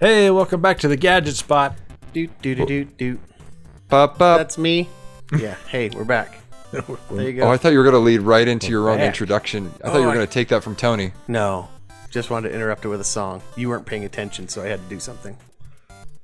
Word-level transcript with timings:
Hey, 0.00 0.30
welcome 0.30 0.60
back 0.60 0.78
to 0.80 0.88
the 0.88 0.96
Gadget 0.96 1.36
Spot. 1.36 1.74
Doot 2.12 2.30
doot 2.40 2.58
doot 2.58 2.68
doot 2.68 2.96
doot. 2.96 3.20
Pop 3.88 4.20
up. 4.20 4.38
That's 4.38 4.58
me. 4.58 4.88
Yeah. 5.38 5.56
Hey, 5.68 5.90
we're 5.90 6.04
back. 6.04 6.38
There 6.72 6.82
you 7.20 7.32
go. 7.34 7.42
Oh, 7.42 7.50
I 7.50 7.58
thought 7.58 7.72
you 7.72 7.78
were 7.78 7.84
gonna 7.84 7.98
lead 7.98 8.22
right 8.22 8.48
into 8.48 8.70
your 8.70 8.88
own 8.88 8.96
back. 8.96 9.06
introduction. 9.08 9.66
I 9.84 9.88
thought 9.88 9.96
Oh, 9.96 9.98
you 9.98 10.04
were 10.04 10.08
oh, 10.08 10.10
I- 10.12 10.14
gonna 10.14 10.26
take 10.26 10.48
that 10.48 10.62
from 10.64 10.74
Tony. 10.74 11.12
no, 11.28 11.68
just 12.10 12.30
wanted 12.30 12.48
to 12.48 12.54
interrupt 12.54 12.84
it 12.86 12.88
with 12.88 13.00
a 13.02 13.04
song. 13.04 13.42
You 13.56 13.68
weren't 13.68 13.84
paying 13.84 14.04
attention, 14.06 14.48
so 14.48 14.62
I 14.62 14.68
had 14.68 14.80
to 14.82 14.88
do 14.88 14.98
something. 14.98 15.36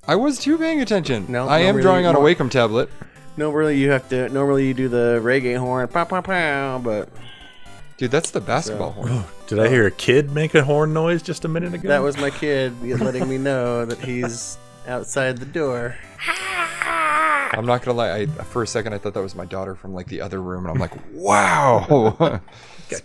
I 0.08 0.16
was 0.16 0.38
too 0.38 0.56
paying 0.56 0.80
attention. 0.80 1.26
No, 1.28 1.46
I 1.48 1.60
no, 1.62 1.68
am 1.68 1.74
really, 1.76 1.82
drawing 1.82 2.06
on 2.06 2.14
a 2.16 2.18
more- 2.18 2.28
Wacom 2.30 2.50
tablet. 2.50 2.88
Normally 3.36 3.76
you 3.78 3.90
have 3.90 4.08
to. 4.08 4.28
Normally 4.30 4.66
you 4.68 4.72
do 4.72 4.88
the 4.88 5.20
reggae 5.22 5.58
horn, 5.58 5.86
pow 5.88 6.04
pow 6.04 6.22
pow. 6.22 6.78
But 6.78 7.10
Dude, 7.96 8.10
that's 8.10 8.32
the 8.32 8.40
basketball 8.40 8.90
horn. 8.90 9.24
Did 9.46 9.60
I 9.60 9.68
hear 9.68 9.86
a 9.86 9.90
kid 9.90 10.32
make 10.32 10.54
a 10.56 10.64
horn 10.64 10.92
noise 10.92 11.22
just 11.22 11.44
a 11.44 11.48
minute 11.48 11.74
ago? 11.74 11.88
that 11.88 12.02
was 12.02 12.16
my 12.16 12.30
kid 12.30 12.72
letting 12.82 13.28
me 13.28 13.38
know 13.38 13.84
that 13.84 14.00
he's 14.00 14.58
outside 14.88 15.38
the 15.38 15.46
door. 15.46 15.96
I'm 17.56 17.66
not 17.66 17.82
gonna 17.82 17.96
lie. 17.96 18.12
I, 18.12 18.26
for 18.26 18.64
a 18.64 18.66
second, 18.66 18.94
I 18.94 18.98
thought 18.98 19.14
that 19.14 19.22
was 19.22 19.36
my 19.36 19.44
daughter 19.44 19.76
from 19.76 19.94
like 19.94 20.08
the 20.08 20.20
other 20.20 20.42
room, 20.42 20.66
and 20.66 20.72
I'm 20.72 20.80
like, 20.80 20.92
wow, 21.12 22.16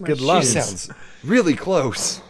good 0.04 0.18
she 0.18 0.26
luck. 0.26 0.44
sounds 0.44 0.90
really 1.24 1.56
close. 1.56 2.22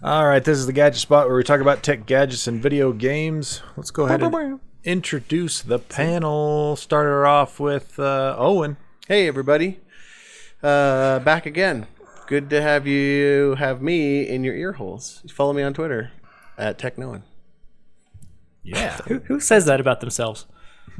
All 0.00 0.26
right, 0.26 0.44
this 0.44 0.58
is 0.58 0.66
the 0.66 0.72
Gadget 0.72 1.00
Spot 1.00 1.26
where 1.26 1.36
we 1.36 1.42
talk 1.42 1.60
about 1.60 1.82
tech 1.82 2.06
gadgets 2.06 2.46
and 2.46 2.62
video 2.62 2.92
games. 2.92 3.62
Let's 3.76 3.90
go 3.90 4.04
ahead 4.04 4.22
and 4.22 4.60
introduce 4.84 5.60
the 5.60 5.80
panel. 5.80 6.76
Start 6.76 7.06
her 7.06 7.26
off 7.26 7.58
with 7.58 7.98
uh, 7.98 8.36
Owen. 8.38 8.76
Hey 9.08 9.26
everybody, 9.26 9.80
uh, 10.64 11.18
back 11.20 11.46
again. 11.46 11.86
Good 12.26 12.48
to 12.50 12.62
have 12.62 12.86
you 12.86 13.54
have 13.58 13.82
me 13.82 14.26
in 14.26 14.44
your 14.44 14.54
ear 14.54 14.72
holes. 14.72 15.22
Follow 15.30 15.52
me 15.52 15.62
on 15.62 15.74
Twitter 15.74 16.10
at 16.56 16.78
TechNoan. 16.78 17.22
Yeah, 18.62 18.96
Who, 19.08 19.18
who 19.20 19.40
says 19.40 19.66
that 19.66 19.80
about 19.80 20.00
themselves? 20.00 20.46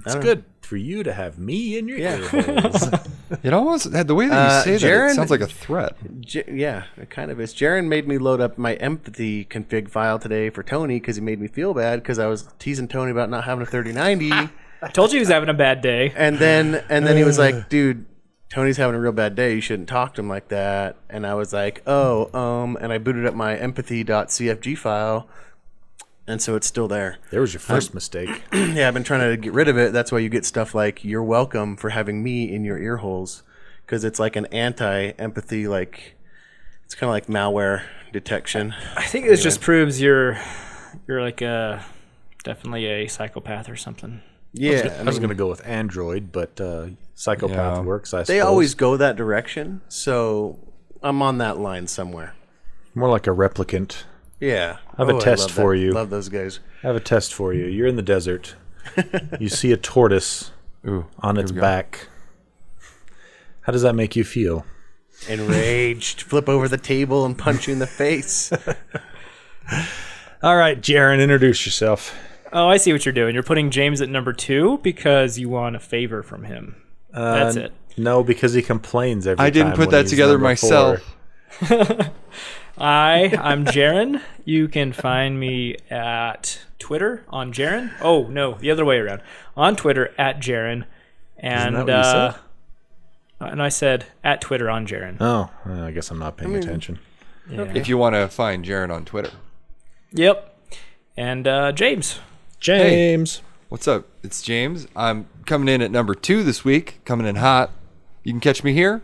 it's 0.04 0.16
good 0.16 0.44
for 0.60 0.76
you 0.76 1.04
to 1.04 1.12
have 1.12 1.38
me 1.38 1.78
in 1.78 1.86
your 1.86 1.98
Yeah. 1.98 2.16
ear 2.18 2.42
holes. 2.42 2.88
It 3.42 3.52
almost 3.54 3.90
the 3.90 4.14
way 4.14 4.28
that 4.28 4.34
you 4.34 4.38
Uh, 4.38 4.62
say 4.62 4.72
that 4.76 4.80
Jaron- 4.86 5.10
it 5.10 5.14
sounds 5.14 5.30
like 5.30 5.40
a 5.40 5.46
threat. 5.46 5.96
J- 6.20 6.44
yeah, 6.52 6.84
it 6.96 7.08
kind 7.10 7.30
of 7.30 7.40
is. 7.40 7.54
Jaron 7.54 7.86
made 7.88 8.06
me 8.06 8.18
load 8.18 8.40
up 8.40 8.58
my 8.58 8.74
empathy 8.74 9.44
config 9.46 9.88
file 9.88 10.18
today 10.18 10.50
for 10.50 10.62
Tony 10.62 11.00
because 11.00 11.16
he 11.16 11.22
made 11.22 11.40
me 11.40 11.48
feel 11.48 11.72
bad 11.74 12.02
because 12.02 12.18
I 12.18 12.26
was 12.26 12.48
teasing 12.58 12.86
Tony 12.86 13.10
about 13.10 13.30
not 13.30 13.44
having 13.44 13.62
a 13.62 13.66
3090, 13.66 14.30
I 14.82 14.88
told 14.88 15.10
you 15.10 15.16
he 15.16 15.20
was 15.20 15.30
having 15.30 15.48
a 15.48 15.54
bad 15.54 15.80
day. 15.80 16.12
and 16.14 16.38
then 16.38 16.84
and 16.90 17.06
then 17.06 17.16
he 17.16 17.24
was 17.24 17.38
like, 17.38 17.68
"Dude, 17.70 18.04
Tony's 18.50 18.76
having 18.76 18.94
a 18.94 19.00
real 19.00 19.12
bad 19.12 19.34
day. 19.34 19.54
You 19.54 19.60
shouldn't 19.60 19.88
talk 19.88 20.14
to 20.14 20.20
him 20.20 20.28
like 20.28 20.48
that." 20.48 20.96
And 21.10 21.26
I 21.26 21.34
was 21.34 21.52
like, 21.52 21.82
"Oh, 21.86 22.32
um," 22.38 22.76
and 22.80 22.92
I 22.92 22.98
booted 22.98 23.26
up 23.26 23.34
my 23.34 23.56
empathy.cfg 23.56 24.78
file, 24.78 25.28
and 26.26 26.40
so 26.40 26.54
it's 26.54 26.66
still 26.66 26.86
there. 26.88 27.18
there 27.30 27.40
was 27.40 27.52
your 27.52 27.60
first 27.60 27.94
mistake. 28.00 28.42
yeah, 28.52 28.86
I've 28.88 28.94
been 28.94 29.04
trying 29.04 29.28
to 29.28 29.36
get 29.36 29.52
rid 29.52 29.68
of 29.68 29.76
it. 29.76 29.92
That's 29.92 30.12
why 30.12 30.18
you 30.20 30.28
get 30.28 30.44
stuff 30.44 30.74
like 30.74 31.04
"You're 31.04 31.22
welcome 31.24 31.76
for 31.76 31.90
having 31.90 32.22
me 32.22 32.52
in 32.52 32.64
your 32.64 32.78
ear 32.78 32.98
holes," 32.98 33.42
because 33.84 34.04
it's 34.04 34.20
like 34.20 34.36
an 34.36 34.46
anti-empathy, 34.46 35.66
like 35.66 36.14
it's 36.84 36.94
kind 36.94 37.08
of 37.08 37.12
like 37.12 37.26
malware 37.26 37.82
detection. 38.12 38.74
I 38.96 39.02
think 39.04 39.26
this 39.26 39.42
just 39.42 39.60
proves 39.60 40.00
you're 40.00 40.38
you're 41.08 41.22
like 41.22 41.40
a 41.42 41.84
definitely 42.44 42.86
a 42.86 43.08
psychopath 43.08 43.68
or 43.68 43.76
something. 43.76 44.20
Yeah, 44.56 44.96
I 45.00 45.02
was 45.02 45.18
going 45.18 45.30
to 45.30 45.34
go 45.34 45.48
with 45.48 45.66
Android, 45.66 46.30
but 46.30 46.60
uh, 46.60 46.86
Psychopath 47.14 47.78
Yeah. 47.78 47.80
works. 47.82 48.14
I 48.14 48.18
they 48.18 48.38
suppose. 48.38 48.42
always 48.48 48.74
go 48.74 48.96
that 48.96 49.16
direction, 49.16 49.80
so 49.88 50.58
I'm 51.02 51.20
on 51.22 51.38
that 51.38 51.58
line 51.58 51.86
somewhere. 51.88 52.34
more 52.94 53.10
like 53.10 53.26
a 53.26 53.30
replicant. 53.30 54.04
Yeah, 54.40 54.76
I 54.96 55.02
have 55.02 55.08
a 55.08 55.14
Oh, 55.14 55.20
test 55.20 55.50
for 55.50 55.74
that. 55.74 55.80
you. 55.82 55.92
Love 55.92 56.10
those 56.10 56.28
guys. 56.28 56.60
I 56.82 56.86
have 56.86 56.96
a 56.96 57.00
test 57.00 57.34
for 57.34 57.52
you. 57.52 57.66
You're 57.66 57.86
in 57.88 57.96
the 57.96 58.02
desert. 58.02 58.54
you 59.40 59.48
see 59.48 59.72
a 59.72 59.76
tortoise 59.76 60.52
Ooh, 60.86 61.06
on 61.18 61.36
its 61.36 61.50
back. 61.50 62.08
How 63.62 63.72
does 63.72 63.82
that 63.82 63.94
make 63.94 64.14
you 64.14 64.22
feel? 64.24 64.64
Enraged, 65.28 66.20
flip 66.30 66.48
over 66.48 66.68
the 66.68 66.76
table 66.78 67.24
and 67.24 67.36
punch 67.36 67.66
you 67.66 67.72
in 67.72 67.78
the 67.80 67.86
face. 67.86 68.52
All 70.42 70.56
right, 70.56 70.78
Jaron, 70.80 71.20
introduce 71.22 71.64
yourself. 71.64 72.14
Oh, 72.54 72.68
I 72.68 72.76
see 72.76 72.92
what 72.92 73.04
you're 73.04 73.12
doing. 73.12 73.34
You're 73.34 73.42
putting 73.42 73.70
James 73.70 74.00
at 74.00 74.08
number 74.08 74.32
two 74.32 74.78
because 74.78 75.38
you 75.38 75.48
want 75.48 75.74
a 75.76 75.80
favor 75.80 76.22
from 76.22 76.44
him. 76.44 76.76
That's 77.12 77.56
Uh, 77.56 77.60
it. 77.60 77.72
No, 77.96 78.22
because 78.22 78.54
he 78.54 78.62
complains 78.62 79.26
every 79.26 79.36
time. 79.38 79.46
I 79.46 79.50
didn't 79.50 79.74
put 79.74 79.90
that 79.90 80.06
together 80.06 80.38
myself. 80.38 81.16
I 82.76 83.36
I'm 83.40 83.64
Jaron. 83.64 84.20
You 84.44 84.66
can 84.68 84.92
find 84.92 85.38
me 85.38 85.76
at 85.90 86.60
Twitter 86.78 87.24
on 87.28 87.52
Jaron. 87.52 87.92
Oh 88.00 88.24
no, 88.26 88.54
the 88.54 88.70
other 88.70 88.84
way 88.84 88.98
around. 88.98 89.22
On 89.56 89.76
Twitter 89.76 90.12
at 90.18 90.40
Jaron, 90.40 90.84
and 91.38 91.76
that 91.76 91.86
what 91.86 91.88
you 91.88 91.94
uh, 91.94 92.32
said? 92.32 92.40
and 93.52 93.62
I 93.62 93.68
said 93.68 94.06
at 94.24 94.40
Twitter 94.40 94.68
on 94.68 94.86
Jaron. 94.86 95.16
Oh, 95.20 95.50
I 95.66 95.92
guess 95.92 96.10
I'm 96.10 96.18
not 96.18 96.36
paying 96.36 96.56
attention. 96.56 96.98
If 97.48 97.88
you 97.88 97.96
want 97.98 98.14
to 98.16 98.26
find 98.28 98.64
Jaron 98.64 98.92
on 98.92 99.04
Twitter, 99.04 99.30
Yep. 100.12 100.50
And 101.16 101.46
uh, 101.46 101.70
James. 101.72 102.18
James. 102.64 103.42
what's 103.68 103.86
up? 103.86 104.06
It's 104.22 104.40
James. 104.40 104.86
I'm 104.96 105.28
coming 105.44 105.68
in 105.68 105.82
at 105.82 105.90
number 105.90 106.14
two 106.14 106.42
this 106.42 106.64
week. 106.64 107.00
Coming 107.04 107.26
in 107.26 107.36
hot. 107.36 107.70
You 108.22 108.32
can 108.32 108.40
catch 108.40 108.64
me 108.64 108.72
here. 108.72 109.02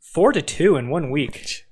Four 0.00 0.32
to 0.32 0.42
two 0.42 0.74
in 0.76 0.90
one 0.90 1.12
week. 1.12 1.64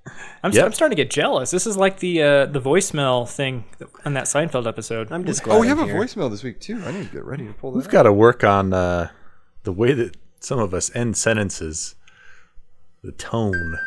I'm, 0.45 0.53
Yep. 0.53 0.67
I'm 0.67 0.73
starting 0.73 0.97
to 0.97 1.03
get 1.03 1.11
jealous. 1.11 1.51
This 1.51 1.67
is 1.67 1.77
like 1.77 1.99
the 1.99 2.23
uh, 2.23 2.47
the 2.47 2.61
voicemail 2.61 3.29
thing 3.29 3.65
on 4.05 4.15
that 4.15 4.27
Seinfeld 4.27 4.69
episode. 4.69 5.11
I'm 5.11 5.25
just 5.25 5.43
glad. 5.43 5.57
Oh, 5.57 5.61
we 5.61 5.69
I'm 5.69 5.77
have 5.79 5.89
a 5.89 5.93
here. 5.93 6.01
voicemail 6.01 6.31
this 6.31 6.45
week 6.45 6.61
too. 6.61 6.81
I 6.87 6.93
need 6.93 7.09
to 7.09 7.13
get 7.13 7.25
ready 7.25 7.47
to 7.49 7.53
pull 7.53 7.73
that. 7.73 7.77
We've 7.79 7.87
up. 7.87 7.93
got 7.93 8.03
to 8.05 8.13
work 8.13 8.45
on 8.45 8.73
uh, 8.73 9.11
the 9.65 9.73
way 9.73 9.93
that 9.95 10.17
some 10.39 10.61
of 10.61 10.73
us 10.73 10.95
end 10.95 11.17
sentences, 11.17 11.97
the 13.03 13.11
tone. 13.13 13.81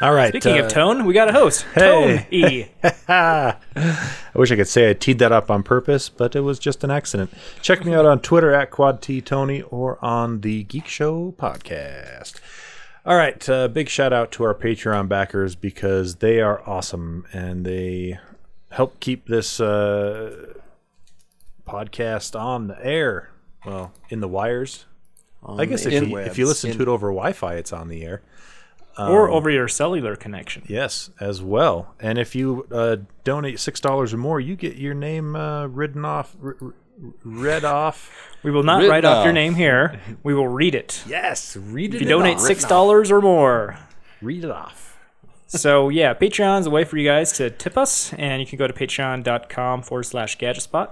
All 0.00 0.14
right. 0.14 0.30
Speaking 0.30 0.58
uh, 0.58 0.64
of 0.64 0.72
tone, 0.72 1.04
we 1.04 1.12
got 1.12 1.28
a 1.28 1.32
host. 1.32 1.66
Tone 1.74 2.24
E. 2.30 2.66
I 3.08 3.56
wish 4.34 4.50
I 4.50 4.56
could 4.56 4.68
say 4.68 4.88
I 4.88 4.94
teed 4.94 5.18
that 5.18 5.30
up 5.30 5.50
on 5.50 5.62
purpose, 5.62 6.08
but 6.08 6.34
it 6.34 6.40
was 6.40 6.58
just 6.58 6.82
an 6.82 6.90
accident. 6.90 7.30
Check 7.60 7.84
me 7.84 7.94
out 7.94 8.06
on 8.06 8.20
Twitter 8.20 8.54
at 8.54 8.70
Quad 8.70 9.02
T 9.02 9.20
Tony 9.20 9.60
or 9.62 10.02
on 10.02 10.40
the 10.40 10.62
Geek 10.64 10.86
Show 10.86 11.34
podcast. 11.38 12.40
All 13.04 13.16
right, 13.16 13.46
uh, 13.48 13.68
big 13.68 13.88
shout 13.88 14.12
out 14.12 14.32
to 14.32 14.44
our 14.44 14.54
Patreon 14.54 15.08
backers 15.08 15.54
because 15.54 16.16
they 16.16 16.40
are 16.40 16.66
awesome 16.66 17.26
and 17.32 17.66
they 17.66 18.18
help 18.70 19.00
keep 19.00 19.26
this 19.26 19.60
uh, 19.60 20.54
podcast 21.68 22.38
on 22.38 22.68
the 22.68 22.86
air. 22.86 23.30
Well, 23.66 23.92
in 24.08 24.20
the 24.20 24.28
wires. 24.28 24.86
I 25.46 25.66
guess 25.66 25.84
if 25.84 25.92
you, 25.92 26.16
if 26.18 26.38
you 26.38 26.46
listen 26.46 26.72
to 26.72 26.82
it 26.82 26.88
over 26.88 27.08
Wi-Fi, 27.08 27.54
it's 27.54 27.72
on 27.72 27.88
the 27.88 28.04
air. 28.04 28.22
Or 28.98 29.30
over 29.30 29.48
your 29.50 29.68
cellular 29.68 30.16
connection. 30.16 30.64
Yes, 30.68 31.10
as 31.20 31.42
well. 31.42 31.94
And 32.00 32.18
if 32.18 32.34
you 32.34 32.66
uh, 32.70 32.96
donate 33.24 33.58
six 33.60 33.80
dollars 33.80 34.12
or 34.12 34.18
more, 34.18 34.40
you 34.40 34.56
get 34.56 34.76
your 34.76 34.94
name 34.94 35.34
uh, 35.36 35.66
written 35.68 36.04
off, 36.04 36.36
r- 36.42 36.56
r- 36.60 36.74
read 37.24 37.64
off. 37.64 38.26
We 38.42 38.50
will 38.50 38.62
not 38.62 38.76
Written 38.78 38.90
write 38.90 39.04
off 39.04 39.22
your 39.24 39.34
name 39.34 39.54
here. 39.54 40.00
We 40.22 40.32
will 40.32 40.48
read 40.48 40.74
it. 40.74 41.02
Yes, 41.06 41.54
read 41.58 41.92
it. 41.92 41.96
If 41.96 42.00
you 42.00 42.08
donate 42.08 42.40
six 42.40 42.64
dollars 42.64 43.10
or 43.10 43.20
more. 43.20 43.76
read 44.22 44.44
it 44.44 44.50
off. 44.50 44.96
So 45.46 45.90
yeah, 45.90 46.14
Patreon's 46.14 46.66
a 46.66 46.70
way 46.70 46.84
for 46.84 46.96
you 46.96 47.06
guys 47.06 47.32
to 47.32 47.50
tip 47.50 47.76
us, 47.76 48.14
and 48.14 48.40
you 48.40 48.46
can 48.46 48.56
go 48.58 48.66
to 48.66 48.72
patreon.com 48.72 49.82
forward 49.82 50.04
slash 50.04 50.38
gadgetspot. 50.38 50.88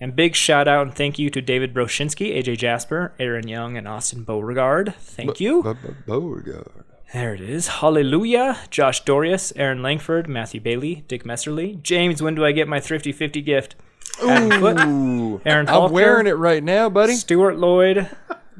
And 0.00 0.16
big 0.16 0.34
shout 0.34 0.66
out 0.66 0.86
and 0.88 0.96
thank 0.96 1.16
you 1.18 1.30
to 1.30 1.40
David 1.40 1.72
Broshinsky, 1.72 2.36
AJ 2.36 2.58
Jasper, 2.58 3.12
Aaron 3.20 3.46
Young, 3.46 3.76
and 3.76 3.86
Austin 3.86 4.24
Beauregard. 4.24 4.92
Thank 4.96 5.38
you. 5.38 5.62
Beauregard. 6.06 6.84
There 7.12 7.34
it 7.34 7.40
is. 7.40 7.66
Hallelujah. 7.66 8.58
Josh 8.70 9.04
Dorius, 9.04 9.52
Aaron 9.56 9.82
Langford, 9.82 10.28
Matthew 10.28 10.60
Bailey, 10.60 11.04
Dick 11.08 11.24
Messerly. 11.24 11.82
James, 11.82 12.22
when 12.22 12.36
do 12.36 12.44
I 12.44 12.52
get 12.52 12.68
my 12.68 12.78
thrifty 12.78 13.10
50 13.10 13.42
gift? 13.42 13.74
Ooh, 14.22 15.40
Aaron 15.44 15.68
I'm 15.68 15.90
wearing 15.90 16.26
it 16.26 16.36
right 16.36 16.62
now, 16.62 16.88
buddy. 16.88 17.14
Stuart 17.14 17.56
Lloyd, 17.56 18.08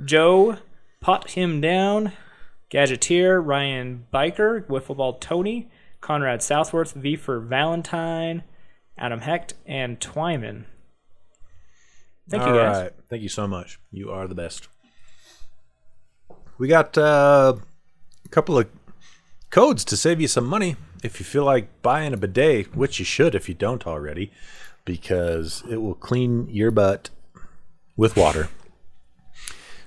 Joe, 0.04 0.56
Pot 1.00 1.30
Him 1.30 1.60
Down, 1.60 2.12
Gadgeteer, 2.72 3.44
Ryan 3.44 4.06
Biker, 4.12 4.66
Wiffle 4.66 4.96
Ball 4.96 5.14
Tony, 5.14 5.70
Conrad 6.00 6.42
Southworth, 6.42 6.92
V 6.94 7.14
for 7.16 7.38
Valentine, 7.40 8.42
Adam 8.98 9.20
Hecht, 9.20 9.54
and 9.64 10.00
Twyman. 10.00 10.64
Thank 12.28 12.44
you 12.44 12.50
All 12.50 12.56
guys. 12.56 12.82
right. 12.82 12.92
Thank 13.08 13.22
you 13.22 13.28
so 13.28 13.46
much. 13.46 13.78
You 13.90 14.10
are 14.10 14.26
the 14.26 14.34
best. 14.34 14.68
We 16.58 16.68
got 16.68 16.96
uh, 16.96 17.54
a 17.56 17.60
couple 18.30 18.58
of 18.58 18.68
codes 19.50 19.84
to 19.86 19.96
save 19.96 20.20
you 20.20 20.28
some 20.28 20.46
money 20.46 20.76
if 21.02 21.18
you 21.18 21.24
feel 21.26 21.44
like 21.44 21.82
buying 21.82 22.12
a 22.12 22.16
bidet, 22.16 22.74
which 22.76 22.98
you 22.98 23.04
should 23.04 23.34
if 23.34 23.48
you 23.48 23.54
don't 23.54 23.86
already, 23.86 24.30
because 24.84 25.62
it 25.68 25.76
will 25.78 25.94
clean 25.94 26.48
your 26.50 26.70
butt 26.70 27.10
with 27.96 28.16
water. 28.16 28.48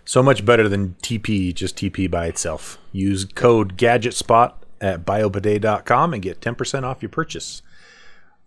So 0.05 0.21
much 0.21 0.45
better 0.45 0.67
than 0.67 0.95
TP, 1.01 1.53
just 1.53 1.77
TP 1.77 2.09
by 2.11 2.25
itself. 2.27 2.77
Use 2.91 3.23
code 3.25 3.77
GadgetSpot 3.77 4.53
at 4.81 5.05
biobidet.com 5.05 6.13
and 6.13 6.21
get 6.21 6.41
10% 6.41 6.83
off 6.83 7.01
your 7.01 7.09
purchase. 7.09 7.61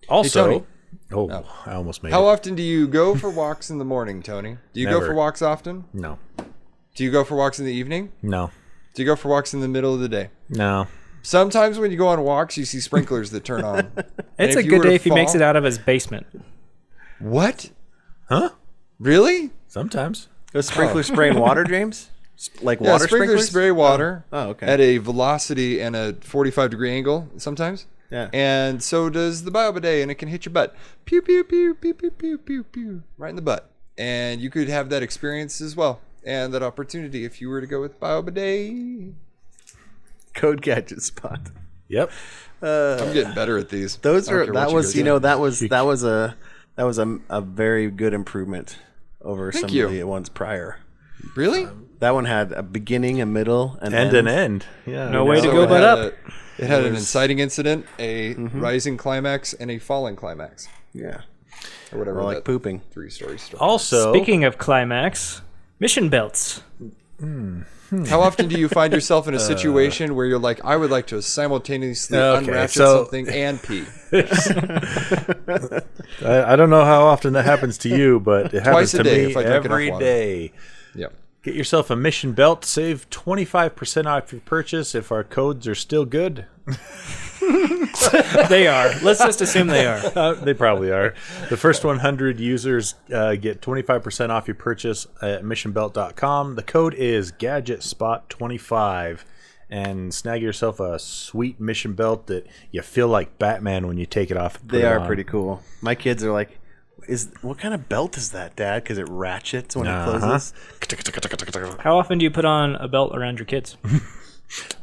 Also, 0.08 0.44
Tony. 0.44 0.64
oh, 1.12 1.44
I 1.64 1.72
almost 1.74 2.02
made 2.02 2.12
How 2.12 2.28
it. 2.28 2.32
often 2.32 2.54
do 2.54 2.62
you 2.62 2.86
go 2.86 3.14
for 3.16 3.30
walks 3.42 3.70
in 3.70 3.78
the 3.78 3.84
morning, 3.86 4.22
Tony? 4.22 4.58
Do 4.74 4.80
you 4.80 4.86
go 4.88 5.00
for 5.00 5.14
walks 5.14 5.40
often? 5.40 5.84
No, 5.94 6.18
Do 6.94 7.04
you 7.04 7.10
go 7.10 7.24
for 7.24 7.36
walks 7.36 7.58
in 7.58 7.64
the 7.64 7.72
evening? 7.72 8.12
no, 8.22 8.50
Do 8.96 9.02
you 9.02 9.06
go 9.06 9.14
for 9.14 9.28
walks 9.28 9.52
in 9.52 9.60
the 9.60 9.68
middle 9.68 9.92
of 9.92 10.00
the 10.00 10.08
day? 10.08 10.30
no. 10.48 10.88
Sometimes 11.22 11.80
when 11.80 11.90
you 11.90 11.96
go 11.96 12.06
on 12.06 12.22
walks, 12.22 12.56
you 12.56 12.64
see 12.64 12.78
sprinklers 12.78 13.32
that 13.32 13.44
turn 13.44 13.64
on. 13.64 13.90
It's 14.38 14.54
a 14.54 14.62
good 14.62 14.82
day 14.82 14.94
if 14.94 15.02
he 15.02 15.10
makes 15.10 15.34
it 15.34 15.42
out 15.42 15.56
of 15.56 15.64
his 15.64 15.76
basement. 15.76 16.24
What? 17.18 17.70
Huh? 18.28 18.50
Really? 19.00 19.50
Sometimes. 19.66 20.28
Those 20.52 20.68
sprinklers 20.68 21.10
oh. 21.10 21.14
spraying 21.14 21.36
water, 21.36 21.64
James? 21.68 22.10
Sp- 22.38 22.62
Like 22.62 22.80
Yeah, 22.80 22.92
water 22.92 23.08
sprinklers, 23.08 23.48
sprinklers? 23.48 23.48
spray 23.48 23.70
water 23.72 24.24
oh. 24.32 24.38
oh, 24.38 24.48
okay. 24.50 24.66
at 24.66 24.80
a 24.80 24.98
velocity 24.98 25.80
and 25.80 25.96
a 25.96 26.12
45 26.20 26.70
degree 26.70 26.92
angle 26.92 27.28
sometimes. 27.38 27.86
Yeah. 28.10 28.28
And 28.32 28.80
so 28.80 29.10
does 29.10 29.42
the 29.42 29.50
biobidet, 29.50 30.02
and 30.02 30.12
it 30.12 30.14
can 30.14 30.28
hit 30.28 30.46
your 30.46 30.52
butt. 30.52 30.76
Pew, 31.06 31.22
pew, 31.22 31.42
pew, 31.42 31.74
pew, 31.74 31.92
pew, 31.92 32.10
pew, 32.12 32.38
pew, 32.38 32.62
pew. 32.62 33.02
Right 33.18 33.30
in 33.30 33.36
the 33.36 33.42
butt. 33.42 33.68
And 33.98 34.40
you 34.40 34.48
could 34.48 34.68
have 34.68 34.90
that 34.90 35.02
experience 35.02 35.60
as 35.60 35.74
well. 35.74 36.00
And 36.26 36.52
that 36.52 36.62
opportunity 36.62 37.24
if 37.24 37.40
you 37.40 37.48
were 37.48 37.60
to 37.60 37.66
go 37.66 37.80
with 37.80 37.98
biobidet. 38.00 39.14
Code 40.34 40.60
gadget 40.60 41.02
spot. 41.02 41.40
Yep. 41.88 42.10
I'm 42.60 42.68
uh, 42.68 43.12
getting 43.12 43.34
better 43.34 43.56
at 43.58 43.68
these. 43.68 43.96
Those 43.96 44.28
I 44.28 44.32
are 44.32 44.52
that 44.52 44.72
was 44.72 44.86
guys 44.86 44.96
you 44.96 45.04
know 45.04 45.18
that 45.20 45.38
was 45.38 45.60
that 45.60 45.82
was 45.82 46.02
a 46.04 46.36
that 46.74 46.84
was 46.84 46.98
a, 46.98 47.18
a 47.30 47.40
very 47.40 47.90
good 47.90 48.12
improvement 48.12 48.78
over 49.20 49.52
Thank 49.52 49.68
some 49.68 49.76
you. 49.76 49.86
of 49.86 49.92
the 49.92 50.02
ones 50.04 50.28
prior. 50.28 50.80
Really? 51.34 51.64
Um, 51.64 51.88
that 52.00 52.12
one 52.12 52.24
had 52.26 52.52
a 52.52 52.62
beginning, 52.62 53.20
a 53.20 53.26
middle, 53.26 53.78
and 53.80 53.94
End 53.94 54.08
end. 54.14 54.16
and 54.16 54.28
end. 54.28 54.66
Yeah. 54.84 55.08
No 55.08 55.24
way 55.24 55.40
to 55.40 55.46
go 55.46 55.62
it 55.62 55.68
but 55.68 55.82
up. 55.82 55.98
a- 55.98 56.14
it 56.58 56.68
had 56.68 56.84
an 56.84 56.94
inciting 56.96 57.38
incident, 57.38 57.86
a 57.98 58.34
mm-hmm. 58.34 58.60
rising 58.60 58.96
climax, 58.96 59.52
and 59.52 59.70
a 59.70 59.78
falling 59.78 60.16
climax, 60.16 60.68
Yeah, 60.94 61.20
or 61.92 61.98
whatever. 61.98 62.20
or 62.20 62.24
like 62.24 62.44
pooping. 62.44 62.80
Three-story 62.92 63.38
story. 63.38 63.60
Also, 63.60 64.10
Speaking 64.14 64.44
of 64.44 64.56
climax, 64.56 65.42
mission 65.78 66.08
belts. 66.08 66.62
Hmm, 67.18 67.62
hmm. 67.88 68.04
How 68.04 68.20
often 68.20 68.48
do 68.48 68.58
you 68.58 68.68
find 68.68 68.92
yourself 68.92 69.26
in 69.28 69.34
a 69.34 69.38
situation 69.40 70.14
where 70.14 70.26
you're 70.26 70.38
like, 70.38 70.64
I 70.64 70.76
would 70.76 70.90
like 70.90 71.06
to 71.08 71.22
simultaneously 71.22 72.18
Okay, 72.18 72.44
unratchet 72.46 72.74
so- 72.76 73.04
something 73.04 73.28
and 73.28 73.62
pee? 73.62 73.84
I, 76.24 76.52
I 76.52 76.56
don't 76.56 76.70
know 76.70 76.84
how 76.84 77.04
often 77.06 77.32
that 77.34 77.44
happens 77.44 77.78
to 77.78 77.88
you, 77.88 78.20
but 78.20 78.46
it 78.54 78.62
happens 78.64 78.92
Twice 78.92 78.94
a 78.94 78.98
to 78.98 79.02
day 79.04 79.24
me 79.26 79.30
if 79.30 79.36
I 79.36 79.42
drink 79.42 79.54
enough 79.54 79.64
every 79.66 79.90
water. 79.90 80.04
day. 80.04 80.52
Yep. 80.94 81.12
Get 81.46 81.54
yourself 81.54 81.90
a 81.90 81.96
mission 81.96 82.32
belt. 82.32 82.64
Save 82.64 83.08
25% 83.08 84.06
off 84.06 84.32
your 84.32 84.40
purchase 84.40 84.96
if 84.96 85.12
our 85.12 85.22
codes 85.22 85.68
are 85.68 85.76
still 85.76 86.04
good. 86.04 86.46
They 88.48 88.66
are. 88.66 88.92
Let's 89.02 89.20
just 89.20 89.40
assume 89.40 89.68
they 89.68 89.86
are. 89.86 90.00
Uh, 90.16 90.34
they 90.34 90.54
probably 90.54 90.90
are. 90.90 91.14
The 91.48 91.56
first 91.56 91.84
100 91.84 92.40
users 92.40 92.96
uh, 93.12 93.36
get 93.36 93.60
25% 93.60 94.30
off 94.30 94.48
your 94.48 94.56
purchase 94.56 95.06
at 95.22 95.44
missionbelt.com. 95.44 96.56
The 96.56 96.62
code 96.64 96.94
is 96.94 97.30
GadgetSpot25. 97.32 99.20
And 99.70 100.12
snag 100.12 100.42
yourself 100.42 100.80
a 100.80 100.98
sweet 100.98 101.60
mission 101.60 101.92
belt 101.94 102.26
that 102.26 102.46
you 102.72 102.82
feel 102.82 103.08
like 103.08 103.38
Batman 103.38 103.86
when 103.86 103.98
you 103.98 104.06
take 104.06 104.30
it 104.32 104.36
off. 104.36 104.60
They 104.66 104.82
it 104.82 104.86
are 104.86 104.98
on. 105.00 105.06
pretty 105.06 105.24
cool. 105.24 105.62
My 105.80 105.94
kids 105.94 106.24
are 106.24 106.32
like, 106.32 106.58
"Is 107.08 107.28
what 107.42 107.58
kind 107.58 107.72
of 107.74 107.88
belt 107.88 108.16
is 108.16 108.30
that, 108.30 108.56
Dad? 108.56 108.82
Because 108.82 108.98
it 108.98 109.08
ratchets 109.08 109.74
when 109.76 109.86
Uh-huh. 109.86 110.16
it 110.16 110.20
closes." 110.20 111.76
How 111.80 111.98
often 111.98 112.18
do 112.18 112.24
you 112.24 112.30
put 112.30 112.44
on 112.44 112.76
a 112.76 112.88
belt 112.88 113.16
around 113.16 113.38
your 113.38 113.46
kids? 113.46 113.76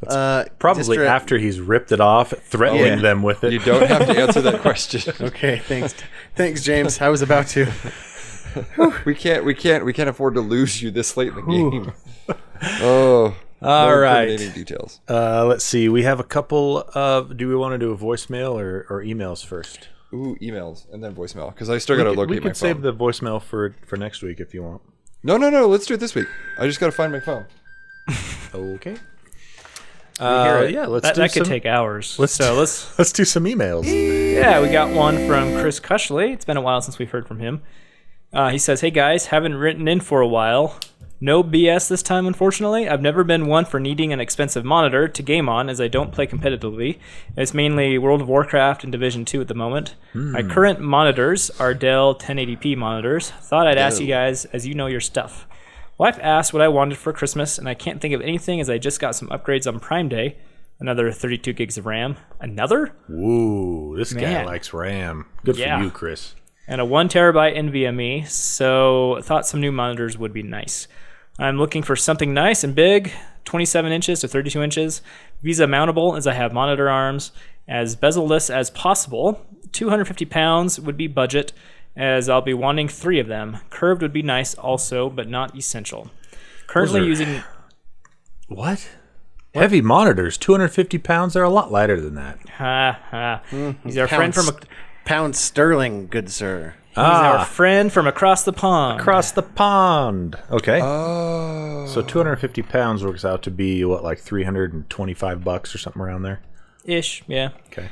Uh, 0.06 0.44
Probably 0.60 0.82
just 0.98 1.00
ra- 1.00 1.06
after 1.16 1.38
he's 1.38 1.62
ripped 1.62 1.94
it 1.94 2.02
off, 2.02 2.32
threatening 2.32 2.84
Yeah. 2.86 2.96
them 2.98 3.24
with 3.24 3.46
it. 3.46 3.54
You 3.54 3.60
don't 3.60 3.88
have 3.88 4.06
to 4.08 4.20
answer 4.20 4.42
that 4.42 4.60
question. 4.68 5.14
Okay, 5.22 5.60
thanks, 5.60 5.96
thanks, 6.36 6.62
James. 6.64 7.00
I 7.00 7.08
was 7.08 7.22
about 7.22 7.48
to. 7.50 7.72
We 9.06 9.16
can't. 9.16 9.46
We 9.46 9.56
can't. 9.56 9.84
We 9.86 9.94
can't 9.94 10.10
afford 10.10 10.36
to 10.36 10.42
lose 10.42 10.82
you 10.82 10.92
this 10.92 11.16
late 11.18 11.30
in 11.30 11.36
the 11.36 11.42
game. 11.42 11.94
oh. 12.82 13.36
All 13.62 13.86
more 13.88 14.02
right. 14.02 14.28
incriminating 14.30 14.54
Details. 14.54 15.00
Uh, 15.10 15.46
let's 15.46 15.64
see. 15.64 15.88
We 15.90 16.04
have 16.04 16.20
a 16.20 16.24
couple 16.24 16.80
of. 16.94 17.36
Do 17.38 17.48
we 17.48 17.56
want 17.56 17.72
to 17.74 17.78
do 17.80 17.92
a 17.94 17.98
voicemail 17.98 18.54
or, 18.62 18.86
or 18.90 19.02
emails 19.02 19.44
first? 19.46 19.88
Ooh, 20.14 20.38
emails 20.42 20.86
and 20.94 21.04
then 21.04 21.16
voicemail 21.16 21.52
because 21.54 21.70
I 21.70 21.80
still 21.80 21.98
got 21.98 22.04
to 22.04 22.12
we 22.12 22.16
could, 22.16 22.20
locate 22.22 22.30
we 22.36 22.40
my 22.42 22.50
phone. 22.50 22.56
save 22.56 22.82
the 22.82 22.94
voicemail 22.94 23.42
for 23.42 23.76
for 23.86 23.98
next 23.98 24.22
week 24.22 24.40
if 24.40 24.54
you 24.54 24.62
want. 24.64 24.82
No, 25.24 25.38
no, 25.38 25.50
no. 25.50 25.68
Let's 25.68 25.86
do 25.88 25.96
it 25.96 26.00
this 26.00 26.14
week. 26.16 26.28
I 26.60 26.68
just 26.68 26.80
got 26.80 26.86
to 26.88 26.92
find 26.92 27.12
my 27.12 27.20
phone. 27.20 27.46
Okay. 28.54 28.98
Uh, 30.20 30.68
yeah, 30.70 30.86
let's 30.86 31.04
That, 31.08 31.16
do 31.16 31.22
that 31.22 31.34
could 31.34 31.46
take 31.46 31.66
hours. 31.66 32.20
let's 32.20 32.34
so 32.34 32.54
do- 32.54 32.60
let's. 32.60 32.98
let's 33.00 33.12
do 33.12 33.26
some 33.26 33.46
emails. 33.46 33.86
Yeah, 33.86 34.62
we 34.62 34.70
got 34.70 34.94
one 34.94 35.26
from 35.28 35.60
Chris 35.60 35.80
Cushley. 35.80 36.34
It's 36.34 36.46
been 36.46 36.58
a 36.58 36.62
while 36.62 36.82
since 36.82 37.00
we've 37.00 37.10
heard 37.10 37.28
from 37.28 37.40
him. 37.40 37.64
Uh, 38.32 38.50
he 38.50 38.60
says, 38.60 38.82
"Hey 38.82 38.92
guys, 38.92 39.28
haven't 39.28 39.56
written 39.56 39.88
in 39.88 40.00
for 40.02 40.22
a 40.22 40.28
while. 40.28 40.78
No 41.24 41.42
BS 41.42 41.88
this 41.88 42.04
time, 42.04 42.28
unfortunately. 42.28 42.90
I've 42.90 43.02
never 43.02 43.24
been 43.24 43.46
one 43.46 43.64
for 43.64 43.80
needing 43.80 44.12
an 44.12 44.20
expensive 44.20 44.66
monitor 44.66 45.08
to 45.08 45.24
game 45.24 45.48
on, 45.48 45.70
as 45.70 45.80
I 45.80 45.88
don't 45.88 46.12
play 46.12 46.28
competitively. 46.28 47.00
It's 47.38 47.54
mainly 47.54 47.98
World 47.98 48.20
of 48.20 48.28
Warcraft 48.28 48.84
and 48.84 48.92
Division 48.92 49.24
2 49.24 49.40
at 49.40 49.48
the 49.48 49.54
moment. 49.54 49.96
My 50.14 50.42
hmm. 50.42 50.50
current 50.50 50.82
monitors 50.82 51.50
are 51.62 51.74
Dell 51.74 52.14
1080p 52.14 52.76
monitors. 52.76 53.30
Thought 53.30 53.68
I'd 53.68 53.78
ask 53.78 54.02
you 54.02 54.08
oh. 54.08 54.10
guys, 54.10 54.44
as 54.44 54.68
you 54.68 54.74
know 54.74 54.88
your 54.88 55.00
stuff. 55.00 55.48
Wife 55.98 56.20
asked 56.22 56.52
what 56.52 56.62
I 56.62 56.68
wanted 56.68 56.98
for 56.98 57.14
Christmas, 57.14 57.58
and 57.58 57.70
I 57.70 57.74
can't 57.74 58.02
think 58.02 58.14
of 58.14 58.20
anything 58.20 58.60
as 58.60 58.70
I 58.70 58.78
just 58.78 59.00
got 59.00 59.16
some 59.16 59.30
upgrades 59.30 59.66
on 59.66 59.80
Prime 59.80 60.10
Day. 60.10 60.36
Another 60.82 61.10
32 61.10 61.54
gigs 61.54 61.78
of 61.78 61.86
RAM. 61.86 62.18
Another? 62.42 62.98
Ooh, 63.10 63.96
this 63.96 64.12
guy 64.12 64.44
likes 64.44 64.74
RAM. 64.74 65.28
Good 65.46 65.56
Yeah. 65.56 65.78
for 65.78 65.86
you, 65.86 65.90
Chris. 65.90 66.36
and 66.68 66.82
a 66.82 66.86
one 66.86 67.08
terabyte 67.08 67.56
NVMe. 67.56 68.28
So 68.28 69.22
thought 69.22 69.48
some 69.48 69.62
new 69.62 69.72
monitors 69.72 70.18
would 70.18 70.34
be 70.34 70.44
nice. 70.44 70.90
I'm 71.40 71.58
looking 71.58 71.82
for 71.84 71.96
something 71.96 72.34
nice 72.34 72.64
and 72.64 72.76
big, 72.76 73.12
27 73.46 73.92
inches 73.92 74.22
to 74.22 74.28
32 74.28 74.62
inches, 74.62 75.02
VESA 75.44 75.68
mountable 75.68 76.16
as 76.18 76.28
I 76.28 76.34
have 76.34 76.54
monitor 76.54 76.90
arms, 76.90 77.32
as 77.68 77.96
bezel-less 77.96 78.50
as 78.50 78.70
possible. 78.70 79.46
250 79.72 80.26
pounds 80.26 80.80
would 80.80 80.96
be 80.98 81.08
budget, 81.08 81.52
as 81.96 82.30
I'll 82.30 82.42
be 82.42 82.54
wanting 82.54 82.88
three 82.88 83.20
of 83.20 83.28
them. 83.28 83.58
Curved 83.70 84.02
would 84.02 84.14
be 84.14 84.22
nice 84.22 84.54
also, 84.54 85.10
but 85.10 85.28
not 85.28 85.58
essential. 85.58 86.12
Currently 86.68 87.02
are- 87.02 87.06
using 87.06 87.44
What? 88.48 88.88
Heavy 89.56 89.82
monitors, 89.82 90.38
250 90.38 90.98
pounds. 90.98 91.34
They're 91.34 91.44
a 91.44 91.50
lot 91.50 91.72
lighter 91.72 92.02
than 92.02 92.16
that. 92.16 92.40
ha 92.50 93.00
ha. 93.12 93.42
Mm-hmm. 93.52 93.88
He's 93.88 93.98
our 94.00 94.08
friend 94.08 94.34
from 94.34 94.46
a, 94.50 94.52
st- 94.54 94.66
pound 95.06 95.36
sterling, 95.36 96.08
good 96.08 96.32
sir. 96.32 96.74
He's 96.96 96.98
our 97.04 97.38
Ah, 97.40 97.44
friend 97.44 97.92
from 97.92 98.08
across 98.08 98.44
the 98.44 98.54
pond. 98.54 99.00
across 99.02 99.32
the 99.32 99.42
pond. 99.44 100.36
Okay. 100.52 100.80
Oh. 100.82 101.86
so 101.88 102.02
250 102.02 102.62
pounds 102.64 103.04
works 103.04 103.26
out 103.26 103.44
to 103.44 103.52
be 103.52 103.84
what, 103.86 104.04
like 104.04 104.20
325 104.20 105.44
bucks 105.44 105.74
or 105.76 105.78
something 105.78 106.02
around 106.02 106.24
there. 106.24 106.42
Ish, 106.86 107.24
yeah. 107.28 107.50
Okay. 107.68 107.90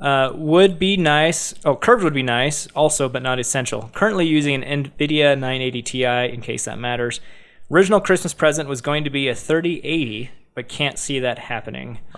Uh, 0.00 0.32
would 0.34 0.78
be 0.80 0.96
nice. 0.96 1.54
Oh, 1.64 1.76
curved 1.76 2.02
would 2.02 2.12
be 2.14 2.24
nice, 2.24 2.66
also, 2.74 3.08
but 3.08 3.22
not 3.22 3.38
essential. 3.38 3.88
Currently 3.94 4.26
using 4.26 4.62
an 4.64 4.84
NVIDIA 4.84 5.38
980 5.38 5.82
Ti 5.82 6.04
in 6.34 6.40
case 6.40 6.64
that 6.64 6.78
matters. 6.78 7.20
Original 7.70 8.00
Christmas 8.00 8.34
present 8.34 8.68
was 8.68 8.80
going 8.80 9.04
to 9.04 9.10
be 9.10 9.28
a 9.28 9.34
3080, 9.34 10.30
but 10.54 10.68
can't 10.68 10.98
see 10.98 11.20
that 11.20 11.38
happening. 11.38 12.00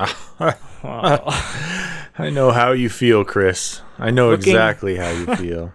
I 0.86 2.30
know 2.30 2.50
how 2.52 2.72
you 2.72 2.88
feel, 2.88 3.24
Chris. 3.24 3.82
I 3.98 4.10
know 4.10 4.30
Looking- 4.30 4.48
exactly 4.54 4.96
how 4.96 5.10
you 5.10 5.26
feel. 5.36 5.72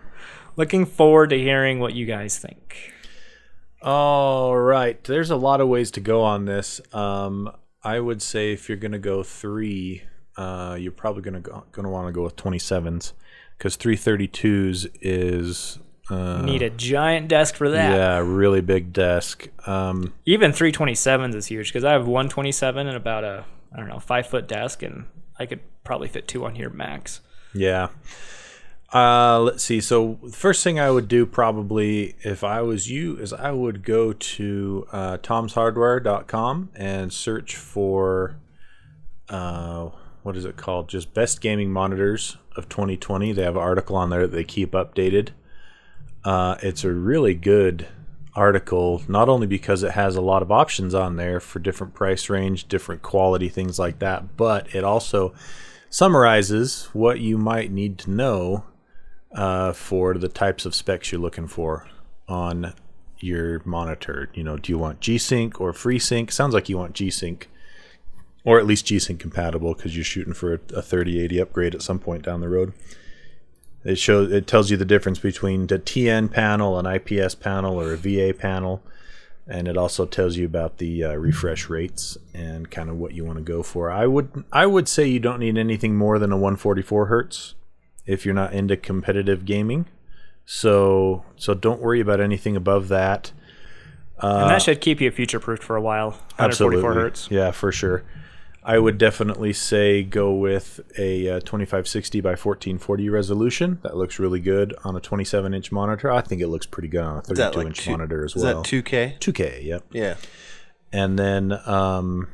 Looking 0.59 0.85
forward 0.85 1.29
to 1.31 1.37
hearing 1.39 1.79
what 1.79 1.93
you 1.95 2.05
guys 2.05 2.37
think. 2.37 2.91
All 3.81 4.57
right. 4.57 5.01
There's 5.03 5.31
a 5.31 5.37
lot 5.37 5.61
of 5.61 5.69
ways 5.69 5.89
to 5.91 6.01
go 6.01 6.21
on 6.21 6.45
this. 6.45 6.81
Um, 6.93 7.49
I 7.81 7.99
would 7.99 8.21
say 8.21 8.51
if 8.51 8.67
you're 8.67 8.77
going 8.77 8.91
to 8.91 8.99
go 8.99 9.23
three, 9.23 10.03
uh, 10.35 10.75
you're 10.77 10.91
probably 10.91 11.21
going 11.23 11.41
to 11.41 11.49
going 11.71 11.83
to 11.83 11.89
want 11.89 12.07
to 12.07 12.11
go 12.11 12.23
with 12.23 12.35
27s 12.35 13.13
because 13.57 13.77
332s 13.77 14.87
is 15.01 15.79
uh, 16.09 16.41
Need 16.41 16.61
a 16.61 16.69
giant 16.69 17.29
desk 17.29 17.55
for 17.55 17.69
that. 17.69 17.95
yeah, 17.95 18.17
really 18.17 18.61
big 18.61 18.91
desk. 18.91 19.47
Um, 19.65 20.13
Even 20.25 20.51
327s 20.51 21.35
is 21.35 21.45
huge 21.47 21.69
because 21.69 21.85
I 21.85 21.93
have 21.93 22.05
127 22.05 22.85
and 22.87 22.97
about 22.97 23.23
a 23.23 23.45
I 23.71 23.77
don't 23.77 23.87
know 23.87 23.99
five 23.99 24.25
foot 24.27 24.47
desk, 24.47 24.81
and 24.81 25.05
I 25.37 25.45
could 25.45 25.59
probably 25.83 26.07
fit 26.07 26.27
two 26.27 26.45
on 26.45 26.55
here 26.55 26.69
max. 26.69 27.21
yeah. 27.53 27.89
Uh, 28.93 29.39
let's 29.39 29.63
see. 29.63 29.79
So 29.79 30.17
the 30.23 30.31
first 30.31 30.63
thing 30.63 30.79
I 30.79 30.89
would 30.89 31.07
do 31.07 31.25
probably 31.25 32.15
if 32.23 32.43
I 32.43 32.61
was 32.61 32.89
you 32.89 33.17
is 33.17 33.31
I 33.31 33.51
would 33.51 33.83
go 33.83 34.13
to 34.13 34.87
uh, 34.91 35.17
tomshardware.com 35.17 36.69
and 36.75 37.13
search 37.13 37.55
for 37.55 38.37
uh, 39.29 39.89
what 40.23 40.35
is 40.35 40.43
it 40.43 40.57
called? 40.57 40.89
Just 40.89 41.13
best 41.13 41.39
gaming 41.39 41.71
monitors 41.71 42.37
of 42.55 42.67
2020. 42.67 43.31
They 43.31 43.43
have 43.43 43.55
an 43.55 43.61
article 43.61 43.95
on 43.95 44.09
there 44.09 44.21
that 44.21 44.35
they 44.35 44.43
keep 44.43 44.71
updated. 44.71 45.29
Uh, 46.23 46.55
it's 46.61 46.83
a 46.83 46.91
really 46.91 47.35
good 47.35 47.87
article, 48.35 49.03
not 49.07 49.29
only 49.29 49.47
because 49.47 49.83
it 49.83 49.91
has 49.91 50.15
a 50.15 50.21
lot 50.21 50.41
of 50.41 50.51
options 50.51 50.93
on 50.95 51.15
there 51.15 51.39
for 51.39 51.59
different 51.59 51.93
price 51.93 52.29
range, 52.29 52.67
different 52.67 53.01
quality, 53.01 53.49
things 53.49 53.77
like 53.77 53.99
that, 53.99 54.35
but 54.35 54.73
it 54.73 54.83
also 54.83 55.33
summarizes 55.89 56.89
what 56.93 57.19
you 57.19 57.37
might 57.37 57.71
need 57.71 57.97
to 57.97 58.11
know 58.11 58.63
uh, 59.33 59.73
for 59.73 60.15
the 60.15 60.27
types 60.27 60.65
of 60.65 60.75
specs 60.75 61.11
you're 61.11 61.21
looking 61.21 61.47
for 61.47 61.87
on 62.27 62.73
your 63.19 63.61
monitor. 63.65 64.29
You 64.33 64.43
know, 64.43 64.57
do 64.57 64.71
you 64.71 64.77
want 64.77 65.01
G-Sync 65.01 65.59
or 65.59 65.71
FreeSync? 65.71 66.31
Sounds 66.31 66.53
like 66.53 66.69
you 66.69 66.77
want 66.77 66.93
G-Sync, 66.93 67.49
or 68.43 68.59
at 68.59 68.65
least 68.65 68.85
G-Sync 68.85 69.19
compatible 69.19 69.73
because 69.73 69.95
you're 69.95 70.05
shooting 70.05 70.33
for 70.33 70.53
a, 70.53 70.59
a 70.75 70.81
3080 70.81 71.39
upgrade 71.39 71.75
at 71.75 71.81
some 71.81 71.99
point 71.99 72.23
down 72.23 72.41
the 72.41 72.49
road. 72.49 72.73
It 73.83 73.97
shows 73.97 74.31
it 74.31 74.45
tells 74.45 74.69
you 74.69 74.77
the 74.77 74.85
difference 74.85 75.19
between 75.19 75.67
the 75.67 75.79
TN 75.79 76.31
panel, 76.31 76.77
an 76.77 76.85
IPS 76.85 77.35
panel, 77.35 77.79
or 77.79 77.93
a 77.93 77.97
VA 77.97 78.33
panel, 78.37 78.83
and 79.47 79.69
it 79.69 79.77
also 79.77 80.05
tells 80.05 80.35
you 80.35 80.45
about 80.45 80.79
the 80.79 81.05
uh, 81.05 81.13
refresh 81.13 81.69
rates 81.69 82.17
and 82.33 82.69
kind 82.69 82.89
of 82.89 82.97
what 82.97 83.13
you 83.13 83.23
want 83.23 83.37
to 83.37 83.43
go 83.43 83.63
for. 83.63 83.89
I 83.89 84.05
would 84.05 84.43
I 84.51 84.65
would 84.65 84.89
say 84.89 85.07
you 85.07 85.21
don't 85.21 85.39
need 85.39 85.57
anything 85.57 85.95
more 85.95 86.19
than 86.19 86.33
a 86.33 86.35
144 86.35 87.05
hertz 87.05 87.55
if 88.09 88.25
you're 88.25 88.33
not 88.35 88.53
into 88.53 88.75
competitive 88.75 89.45
gaming. 89.45 89.85
So 90.45 91.23
so 91.35 91.53
don't 91.53 91.79
worry 91.81 91.99
about 91.99 92.19
anything 92.19 92.55
above 92.55 92.87
that. 92.89 93.31
and 94.19 94.49
that 94.49 94.61
should 94.61 94.81
keep 94.81 94.99
you 94.99 95.11
future 95.11 95.39
proofed 95.39 95.63
for 95.63 95.75
a 95.75 95.81
while. 95.81 96.11
144 96.37 96.93
hertz. 96.93 97.27
Yeah, 97.31 97.51
for 97.51 97.71
sure. 97.71 98.03
I 98.61 98.77
would 98.77 98.97
definitely 98.97 99.53
say 99.53 100.03
go 100.03 100.33
with 100.33 100.81
a 100.97 101.29
uh, 101.29 101.39
2560 101.39 102.19
by 102.21 102.31
1440 102.31 103.09
resolution. 103.09 103.79
That 103.83 103.95
looks 103.95 104.19
really 104.19 104.41
good 104.41 104.75
on 104.83 104.95
a 104.95 104.99
27 104.99 105.53
inch 105.53 105.71
monitor. 105.71 106.11
I 106.11 106.21
think 106.21 106.41
it 106.41 106.47
looks 106.49 106.65
pretty 106.65 106.89
good 106.89 107.01
on 107.01 107.17
a 107.17 107.21
32 107.21 107.31
Is 107.33 107.37
that 107.39 107.55
like 107.55 107.67
inch 107.67 107.79
two- 107.81 107.91
monitor 107.91 108.25
as 108.25 108.35
Is 108.35 108.43
well. 108.43 108.61
that 108.61 108.69
2K? 108.69 109.17
2K, 109.19 109.63
yep. 109.63 109.85
Yeah. 109.91 110.15
And 110.91 111.17
then 111.17 111.53
um, 111.65 112.27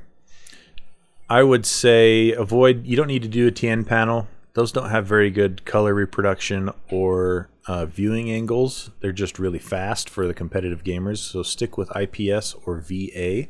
I 1.30 1.44
would 1.44 1.66
say 1.66 2.32
avoid. 2.32 2.86
You 2.88 2.96
don't 2.96 3.08
need 3.08 3.22
to 3.24 3.28
do 3.30 3.48
a 3.48 3.52
TN 3.52 3.86
panel. 3.86 4.28
Those 4.56 4.72
don't 4.72 4.90
have 4.90 5.06
very 5.06 5.32
good 5.32 5.66
color 5.66 5.94
reproduction 5.94 6.72
or 6.90 7.50
uh, 7.68 7.86
viewing 7.86 8.32
angles. 8.32 8.90
They're 9.02 9.12
just 9.12 9.38
really 9.38 9.60
fast 9.60 10.10
for 10.10 10.26
the 10.26 10.34
competitive 10.34 10.82
gamers. 10.84 11.18
So 11.18 11.44
stick 11.44 11.78
with 11.78 11.92
IPS 11.96 12.56
or 12.66 12.80
VA. 12.80 13.48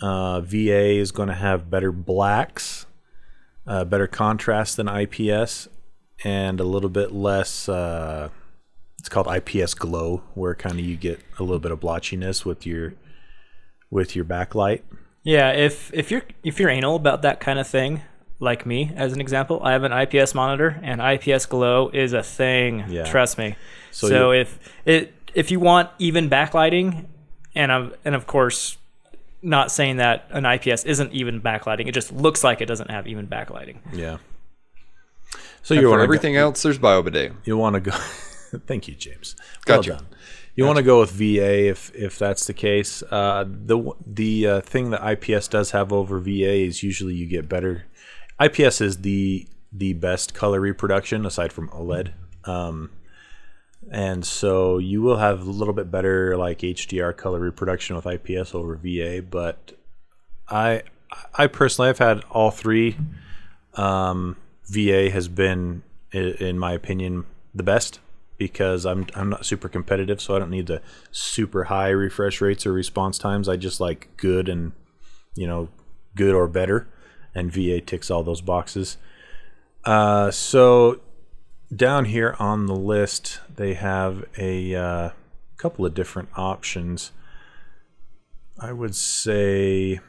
Uh, 0.00 0.40
VA 0.42 0.90
is 0.90 1.10
going 1.10 1.28
to 1.28 1.34
have 1.34 1.70
better 1.70 1.90
blacks, 1.90 2.86
uh, 3.66 3.84
better 3.84 4.06
contrast 4.06 4.76
than 4.76 4.88
IPS, 4.88 5.66
and 6.22 6.60
a 6.60 6.64
little 6.64 6.90
bit 6.90 7.10
less. 7.10 7.68
Uh, 7.68 8.28
it's 9.00 9.08
called 9.08 9.26
IPS 9.26 9.74
glow, 9.74 10.22
where 10.34 10.54
kind 10.54 10.78
of 10.78 10.84
you 10.84 10.96
get 10.96 11.20
a 11.40 11.42
little 11.42 11.58
bit 11.58 11.72
of 11.72 11.80
blotchiness 11.80 12.44
with 12.44 12.64
your 12.64 12.94
with 13.90 14.14
your 14.14 14.24
backlight. 14.24 14.82
Yeah, 15.24 15.50
if 15.50 15.92
if 15.92 16.12
you're 16.12 16.22
if 16.44 16.60
you're 16.60 16.70
anal 16.70 16.94
about 16.94 17.22
that 17.22 17.40
kind 17.40 17.58
of 17.58 17.66
thing, 17.66 18.02
like 18.38 18.66
me 18.66 18.92
as 18.96 19.12
an 19.12 19.20
example, 19.20 19.60
I 19.62 19.72
have 19.72 19.82
an 19.84 19.92
IPS 19.92 20.34
monitor 20.34 20.78
and 20.82 21.00
IPS 21.00 21.46
glow 21.46 21.88
is 21.92 22.12
a 22.12 22.22
thing. 22.22 22.84
Yeah. 22.88 23.04
Trust 23.04 23.38
me. 23.38 23.56
So 23.90 24.08
So, 24.08 24.32
you- 24.32 24.40
if 24.42 24.58
it 24.84 25.12
if 25.34 25.50
you 25.50 25.60
want 25.60 25.90
even 25.98 26.28
backlighting, 26.30 27.04
and 27.54 27.70
of 27.72 27.94
and 28.04 28.14
of 28.14 28.26
course, 28.26 28.76
not 29.42 29.70
saying 29.70 29.96
that 29.98 30.26
an 30.30 30.44
IPS 30.46 30.84
isn't 30.84 31.12
even 31.12 31.40
backlighting, 31.40 31.86
it 31.88 31.92
just 31.92 32.12
looks 32.12 32.42
like 32.44 32.60
it 32.60 32.66
doesn't 32.66 32.90
have 32.90 33.06
even 33.06 33.26
backlighting. 33.26 33.76
Yeah. 33.92 34.18
So 35.62 35.74
you 35.74 35.88
want 35.90 36.02
everything 36.02 36.36
else, 36.36 36.62
there's 36.62 36.78
BioBidet. 36.78 37.34
you 37.44 37.56
want 37.56 37.74
to 37.74 37.80
go. 37.80 37.90
Thank 38.66 38.86
you, 38.88 38.94
James. 38.94 39.34
Gotcha. 39.64 39.90
Well 39.90 39.98
done. 39.98 40.06
You 40.54 40.64
want 40.64 40.78
to 40.78 40.82
go 40.82 41.00
with 41.00 41.10
VA 41.10 41.68
if 41.68 41.94
if 41.94 42.18
that's 42.18 42.46
the 42.46 42.54
case. 42.54 43.02
Uh, 43.10 43.44
the 43.46 43.92
the 44.06 44.46
uh, 44.46 44.60
thing 44.62 44.90
that 44.90 45.02
IPS 45.06 45.48
does 45.48 45.72
have 45.72 45.92
over 45.92 46.18
VA 46.18 46.64
is 46.64 46.82
usually 46.82 47.14
you 47.14 47.26
get 47.26 47.46
better. 47.48 47.84
IPS 48.40 48.80
is 48.80 48.98
the 48.98 49.46
the 49.72 49.92
best 49.94 50.34
color 50.34 50.60
reproduction 50.60 51.26
aside 51.26 51.52
from 51.52 51.68
OLED. 51.68 52.12
Um, 52.44 52.90
and 53.90 54.24
so 54.24 54.78
you 54.78 55.02
will 55.02 55.18
have 55.18 55.46
a 55.46 55.50
little 55.50 55.74
bit 55.74 55.90
better 55.90 56.36
like 56.36 56.60
HDR 56.60 57.16
color 57.16 57.38
reproduction 57.38 57.94
with 57.94 58.06
IPS 58.06 58.54
over 58.54 58.76
VA, 58.76 59.22
but 59.22 59.72
I 60.48 60.82
I 61.34 61.46
personally 61.46 61.88
I've 61.88 61.98
had 61.98 62.24
all 62.30 62.50
three. 62.50 62.96
Um, 63.74 64.36
VA 64.64 65.10
has 65.10 65.28
been, 65.28 65.82
in 66.12 66.58
my 66.58 66.72
opinion, 66.72 67.24
the 67.54 67.62
best 67.62 68.00
because 68.38 68.84
I'm 68.84 69.06
I'm 69.14 69.28
not 69.30 69.46
super 69.46 69.68
competitive, 69.68 70.20
so 70.20 70.34
I 70.34 70.38
don't 70.38 70.50
need 70.50 70.66
the 70.66 70.82
super 71.10 71.64
high 71.64 71.90
refresh 71.90 72.40
rates 72.40 72.66
or 72.66 72.72
response 72.72 73.18
times. 73.18 73.48
I 73.48 73.56
just 73.56 73.80
like 73.80 74.08
good 74.16 74.48
and 74.48 74.72
you 75.34 75.46
know 75.46 75.68
good 76.14 76.34
or 76.34 76.48
better, 76.48 76.88
and 77.36 77.52
VA 77.52 77.80
ticks 77.80 78.10
all 78.10 78.22
those 78.24 78.40
boxes. 78.40 78.96
Uh, 79.84 80.30
so 80.30 81.00
down 81.74 82.06
here 82.06 82.34
on 82.38 82.66
the 82.66 82.74
list, 82.74 83.40
they 83.54 83.74
have 83.74 84.24
a 84.38 84.74
uh, 84.74 85.10
couple 85.58 85.84
of 85.84 85.94
different 85.94 86.30
options. 86.36 87.12
I 88.58 88.72
would 88.72 88.96
say 88.96 90.00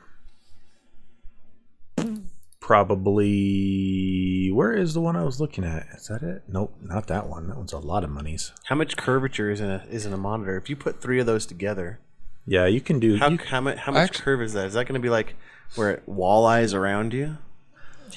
probably 2.61 4.49
where 4.53 4.73
is 4.73 4.93
the 4.93 5.01
one 5.01 5.15
I 5.15 5.23
was 5.23 5.39
looking 5.41 5.63
at? 5.63 5.85
Is 5.95 6.07
that 6.07 6.21
it? 6.21 6.43
Nope, 6.47 6.73
not 6.81 7.07
that 7.07 7.27
one. 7.27 7.47
That 7.47 7.57
one's 7.57 7.73
a 7.73 7.79
lot 7.79 8.03
of 8.03 8.09
monies. 8.09 8.53
How 8.65 8.75
much 8.75 8.95
curvature 8.95 9.49
is 9.51 9.59
in 9.59 9.69
a 9.69 9.83
is 9.89 10.05
in 10.05 10.13
a 10.13 10.17
monitor? 10.17 10.55
If 10.57 10.69
you 10.69 10.75
put 10.75 11.01
three 11.01 11.19
of 11.19 11.25
those 11.25 11.45
together, 11.45 11.99
Yeah, 12.45 12.65
you 12.65 12.79
can 12.79 12.99
do. 12.99 13.17
how 13.17 13.29
you, 13.29 13.37
how 13.37 13.59
much 13.61 13.77
how 13.79 13.91
much 13.91 14.09
Actu- 14.11 14.23
curve 14.23 14.41
is 14.41 14.53
that? 14.53 14.67
Is 14.67 14.73
that 14.75 14.85
going 14.85 14.99
to 14.99 15.05
be 15.05 15.09
like 15.09 15.35
where 15.75 15.91
it 15.91 16.03
walleyes 16.07 16.73
around 16.73 17.13
you? 17.13 17.37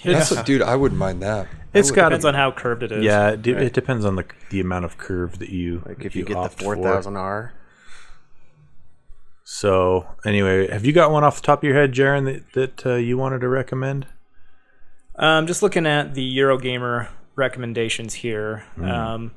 That's 0.05 0.31
what, 0.31 0.47
dude. 0.47 0.63
I 0.63 0.77
wouldn't 0.77 0.99
mind 0.99 1.23
that. 1.23 1.47
it's 1.75 1.91
got 1.91 2.09
Depends 2.11 2.25
on 2.25 2.35
how 2.35 2.51
curved 2.53 2.83
it 2.83 2.93
is. 2.93 3.05
yeah. 3.05 3.31
It, 3.31 3.43
de- 3.43 3.57
it 3.65 3.73
depends 3.73 4.05
on 4.05 4.17
the 4.17 4.25
the 4.51 4.61
amount 4.61 4.85
of 4.85 4.97
curve 4.99 5.39
that 5.41 5.51
you 5.51 5.83
Like 5.87 6.05
if 6.05 6.17
you, 6.17 6.25
get 6.25 6.35
the 6.35 6.39
opt 6.41 6.63
four 6.63 6.77
for. 6.77 6.83
thousand 6.83 7.17
R. 7.17 7.53
So 9.45 10.07
anyway, 10.25 10.71
have 10.71 10.85
you 10.87 10.93
got 10.93 11.11
one 11.11 11.25
off 11.25 11.37
the 11.37 11.43
top 11.47 11.61
of 11.61 11.65
your 11.65 11.75
head, 11.75 11.93
Jaron, 11.93 12.25
that 12.25 12.53
that 12.53 12.87
uh, 12.87 12.95
you 12.97 13.19
wanted 13.19 13.41
to 13.41 13.49
recommend? 13.49 14.07
Um, 15.17 15.47
just 15.47 15.63
looking 15.63 15.87
at 15.87 16.15
the 16.15 16.37
Eurogamer 16.39 17.09
recommendations 17.37 18.15
here. 18.15 18.65
Um, 18.81 19.33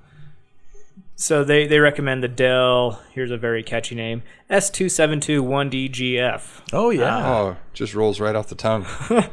so 1.16 1.44
they, 1.44 1.68
they 1.68 1.80
recommend 1.80 2.24
the 2.24 2.28
Dell, 2.28 3.02
here's 3.12 3.32
a 3.32 3.38
very 3.38 3.64
catchy 3.64 3.96
name, 3.96 4.24
S2721DGF. 4.50 6.62
Oh 6.74 6.90
yeah, 6.90 7.28
Oh, 7.28 7.58
just 7.74 7.94
rolls 7.94 8.20
right 8.20 8.36
off 8.36 8.48
the 8.48 8.56
tongue. 8.56 8.86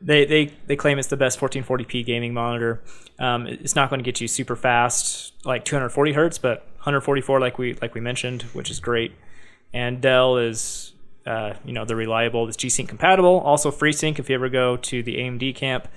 They, 0.00 0.26
they, 0.26 0.52
they 0.66 0.76
claim 0.76 0.98
it's 0.98 1.08
the 1.08 1.16
best 1.16 1.40
1440p 1.40 2.04
gaming 2.04 2.34
monitor. 2.34 2.82
Um, 3.18 3.46
it's 3.46 3.74
not 3.74 3.88
going 3.88 4.00
to 4.00 4.04
get 4.04 4.20
you 4.20 4.28
super 4.28 4.54
fast, 4.54 5.32
like 5.46 5.64
240 5.64 6.12
hertz, 6.12 6.36
but 6.36 6.58
144 6.78 7.40
like 7.40 7.56
we 7.56 7.72
like 7.80 7.94
we 7.94 8.02
mentioned, 8.02 8.42
which 8.52 8.70
is 8.70 8.80
great. 8.80 9.12
And 9.72 10.02
Dell 10.02 10.36
is, 10.36 10.92
uh, 11.24 11.54
you 11.64 11.72
know, 11.72 11.86
they're 11.86 11.96
reliable. 11.96 12.46
It's 12.46 12.56
G-Sync 12.58 12.86
compatible. 12.86 13.40
Also 13.40 13.70
FreeSync 13.70 14.18
if 14.18 14.28
you 14.28 14.34
ever 14.34 14.50
go 14.50 14.76
to 14.76 15.02
the 15.02 15.16
AMD 15.16 15.54
camp. 15.54 15.88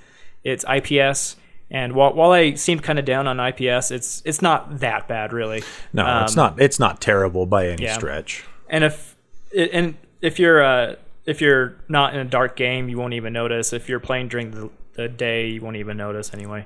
It's 0.42 0.64
IPS. 0.64 1.36
And 1.70 1.92
while, 1.94 2.14
while 2.14 2.30
I 2.32 2.54
seemed 2.54 2.82
kind 2.82 2.98
of 2.98 3.04
down 3.04 3.26
on 3.26 3.38
IPS, 3.38 3.90
it's 3.90 4.22
it's 4.24 4.40
not 4.40 4.80
that 4.80 5.06
bad 5.06 5.32
really. 5.32 5.62
no, 5.92 6.22
it's 6.22 6.36
Um, 6.36 6.44
not. 6.44 6.60
It's 6.62 6.78
not 6.78 7.00
terrible 7.00 7.44
by 7.44 7.68
any 7.68 7.84
yeah. 7.84 7.94
stretch. 7.94 8.44
And 8.70 8.84
if 8.84 9.16
and 9.54 9.94
if 10.22 10.38
you're 10.38 10.62
uh, 10.64 10.94
if 11.26 11.40
you're 11.42 11.76
not 11.88 12.14
in 12.14 12.20
a 12.20 12.24
dark 12.24 12.56
game, 12.56 12.88
you 12.88 12.96
won't 12.98 13.12
even 13.14 13.32
notice. 13.34 13.72
If 13.74 13.88
you're 13.88 14.00
playing 14.00 14.28
during 14.28 14.50
the, 14.52 14.70
the 14.94 15.08
day, 15.08 15.48
you 15.48 15.60
won't 15.60 15.76
even 15.76 15.96
notice 15.98 16.32
anyway. 16.32 16.64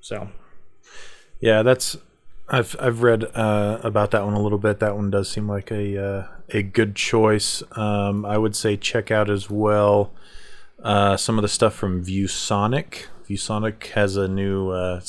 So 0.00 0.28
Yeah, 1.40 1.62
that's. 1.62 1.96
I've 2.48 2.76
I've 2.78 3.02
read 3.02 3.24
uh, 3.34 3.78
about 3.82 4.10
that 4.10 4.24
one 4.24 4.34
a 4.34 4.40
little 4.40 4.58
bit. 4.58 4.78
That 4.80 4.94
one 4.96 5.10
does 5.10 5.28
seem 5.30 5.48
like 5.48 5.70
a 5.70 6.04
uh, 6.04 6.26
a 6.50 6.62
good 6.62 6.94
choice. 6.94 7.62
Um, 7.72 8.24
I 8.24 8.36
would 8.38 8.54
say 8.54 8.76
check 8.76 9.10
out 9.10 9.30
as 9.30 9.48
well 9.48 10.12
uh, 10.82 11.16
some 11.16 11.38
of 11.38 11.42
the 11.42 11.48
stuff 11.48 11.74
from 11.74 12.04
ViewSonic. 12.04 13.06
ViewSonic 13.28 13.86
has 13.88 14.16
a 14.16 14.28
new, 14.28 14.70
uh, 14.70 15.00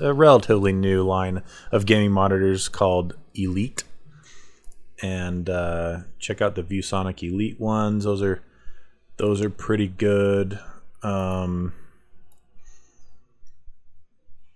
a 0.00 0.12
relatively 0.12 0.72
new 0.72 1.02
line 1.02 1.42
of 1.72 1.86
gaming 1.86 2.12
monitors 2.12 2.68
called 2.68 3.14
Elite, 3.34 3.84
and 5.02 5.48
uh, 5.48 6.00
check 6.18 6.40
out 6.40 6.54
the 6.54 6.62
ViewSonic 6.62 7.22
Elite 7.22 7.60
ones. 7.60 8.04
Those 8.04 8.22
are 8.22 8.42
those 9.16 9.40
are 9.40 9.50
pretty 9.50 9.88
good. 9.88 10.58
Um, 11.02 11.72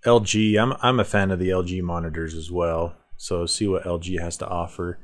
LG, 0.05 0.57
I'm 0.57 0.73
I'm 0.81 0.99
a 0.99 1.05
fan 1.05 1.31
of 1.31 1.39
the 1.39 1.49
LG 1.49 1.81
monitors 1.81 2.33
as 2.33 2.51
well. 2.51 2.95
So 3.17 3.45
see 3.45 3.67
what 3.67 3.83
LG 3.83 4.19
has 4.21 4.37
to 4.37 4.47
offer. 4.47 4.97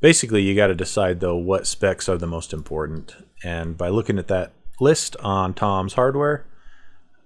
Basically, 0.00 0.42
you 0.42 0.54
got 0.54 0.66
to 0.66 0.74
decide 0.74 1.20
though 1.20 1.36
what 1.36 1.66
specs 1.66 2.08
are 2.08 2.18
the 2.18 2.26
most 2.26 2.52
important, 2.52 3.16
and 3.42 3.76
by 3.76 3.88
looking 3.88 4.18
at 4.18 4.28
that 4.28 4.52
list 4.80 5.16
on 5.20 5.54
Tom's 5.54 5.94
hardware, 5.94 6.44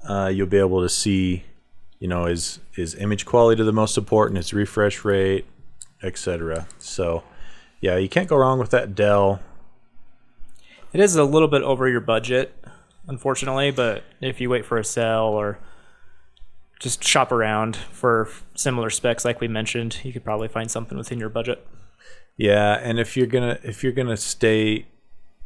uh, 0.09 0.29
you'll 0.29 0.47
be 0.47 0.59
able 0.59 0.83
to 0.83 0.89
see, 0.89 1.45
you 1.99 2.09
know, 2.09 2.27
is 2.27 2.61
is 2.77 2.95
image 2.95 3.27
quality 3.27 3.63
the 3.63 3.73
most 3.73 3.97
important, 3.99 4.39
is 4.39 4.53
refresh 4.53 5.05
rate, 5.05 5.47
etc. 6.03 6.67
So, 6.79 7.25
yeah, 7.81 7.97
you 7.97 8.09
can't 8.09 8.29
go 8.29 8.37
wrong 8.37 8.59
with 8.59 8.71
that 8.71 8.95
Dell. 8.95 9.41
it 10.93 11.01
is 11.01 11.17
a 11.17 11.25
little 11.25 11.49
bit 11.49 11.63
over 11.63 11.89
your 11.89 12.01
budget, 12.01 12.55
unfortunately. 13.07 13.71
But 13.71 14.05
if 14.21 14.41
you 14.41 14.49
wait 14.51 14.65
for 14.65 14.79
a 14.79 14.85
sale 14.85 15.33
or 15.35 15.59
just 16.79 17.03
shop 17.03 17.33
around 17.33 17.77
for 17.77 18.29
similar 18.55 18.91
specs, 18.91 19.25
like 19.25 19.41
we 19.41 19.49
mentioned. 19.49 20.01
You 20.05 20.13
could 20.13 20.25
probably 20.25 20.49
find 20.49 20.71
something 20.71 20.97
within 20.97 21.19
your 21.19 21.29
budget. 21.29 21.67
Yeah, 22.37 22.79
and 22.83 22.99
if 22.99 23.17
you're 23.17 23.27
gonna 23.27 23.59
if 23.63 23.83
you're 23.83 23.93
gonna 23.93 24.17
stay 24.17 24.87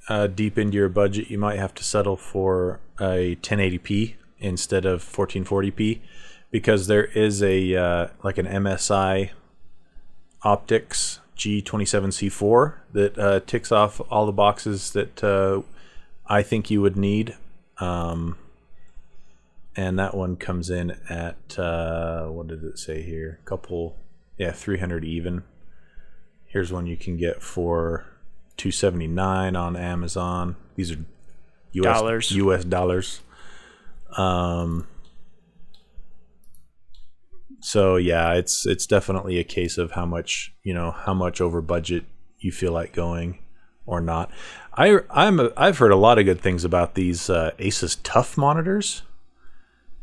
uh, 0.08 0.26
deep 0.26 0.58
into 0.58 0.76
your 0.76 0.88
budget, 0.88 1.30
you 1.30 1.38
might 1.38 1.58
have 1.58 1.74
to 1.76 1.84
settle 1.84 2.16
for 2.16 2.80
a 2.98 3.36
1080p 3.36 4.16
instead 4.40 4.85
of 4.85 5.04
1440p 5.04 6.00
because 6.50 6.87
there 6.87 7.04
is 7.04 7.42
a 7.42 7.76
uh, 7.76 8.09
like 8.23 8.38
an 8.38 8.47
MSI 8.47 9.30
Optix 10.44 11.18
G27C4 11.37 12.75
that 12.92 13.18
uh, 13.18 13.40
ticks 13.40 13.73
off 13.73 14.00
all 14.11 14.26
the 14.26 14.32
boxes 14.32 14.90
that 14.90 15.23
uh, 15.23 15.62
I 16.26 16.42
think 16.42 16.70
you 16.70 16.80
would 16.82 16.97
need. 16.97 17.37
Um, 17.78 18.37
and 19.76 19.99
that 19.99 20.14
one 20.14 20.37
comes 20.37 20.68
in 20.68 20.90
at 21.09 21.59
uh, 21.59 22.26
what 22.26 22.49
did 22.49 22.64
it 22.64 22.78
say 22.78 23.02
here? 23.02 23.38
A 23.42 23.47
couple, 23.47 23.97
yeah, 24.37 24.52
300 24.52 25.04
even. 25.04 25.44
Here's 26.47 26.73
one 26.73 26.87
you 26.87 26.97
can 26.97 27.16
get 27.16 27.42
for 27.42 28.04
279 28.56 29.56
on 29.56 29.76
Amazon. 29.76 30.56
These 30.75 30.92
are 30.92 30.99
US 31.73 31.85
Dollars. 31.85 32.30
US 32.32 32.64
dollars. 32.64 33.20
Um 34.16 34.86
so 37.60 37.96
yeah, 37.96 38.34
it's 38.34 38.66
it's 38.66 38.86
definitely 38.86 39.38
a 39.38 39.44
case 39.44 39.78
of 39.78 39.92
how 39.92 40.06
much, 40.06 40.52
you 40.62 40.74
know, 40.74 40.90
how 40.90 41.14
much 41.14 41.40
over 41.40 41.60
budget 41.60 42.04
you 42.38 42.52
feel 42.52 42.72
like 42.72 42.92
going 42.92 43.38
or 43.86 44.00
not. 44.00 44.30
I 44.74 45.00
I'm 45.10 45.40
a, 45.40 45.50
I've 45.56 45.78
heard 45.78 45.92
a 45.92 45.96
lot 45.96 46.18
of 46.18 46.24
good 46.24 46.40
things 46.40 46.64
about 46.64 46.94
these 46.94 47.28
uh, 47.28 47.52
Asus 47.58 47.98
TUF 48.02 48.36
monitors. 48.36 49.02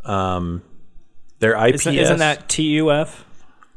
Um 0.03 0.63
they're 1.39 1.55
IPS. 1.55 1.81
Isn't, 1.81 1.95
isn't 1.95 2.19
that 2.19 2.49
TUF? 2.49 3.25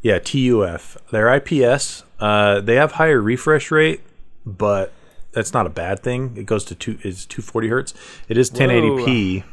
Yeah, 0.02 0.18
TUF. 0.18 0.96
They're 1.10 1.34
IPS. 1.34 2.04
Uh, 2.18 2.60
they 2.60 2.76
have 2.76 2.92
higher 2.92 3.20
refresh 3.20 3.70
rate, 3.70 4.00
but 4.46 4.92
that's 5.32 5.52
not 5.52 5.66
a 5.66 5.70
bad 5.70 6.02
thing. 6.02 6.37
It 6.37 6.46
goes 6.46 6.64
to 6.66 6.75
two. 6.75 6.99
It's 7.02 7.26
240 7.26 7.68
hertz. 7.68 7.94
It 8.28 8.38
is 8.38 8.50
1080p. 8.50 9.44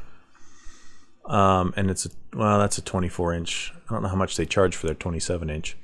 Um, 1.27 1.74
and 1.75 1.91
it's 1.91 2.05
a 2.05 2.10
well, 2.34 2.60
that's 2.60 2.77
a 2.77 2.81
24 2.81 3.34
inch. 3.34 3.74
I 3.89 3.93
don't 3.93 4.03
know 4.03 4.10
how 4.10 4.15
much 4.15 4.38
they 4.38 4.46
charge 4.46 4.75
for 4.75 4.88
their 4.88 4.96
27 4.96 5.50
inch. 5.50 5.77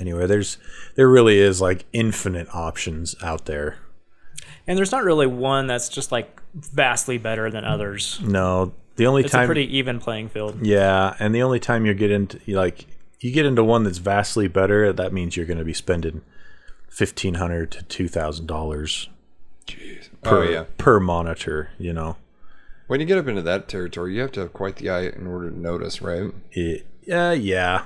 Anyway, 0.00 0.26
there's 0.26 0.58
there 0.94 1.08
really 1.08 1.38
is 1.38 1.60
like 1.60 1.86
infinite 1.92 2.48
options 2.54 3.16
out 3.22 3.46
there. 3.46 3.78
And 4.66 4.76
there's 4.76 4.92
not 4.92 5.02
really 5.02 5.26
one 5.26 5.66
that's 5.66 5.88
just 5.88 6.12
like 6.12 6.40
vastly 6.54 7.18
better 7.18 7.50
than 7.50 7.64
others. 7.64 8.20
No, 8.22 8.74
the 8.96 9.06
only 9.06 9.22
It's 9.22 9.32
time 9.32 9.42
it's 9.42 9.46
a 9.46 9.54
pretty 9.54 9.76
even 9.76 9.98
playing 9.98 10.28
field. 10.28 10.64
Yeah, 10.64 11.14
and 11.18 11.34
the 11.34 11.42
only 11.42 11.60
time 11.60 11.86
you 11.86 11.94
get 11.94 12.10
into 12.10 12.38
like 12.48 12.86
you 13.20 13.32
get 13.32 13.46
into 13.46 13.64
one 13.64 13.84
that's 13.84 13.98
vastly 13.98 14.46
better, 14.46 14.92
that 14.92 15.12
means 15.12 15.36
you're 15.36 15.46
going 15.46 15.58
to 15.58 15.64
be 15.64 15.74
spending 15.74 16.22
fifteen 16.88 17.34
hundred 17.34 17.70
to 17.72 17.82
two 17.84 18.08
thousand 18.08 18.46
dollars 18.46 19.08
per 20.22 20.38
oh 20.38 20.42
yeah. 20.42 20.64
per 20.76 21.00
monitor. 21.00 21.70
You 21.78 21.92
know, 21.92 22.16
When 22.88 23.00
you 23.00 23.06
get 23.06 23.18
up 23.18 23.28
into 23.28 23.42
that 23.42 23.68
territory, 23.68 24.14
you 24.14 24.22
have 24.22 24.32
to 24.32 24.40
have 24.40 24.52
quite 24.52 24.76
the 24.76 24.88
eye 24.90 25.02
in 25.02 25.26
order 25.26 25.50
to 25.50 25.58
notice, 25.58 26.02
right? 26.02 26.32
yeah, 26.52 27.32
yeah, 27.32 27.84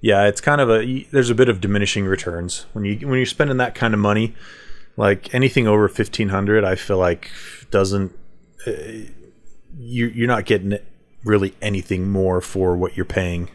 yeah. 0.00 0.26
It's 0.26 0.42
kind 0.42 0.60
of 0.60 0.70
a 0.70 1.04
there's 1.10 1.30
a 1.30 1.34
bit 1.34 1.48
of 1.48 1.60
diminishing 1.60 2.04
returns 2.04 2.66
when 2.74 2.84
you 2.84 3.08
when 3.08 3.18
you're 3.18 3.26
spending 3.26 3.56
that 3.56 3.74
kind 3.74 3.94
of 3.94 4.00
money. 4.00 4.34
Like 4.96 5.34
anything 5.34 5.66
over 5.66 5.88
fifteen 5.88 6.28
hundred, 6.28 6.64
I 6.64 6.74
feel 6.74 6.98
like 6.98 7.30
doesn't 7.70 8.12
uh, 8.66 8.72
you 9.78 10.06
you're 10.06 10.28
not 10.28 10.44
getting 10.44 10.78
really 11.24 11.54
anything 11.62 12.10
more 12.10 12.40
for 12.40 12.76
what 12.76 12.94
you're 12.96 13.06
paying. 13.06 13.48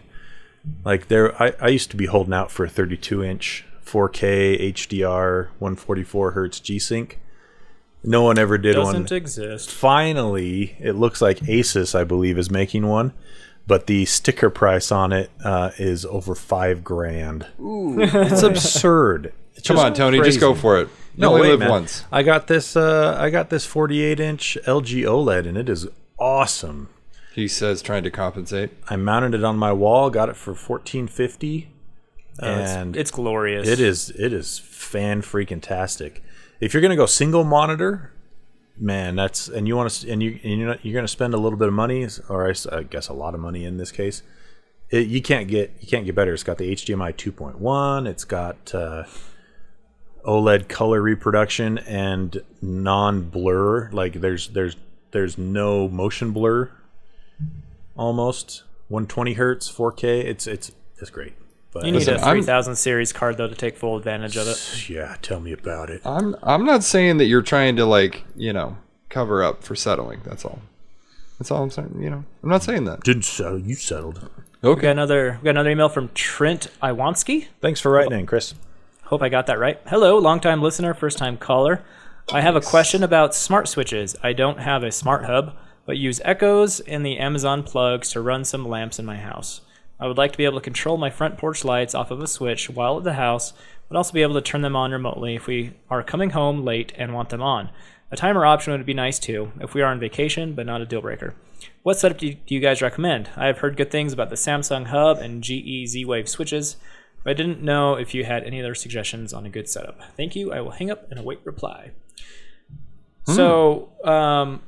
Like 0.83 1.09
there, 1.09 1.39
I, 1.41 1.53
I 1.61 1.67
used 1.67 1.91
to 1.91 1.97
be 1.97 2.05
holding 2.05 2.33
out 2.33 2.49
for 2.49 2.65
a 2.65 2.69
32 2.69 3.23
inch 3.23 3.65
4K 3.85 4.73
HDR 4.73 5.49
144 5.59 6.31
hertz 6.31 6.59
G 6.59 6.79
Sync. 6.79 7.19
No 8.03 8.23
one 8.23 8.37
ever 8.37 8.57
did 8.57 8.77
one. 8.77 8.85
Doesn't 8.93 9.11
exist. 9.11 9.71
Finally, 9.71 10.75
it 10.79 10.93
looks 10.93 11.21
like 11.21 11.39
Asus, 11.41 11.95
I 11.97 12.03
believe, 12.03 12.37
is 12.37 12.51
making 12.51 12.85
one, 12.87 13.13
but 13.65 13.87
the 13.87 14.05
sticker 14.05 14.49
price 14.49 14.91
on 14.91 15.13
it 15.13 15.31
uh, 15.43 15.71
is 15.77 16.05
over 16.05 16.35
five 16.35 16.83
grand. 16.83 17.47
Ooh, 17.59 17.95
it's 18.01 18.43
absurd. 18.43 19.33
It's 19.55 19.67
Come 19.67 19.77
on, 19.79 19.93
Tony, 19.93 20.19
just 20.21 20.39
go 20.39 20.53
for 20.53 20.79
it. 20.81 20.89
You 21.15 21.21
No, 21.21 21.29
only 21.29 21.41
wait, 21.43 21.49
live 21.51 21.59
man. 21.59 21.69
once. 21.69 22.03
I 22.11 22.23
got 22.23 22.47
this. 22.47 22.75
Uh, 22.75 23.15
I 23.19 23.29
got 23.29 23.49
this 23.49 23.65
48 23.65 24.19
inch 24.19 24.57
LG 24.65 25.03
OLED, 25.05 25.47
and 25.47 25.57
it 25.57 25.69
is 25.69 25.87
awesome. 26.19 26.89
He 27.33 27.47
says, 27.47 27.81
trying 27.81 28.03
to 28.03 28.11
compensate. 28.11 28.71
I 28.89 28.95
mounted 28.95 29.33
it 29.33 29.43
on 29.43 29.57
my 29.57 29.71
wall. 29.73 30.09
Got 30.09 30.29
it 30.29 30.35
for 30.35 30.51
1450, 30.51 31.69
Uh, 32.41 32.45
it's- 32.47 32.69
and 32.71 32.97
it's, 32.97 33.11
glorious. 33.11 33.67
it 33.67 33.79
is 33.79 34.09
it 34.11 34.33
is 34.33 34.59
fan 34.59 35.21
freaking 35.21 35.61
tastic. 35.61 36.21
If 36.63 36.73
you're 36.73 36.79
gonna 36.81 36.95
go 36.95 37.05
single 37.05 37.43
monitor, 37.43 38.13
man, 38.79 39.17
that's 39.17 39.49
and 39.49 39.67
you 39.67 39.75
want 39.75 39.91
to 39.91 40.09
and 40.09 40.23
you 40.23 40.39
and 40.43 40.61
you're 40.61 40.77
you're 40.81 40.95
gonna 40.95 41.09
spend 41.09 41.33
a 41.33 41.37
little 41.37 41.59
bit 41.59 41.67
of 41.67 41.73
money, 41.73 42.07
or 42.29 42.49
I, 42.49 42.83
guess 42.83 43.09
a 43.09 43.13
lot 43.13 43.33
of 43.33 43.41
money 43.41 43.65
in 43.65 43.75
this 43.75 43.91
case. 43.91 44.23
It, 44.89 45.07
you 45.07 45.21
can't 45.21 45.49
get 45.49 45.73
you 45.81 45.87
can't 45.89 46.05
get 46.05 46.15
better. 46.15 46.33
It's 46.33 46.43
got 46.43 46.57
the 46.57 46.71
HDMI 46.71 47.15
2.1. 47.15 48.07
It's 48.07 48.23
got 48.23 48.73
uh, 48.73 49.03
OLED 50.23 50.69
color 50.69 51.01
reproduction 51.01 51.79
and 51.79 52.41
non-blur. 52.61 53.91
Like 53.91 54.21
there's 54.21 54.47
there's 54.47 54.77
there's 55.11 55.37
no 55.37 55.89
motion 55.89 56.31
blur. 56.31 56.71
Almost 57.97 58.63
120 58.87 59.33
hertz, 59.33 59.69
4K. 59.69 60.23
It's 60.23 60.47
it's 60.47 60.71
it's 60.97 61.09
great. 61.09 61.33
But 61.73 61.85
You 61.85 61.91
need 61.91 61.99
Listen, 61.99 62.15
a 62.17 62.21
I'm- 62.21 62.37
3000 62.37 62.75
series 62.75 63.11
card 63.11 63.37
though 63.37 63.47
to 63.47 63.55
take 63.55 63.77
full 63.77 63.97
advantage 63.97 64.37
of 64.37 64.47
it. 64.47 64.89
yeah, 64.89 65.15
tell 65.21 65.39
me 65.39 65.51
about 65.51 65.89
it. 65.89 66.01
I'm 66.05 66.35
I'm 66.43 66.65
not 66.65 66.83
saying 66.83 67.17
that 67.17 67.25
you're 67.25 67.41
trying 67.41 67.75
to 67.77 67.85
like 67.85 68.23
you 68.35 68.53
know 68.53 68.77
cover 69.09 69.43
up 69.43 69.63
for 69.63 69.75
settling. 69.75 70.21
That's 70.23 70.45
all. 70.45 70.59
That's 71.39 71.49
all 71.51 71.63
I'm 71.63 71.71
saying. 71.71 71.97
You 71.99 72.09
know, 72.09 72.23
I'm 72.43 72.49
not 72.49 72.63
saying 72.63 72.85
that. 72.85 73.01
Didn't 73.03 73.23
settle. 73.25 73.59
You 73.59 73.75
settled. 73.75 74.21
We 74.61 74.69
got 74.69 74.77
Okay. 74.77 74.89
another 74.89 75.39
we 75.41 75.45
got 75.45 75.51
another 75.51 75.71
email 75.71 75.89
from 75.89 76.09
Trent 76.13 76.67
Iwanski. 76.81 77.47
Thanks 77.59 77.79
for 77.81 77.91
writing 77.91 78.17
in, 78.19 78.25
Chris. 78.25 78.53
Hope 79.05 79.21
I 79.21 79.29
got 79.29 79.47
that 79.47 79.59
right. 79.59 79.79
Hello, 79.87 80.17
longtime 80.17 80.61
listener, 80.61 80.93
first 80.93 81.17
time 81.17 81.37
caller. 81.37 81.81
I 82.31 82.39
have 82.41 82.55
a 82.55 82.61
question 82.61 83.03
about 83.03 83.35
smart 83.35 83.67
switches. 83.67 84.15
I 84.23 84.31
don't 84.31 84.59
have 84.59 84.81
a 84.83 84.91
smart 84.91 85.25
hub, 85.25 85.53
but 85.85 85.97
use 85.97 86.21
Echoes 86.23 86.79
and 86.81 87.05
the 87.05 87.17
Amazon 87.17 87.63
plugs 87.63 88.09
to 88.11 88.21
run 88.21 88.45
some 88.45 88.65
lamps 88.65 88.97
in 88.97 89.05
my 89.05 89.17
house. 89.17 89.59
I 90.03 90.07
would 90.07 90.17
like 90.17 90.33
to 90.33 90.37
be 90.37 90.43
able 90.43 90.59
to 90.59 90.63
control 90.63 90.97
my 90.97 91.09
front 91.09 91.37
porch 91.37 91.63
lights 91.63 91.95
off 91.95 92.11
of 92.11 92.19
a 92.19 92.27
switch 92.27 92.69
while 92.69 92.97
at 92.97 93.05
the 93.05 93.13
house, 93.13 93.53
but 93.87 93.95
also 93.95 94.11
be 94.11 94.21
able 94.21 94.33
to 94.33 94.41
turn 94.41 94.59
them 94.59 94.75
on 94.75 94.91
remotely 94.91 95.33
if 95.33 95.47
we 95.47 95.75
are 95.89 96.03
coming 96.03 96.31
home 96.31 96.65
late 96.65 96.91
and 96.97 97.13
want 97.13 97.29
them 97.29 97.41
on. 97.41 97.69
A 98.11 98.17
timer 98.17 98.45
option 98.45 98.73
would 98.73 98.85
be 98.85 98.93
nice 98.93 99.17
too, 99.17 99.53
if 99.61 99.73
we 99.73 99.81
are 99.81 99.89
on 99.89 100.01
vacation, 100.01 100.55
but 100.55 100.65
not 100.65 100.81
a 100.81 100.85
deal 100.85 100.99
breaker. 100.99 101.35
What 101.83 101.97
setup 101.97 102.17
do 102.17 102.27
you, 102.27 102.33
do 102.33 102.53
you 102.53 102.59
guys 102.59 102.81
recommend? 102.81 103.29
I 103.37 103.45
have 103.45 103.59
heard 103.59 103.77
good 103.77 103.91
things 103.91 104.11
about 104.11 104.29
the 104.29 104.35
Samsung 104.35 104.87
Hub 104.87 105.19
and 105.19 105.41
GE 105.41 105.87
Z 105.87 106.03
Wave 106.03 106.27
switches, 106.27 106.75
but 107.23 107.29
I 107.29 107.33
didn't 107.33 107.63
know 107.63 107.95
if 107.95 108.13
you 108.13 108.25
had 108.25 108.43
any 108.43 108.59
other 108.59 108.75
suggestions 108.75 109.31
on 109.31 109.45
a 109.45 109.49
good 109.49 109.69
setup. 109.69 110.01
Thank 110.17 110.35
you. 110.35 110.51
I 110.51 110.59
will 110.59 110.71
hang 110.71 110.91
up 110.91 111.09
and 111.11 111.17
await 111.17 111.39
reply. 111.45 111.91
So, 113.25 113.87
um, 114.03 114.63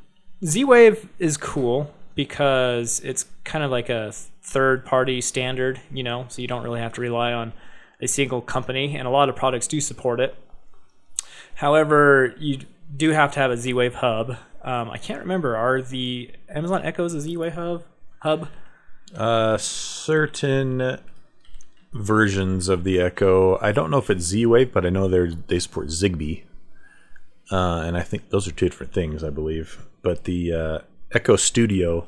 Z 0.45 0.63
Wave 0.63 1.09
is 1.19 1.35
cool 1.35 1.93
because 2.15 2.99
it's 3.01 3.25
kind 3.43 3.63
of 3.63 3.71
like 3.71 3.89
a 3.89 4.11
third 4.41 4.85
party 4.85 5.21
standard, 5.21 5.81
you 5.91 6.03
know, 6.03 6.25
so 6.29 6.41
you 6.41 6.47
don't 6.47 6.63
really 6.63 6.79
have 6.79 6.93
to 6.93 7.01
rely 7.01 7.33
on 7.33 7.53
a 8.01 8.07
single 8.07 8.41
company, 8.41 8.95
and 8.95 9.07
a 9.07 9.11
lot 9.11 9.29
of 9.29 9.35
products 9.35 9.67
do 9.67 9.79
support 9.79 10.19
it. 10.19 10.35
However, 11.55 12.33
you 12.37 12.59
do 12.95 13.11
have 13.11 13.31
to 13.33 13.39
have 13.39 13.51
a 13.51 13.57
Z 13.57 13.73
Wave 13.73 13.95
hub. 13.95 14.37
Um, 14.61 14.89
I 14.89 14.97
can't 14.97 15.19
remember. 15.19 15.55
Are 15.55 15.81
the 15.81 16.31
Amazon 16.49 16.83
Echoes 16.83 17.13
a 17.13 17.21
Z 17.21 17.37
Wave 17.37 17.53
hub? 17.53 17.83
Hub? 18.19 18.49
Uh, 19.15 19.57
certain 19.57 20.99
versions 21.93 22.67
of 22.67 22.83
the 22.83 22.99
Echo. 22.99 23.57
I 23.61 23.71
don't 23.71 23.89
know 23.89 23.97
if 23.97 24.09
it's 24.09 24.23
Z-Wave, 24.23 24.73
but 24.73 24.85
I 24.85 24.89
know 24.89 25.07
they 25.07 25.35
they 25.47 25.59
support 25.59 25.87
Zigbee, 25.87 26.43
uh, 27.51 27.83
and 27.85 27.95
I 27.95 28.01
think 28.01 28.29
those 28.29 28.47
are 28.47 28.51
two 28.51 28.67
different 28.67 28.93
things. 28.93 29.23
I 29.23 29.29
believe, 29.29 29.85
but 30.01 30.25
the 30.25 30.53
uh, 30.53 30.79
Echo 31.15 31.37
Studio 31.37 32.05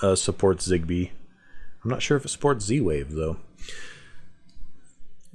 uh, 0.00 0.14
supports 0.14 0.68
Zigbee. 0.68 1.10
I'm 1.82 1.90
not 1.90 2.02
sure 2.02 2.16
if 2.16 2.24
it 2.24 2.28
supports 2.28 2.64
Z-Wave 2.64 3.12
though. 3.12 3.38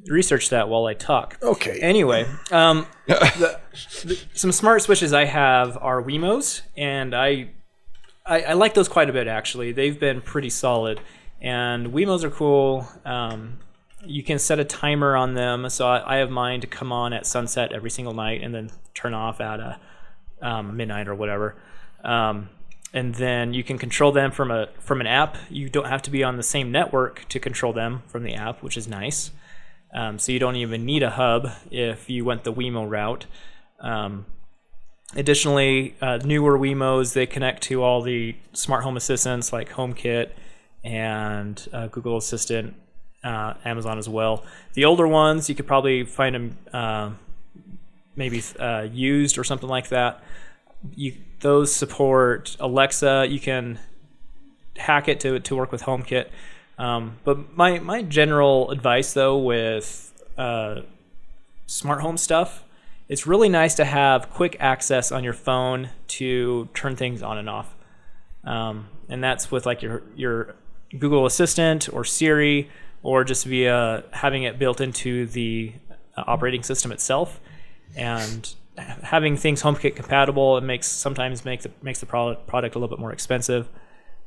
Research 0.05 0.49
that 0.49 0.69
while 0.69 0.85
I 0.85 0.93
talk. 0.93 1.37
Okay. 1.43 1.79
Anyway, 1.81 2.25
um, 2.49 2.87
the, 3.07 3.59
the, 4.05 4.23
some 4.33 4.53
smart 4.53 4.81
switches 4.83 5.11
I 5.11 5.25
have 5.25 5.77
are 5.81 6.01
Wemos, 6.01 6.61
and 6.77 7.13
I, 7.13 7.49
I 8.25 8.43
I 8.43 8.53
like 8.53 8.73
those 8.73 8.87
quite 8.87 9.09
a 9.09 9.13
bit 9.13 9.27
actually. 9.27 9.73
They've 9.73 9.99
been 9.99 10.21
pretty 10.21 10.49
solid, 10.49 11.01
and 11.41 11.87
Wemos 11.87 12.23
are 12.23 12.29
cool. 12.29 12.87
Um, 13.03 13.59
you 14.05 14.23
can 14.23 14.39
set 14.39 14.59
a 14.59 14.63
timer 14.63 15.17
on 15.17 15.33
them, 15.33 15.69
so 15.69 15.85
I, 15.85 16.15
I 16.15 16.17
have 16.19 16.29
mine 16.29 16.61
to 16.61 16.67
come 16.67 16.93
on 16.93 17.11
at 17.11 17.25
sunset 17.25 17.73
every 17.73 17.89
single 17.89 18.13
night, 18.13 18.41
and 18.43 18.55
then 18.55 18.69
turn 18.93 19.13
off 19.13 19.41
at 19.41 19.59
a 19.59 19.79
um, 20.41 20.77
midnight 20.77 21.09
or 21.09 21.15
whatever. 21.15 21.57
Um, 22.05 22.49
and 22.97 23.13
then 23.13 23.53
you 23.53 23.63
can 23.63 23.77
control 23.77 24.11
them 24.11 24.31
from 24.31 24.49
a 24.49 24.69
from 24.79 25.01
an 25.01 25.07
app. 25.07 25.37
You 25.49 25.69
don't 25.69 25.85
have 25.87 26.01
to 26.03 26.11
be 26.11 26.23
on 26.23 26.35
the 26.35 26.43
same 26.43 26.71
network 26.71 27.27
to 27.29 27.39
control 27.39 27.71
them 27.71 28.01
from 28.07 28.23
the 28.23 28.33
app, 28.33 28.63
which 28.63 28.75
is 28.75 28.87
nice. 28.87 29.31
Um, 29.93 30.17
so 30.17 30.31
you 30.31 30.39
don't 30.39 30.55
even 30.55 30.83
need 30.83 31.03
a 31.03 31.11
hub 31.11 31.47
if 31.69 32.09
you 32.09 32.25
went 32.25 32.43
the 32.43 32.51
Wemo 32.51 32.89
route. 32.89 33.27
Um, 33.79 34.25
additionally, 35.15 35.95
uh, 36.01 36.17
newer 36.25 36.57
Wemos 36.57 37.13
they 37.13 37.27
connect 37.27 37.61
to 37.63 37.83
all 37.83 38.01
the 38.01 38.35
smart 38.53 38.83
home 38.83 38.97
assistants 38.97 39.53
like 39.53 39.69
HomeKit 39.69 40.31
and 40.83 41.55
uh, 41.71 41.87
Google 41.87 42.17
Assistant, 42.17 42.73
uh, 43.23 43.53
Amazon 43.63 43.99
as 43.99 44.09
well. 44.09 44.43
The 44.73 44.85
older 44.85 45.07
ones 45.07 45.49
you 45.49 45.55
could 45.55 45.67
probably 45.67 46.03
find 46.03 46.33
them 46.33 46.57
uh, 46.73 47.11
maybe 48.15 48.41
uh, 48.59 48.87
used 48.91 49.37
or 49.37 49.43
something 49.43 49.69
like 49.69 49.89
that. 49.89 50.23
You 50.95 51.13
those 51.39 51.73
support 51.73 52.55
Alexa. 52.59 53.27
You 53.29 53.39
can 53.39 53.79
hack 54.77 55.07
it 55.07 55.19
to 55.21 55.39
to 55.39 55.55
work 55.55 55.71
with 55.71 55.83
HomeKit. 55.83 56.29
Um, 56.77 57.17
but 57.23 57.55
my 57.55 57.79
my 57.79 58.01
general 58.01 58.71
advice 58.71 59.13
though 59.13 59.37
with 59.37 60.13
uh, 60.37 60.81
smart 61.65 62.01
home 62.01 62.17
stuff, 62.17 62.63
it's 63.07 63.25
really 63.25 63.49
nice 63.49 63.75
to 63.75 63.85
have 63.85 64.29
quick 64.29 64.57
access 64.59 65.11
on 65.11 65.23
your 65.23 65.33
phone 65.33 65.89
to 66.07 66.69
turn 66.73 66.95
things 66.95 67.23
on 67.23 67.37
and 67.37 67.49
off. 67.49 67.75
Um, 68.43 68.87
and 69.09 69.23
that's 69.23 69.51
with 69.51 69.65
like 69.65 69.81
your 69.81 70.03
your 70.15 70.55
Google 70.97 71.25
Assistant 71.25 71.91
or 71.91 72.03
Siri 72.03 72.69
or 73.03 73.23
just 73.23 73.45
via 73.45 74.03
having 74.11 74.43
it 74.43 74.57
built 74.57 74.81
into 74.81 75.25
the 75.27 75.73
uh, 76.15 76.23
operating 76.27 76.63
system 76.63 76.91
itself. 76.91 77.39
And 77.95 78.53
having 78.77 79.37
things 79.37 79.61
HomeKit 79.61 79.95
compatible, 79.95 80.57
it 80.57 80.63
makes 80.63 80.87
sometimes 80.87 81.43
makes 81.45 81.65
it 81.65 81.73
makes 81.83 81.99
the 81.99 82.05
product 82.05 82.47
product 82.47 82.75
a 82.75 82.79
little 82.79 82.95
bit 82.95 82.99
more 82.99 83.11
expensive. 83.11 83.67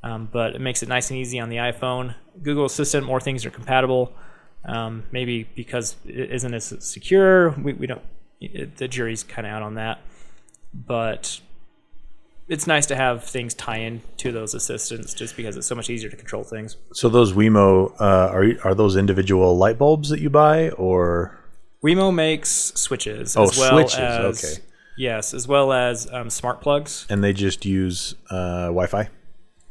Um, 0.02 0.28
but 0.32 0.54
it 0.54 0.60
makes 0.60 0.82
it 0.82 0.88
nice 0.88 1.10
and 1.10 1.18
easy 1.18 1.38
on 1.38 1.50
the 1.50 1.56
iPhone. 1.56 2.14
Google 2.42 2.64
Assistant, 2.64 3.04
more 3.04 3.20
things 3.20 3.44
are 3.44 3.50
compatible. 3.50 4.12
Um, 4.64 5.04
maybe 5.12 5.44
because 5.54 5.96
it 6.06 6.30
isn't 6.32 6.54
as 6.54 6.74
secure, 6.80 7.50
we, 7.50 7.74
we 7.74 7.86
don't. 7.86 8.02
It, 8.40 8.76
the 8.78 8.88
jury's 8.88 9.22
kind 9.22 9.46
of 9.46 9.52
out 9.52 9.62
on 9.62 9.74
that. 9.74 10.00
But 10.72 11.40
it's 12.48 12.66
nice 12.66 12.86
to 12.86 12.96
have 12.96 13.24
things 13.24 13.54
tie 13.54 13.78
in 13.78 14.02
to 14.18 14.32
those 14.32 14.54
assistants, 14.54 15.14
just 15.14 15.36
because 15.36 15.56
it's 15.56 15.66
so 15.66 15.74
much 15.74 15.90
easier 15.90 16.10
to 16.10 16.16
control 16.16 16.44
things. 16.44 16.76
So 16.92 17.08
those 17.08 17.32
Wemo 17.32 17.92
uh, 18.00 18.30
are 18.32 18.46
are 18.64 18.74
those 18.74 18.96
individual 18.96 19.56
light 19.56 19.78
bulbs 19.78 20.08
that 20.08 20.20
you 20.20 20.30
buy, 20.30 20.70
or 20.70 21.38
Wemo 21.84 22.14
makes 22.14 22.50
switches 22.74 23.36
Oh, 23.36 23.44
as 23.44 23.56
well 23.58 23.70
switches, 23.70 23.98
as 23.98 24.44
okay. 24.44 24.62
yes, 24.96 25.32
as 25.34 25.48
well 25.48 25.72
as 25.72 26.10
um, 26.12 26.28
smart 26.30 26.60
plugs. 26.60 27.06
and 27.08 27.24
they 27.24 27.32
just 27.32 27.64
use 27.64 28.14
uh, 28.30 28.66
Wi-Fi? 28.66 29.08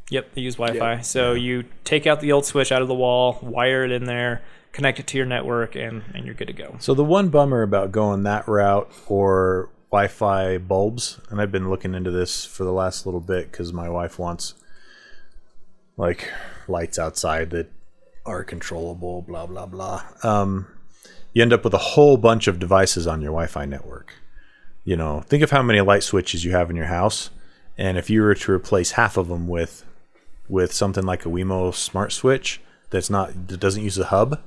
Yep, 0.10 0.34
they 0.34 0.42
use 0.42 0.56
Wi-Fi. 0.56 1.02
So 1.02 1.34
you 1.34 1.66
take 1.84 2.08
out 2.08 2.20
the 2.20 2.32
old 2.32 2.46
switch 2.46 2.72
out 2.72 2.82
of 2.82 2.88
the 2.88 2.96
wall, 2.96 3.38
wire 3.44 3.84
it 3.84 3.92
in 3.92 4.06
there, 4.06 4.42
connect 4.72 5.00
it 5.00 5.06
to 5.08 5.18
your 5.18 5.28
network, 5.28 5.76
and, 5.76 6.04
and 6.16 6.26
you're 6.26 6.34
good 6.34 6.48
to 6.48 6.54
go. 6.54 6.78
So 6.80 6.96
the 6.96 7.04
one 7.06 7.30
bummer 7.30 7.62
about 7.62 7.92
going 7.92 8.24
that 8.24 8.48
route 8.48 8.92
or 9.08 9.70
Wi-Fi 9.92 10.58
bulbs, 10.58 11.20
and 11.30 11.40
I've 11.40 11.52
been 11.52 11.70
looking 11.70 11.94
into 11.94 12.10
this 12.10 12.44
for 12.44 12.64
the 12.64 12.74
last 12.74 13.06
little 13.06 13.22
bit 13.22 13.52
because 13.52 13.72
my 13.72 13.88
wife 13.88 14.18
wants 14.18 14.56
like 15.96 16.32
lights 16.68 16.98
outside 16.98 17.52
that 17.52 17.72
are 18.26 18.44
controllable, 18.44 19.22
blah 19.22 19.46
blah 19.46 19.66
blah. 19.68 20.04
Um, 20.24 20.68
you 21.34 21.42
end 21.42 21.54
up 21.54 21.64
with 21.64 21.74
a 21.74 21.80
whole 21.80 22.18
bunch 22.18 22.48
of 22.48 22.60
devices 22.60 23.08
on 23.08 23.22
your 23.22 23.32
Wi-Fi 23.32 23.66
network. 23.66 24.14
You 24.84 24.96
know, 24.96 25.22
think 25.22 25.44
of 25.44 25.52
how 25.52 25.62
many 25.62 25.82
light 25.82 26.04
switches 26.04 26.44
you 26.44 26.52
have 26.52 26.70
in 26.70 26.76
your 26.76 26.86
house, 26.86 27.30
and 27.78 27.98
if 27.98 28.10
you 28.10 28.22
were 28.22 28.36
to 28.36 28.52
replace 28.52 28.92
half 28.92 29.18
of 29.18 29.28
them 29.28 29.48
with 29.48 29.86
with 30.48 30.74
something 30.74 31.06
like 31.06 31.26
a 31.26 31.30
Wemo 31.30 31.74
smart 31.74 32.12
switch 32.12 32.60
that's 32.90 33.10
not 33.10 33.48
that 33.48 33.60
doesn't 33.60 33.84
use 33.84 33.98
a 34.00 34.06
hub, 34.06 34.42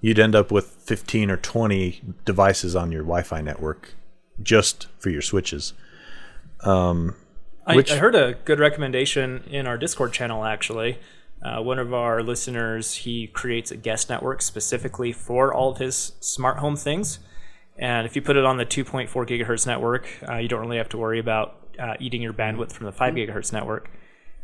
you'd 0.00 0.18
end 0.18 0.34
up 0.34 0.50
with 0.52 0.66
15 0.66 1.30
or 1.30 1.36
20 1.38 2.02
devices 2.24 2.76
on 2.76 2.92
your 2.92 3.02
Wi-Fi 3.02 3.40
network 3.40 3.94
just 4.42 4.86
for 4.98 5.10
your 5.10 5.22
switches. 5.22 5.72
Um, 6.60 7.14
I, 7.66 7.76
Which- 7.76 7.92
I 7.92 7.96
heard 7.96 8.14
a 8.14 8.34
good 8.44 8.58
recommendation 8.58 9.44
in 9.50 9.66
our 9.66 9.78
Discord 9.78 10.12
channel. 10.12 10.44
Actually, 10.44 10.98
uh, 11.42 11.62
one 11.62 11.78
of 11.78 11.94
our 11.94 12.22
listeners 12.22 12.94
he 12.94 13.26
creates 13.26 13.70
a 13.70 13.76
guest 13.76 14.10
network 14.10 14.42
specifically 14.42 15.12
for 15.12 15.54
all 15.54 15.70
of 15.70 15.78
his 15.78 16.12
smart 16.20 16.58
home 16.58 16.76
things. 16.76 17.20
And 17.76 18.06
if 18.06 18.16
you 18.16 18.22
put 18.22 18.36
it 18.36 18.44
on 18.44 18.56
the 18.56 18.66
2.4 18.66 19.08
gigahertz 19.08 19.66
network, 19.66 20.08
uh, 20.28 20.36
you 20.36 20.48
don't 20.48 20.60
really 20.60 20.78
have 20.78 20.88
to 20.90 20.98
worry 20.98 21.20
about 21.20 21.68
uh, 21.78 21.94
eating 22.00 22.20
your 22.20 22.32
bandwidth 22.32 22.72
from 22.72 22.86
the 22.86 22.92
5 22.92 23.14
gigahertz 23.14 23.52
network. 23.52 23.90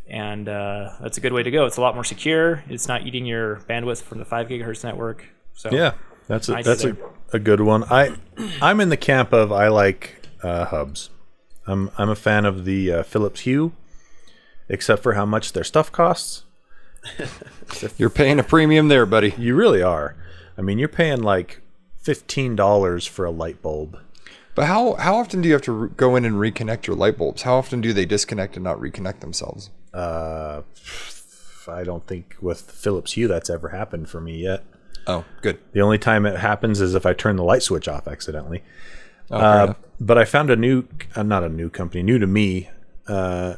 And 0.08 0.48
uh, 0.48 0.90
that's 1.00 1.18
a 1.18 1.20
good 1.20 1.32
way 1.32 1.42
to 1.42 1.50
go. 1.50 1.66
It's 1.66 1.78
a 1.78 1.80
lot 1.80 1.94
more 1.94 2.04
secure. 2.04 2.62
It's 2.68 2.86
not 2.86 3.06
eating 3.06 3.26
your 3.26 3.56
bandwidth 3.68 4.02
from 4.02 4.18
the 4.18 4.24
5 4.24 4.48
gigahertz 4.48 4.84
network. 4.84 5.26
So 5.54 5.70
Yeah, 5.72 5.94
that's 6.28 6.48
a, 6.48 6.52
Nice 6.52 6.64
that's 6.64 6.84
a, 6.84 6.96
a 7.32 7.38
good 7.38 7.60
one. 7.60 7.84
I 7.84 8.16
I'm 8.62 8.80
in 8.80 8.88
the 8.88 8.96
camp 8.96 9.32
of 9.32 9.50
I 9.50 9.68
like 9.68 10.28
uh, 10.42 10.66
hubs. 10.66 11.10
I'm 11.66 11.90
I'm 11.96 12.10
a 12.10 12.16
fan 12.16 12.44
of 12.44 12.64
the 12.64 12.92
uh, 12.92 13.02
Philips 13.02 13.40
Hue, 13.40 13.72
except 14.68 15.02
for 15.02 15.14
how 15.14 15.24
much 15.24 15.52
their 15.52 15.64
stuff 15.64 15.90
costs. 15.90 16.44
You're 17.98 18.10
paying 18.10 18.38
a 18.38 18.42
premium 18.44 18.88
there, 18.88 19.06
buddy. 19.06 19.34
You 19.38 19.54
really 19.54 19.82
are. 19.82 20.16
I 20.56 20.62
mean, 20.62 20.78
you're 20.78 20.88
paying 20.88 21.22
like 21.22 21.60
fifteen 21.98 22.54
dollars 22.56 23.06
for 23.06 23.24
a 23.24 23.30
light 23.30 23.60
bulb. 23.62 23.98
But 24.54 24.66
how 24.66 24.94
how 24.94 25.16
often 25.16 25.40
do 25.42 25.48
you 25.48 25.54
have 25.54 25.62
to 25.62 25.72
re- 25.72 25.88
go 25.96 26.14
in 26.16 26.24
and 26.24 26.36
reconnect 26.36 26.86
your 26.86 26.96
light 26.96 27.18
bulbs? 27.18 27.42
How 27.42 27.54
often 27.56 27.80
do 27.80 27.92
they 27.92 28.06
disconnect 28.06 28.56
and 28.56 28.62
not 28.64 28.78
reconnect 28.78 29.20
themselves? 29.20 29.70
Uh, 29.92 30.62
I 31.68 31.82
don't 31.84 32.06
think 32.06 32.36
with 32.40 32.60
Philips 32.70 33.12
Hue 33.12 33.26
that's 33.28 33.50
ever 33.50 33.70
happened 33.70 34.08
for 34.08 34.20
me 34.20 34.36
yet. 34.36 34.64
Oh, 35.06 35.24
good. 35.42 35.58
The 35.72 35.80
only 35.80 35.98
time 35.98 36.24
it 36.26 36.38
happens 36.38 36.80
is 36.80 36.94
if 36.94 37.04
I 37.04 37.12
turn 37.14 37.36
the 37.36 37.44
light 37.44 37.62
switch 37.62 37.88
off 37.88 38.06
accidentally. 38.08 38.62
Oh, 39.30 39.36
Uh, 39.38 39.74
but 40.00 40.18
I 40.18 40.24
found 40.24 40.50
a 40.50 40.56
new, 40.56 40.84
uh, 41.14 41.22
not 41.22 41.42
a 41.44 41.48
new 41.48 41.68
company, 41.68 42.02
new 42.02 42.18
to 42.18 42.26
me, 42.26 42.70
uh, 43.06 43.56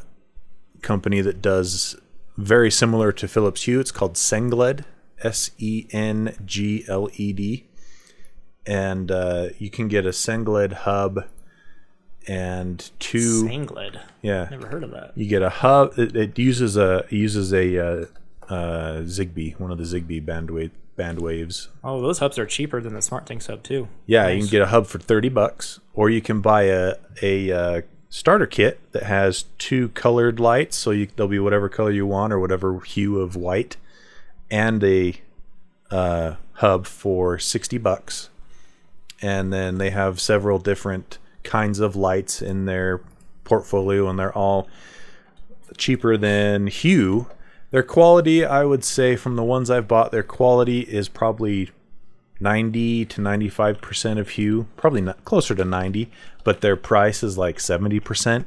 company 0.82 1.20
that 1.20 1.40
does 1.42 1.96
very 2.37 2.70
similar 2.70 3.12
to 3.12 3.29
Philips 3.29 3.64
Hue. 3.64 3.81
It's 3.81 3.90
called 3.92 4.14
Sengled, 4.14 4.85
S 5.22 5.51
E 5.59 5.87
N 5.92 6.35
G 6.44 6.85
L 6.88 7.09
E 7.14 7.33
D, 7.33 7.66
and 8.66 9.11
uh, 9.11 9.49
you 9.59 9.70
can 9.70 9.88
get 9.88 10.05
a 10.07 10.11
Sengled 10.12 10.72
hub 10.72 11.25
and 12.29 12.90
two. 12.99 13.46
Sangled. 13.46 14.01
yeah, 14.22 14.49
Never 14.51 14.66
heard 14.66 14.85
of 14.85 14.90
that. 14.90 15.12
you 15.14 15.27
get 15.27 15.42
a 15.42 15.51
hub. 15.51 15.99
It, 15.99 16.16
it 16.16 16.38
uses 16.38 16.77
a 16.77 16.99
it 17.11 17.12
uses 17.12 17.53
a 17.53 17.79
uh, 17.79 18.07
uh, 18.49 19.03
Zigbee, 19.03 19.59
one 19.59 19.70
of 19.70 19.79
the 19.79 19.85
Zigbee 19.85 20.25
band 20.25 20.51
wave 20.51 20.72
band 20.96 21.20
waves. 21.20 21.68
Oh, 21.85 22.01
those 22.01 22.18
hubs 22.20 22.38
are 22.38 22.46
cheaper 22.46 22.81
than 22.81 22.94
the 22.94 23.01
SmartThings 23.01 23.46
hub 23.49 23.62
too. 23.62 23.88
Yeah, 24.07 24.29
you 24.29 24.40
can 24.40 24.51
get 24.51 24.62
a 24.62 24.66
hub 24.66 24.87
for 24.87 24.99
thirty 24.99 25.29
bucks, 25.29 25.81
or 25.94 26.11
you 26.11 26.20
can 26.20 26.40
buy 26.40 26.62
a 26.64 26.94
a 27.22 27.53
uh, 27.53 27.81
starter 28.16 28.46
kit 28.46 28.81
that 28.92 29.02
has 29.02 29.44
two 29.59 29.90
colored 29.90 30.40
lights, 30.40 30.74
so 30.74 30.90
you, 30.90 31.07
they'll 31.16 31.29
be 31.29 31.38
whatever 31.38 31.68
color 31.68 31.90
you 31.90 32.07
want 32.07 32.33
or 32.33 32.40
whatever 32.40 32.81
hue 32.81 33.20
of 33.20 33.37
white, 33.37 33.76
and 34.50 34.83
a 34.83 35.20
uh, 35.90 36.35
hub 36.55 36.87
for 36.87 37.38
sixty 37.38 37.76
bucks. 37.76 38.31
And 39.20 39.52
then 39.52 39.76
they 39.76 39.90
have 39.90 40.18
several 40.18 40.59
different 40.59 41.18
kinds 41.42 41.79
of 41.79 41.94
lights 41.94 42.40
in 42.40 42.64
their 42.64 43.02
portfolio, 43.44 44.09
and 44.09 44.18
they're 44.18 44.33
all 44.33 44.66
cheaper 45.76 46.16
than 46.16 46.68
Hue. 46.68 47.26
Their 47.70 47.83
quality, 47.83 48.44
I 48.46 48.64
would 48.64 48.85
say, 48.85 49.16
from 49.16 49.37
the 49.37 49.44
ones 49.44 49.70
I've 49.70 49.88
bought, 49.88 50.11
their 50.11 50.22
quality 50.22 50.81
is 50.81 51.09
probably 51.09 51.70
90 52.40 53.05
to 53.07 53.20
95 53.20 53.81
percent 53.83 54.18
of 54.18 54.31
Hue, 54.31 54.68
probably 54.76 55.02
not 55.02 55.24
closer 55.24 55.55
to 55.55 55.64
90, 55.64 56.11
but 56.46 56.61
their 56.61 56.76
price 56.76 57.24
is 57.24 57.37
like 57.37 57.59
70 57.59 57.98
percent 57.98 58.46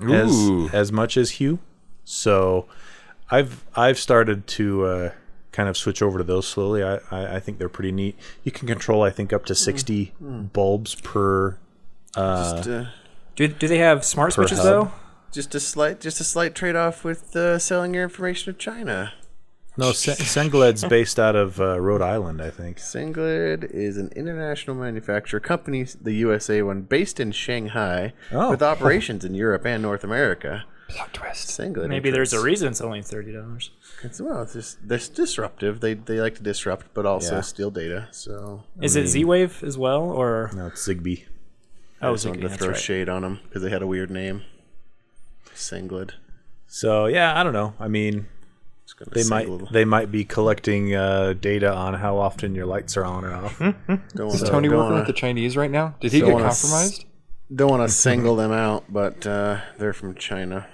as 0.00 0.32
Ooh. 0.32 0.68
as 0.72 0.92
much 0.92 1.16
as 1.16 1.32
Hue. 1.32 1.58
So 2.04 2.66
I've 3.28 3.64
I've 3.74 3.98
started 3.98 4.46
to 4.46 4.84
uh, 4.86 5.10
kind 5.50 5.68
of 5.68 5.76
switch 5.76 6.00
over 6.00 6.18
to 6.18 6.24
those 6.24 6.46
slowly. 6.46 6.84
I, 6.84 7.00
I 7.10 7.36
I 7.36 7.40
think 7.40 7.58
they're 7.58 7.68
pretty 7.68 7.90
neat. 7.90 8.16
You 8.44 8.52
can 8.52 8.68
control 8.68 9.02
I 9.02 9.10
think 9.10 9.32
up 9.32 9.44
to 9.46 9.54
60 9.54 10.12
bulbs 10.20 10.94
per. 10.94 11.58
just, 12.14 12.68
uh, 12.68 12.84
Do, 13.34 13.48
do 13.48 13.66
they 13.66 13.78
have 13.78 14.04
smart 14.04 14.34
switches 14.34 14.58
hub. 14.58 14.66
though? 14.66 14.92
just 15.32 15.52
a 15.56 15.58
slight, 15.58 16.00
just 16.00 16.20
a 16.20 16.24
slight 16.24 16.54
trade-off 16.54 17.02
with 17.02 17.34
uh, 17.34 17.58
selling 17.58 17.92
your 17.92 18.04
information 18.04 18.52
to 18.52 18.56
China. 18.56 19.12
No, 19.76 19.92
Sen- 19.92 20.16
Sengled's 20.16 20.84
based 20.84 21.18
out 21.18 21.34
of 21.36 21.60
uh, 21.60 21.80
Rhode 21.80 22.02
Island, 22.02 22.40
I 22.40 22.50
think. 22.50 22.78
Singled 22.78 23.64
is 23.64 23.96
an 23.96 24.10
international 24.14 24.76
manufacturer 24.76 25.40
company, 25.40 25.84
the 26.00 26.12
USA 26.12 26.62
one, 26.62 26.82
based 26.82 27.18
in 27.20 27.32
Shanghai, 27.32 28.12
Oh. 28.32 28.50
with 28.50 28.62
operations 28.62 29.24
in 29.24 29.34
Europe 29.34 29.66
and 29.66 29.82
North 29.82 30.04
America. 30.04 30.64
Plot 30.88 31.12
twist. 31.14 31.48
Singled. 31.48 31.88
Maybe 31.88 32.10
there's 32.10 32.32
a 32.34 32.42
reason 32.42 32.68
it's 32.68 32.80
only 32.82 33.00
thirty 33.02 33.32
dollars. 33.32 33.70
It's, 34.02 34.20
well, 34.20 34.42
it's 34.42 34.52
just 34.52 34.86
they're 34.86 34.98
disruptive. 34.98 35.80
They 35.80 35.94
they 35.94 36.20
like 36.20 36.34
to 36.36 36.42
disrupt, 36.42 36.92
but 36.92 37.06
also 37.06 37.36
Yeah. 37.36 37.40
steal 37.40 37.70
data. 37.70 38.08
So 38.12 38.64
Is 38.82 38.94
it 38.94 39.06
Z 39.08 39.24
Wave 39.24 39.64
as 39.64 39.78
well, 39.78 40.02
or 40.02 40.50
No, 40.54 40.66
it's 40.66 40.86
Zigbee. 40.86 41.24
oh, 42.02 42.10
I 42.10 42.12
just 42.12 42.26
wanted 42.26 42.40
Zigbee, 42.40 42.42
to 42.42 42.48
that's 42.48 42.62
throw 42.62 42.72
right. 42.72 42.78
shade 42.80 43.08
on 43.08 43.22
them 43.22 43.40
because 43.44 43.62
they 43.62 43.70
had 43.70 43.80
a 43.82 43.86
weird 43.86 44.10
name. 44.10 44.42
Singled. 45.54 46.14
So 46.66 47.06
yeah, 47.06 47.38
I 47.38 47.42
don't 47.42 47.52
know. 47.54 47.72
I 47.80 47.88
mean, 47.88 48.14
It's 48.16 48.26
gonna 48.26 48.33
they 49.12 49.24
might 49.24 49.48
little. 49.48 49.68
they 49.72 49.84
might 49.84 50.10
be 50.12 50.24
collecting 50.24 50.94
uh, 50.94 51.34
data 51.40 51.72
on 51.72 51.94
how 51.94 52.16
often 52.18 52.54
your 52.54 52.66
lights 52.66 52.96
are 52.96 53.04
on 53.04 53.24
or 53.24 53.34
off. 53.34 53.58
Don't 53.58 53.74
Is 53.88 54.42
wanna- 54.42 54.50
Tony 54.50 54.68
working 54.68 54.82
wanna- 54.84 54.94
with 54.96 55.06
the 55.06 55.12
Chinese 55.12 55.56
right 55.56 55.70
now? 55.70 55.94
Did 56.00 56.12
he 56.12 56.20
get 56.20 56.32
wanna 56.32 56.46
s- 56.46 56.62
compromised? 56.62 57.04
Don't 57.54 57.70
want 57.70 57.88
to 57.88 57.94
single 57.94 58.36
them 58.36 58.52
out, 58.52 58.84
but 58.88 59.26
uh, 59.26 59.58
they're 59.78 59.92
from 59.92 60.14
China. 60.14 60.66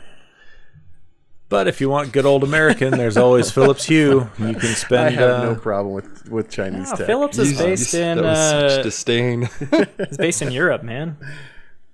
But 1.49 1.67
if 1.67 1.81
you 1.81 1.89
want 1.91 2.13
good 2.13 2.25
old 2.25 2.45
American, 2.45 2.93
there's 2.93 3.17
always 3.17 3.51
Philips 3.57 3.87
Hue. 3.87 4.31
You 4.39 4.55
can 4.55 4.61
spend. 4.61 5.07
I 5.07 5.09
spend. 5.09 5.15
have 5.17 5.31
uh, 5.31 5.45
no 5.47 5.55
problem 5.57 5.95
with 5.95 6.29
with 6.31 6.49
Chinese 6.49 6.91
Ah, 6.93 6.97
tech. 6.97 7.07
Philips 7.07 7.39
is 7.39 7.59
based 7.59 7.93
you- 7.95 8.01
in 8.01 8.17
that 8.19 8.25
was 8.25 8.39
uh, 8.39 8.69
such 8.77 8.85
disdain. 8.85 9.49
is 9.99 10.17
based 10.17 10.43
in 10.43 10.53
Europe, 10.53 10.83
man. 10.85 11.17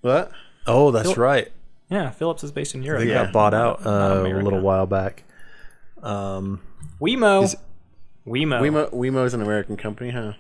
What? 0.03 0.31
oh, 0.67 0.91
that's 0.91 1.17
right. 1.17 1.51
Yeah, 1.89 2.11
Philips 2.11 2.43
is 2.45 2.53
based 2.53 2.75
in 2.75 2.83
Europe. 2.83 3.01
They 3.03 3.09
Yeah. 3.09 3.25
got 3.25 3.33
bought 3.33 3.55
out 3.55 3.87
uh, 3.87 4.25
a 4.27 4.43
little 4.43 4.61
while 4.61 4.87
back. 4.87 5.23
Um, 6.07 6.61
Wemo. 7.01 7.45
Is- 7.45 7.57
Wemo. 8.27 8.61
Wemo, 8.61 8.93
Wemo's 8.93 9.35
an 9.35 9.43
American 9.43 9.77
company, 9.77 10.11
huh? 10.11 10.33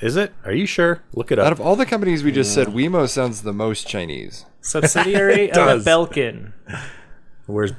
is 0.00 0.16
it? 0.16 0.32
Are 0.44 0.52
you 0.54 0.64
sure? 0.64 1.02
Look 1.14 1.30
it 1.30 1.38
up. 1.38 1.46
Out 1.46 1.52
of 1.52 1.60
all 1.60 1.76
the 1.76 1.84
companies 1.84 2.24
we 2.24 2.32
just 2.32 2.54
said, 2.54 2.68
Wemo 2.68 3.06
sounds 3.08 3.42
the 3.42 3.52
most 3.52 3.86
Chinese. 3.86 4.46
Subsidiary 4.62 5.50
of. 5.52 5.82
Belkin. 5.84 6.52
Where's 7.46 7.72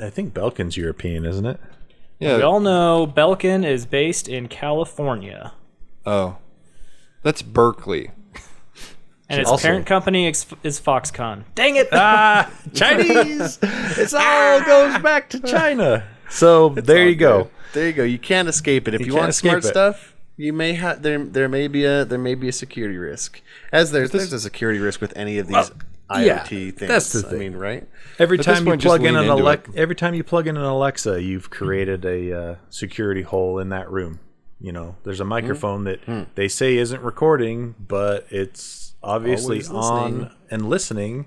I 0.00 0.10
think 0.10 0.34
Belkin's 0.34 0.76
European, 0.76 1.24
isn't 1.24 1.46
it? 1.46 1.60
Yeah. 2.18 2.36
We 2.38 2.42
all 2.42 2.60
know 2.60 3.06
Belkin 3.06 3.64
is 3.64 3.84
based 3.86 4.28
in 4.28 4.48
California. 4.48 5.52
oh, 6.06 6.38
that's 7.22 7.42
Berkeley. 7.42 8.10
And 9.28 9.40
its 9.40 9.48
Also- 9.50 9.68
parent 9.68 9.86
company 9.86 10.26
is, 10.28 10.46
is 10.62 10.80
Foxconn. 10.80 11.44
Dang 11.54 11.76
it! 11.76 11.88
Ah, 11.92 12.50
Chinese. 12.74 13.58
it 13.62 14.12
all 14.14 14.60
goes 14.62 15.00
back 15.00 15.30
to 15.30 15.40
China. 15.40 16.04
So 16.32 16.70
there 16.70 17.08
you 17.08 17.14
go. 17.14 17.50
There 17.74 17.86
you 17.86 17.92
go. 17.92 18.04
You 18.04 18.18
can't 18.18 18.48
escape 18.48 18.88
it. 18.88 18.94
If 18.94 19.00
You 19.00 19.08
you, 19.08 19.14
want 19.16 19.34
smart 19.34 19.64
it. 19.64 19.68
stuff, 19.68 20.14
you 20.36 20.52
may 20.52 20.72
have 20.72 21.02
there. 21.02 21.22
There 21.22 21.48
may 21.48 21.68
be 21.68 21.84
a 21.84 22.04
there 22.04 22.18
may 22.18 22.34
be 22.34 22.48
a 22.48 22.52
security 22.52 22.96
risk, 22.96 23.40
as 23.70 23.92
there's 23.92 24.10
this, 24.10 24.22
there's 24.22 24.32
a 24.32 24.40
security 24.40 24.78
risk 24.78 25.00
with 25.00 25.16
any 25.16 25.38
of 25.38 25.46
these 25.46 25.70
yeah, 26.10 26.42
IoT 26.44 26.76
things. 26.76 26.88
that's 26.88 27.12
the 27.12 27.28
I 27.28 27.38
mean, 27.38 27.54
right? 27.54 27.86
Every 28.18 28.38
this 28.38 28.46
time 28.46 28.66
you 28.66 28.76
plug 28.78 29.04
in 29.04 29.14
an 29.14 29.28
Alexa, 29.28 29.72
every 29.76 29.94
time 29.94 30.14
you 30.14 30.24
plug 30.24 30.46
in 30.46 30.56
an 30.56 30.64
Alexa, 30.64 31.22
you've 31.22 31.50
created 31.50 32.04
a 32.04 32.32
uh, 32.32 32.54
security 32.70 33.22
hole 33.22 33.58
in 33.58 33.68
that 33.68 33.90
room. 33.90 34.20
You 34.58 34.72
know, 34.72 34.96
there's 35.04 35.20
a 35.20 35.24
microphone 35.24 35.84
that 35.84 36.00
they 36.34 36.48
say 36.48 36.76
isn't 36.76 37.02
recording, 37.02 37.74
but 37.78 38.26
it's 38.30 38.94
obviously 39.02 39.62
on 39.64 40.32
and 40.50 40.68
listening. 40.68 41.26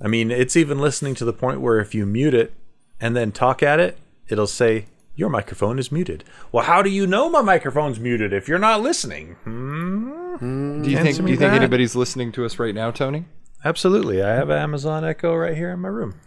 I 0.00 0.06
mean, 0.06 0.30
it's 0.30 0.54
even 0.56 0.78
listening 0.78 1.14
to 1.16 1.24
the 1.24 1.32
point 1.32 1.60
where 1.60 1.80
if 1.80 1.94
you 1.94 2.06
mute 2.06 2.34
it 2.34 2.52
and 3.00 3.16
then 3.16 3.32
talk 3.32 3.62
at 3.62 3.80
it, 3.80 3.98
it'll 4.28 4.46
say 4.46 4.86
your 5.14 5.28
microphone 5.28 5.78
is 5.78 5.90
muted. 5.90 6.24
Well, 6.52 6.64
how 6.64 6.82
do 6.82 6.90
you 6.90 7.06
know 7.06 7.28
my 7.28 7.42
microphone's 7.42 7.98
muted 7.98 8.32
if 8.32 8.48
you're 8.48 8.58
not 8.58 8.80
listening? 8.80 9.36
Hmm? 9.44 10.82
Do 10.82 10.90
you 10.90 10.96
Answer 10.98 11.12
think? 11.12 11.26
Do 11.26 11.32
you 11.32 11.38
think 11.38 11.52
anybody's 11.52 11.96
listening 11.96 12.30
to 12.32 12.44
us 12.44 12.58
right 12.58 12.74
now, 12.74 12.90
Tony? 12.90 13.24
Absolutely, 13.64 14.22
I 14.22 14.34
have 14.34 14.50
an 14.50 14.58
Amazon 14.58 15.04
Echo 15.04 15.34
right 15.34 15.56
here 15.56 15.70
in 15.70 15.80
my 15.80 15.88
room. 15.88 16.20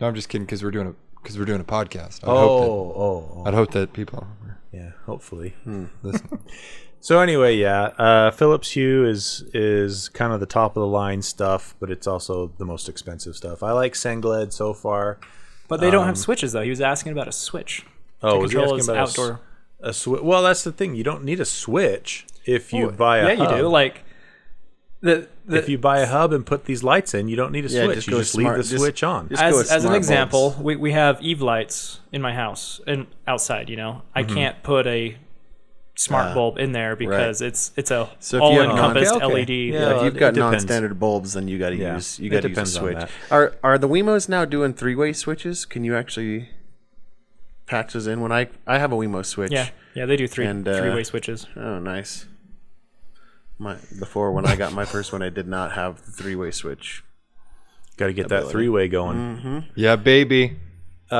No, 0.00 0.08
I'm 0.08 0.14
just 0.14 0.28
kidding 0.28 0.44
because 0.44 0.64
we're 0.64 0.72
doing 0.72 0.88
a 0.88 0.94
because 1.22 1.38
we're 1.38 1.44
doing 1.44 1.60
a 1.60 1.64
podcast. 1.64 2.24
I'd 2.24 2.28
Oh, 2.28 2.36
hope 2.36 2.68
oh, 2.68 2.94
oh, 2.96 3.42
that 3.44 3.48
I'd 3.48 3.54
hope 3.54 3.70
that 3.72 3.92
people 3.92 4.26
yeah. 4.72 4.90
Hopefully. 5.06 5.54
listening. 6.02 6.40
So 7.00 7.20
anyway, 7.20 7.56
yeah, 7.56 7.82
uh, 7.96 8.30
Philips 8.32 8.72
Hue 8.72 9.06
is 9.06 9.44
is 9.54 10.08
kind 10.08 10.32
of 10.32 10.40
the 10.40 10.46
top 10.46 10.76
of 10.76 10.80
the 10.80 10.86
line 10.86 11.22
stuff, 11.22 11.76
but 11.78 11.90
it's 11.90 12.06
also 12.06 12.52
the 12.58 12.64
most 12.64 12.88
expensive 12.88 13.36
stuff. 13.36 13.62
I 13.62 13.70
like 13.72 13.94
Sengled 13.94 14.52
so 14.52 14.74
far. 14.74 15.18
But 15.68 15.80
they 15.80 15.90
don't 15.90 16.06
have 16.06 16.18
switches 16.18 16.52
though. 16.52 16.62
He 16.62 16.70
was 16.70 16.80
asking 16.80 17.12
about 17.12 17.28
a 17.28 17.32
switch. 17.32 17.84
Oh, 18.22 18.32
to 18.34 18.38
was 18.40 18.50
he 18.50 18.56
control 18.56 18.64
asking 18.74 18.78
his 18.78 18.88
about 18.88 19.08
outdoor. 19.10 19.40
A, 19.80 19.90
swi- 19.90 20.22
Well, 20.22 20.42
that's 20.42 20.64
the 20.64 20.72
thing. 20.72 20.94
You 20.96 21.04
don't 21.04 21.22
need 21.24 21.38
a 21.40 21.44
switch 21.44 22.26
if 22.44 22.72
you 22.72 22.90
buy 22.90 23.18
a 23.18 23.24
yeah, 23.28 23.32
you 23.32 23.44
hub. 23.44 23.56
do. 23.58 23.68
Like 23.68 24.02
the, 25.00 25.28
the 25.46 25.58
if 25.58 25.68
you 25.68 25.78
buy 25.78 26.00
a 26.00 26.06
hub 26.06 26.32
and 26.32 26.44
put 26.44 26.64
these 26.64 26.82
lights 26.82 27.14
in, 27.14 27.28
you 27.28 27.36
don't 27.36 27.52
need 27.52 27.64
a 27.64 27.68
Yeah, 27.68 27.84
switch. 27.84 27.94
just 27.96 28.08
you 28.08 28.16
just 28.18 28.32
smart- 28.32 28.56
leave 28.56 28.64
the 28.64 28.70
just- 28.70 28.82
switch 28.82 29.02
on. 29.04 29.28
as, 29.38 29.70
as 29.70 29.84
an 29.84 29.94
example, 29.94 30.50
bulbs. 30.50 30.58
we, 30.64 30.74
we 30.76 30.92
have 30.92 31.20
Eve 31.22 31.40
lights 31.40 32.00
in 32.10 32.20
my 32.20 32.34
house 32.34 32.80
and 32.86 33.06
outside. 33.26 33.68
You 33.70 33.76
know, 33.76 34.02
I 34.14 34.24
Mm-hmm. 34.24 34.34
can't 34.34 34.62
put 34.64 34.86
a 34.88 35.16
smart 35.98 36.28
Ah, 36.28 36.34
bulb 36.34 36.58
in 36.58 36.70
there 36.70 36.94
because 36.94 37.42
it's 37.42 37.72
it's 37.76 37.90
a 37.90 38.08
So 38.20 38.36
if 38.36 38.52
you 38.52 38.60
have 38.60 38.68
non- 38.68 38.78
all-encompassed 38.78 39.14
Okay, 39.16 39.24
okay. 39.24 39.34
LED. 39.34 39.48
Yeah. 39.50 39.80
Yeah, 39.80 39.96
if 39.98 40.02
you've 40.04 40.16
got 40.16 40.36
non-standard 40.36 41.00
bulbs, 41.00 41.32
then 41.32 41.48
you 41.48 41.58
got 41.58 41.70
to 41.70 41.76
Yeah, 41.76 41.94
use 41.96 42.20
you 42.20 42.30
got 42.30 42.42
to 42.42 42.48
use 42.48 42.56
a 42.56 42.60
depends 42.62 42.76
on 42.76 42.82
switch. 42.82 43.10
Are 43.32 43.54
are 43.64 43.78
the 43.78 43.88
Wemos 43.88 44.28
now 44.28 44.44
doing 44.44 44.74
three-way 44.74 45.12
switches? 45.12 45.66
Can 45.66 45.82
you 45.82 45.96
actually 45.96 46.50
patch 47.66 47.94
those 47.94 48.06
in? 48.06 48.20
When 48.20 48.30
I 48.30 48.46
I 48.66 48.78
have 48.78 48.92
a 48.92 48.96
Wemo 48.96 49.24
switch. 49.26 49.50
Yeah, 49.50 49.70
yeah, 49.94 50.06
they 50.06 50.16
do 50.16 50.28
three 50.28 50.46
And, 50.46 50.66
uh, 50.68 50.78
three 50.78 50.90
way 50.90 51.02
switches. 51.02 51.46
Oh, 51.56 51.80
nice. 51.80 52.26
My 53.58 53.76
before 53.98 54.30
when 54.30 54.46
I 54.46 54.54
got 54.54 54.72
my 54.72 54.84
first 54.84 55.12
one, 55.12 55.20
I 55.20 55.30
did 55.30 55.48
not 55.48 55.72
have 55.72 56.04
the 56.06 56.12
three-way 56.12 56.52
switch. 56.52 57.02
Got 57.96 58.06
to 58.06 58.12
get 58.12 58.28
that 58.28 58.46
three 58.46 58.68
way 58.68 58.86
going. 58.86 59.18
Mm-hmm. 59.18 59.58
yeah, 59.74 59.96
baby. 59.96 60.58
Uh, 61.10 61.16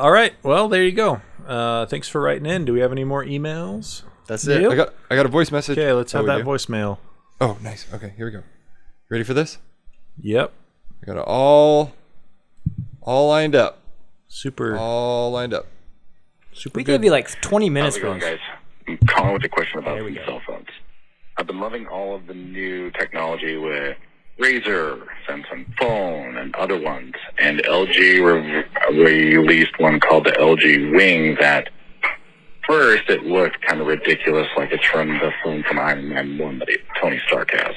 all 0.00 0.10
right. 0.10 0.32
Well, 0.42 0.68
there 0.70 0.82
you 0.82 0.92
go. 0.92 1.20
Uh, 1.46 1.84
thanks 1.84 2.08
for 2.08 2.22
writing 2.22 2.46
in. 2.46 2.64
Do 2.64 2.72
we 2.72 2.80
have 2.80 2.92
any 2.92 3.04
more 3.04 3.22
emails? 3.22 4.04
That's 4.32 4.46
it. 4.46 4.64
I 4.66 4.74
got 4.74 4.94
I 5.10 5.16
got 5.16 5.26
a 5.26 5.28
voice 5.28 5.50
message. 5.52 5.76
Okay, 5.78 5.92
let's 5.92 6.12
have 6.12 6.22
we 6.24 6.28
that 6.28 6.38
do? 6.38 6.44
voicemail. 6.44 6.98
Oh, 7.40 7.58
nice. 7.62 7.86
Okay, 7.92 8.12
here 8.16 8.24
we 8.26 8.32
go. 8.32 8.42
Ready 9.10 9.24
for 9.24 9.34
this? 9.34 9.58
Yep. 10.20 10.52
I 11.02 11.06
got 11.06 11.16
it 11.18 11.24
all 11.26 11.92
all 13.02 13.28
lined 13.28 13.54
up. 13.54 13.80
Super, 14.28 14.78
All 14.78 15.30
lined 15.30 15.52
up. 15.52 15.66
super 16.54 16.78
We 16.78 16.84
good. 16.84 16.92
gave 16.92 17.04
you 17.04 17.10
like 17.10 17.28
20 17.42 17.68
minutes 17.68 17.96
How's 17.96 18.00
for 18.00 18.06
going, 18.06 18.20
this. 18.20 18.30
guys? 18.30 18.38
I'm 18.88 18.98
calling 19.06 19.34
with 19.34 19.44
a 19.44 19.48
question 19.50 19.78
about 19.80 20.02
we 20.02 20.18
cell 20.24 20.40
phones. 20.46 20.68
I've 21.36 21.46
been 21.46 21.60
loving 21.60 21.86
all 21.86 22.14
of 22.14 22.26
the 22.26 22.32
new 22.34 22.90
technology 22.92 23.58
with 23.58 23.94
Razer, 24.40 25.04
Samsung 25.28 25.66
Phone, 25.78 26.38
and 26.38 26.54
other 26.56 26.80
ones. 26.80 27.12
And 27.38 27.58
LG 27.64 27.94
re- 28.24 28.64
released 29.36 29.78
one 29.78 30.00
called 30.00 30.24
the 30.24 30.32
LG 30.32 30.96
Wing 30.96 31.36
that 31.38 31.68
first 32.72 33.10
it 33.10 33.22
looked 33.24 33.60
kind 33.60 33.82
of 33.82 33.86
ridiculous, 33.86 34.48
like 34.56 34.72
it's 34.72 34.84
from 34.86 35.08
the 35.18 35.30
phone 35.44 35.62
from 35.64 35.78
Iron 35.78 36.08
Man 36.08 36.38
1 36.38 36.58
that 36.60 36.70
it, 36.70 36.80
Tony 36.98 37.20
Stark 37.26 37.50
has. 37.52 37.74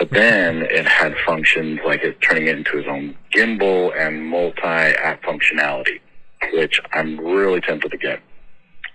But 0.00 0.10
then 0.10 0.62
it 0.62 0.84
had 0.84 1.14
functions 1.24 1.78
like 1.86 2.02
it 2.02 2.20
turning 2.20 2.48
it 2.48 2.56
into 2.58 2.76
his 2.76 2.86
own 2.88 3.16
gimbal 3.32 3.96
and 3.96 4.26
multi-app 4.26 5.22
functionality, 5.22 6.00
which 6.52 6.80
I'm 6.92 7.18
really 7.20 7.60
tempted 7.60 7.92
to 7.92 7.96
get. 7.96 8.20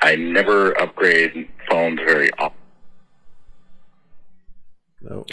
I 0.01 0.17
never 0.17 0.77
upgrade 0.77 1.47
phones 1.69 1.99
very 2.01 2.29
often. 2.33 2.57
No. 4.99 5.25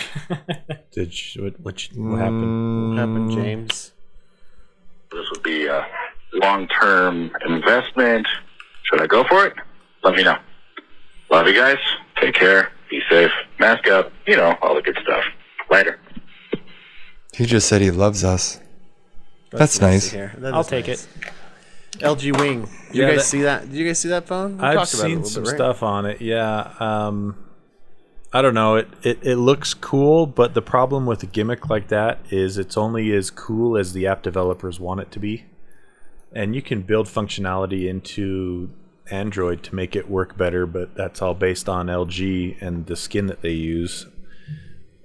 Did 0.92 1.34
you, 1.34 1.42
what, 1.42 1.60
what, 1.60 1.90
you- 1.90 2.04
what 2.04 2.20
happened? 2.20 2.44
Mm. 2.44 2.88
What 2.90 2.98
happened, 2.98 3.30
James? 3.32 3.92
This 5.10 5.26
would 5.32 5.42
be 5.42 5.66
a 5.66 5.84
long-term 6.34 7.32
investment. 7.46 8.28
Should 8.84 9.02
I 9.02 9.06
go 9.06 9.24
for 9.24 9.44
it? 9.44 9.54
Let 10.08 10.16
me 10.16 10.22
know. 10.24 10.38
Love 11.30 11.46
you 11.46 11.54
guys. 11.54 11.76
Take 12.18 12.34
care. 12.34 12.72
Be 12.88 13.02
safe. 13.10 13.30
Mask 13.60 13.86
up. 13.88 14.10
You 14.26 14.36
know, 14.36 14.56
all 14.62 14.74
the 14.74 14.80
good 14.80 14.98
stuff. 15.02 15.22
Later. 15.70 16.00
He 17.34 17.44
just 17.44 17.68
said 17.68 17.82
he 17.82 17.90
loves 17.90 18.24
us. 18.24 18.58
That's 19.50 19.78
nice. 19.82 20.08
to 20.10 20.16
hear. 20.16 20.34
That 20.38 20.54
I'll 20.54 20.62
is 20.62 20.66
take 20.68 20.88
nice. 20.88 21.04
it. 21.04 22.00
LG 22.00 22.38
Wing. 22.38 22.62
Did 22.62 22.94
you 22.96 23.02
Yeah, 23.02 23.08
guys 23.10 23.16
that- 23.18 23.24
see 23.24 23.42
that? 23.42 23.68
Did 23.68 23.74
you 23.76 23.86
guys 23.86 23.98
see 23.98 24.08
that 24.08 24.26
phone? 24.26 24.56
We 24.56 24.64
I've 24.64 24.76
talked 24.76 24.94
about 24.94 25.10
it 25.10 25.10
seen 25.10 25.24
some 25.26 25.42
bit, 25.42 25.48
right? 25.50 25.56
stuff 25.56 25.82
on 25.82 26.06
it. 26.06 26.22
Yeah. 26.22 26.72
Um, 26.80 27.36
I 28.32 28.40
don't 28.40 28.54
know. 28.54 28.76
It, 28.76 28.88
it 29.02 29.18
it 29.22 29.36
looks 29.36 29.74
cool, 29.74 30.26
but 30.26 30.54
the 30.54 30.62
problem 30.62 31.04
with 31.04 31.22
a 31.22 31.26
gimmick 31.26 31.68
like 31.68 31.88
that 31.88 32.20
is 32.30 32.56
it's 32.56 32.78
only 32.78 33.12
as 33.14 33.30
cool 33.30 33.76
as 33.76 33.92
the 33.92 34.06
app 34.06 34.22
developers 34.22 34.80
want 34.80 35.00
it 35.00 35.10
to 35.12 35.18
be. 35.20 35.44
And 36.32 36.54
you 36.54 36.62
can 36.62 36.80
build 36.82 37.08
functionality 37.08 37.86
into 37.88 38.70
Android 39.10 39.62
to 39.64 39.74
make 39.74 39.96
it 39.96 40.08
work 40.10 40.36
better, 40.36 40.66
but 40.66 40.94
that's 40.94 41.22
all 41.22 41.34
based 41.34 41.68
on 41.68 41.86
LG 41.86 42.56
and 42.60 42.86
the 42.86 42.96
skin 42.96 43.26
that 43.26 43.42
they 43.42 43.52
use. 43.52 44.06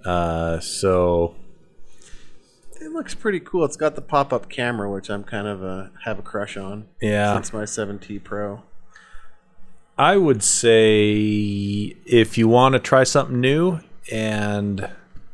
Uh, 0.06 0.60
so 0.60 1.36
It 2.82 2.92
looks 2.92 3.16
pretty 3.16 3.40
cool. 3.40 3.64
It's 3.66 3.78
got 3.78 3.96
the 3.96 4.02
pop-up 4.02 4.50
camera, 4.50 4.92
which 4.92 5.10
I'm 5.10 5.24
kind 5.24 5.48
of 5.48 5.64
a 5.64 5.92
have 6.04 6.20
a 6.20 6.22
crush 6.22 6.58
on. 6.58 6.88
yeah, 7.02 7.34
Since 7.36 7.54
my 7.54 7.64
7T 7.64 8.24
Pro. 8.24 8.64
I 9.98 10.18
would 10.18 10.44
say 10.44 11.96
if 12.06 12.38
you 12.38 12.48
want 12.48 12.74
to 12.74 12.80
try 12.80 13.04
something 13.04 13.40
new 13.40 13.80
and 14.12 14.90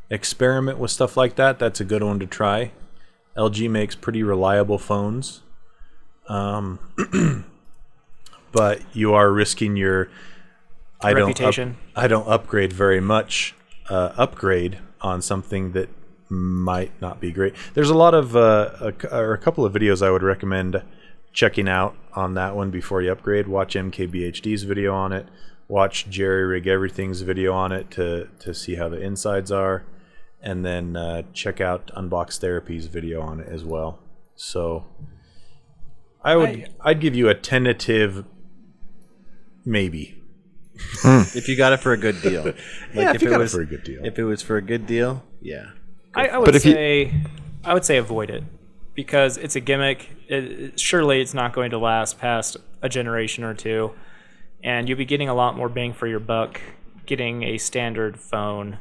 experiment 0.09 0.77
with 0.77 0.91
stuff 0.91 1.15
like 1.15 1.35
that, 1.35 1.59
that's 1.59 1.79
a 1.79 1.85
good 1.85 2.03
one 2.03 2.19
to 2.19 2.25
try. 2.25 2.71
LG 3.37 3.69
makes 3.69 3.95
pretty 3.95 4.21
reliable 4.21 4.77
phones. 4.77 5.41
Um, 6.27 6.79
but 8.51 8.81
you 8.95 9.13
are 9.13 9.31
risking 9.31 9.75
your 9.75 10.09
I 11.01 11.13
don't 11.13 11.23
up- 11.23 11.27
Reputation. 11.29 11.77
I 11.95 12.07
don't 12.07 12.27
upgrade 12.27 12.73
very 12.73 12.99
much 12.99 13.55
uh, 13.89 14.13
upgrade 14.17 14.79
on 15.01 15.21
something 15.21 15.71
that 15.71 15.89
might 16.29 16.91
not 17.01 17.19
be 17.19 17.31
great. 17.31 17.55
There's 17.73 17.89
a 17.89 17.95
lot 17.97 18.13
of 18.13 18.35
uh, 18.35 18.69
a, 18.81 18.93
or 19.17 19.33
a 19.33 19.37
couple 19.37 19.65
of 19.65 19.73
videos 19.73 20.05
I 20.05 20.11
would 20.11 20.23
recommend 20.23 20.83
checking 21.33 21.67
out 21.69 21.95
on 22.13 22.33
that 22.35 22.55
one 22.55 22.69
before 22.69 23.01
you 23.01 23.11
upgrade. 23.11 23.47
Watch 23.47 23.75
MKBHD's 23.75 24.63
video 24.63 24.93
on 24.93 25.11
it. 25.13 25.27
Watch 25.67 26.09
Jerry 26.09 26.45
Rig 26.45 26.67
Everything's 26.67 27.21
video 27.21 27.53
on 27.53 27.71
it 27.71 27.89
to 27.91 28.27
to 28.39 28.53
see 28.53 28.75
how 28.75 28.89
the 28.89 28.99
insides 28.99 29.51
are, 29.51 29.85
and 30.41 30.65
then 30.65 30.95
uh, 30.95 31.23
check 31.33 31.61
out 31.61 31.91
Unbox 31.95 32.39
Therapy's 32.39 32.87
video 32.87 33.21
on 33.21 33.39
it 33.39 33.47
as 33.47 33.63
well. 33.63 33.99
So 34.35 34.85
I 36.23 36.35
would 36.35 36.49
I- 36.83 36.89
I'd 36.91 36.99
give 36.99 37.15
you 37.15 37.29
a 37.29 37.35
tentative 37.35 38.25
maybe. 39.65 40.15
Hmm. 41.01 41.21
If 41.37 41.47
you 41.49 41.55
got 41.57 41.73
it 41.73 41.77
for 41.81 41.91
a 41.93 41.97
good 41.97 42.21
deal, 42.23 42.45
like 42.45 42.55
Yeah, 42.93 43.13
if 43.13 43.21
you 43.21 43.27
it 43.27 43.31
got 43.31 43.39
it 43.41 43.43
was 43.43 43.53
for 43.53 43.61
a 43.61 43.65
good 43.65 43.83
deal. 43.83 44.05
If 44.05 44.17
it 44.17 44.23
was 44.23 44.41
for 44.41 44.57
a 44.57 44.61
good 44.61 44.85
deal, 44.87 45.23
yeah. 45.41 45.67
I, 46.15 46.27
I 46.29 46.37
would 46.37 46.45
But 46.45 46.55
if 46.55 46.65
you- 46.65 46.73
say 46.73 47.13
I 47.63 47.73
would 47.73 47.83
say 47.85 47.97
avoid 47.97 48.29
it 48.29 48.43
because 48.95 49.37
it's 49.37 49.55
a 49.55 49.59
gimmick. 49.59 50.09
It, 50.27 50.43
it- 50.43 50.79
surely 50.79 51.21
it's 51.21 51.33
not 51.33 51.53
going 51.53 51.71
to 51.71 51.77
last 51.77 52.17
past 52.19 52.57
a 52.81 52.87
generation 52.89 53.43
or 53.43 53.53
two, 53.53 53.91
and 54.63 54.87
you'll 54.87 54.97
be 54.97 55.05
getting 55.05 55.27
a 55.29 55.33
lot 55.33 55.57
more 55.57 55.67
bang 55.69 55.93
for 55.93 56.07
your 56.07 56.19
buck 56.21 56.61
getting 57.05 57.43
a 57.43 57.57
standard 57.57 58.19
phone. 58.19 58.77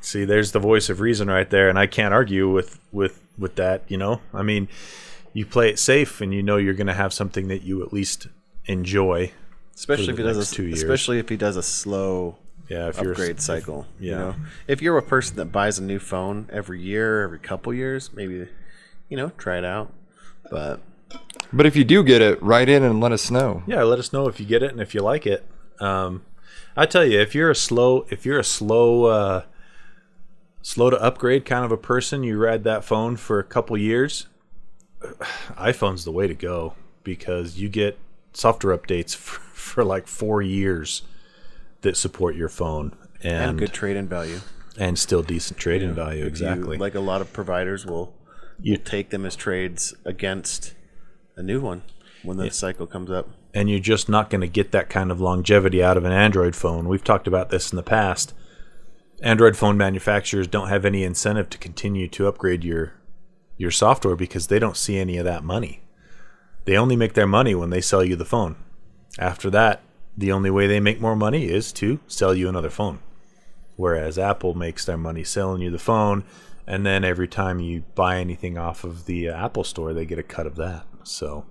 See, 0.00 0.24
there's 0.24 0.52
the 0.52 0.58
voice 0.58 0.88
of 0.88 1.00
reason 1.00 1.28
right 1.28 1.48
there, 1.50 1.68
and 1.68 1.78
I 1.78 1.86
can't 1.86 2.14
argue 2.14 2.48
with 2.50 2.80
with 2.92 3.20
with 3.36 3.56
that. 3.56 3.84
You 3.88 3.98
know, 3.98 4.20
I 4.32 4.42
mean, 4.42 4.68
you 5.34 5.44
play 5.44 5.68
it 5.68 5.78
safe, 5.78 6.20
and 6.22 6.32
you 6.32 6.42
know 6.42 6.56
you're 6.56 6.74
going 6.74 6.86
to 6.86 6.94
have 6.94 7.12
something 7.12 7.48
that 7.48 7.62
you 7.62 7.82
at 7.84 7.92
least 7.92 8.28
enjoy. 8.64 9.32
Especially 9.74 10.10
if 10.10 10.18
he 10.18 10.22
does 10.22 10.52
a, 10.52 10.54
two 10.54 10.64
years. 10.64 10.82
especially 10.82 11.18
if 11.18 11.28
he 11.28 11.36
does 11.36 11.56
a 11.56 11.62
slow 11.62 12.36
Yeah, 12.68 12.88
if 12.88 13.00
you're 13.00 13.12
upgrade 13.12 13.40
cycle. 13.40 13.86
You 13.98 14.10
yeah. 14.10 14.18
know, 14.18 14.34
if 14.68 14.80
you're 14.82 14.96
a 14.98 15.02
person 15.02 15.36
that 15.36 15.46
buys 15.46 15.78
a 15.78 15.82
new 15.82 15.98
phone 15.98 16.48
every 16.52 16.80
year, 16.80 17.22
every 17.24 17.38
couple 17.38 17.72
years, 17.74 18.10
maybe, 18.12 18.48
you 19.08 19.16
know, 19.16 19.30
try 19.38 19.58
it 19.58 19.64
out. 19.64 19.92
But 20.50 20.80
But 21.52 21.66
if 21.66 21.74
you 21.76 21.84
do 21.84 22.02
get 22.02 22.20
it, 22.22 22.42
write 22.42 22.68
in 22.68 22.82
and 22.82 23.00
let 23.00 23.12
us 23.12 23.30
know. 23.30 23.62
yeah, 23.66 23.82
let 23.82 23.98
us 23.98 24.12
know 24.12 24.28
if 24.28 24.38
you 24.38 24.46
get 24.46 24.62
it 24.62 24.70
and 24.70 24.80
if 24.80 24.94
you 24.94 25.00
like 25.02 25.26
it. 25.26 25.44
Um, 25.80 26.22
I 26.76 26.86
tell 26.86 27.04
you, 27.04 27.20
if 27.20 27.34
you're 27.34 27.50
a 27.50 27.54
slow, 27.56 28.06
if 28.10 28.24
you're 28.24 28.38
a 28.38 28.44
slow, 28.44 29.04
uh, 29.06 29.42
slow 30.62 30.90
to 30.90 30.96
upgrade 31.02 31.44
kind 31.44 31.64
of 31.64 31.72
a 31.72 31.76
person, 31.76 32.22
you 32.22 32.38
ride 32.38 32.64
that 32.64 32.84
phone 32.84 33.16
for 33.16 33.38
a 33.38 33.44
couple 33.44 33.76
years. 33.76 34.26
iPhone's 35.02 36.04
the 36.04 36.12
way 36.12 36.26
to 36.26 36.34
go 36.34 36.74
because 37.04 37.58
you 37.58 37.68
get 37.68 37.98
software 38.32 38.76
updates 38.76 39.14
for, 39.16 39.40
for 39.40 39.84
like 39.84 40.06
four 40.06 40.42
years 40.42 41.02
that 41.82 41.96
support 41.96 42.34
your 42.36 42.48
phone 42.48 42.94
and 43.22 43.50
and 43.50 43.58
good 43.58 43.72
trade 43.72 43.96
in 43.96 44.08
value. 44.08 44.40
and 44.78 44.98
still 44.98 45.22
decent 45.22 45.58
trade-in 45.58 45.94
value. 45.94 46.20
If 46.20 46.24
you- 46.24 46.28
Exactly. 46.28 46.76
like 46.78 46.94
a 46.94 47.00
lot 47.00 47.20
of 47.20 47.32
providers 47.32 47.84
will 47.86 48.14
you 48.60 48.76
take 48.76 49.10
them 49.10 49.26
as 49.26 49.34
trades 49.36 49.92
against 50.04 50.74
a 51.36 51.42
new 51.42 51.60
one 51.60 51.82
when 52.22 52.36
the 52.36 52.50
cycle 52.50 52.86
comes 52.86 53.10
up. 53.10 53.28
and 53.54 53.68
you're 53.68 53.80
just 53.80 54.08
not 54.08 54.30
going 54.30 54.40
to 54.40 54.46
get 54.46 54.70
that 54.72 54.88
kind 54.88 55.10
of 55.10 55.20
longevity 55.20 55.82
out 55.82 55.96
of 55.96 56.04
an 56.04 56.12
Android 56.12 56.54
phone. 56.54 56.88
We've 56.88 57.02
talked 57.04 57.26
about 57.26 57.50
this 57.50 57.72
in 57.72 57.76
the 57.76 57.82
past. 57.82 58.32
Android 59.22 59.56
phone 59.56 59.76
manufacturers 59.76 60.46
don't 60.46 60.68
have 60.68 60.84
any 60.84 61.02
incentive 61.04 61.50
to 61.50 61.58
continue 61.58 62.08
to 62.08 62.26
upgrade 62.28 62.64
your 62.64 62.94
your 63.56 63.70
software 63.70 64.16
because 64.16 64.46
they 64.48 64.58
don't 64.58 64.76
see 64.76 64.96
any 64.98 65.16
of 65.18 65.24
that 65.24 65.44
money. 65.44 65.81
They 66.64 66.76
only 66.76 66.96
make 66.96 67.14
their 67.14 67.26
money 67.26 67.54
when 67.54 67.70
they 67.70 67.80
sell 67.80 68.04
you 68.04 68.16
the 68.16 68.24
phone. 68.24 68.56
After 69.18 69.50
that, 69.50 69.82
the 70.16 70.32
only 70.32 70.50
way 70.50 70.66
they 70.66 70.80
make 70.80 71.00
more 71.00 71.16
money 71.16 71.46
is 71.46 71.72
to 71.74 72.00
sell 72.06 72.34
you 72.34 72.48
another 72.48 72.70
phone. 72.70 73.00
Whereas 73.76 74.18
Apple 74.18 74.54
makes 74.54 74.84
their 74.84 74.98
money 74.98 75.24
selling 75.24 75.62
you 75.62 75.70
the 75.70 75.78
phone, 75.78 76.24
and 76.66 76.86
then 76.86 77.04
every 77.04 77.28
time 77.28 77.60
you 77.60 77.84
buy 77.94 78.18
anything 78.18 78.58
off 78.58 78.84
of 78.84 79.06
the 79.06 79.28
uh, 79.28 79.44
Apple 79.44 79.64
store, 79.64 79.92
they 79.92 80.04
get 80.04 80.18
a 80.18 80.22
cut 80.22 80.46
of 80.46 80.56
that. 80.56 80.84
So, 81.02 81.46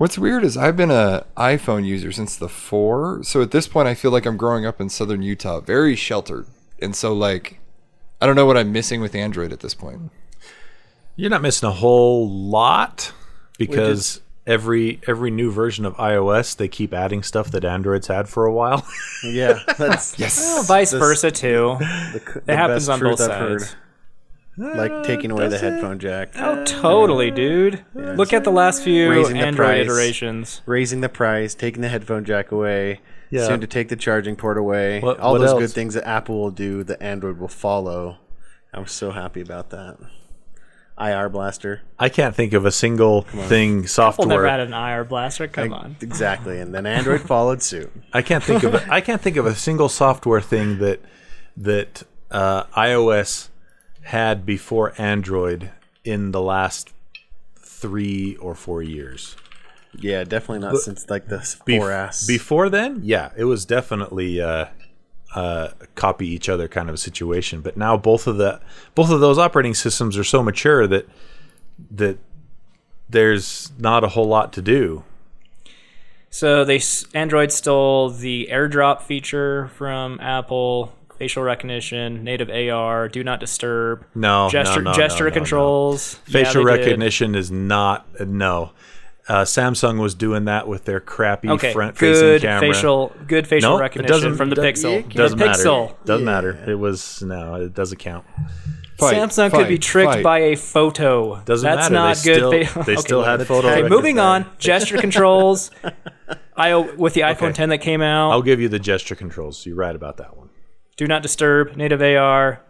What's 0.00 0.16
weird 0.16 0.44
is 0.44 0.56
I've 0.56 0.78
been 0.78 0.90
a 0.90 1.26
iPhone 1.36 1.84
user 1.84 2.10
since 2.10 2.34
the 2.34 2.48
four, 2.48 3.22
so 3.22 3.42
at 3.42 3.50
this 3.50 3.68
point 3.68 3.86
I 3.86 3.94
feel 3.94 4.10
like 4.10 4.24
I'm 4.24 4.38
growing 4.38 4.64
up 4.64 4.80
in 4.80 4.88
southern 4.88 5.20
Utah, 5.20 5.60
very 5.60 5.94
sheltered, 5.94 6.46
and 6.80 6.96
so 6.96 7.12
like 7.12 7.60
I 8.18 8.24
don't 8.24 8.34
know 8.34 8.46
what 8.46 8.56
I'm 8.56 8.72
missing 8.72 9.02
with 9.02 9.14
Android 9.14 9.52
at 9.52 9.60
this 9.60 9.74
point. 9.74 10.10
You're 11.16 11.28
not 11.28 11.42
missing 11.42 11.68
a 11.68 11.72
whole 11.72 12.26
lot 12.30 13.12
because 13.68 14.20
every 14.46 15.00
every 15.06 15.30
new 15.30 15.50
version 15.52 15.84
of 15.84 15.94
iOS 15.96 16.56
they 16.56 16.66
keep 16.66 16.92
adding 16.94 17.22
stuff 17.22 17.50
that 17.52 17.64
Android's 17.64 18.06
had 18.08 18.28
for 18.28 18.46
a 18.46 18.52
while. 18.52 18.86
Yeah, 19.24 19.58
that's 19.76 20.18
Yes. 20.18 20.66
Vice 20.66 20.90
This- 20.92 20.98
versa 20.98 21.30
too. 21.30 21.76
the, 21.78 22.42
It 22.48 22.56
happens 22.56 22.88
on 22.88 22.98
both 23.00 23.20
I've 23.20 23.26
sides. 23.60 23.76
Like 24.56 25.04
taking 25.04 25.30
away 25.30 25.48
the 25.48 25.58
headphone 25.58 25.98
jack, 25.98 26.30
Oh, 26.36 26.64
totally, 26.64 27.30
dude. 27.30 27.82
Look 27.94 28.32
at 28.32 28.44
the 28.44 28.50
last 28.50 28.82
few 28.82 29.10
Raising 29.10 29.38
Android 29.38 29.66
price. 29.68 29.84
iterations. 29.86 30.60
raising 30.66 31.00
the 31.00 31.08
price, 31.08 31.54
taking 31.54 31.80
the 31.82 31.88
headphone 31.88 32.24
jack 32.26 32.50
away, 32.52 33.00
Yeah. 33.30 33.46
soon 33.46 33.60
to 33.60 33.66
take 33.66 33.88
the 33.88 33.96
charging 33.96 34.36
port 34.36 34.58
away. 34.58 35.00
What- 35.00 35.18
All 35.20 35.32
what 35.32 35.40
those 35.40 35.50
else? 35.50 35.60
good 35.60 35.70
things 35.70 35.94
that 35.94 36.06
Apple 36.06 36.38
will 36.40 36.50
do, 36.50 36.82
that 36.84 37.02
Android 37.02 37.38
will 37.38 37.48
follow. 37.48 38.18
I'm 38.74 38.86
so 38.86 39.12
happy 39.12 39.40
about 39.40 39.70
that. 39.70 39.96
IR 41.00 41.28
blaster, 41.28 41.82
I 41.98 42.08
can't 42.08 42.34
think 42.34 42.52
of 42.52 42.66
a 42.66 42.70
single 42.70 43.22
thing 43.22 43.86
software. 43.86 44.08
Apple 44.08 44.24
software. 44.24 44.28
never 44.28 44.48
had 44.48 44.60
an 44.60 44.72
IR 44.72 45.04
blaster. 45.04 45.48
Come 45.48 45.72
on. 45.72 45.96
exactly, 46.00 46.60
and 46.60 46.74
then 46.74 46.86
Android 46.98 47.22
followed 47.22 47.62
suit. 47.62 47.90
I 48.12 48.22
can't 48.22 48.44
think 48.44 48.62
of 48.62 48.74
a, 48.74 48.92
I 48.92 49.00
can't 49.00 49.20
think 49.20 49.36
of 49.36 49.46
a 49.46 49.54
single 49.54 49.88
software 49.88 50.40
thing 50.40 50.78
that 50.78 51.00
that 51.56 52.02
uh, 52.30 52.64
iOS 52.76 53.48
had 54.02 54.44
before 54.46 54.92
Android 54.98 55.70
in 56.04 56.32
the 56.32 56.40
last 56.42 56.90
three 57.56 58.36
or 58.36 58.54
four 58.54 58.82
years. 58.82 59.36
Yeah, 59.98 60.24
definitely 60.24 60.60
not 60.60 60.76
since 60.76 61.08
like 61.10 61.28
the 61.28 61.38
Bef- 61.38 61.64
4S. 61.66 62.28
Before 62.28 62.68
then, 62.68 63.00
yeah, 63.02 63.30
it 63.36 63.44
was 63.44 63.64
definitely 63.64 64.40
uh, 64.40 64.66
uh, 65.34 65.68
copy 65.94 66.26
each 66.26 66.48
other 66.48 66.68
kind 66.68 66.88
of 66.88 66.94
a 66.94 66.98
situation. 66.98 67.60
But 67.60 67.76
now 67.76 67.96
both 67.96 68.26
of 68.26 68.36
the 68.36 68.60
both 68.94 69.10
of 69.10 69.20
those 69.20 69.38
operating 69.38 69.74
systems 69.74 70.16
are 70.18 70.24
so 70.24 70.42
mature 70.42 70.86
that 70.86 71.08
that 71.90 72.18
there's 73.08 73.72
not 73.78 74.04
a 74.04 74.08
whole 74.08 74.26
lot 74.26 74.52
to 74.54 74.62
do. 74.62 75.04
So 76.30 76.64
they 76.64 76.80
Android 77.12 77.50
stole 77.52 78.10
the 78.10 78.48
AirDrop 78.50 79.02
feature 79.02 79.68
from 79.76 80.20
Apple, 80.20 80.92
facial 81.18 81.42
recognition, 81.42 82.22
native 82.22 82.48
AR, 82.48 83.08
do 83.08 83.24
not 83.24 83.40
disturb, 83.40 84.04
No, 84.14 84.48
gesture 84.48 84.80
no, 84.82 84.92
no, 84.92 84.96
gesture 84.96 85.24
no, 85.24 85.30
controls. 85.32 86.20
Yeah, 86.26 86.44
Facial 86.44 86.64
did. 86.64 86.70
recognition 86.70 87.34
is 87.34 87.50
not 87.50 88.06
no. 88.20 88.70
Uh, 89.30 89.44
Samsung 89.44 90.00
was 90.00 90.16
doing 90.16 90.46
that 90.46 90.66
with 90.66 90.84
their 90.86 90.98
crappy 90.98 91.48
Okay, 91.50 91.72
front-facing 91.72 92.20
good 92.20 92.42
camera. 92.42 92.60
facial, 92.74 93.12
good 93.28 93.46
facial 93.46 93.70
no, 93.70 93.76
it 93.76 93.80
recognition 93.80 94.34
from 94.34 94.48
the 94.50 94.56
do- 94.56 94.62
Pixel. 94.62 95.08
Doesn't 95.14 95.38
the 95.38 95.46
matter. 95.46 95.62
Pixel. 95.62 96.04
Doesn't 96.04 96.24
matter. 96.24 96.64
It 96.66 96.74
was 96.74 97.22
no. 97.22 97.54
It 97.54 97.72
doesn't 97.72 97.98
count. 97.98 98.24
Fight, 98.98 99.14
Samsung 99.16 99.50
could 99.52 99.68
be 99.68 99.78
tricked 99.78 100.12
fight. 100.14 100.24
by 100.24 100.38
a 100.40 100.56
photo. 100.56 101.40
Doesn't 101.44 101.64
That's 101.64 101.90
matter. 101.90 101.94
not 101.94 102.16
they 102.16 102.22
good. 102.24 102.36
Still, 102.66 102.82
fa- 102.82 102.84
they 102.86 102.92
Okay, 102.92 103.00
still 103.06 103.22
had 103.22 103.46
photo. 103.46 103.68
Okay, 103.68 103.88
moving 103.88 104.18
at 104.18 104.24
on. 104.24 104.46
Gesture 104.58 104.98
controls. 104.98 105.70
I 106.56 106.74
with 106.74 107.14
the 107.14 107.20
iPhone 107.22 107.54
10 107.54 107.68
that 107.68 107.78
came 107.78 108.02
out. 108.02 108.32
I'll 108.32 108.42
give 108.42 108.60
you 108.60 108.68
the 108.68 108.78
gesture 108.80 109.14
controls. 109.14 109.64
You're 109.64 109.76
right 109.76 109.94
about 109.96 110.16
that 110.18 110.36
one. 110.36 110.50
Do 110.96 111.06
not 111.06 111.22
disturb. 111.22 111.76
Native 111.76 112.02
AR. 112.02 112.60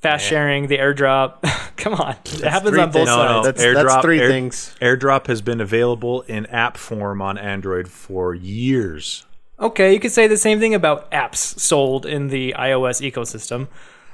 Fast 0.00 0.24
sharing. 0.26 0.68
The 0.68 0.78
AirDrop. 0.78 1.42
Come 1.76 1.94
on, 1.94 2.16
it 2.24 2.40
happens 2.44 2.76
on 2.78 2.86
both 2.88 2.92
things. 2.94 3.06
No, 3.06 3.16
sides. 3.16 3.30
no. 3.32 3.42
That's- 3.42 3.64
AirDrop, 3.64 3.88
that's 3.88 4.02
three 4.04 4.20
Air- 4.20 4.28
things. 4.28 4.74
AirDrop 4.80 5.26
has 5.28 5.42
been 5.42 5.60
available 5.60 6.22
in 6.22 6.46
app 6.46 6.76
form 6.76 7.20
on 7.22 7.36
Android 7.38 7.88
for 7.88 8.34
years. 8.34 9.24
Okay, 9.60 9.92
you 9.92 9.98
could 10.00 10.12
say 10.12 10.26
the 10.28 10.36
same 10.36 10.60
thing 10.60 10.72
about 10.74 11.10
apps 11.10 11.36
sold 11.58 12.06
in 12.06 12.28
the 12.28 12.54
iOS 12.56 13.00
ecosystem. 13.08 13.66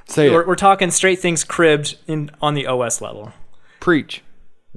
Say 0.07 0.29
We're, 0.31 0.41
it. 0.41 0.47
we're 0.47 0.55
talking 0.55 0.89
straight 0.91 1.19
things 1.19 1.43
cribbed 1.43 1.97
in 2.07 2.31
on 2.41 2.53
the 2.55 2.65
OS 2.67 2.99
level. 3.01 3.31
Preach. 3.79 4.23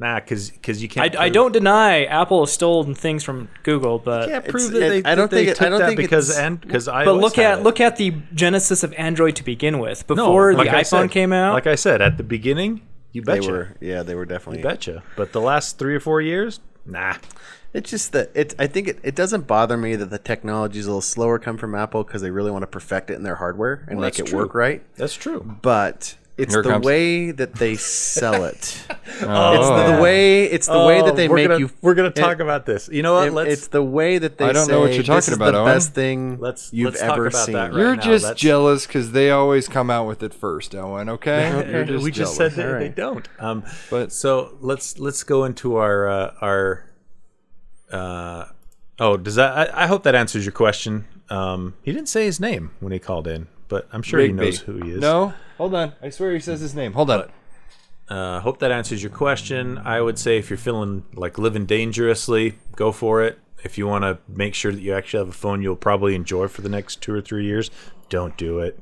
Nah, 0.00 0.20
because 0.20 0.50
because 0.50 0.80
you 0.82 0.88
can't. 0.88 1.14
I 1.16 1.24
prove- 1.24 1.32
don't 1.34 1.52
deny 1.52 2.04
Apple 2.04 2.40
has 2.46 2.52
stolen 2.52 2.94
things 2.94 3.24
from 3.24 3.48
Google, 3.64 3.98
but 3.98 4.28
can't 4.28 4.46
prove 4.46 4.70
that 4.72 4.82
it- 4.82 5.04
they. 5.04 5.10
I 5.10 5.14
don't 5.14 5.28
that 5.30 5.36
they 5.36 5.44
think 5.46 5.48
it- 5.48 5.56
took 5.56 5.66
I 5.66 5.70
don't 5.70 5.78
that 5.80 5.86
think 5.88 5.96
because 6.00 6.36
and 6.38 6.60
because 6.60 6.86
I. 6.88 7.04
but 7.04 7.14
look 7.14 7.36
at 7.38 7.62
look 7.64 7.80
at 7.80 7.96
the 7.96 8.14
genesis 8.34 8.82
of 8.84 8.92
Android 8.94 9.34
to 9.36 9.44
begin 9.44 9.78
with. 9.80 10.08
No, 10.08 10.14
Before 10.14 10.54
like 10.54 10.70
the 10.70 10.76
I 10.76 10.80
iPhone 10.82 10.84
said- 11.02 11.10
came 11.10 11.32
out, 11.32 11.54
Like 11.54 11.66
I 11.66 11.74
said 11.74 12.00
at 12.00 12.16
the 12.16 12.22
beginning, 12.22 12.82
you 13.12 13.22
they 13.22 13.40
betcha. 13.40 13.50
were, 13.50 13.68
yeah, 13.80 14.02
they 14.04 14.14
were 14.14 14.24
definitely. 14.24 14.62
betcha. 14.62 15.02
But 15.16 15.32
the 15.32 15.40
last 15.40 15.78
three 15.78 15.94
or 15.96 16.00
four 16.00 16.20
years, 16.20 16.60
nah. 16.86 17.14
It's 17.74 17.90
just 17.90 18.12
that 18.12 18.30
it. 18.34 18.54
I 18.58 18.66
think 18.66 18.88
it, 18.88 18.98
it 19.02 19.14
doesn't 19.14 19.46
bother 19.46 19.76
me 19.76 19.94
that 19.96 20.08
the 20.10 20.18
technology 20.18 20.78
is 20.78 20.86
a 20.86 20.88
little 20.88 21.00
slower 21.02 21.38
come 21.38 21.58
from 21.58 21.74
Apple 21.74 22.02
because 22.04 22.22
they 22.22 22.30
really 22.30 22.50
want 22.50 22.62
to 22.62 22.66
perfect 22.66 23.10
it 23.10 23.14
in 23.14 23.24
their 23.24 23.34
hardware 23.34 23.84
and 23.88 23.98
Well, 23.98 24.06
make 24.06 24.14
that's 24.14 24.30
it 24.32 24.36
work 24.36 24.54
right. 24.54 24.82
That's 24.96 25.12
true. 25.14 25.56
But 25.60 26.14
It's 26.38 26.54
Here 26.54 26.60
it 26.60 26.64
the 26.64 26.70
comes. 26.70 26.86
way 26.86 27.32
that 27.32 27.56
they 27.56 27.74
sell 27.74 28.44
it. 28.44 28.80
Oh. 29.22 29.54
It's 29.58 29.68
the, 29.68 29.96
the 29.96 30.00
way. 30.02 30.44
It's 30.44 30.66
the 30.68 30.84
way 30.84 31.02
that 31.02 31.16
they 31.16 31.28
we're 31.28 31.34
make 31.34 31.48
gonna, 31.48 31.58
you. 31.58 31.70
We're 31.82 31.94
gonna 31.94 32.08
it- 32.08 32.14
talk 32.14 32.38
about 32.38 32.64
this. 32.64 32.88
You 32.92 33.02
know 33.02 33.14
what? 33.14 33.26
it- 33.28 33.32
let's 33.32 33.52
it's 33.52 33.66
the 33.66 33.82
way 33.82 34.18
that 34.18 34.38
they. 34.38 34.44
I 34.44 34.52
don't 34.52 34.68
know 34.68 34.80
what 34.82 34.90
say, 34.90 34.94
you're 34.94 35.02
talking 35.02 35.16
this 35.16 35.28
is 35.28 35.34
about, 35.34 35.50
The 35.50 35.58
Owen. 35.58 35.74
best 35.74 35.94
thing 35.94 36.38
Let's- 36.38 36.72
you've 36.72 36.90
let's 36.92 37.00
talk 37.00 37.12
ever 37.14 37.26
about 37.26 37.44
seen. 37.46 37.54
that 37.54 37.72
right 37.72 37.78
You're 37.80 37.96
now, 37.96 38.02
just 38.02 38.22
that's- 38.22 38.40
jealous 38.40 38.86
because 38.86 39.10
they 39.10 39.30
always 39.32 39.66
come 39.66 39.90
out 39.90 40.06
with 40.06 40.22
it 40.22 40.32
first, 40.32 40.76
Owen. 40.76 41.08
Okay, 41.08 41.68
You're 41.72 41.84
just 41.84 42.04
we 42.04 42.10
just 42.12 42.36
jealous. 42.38 42.54
said 42.54 42.64
that 42.72 42.78
they 42.78 42.88
don't. 42.88 43.28
Um, 43.40 43.64
But- 43.90 44.12
so 44.12 44.56
let's 44.60 44.98
let's 45.00 45.24
go 45.24 45.44
into 45.44 45.76
our 45.76 46.08
uh, 46.08 46.34
our. 46.40 46.84
Uh, 47.90 48.44
oh, 49.00 49.16
does 49.16 49.34
that? 49.36 49.74
I, 49.74 49.84
I 49.84 49.86
hope 49.86 50.02
that 50.04 50.14
answers 50.14 50.44
your 50.44 50.52
question. 50.52 51.06
Um, 51.30 51.74
he 51.82 51.92
didn't 51.92 52.08
say 52.08 52.24
his 52.26 52.38
name 52.38 52.70
when 52.80 52.92
he 52.92 52.98
called 52.98 53.26
in, 53.26 53.48
but 53.68 53.88
I'm 53.92 54.02
sure 54.02 54.20
he 54.20 54.32
knows 54.32 54.58
who 54.60 54.78
he 54.82 54.92
is. 54.92 55.00
No, 55.00 55.34
hold 55.56 55.74
on. 55.74 55.92
I 56.02 56.10
swear 56.10 56.32
he 56.32 56.40
says 56.40 56.60
his 56.60 56.74
name. 56.74 56.92
Hold 56.94 57.10
on. 57.10 57.30
Uh, 58.08 58.40
hope 58.40 58.58
that 58.60 58.70
answers 58.72 59.02
your 59.02 59.10
question. 59.12 59.78
I 59.78 60.00
would 60.00 60.18
say 60.18 60.38
if 60.38 60.48
you're 60.48 60.56
feeling 60.56 61.04
like 61.14 61.36
living 61.38 61.66
dangerously, 61.66 62.54
go 62.74 62.90
for 62.92 63.22
it. 63.22 63.38
If 63.64 63.76
you 63.76 63.86
want 63.86 64.04
to 64.04 64.18
make 64.28 64.54
sure 64.54 64.72
that 64.72 64.80
you 64.80 64.94
actually 64.94 65.18
have 65.18 65.28
a 65.28 65.32
phone 65.32 65.62
you'll 65.62 65.76
probably 65.76 66.14
enjoy 66.14 66.48
for 66.48 66.62
the 66.62 66.68
next 66.68 67.02
two 67.02 67.12
or 67.12 67.20
three 67.20 67.44
years, 67.44 67.70
don't 68.08 68.36
do 68.36 68.60
it. 68.60 68.78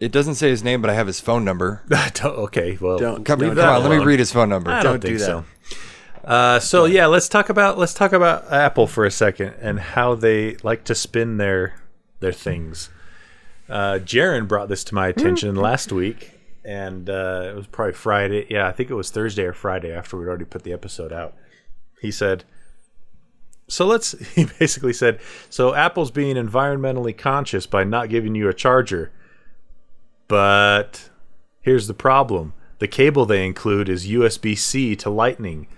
It 0.00 0.12
doesn't 0.12 0.36
say 0.36 0.48
his 0.48 0.64
name, 0.64 0.80
but 0.80 0.90
I 0.90 0.94
have 0.94 1.06
his 1.06 1.20
phone 1.20 1.44
number. 1.44 1.82
Okay, 2.24 2.78
well, 2.80 2.98
Don't- 2.98 3.24
Come, 3.24 3.38
Leave 3.40 3.50
come 3.50 3.56
that 3.56 3.68
on, 3.68 3.82
let 3.82 3.90
me 3.98 4.04
read 4.04 4.18
his 4.18 4.32
phone 4.32 4.48
number. 4.48 4.70
I 4.70 4.82
Don't 4.82 5.00
don't, 5.00 5.10
do 5.10 5.18
that. 5.18 5.24
so. 5.24 5.44
Uh, 6.24 6.58
so 6.58 6.84
yeah, 6.86 7.06
let's 7.06 7.28
talk 7.28 7.48
about 7.48 7.78
let's 7.78 7.94
talk 7.94 8.12
about 8.12 8.50
Apple 8.52 8.86
for 8.86 9.04
a 9.04 9.10
second 9.10 9.54
and 9.60 9.78
how 9.80 10.14
they 10.14 10.56
like 10.62 10.84
to 10.84 10.94
spin 10.94 11.36
their 11.38 11.80
their 12.20 12.32
things. 12.32 12.90
Uh, 13.70 14.00
Jaron 14.00 14.48
brought 14.48 14.68
this 14.68 14.82
to 14.84 14.94
my 14.94 15.06
attention 15.06 15.54
last 15.54 15.92
week, 15.92 16.32
and 16.64 17.08
uh, 17.08 17.50
it 17.50 17.54
was 17.54 17.68
probably 17.68 17.92
Friday. 17.92 18.46
Yeah, 18.50 18.66
I 18.66 18.72
think 18.72 18.90
it 18.90 18.94
was 18.94 19.10
Thursday 19.10 19.44
or 19.44 19.52
Friday 19.52 19.92
after 19.92 20.16
we'd 20.16 20.26
already 20.26 20.44
put 20.44 20.64
the 20.64 20.72
episode 20.72 21.12
out. 21.12 21.34
He 22.00 22.10
said, 22.10 22.44
"So 23.68 23.86
let's." 23.86 24.12
He 24.34 24.46
basically 24.58 24.92
said, 24.92 25.20
"So 25.48 25.72
Apple's 25.74 26.10
being 26.10 26.34
environmentally 26.34 27.16
conscious 27.16 27.66
by 27.66 27.84
not 27.84 28.08
giving 28.08 28.34
you 28.34 28.48
a 28.48 28.54
charger, 28.54 29.12
but 30.26 31.08
here's 31.60 31.86
the 31.86 31.94
problem: 31.94 32.54
the 32.80 32.88
cable 32.88 33.24
they 33.24 33.46
include 33.46 33.88
is 33.88 34.08
USB 34.08 34.58
C 34.58 34.96
to 34.96 35.10
Lightning." 35.10 35.68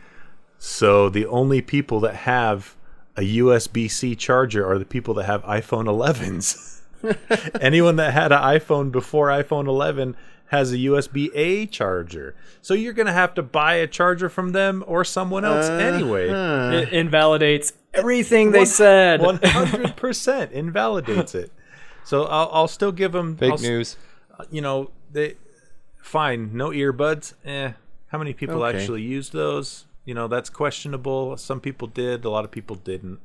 So 0.57 1.11
the 1.11 1.27
only 1.27 1.61
people 1.61 2.01
that 2.01 2.15
have 2.15 2.75
a 3.17 3.37
USB 3.37 3.91
C 3.91 4.15
charger 4.15 4.67
are 4.67 4.79
the 4.79 4.85
people 4.87 5.13
that 5.15 5.25
have 5.25 5.43
iPhone 5.43 5.85
11s. 5.85 6.79
Anyone 7.61 7.97
that 7.97 8.13
had 8.13 8.33
an 8.33 8.41
iPhone 8.41 8.91
before 8.93 9.29
iPhone 9.29 9.67
11 9.67 10.17
has 10.47 10.73
a 10.73 10.77
USB 10.77 11.31
A 11.35 11.67
charger. 11.67 12.35
So 12.61 12.75
you're 12.75 12.93
going 12.93 13.07
to 13.07 13.13
have 13.13 13.35
to 13.35 13.43
buy 13.43 13.75
a 13.75 13.87
charger 13.87 14.29
from 14.29 14.53
them 14.53 14.85
or 14.87 15.05
someone 15.05 15.45
else 15.45 15.69
anyway. 15.69 16.29
It 16.29 16.93
invalidates 16.93 17.73
everything 17.95 18.51
they 18.53 18.65
said. 18.67 19.21
100% 19.21 20.51
invalidates 20.53 21.35
it. 21.35 21.51
So 22.05 22.25
I'll, 22.25 22.51
I'll 22.53 22.69
still 22.69 22.93
give 22.93 23.13
them 23.13 23.37
Fake 23.37 23.53
I'll 23.53 23.59
news. 23.59 23.97
You 24.51 24.61
know, 24.61 24.91
they 25.11 25.37
fine, 25.99 26.51
no 26.57 26.71
earbuds. 26.71 27.35
Eh, 27.45 27.73
how 28.09 28.19
many 28.19 28.33
people 28.35 28.63
Okay. 28.63 28.77
actually 28.79 29.03
used 29.03 29.33
those? 29.33 29.87
You 30.05 30.15
know, 30.15 30.27
that's 30.29 30.51
questionable. 30.51 31.37
Some 31.37 31.61
people 31.61 31.89
did, 31.89 32.25
a 32.25 32.31
lot 32.31 32.45
of 32.45 32.51
people 32.51 32.77
didn't. 32.77 33.21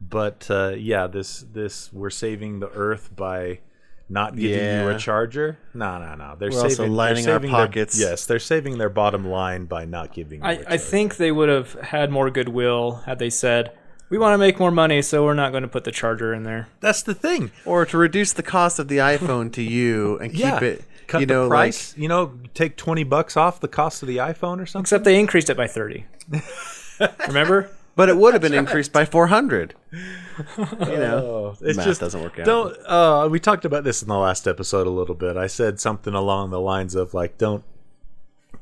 But 0.00 0.46
uh, 0.50 0.74
yeah, 0.76 1.06
this 1.06 1.44
this 1.52 1.92
we're 1.92 2.10
saving 2.10 2.60
the 2.60 2.70
earth 2.70 3.10
by 3.14 3.60
not 4.08 4.34
giving 4.34 4.80
you 4.82 4.88
a 4.88 4.98
charger. 4.98 5.58
No, 5.74 5.98
no, 5.98 6.14
no. 6.14 6.34
They're 6.38 6.50
We're 6.50 6.56
also 6.56 6.68
saving, 6.70 6.84
they're 6.86 6.96
lining 6.96 7.26
our 7.28 7.34
saving 7.36 7.52
their- 7.52 7.66
pockets. 7.66 8.00
yes, 8.00 8.26
they're 8.26 8.38
saving 8.38 8.78
their 8.78 8.88
bottom 8.88 9.26
line 9.28 9.66
by 9.66 9.84
not 9.84 10.12
giving. 10.12 10.40
You 10.40 10.44
a 10.46 10.48
I, 10.48 10.50
I 10.52 10.56
charger. 10.62 10.78
think 10.78 11.16
they 11.16 11.30
would 11.30 11.48
have 11.48 11.74
had 11.74 12.10
more 12.10 12.30
goodwill 12.30 13.02
had 13.06 13.18
they 13.20 13.30
said, 13.30 13.72
"We 14.08 14.18
want 14.18 14.34
to 14.34 14.38
make 14.38 14.58
more 14.58 14.70
money, 14.72 15.02
so 15.02 15.22
we're 15.24 15.34
not 15.34 15.50
going 15.52 15.62
to 15.62 15.68
put 15.68 15.84
the 15.84 15.92
charger 15.92 16.32
in 16.34 16.42
there." 16.44 16.68
that's 16.80 17.02
the 17.02 17.14
thing. 17.14 17.50
Or 17.64 17.84
to 17.86 17.96
reduce 17.98 18.32
the 18.32 18.42
cost 18.42 18.78
of 18.78 18.88
the 18.88 18.96
iPhone 18.98 19.52
to 19.52 19.62
you 19.62 20.18
and 20.18 20.32
keep 20.32 20.40
Yeah, 20.40 20.60
it. 20.64 20.84
cut 21.06 21.20
you 21.20 21.26
know, 21.26 21.44
the 21.44 21.48
price. 21.50 21.94
you 21.96 22.08
know, 22.08 22.32
take 22.54 22.76
twenty 22.76 23.04
bucks 23.04 23.36
off 23.36 23.60
the 23.60 23.68
cost 23.68 24.02
of 24.02 24.08
the 24.08 24.16
iPhone 24.16 24.60
or 24.60 24.66
something. 24.66 24.80
Except 24.84 25.04
they 25.04 25.20
increased 25.20 25.50
it 25.50 25.56
by 25.58 25.66
thirty. 25.68 26.06
Remember? 27.28 27.70
But 27.96 28.08
it 28.08 28.16
would 28.16 28.32
have 28.34 28.42
been 28.42 28.54
increased 28.54 28.92
by 28.92 29.04
400. 29.04 29.74
You 30.38 30.66
know, 30.78 31.54
Oh, 31.60 31.72
math 31.76 31.84
just 31.84 32.00
doesn't 32.00 32.22
work 32.22 32.38
out. 32.38 32.46
Don't. 32.46 32.76
Uh, 32.86 33.28
we 33.30 33.38
talked 33.38 33.64
about 33.64 33.84
this 33.84 34.00
in 34.02 34.08
the 34.08 34.16
last 34.16 34.46
episode 34.48 34.86
a 34.86 34.90
little 34.90 35.14
bit. 35.14 35.36
I 35.36 35.46
said 35.46 35.80
something 35.80 36.14
along 36.14 36.50
the 36.50 36.60
lines 36.60 36.94
of 36.94 37.12
like, 37.12 37.36
don't, 37.36 37.62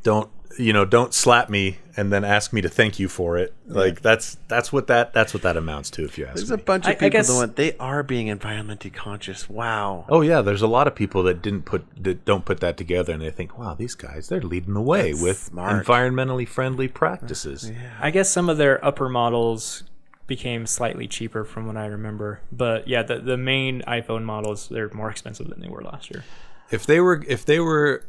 don't, 0.02 0.28
you 0.59 0.72
know, 0.72 0.84
don't 0.84 1.12
slap 1.12 1.49
me 1.51 1.78
and 1.96 2.12
then 2.12 2.24
ask 2.24 2.53
me 2.53 2.61
to 2.61 2.68
thank 2.68 2.99
you 2.99 3.09
for 3.09 3.36
it. 3.36 3.53
Like 3.66 4.01
that's 4.03 4.36
that's 4.49 4.72
what 4.72 4.86
that 4.86 5.12
that's 5.12 5.34
what 5.34 5.42
that 5.42 5.57
amounts 5.57 5.90
to. 5.90 6.05
If 6.05 6.16
you 6.16 6.24
ask 6.26 6.36
There's 6.36 6.51
me. 6.51 6.55
a 6.55 6.59
bunch 6.59 6.84
of 6.84 6.88
I- 6.88 6.92
I 6.92 6.94
people 6.94 7.11
guess- 7.11 7.28
that 7.28 7.38
went, 7.38 7.57
they 7.57 7.76
are 7.78 8.03
being 8.03 8.28
environmentally 8.28 8.92
conscious. 8.92 9.49
Wow. 9.51 10.07
Oh 10.09 10.20
yeah, 10.20 10.40
there's 10.40 10.62
a 10.62 10.66
lot 10.66 10.86
of 10.86 10.94
people 10.94 11.22
that 11.24 11.42
didn't 11.42 11.62
put 11.64 11.84
that 12.03 12.24
don't 12.24 12.44
put 12.44 12.61
that 12.61 12.76
together, 12.76 13.12
and 13.12 13.22
they 13.22 13.30
think, 13.30 13.59
wow, 13.59 13.74
these 13.74 13.94
guys 13.94 14.28
they're 14.28 14.40
leading 14.40 14.74
the 14.74 14.80
way 14.80 15.11
That's 15.12 15.22
with 15.22 15.38
smart. 15.38 15.84
environmentally 15.84 16.49
friendly 16.49 16.88
practices. 16.88 17.70
I 18.01 18.11
guess 18.11 18.30
some 18.30 18.49
of 18.49 18.57
their 18.57 18.82
upper 18.84 19.09
models 19.09 19.84
became 20.26 20.66
slightly 20.66 21.07
cheaper 21.09 21.42
from 21.44 21.66
what 21.66 21.76
I 21.76 21.86
remember. 21.86 22.40
But 22.53 22.86
yeah, 22.88 23.03
the 23.03 23.18
the 23.18 23.36
main 23.36 23.82
iPhone 23.88 24.24
models 24.24 24.68
they're 24.68 24.90
more 24.92 25.11
expensive 25.11 25.49
than 25.49 25.61
they 25.61 25.68
were 25.68 25.82
last 25.82 26.11
year. 26.11 26.24
if 26.70 26.84
they 26.86 27.01
were 27.01 27.24
if 27.28 27.44
they 27.44 27.61
were 27.61 28.05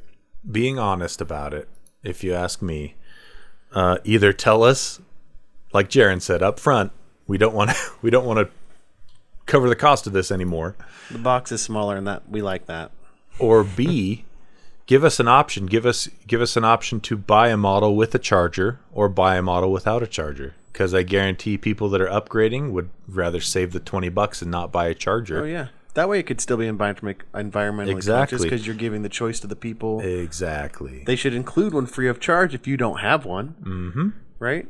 being 0.49 0.79
honest 0.79 1.19
about 1.21 1.53
it, 1.53 1.67
if 2.03 2.23
you 2.23 2.33
ask 2.33 2.61
me, 2.61 2.95
uh, 3.73 3.97
either 4.03 4.33
tell 4.33 4.63
us, 4.63 4.99
like 5.73 5.89
Jaron 5.89 6.21
said 6.21 6.41
up 6.41 6.59
front, 6.59 6.91
we 7.27 7.37
don't 7.37 7.53
want 7.53 7.69
to 7.71 7.75
we 8.01 8.09
don't 8.09 8.25
want 8.25 8.39
to 8.39 8.49
cover 9.45 9.67
the 9.69 9.75
cost 9.75 10.05
of 10.07 10.13
this 10.13 10.31
anymore, 10.31 10.75
The 11.11 11.17
box 11.17 11.51
is 11.51 11.61
smaller 11.61 11.97
and 11.97 12.05
that 12.07 12.29
we 12.29 12.41
like 12.41 12.67
that. 12.67 12.91
or 13.39 13.63
B, 13.63 14.25
give 14.85 15.03
us 15.03 15.19
an 15.19 15.27
option. 15.27 15.65
Give 15.65 15.85
us 15.85 16.07
give 16.27 16.41
us 16.41 16.55
an 16.57 16.63
option 16.65 16.99
to 17.01 17.17
buy 17.17 17.49
a 17.49 17.57
model 17.57 17.95
with 17.95 18.13
a 18.13 18.19
charger 18.19 18.79
or 18.91 19.09
buy 19.09 19.37
a 19.37 19.41
model 19.41 19.71
without 19.71 20.03
a 20.03 20.07
charger. 20.07 20.53
Because 20.71 20.93
I 20.93 21.01
guarantee 21.03 21.57
people 21.57 21.89
that 21.89 21.99
are 22.01 22.07
upgrading 22.07 22.71
would 22.71 22.89
rather 23.07 23.41
save 23.41 23.73
the 23.73 23.79
twenty 23.79 24.09
bucks 24.09 24.41
and 24.41 24.51
not 24.51 24.71
buy 24.71 24.87
a 24.87 24.93
charger. 24.93 25.41
Oh 25.41 25.45
yeah. 25.45 25.67
That 25.95 26.07
way 26.07 26.19
it 26.19 26.23
could 26.27 26.39
still 26.39 26.57
be 26.57 26.67
environment- 26.67 27.23
environmentally 27.33 27.91
Exactly. 27.91 28.37
conscious 28.37 28.41
because 28.43 28.65
you're 28.67 28.75
giving 28.75 29.01
the 29.01 29.09
choice 29.09 29.39
to 29.41 29.47
the 29.47 29.55
people. 29.55 29.99
Exactly. 30.01 31.03
They 31.05 31.15
should 31.15 31.33
include 31.33 31.73
one 31.73 31.87
free 31.87 32.07
of 32.07 32.19
charge 32.19 32.53
if 32.53 32.67
you 32.67 32.77
don't 32.77 32.99
have 32.99 33.25
one. 33.25 33.55
Mm-hmm. 33.63 34.09
Right? 34.37 34.67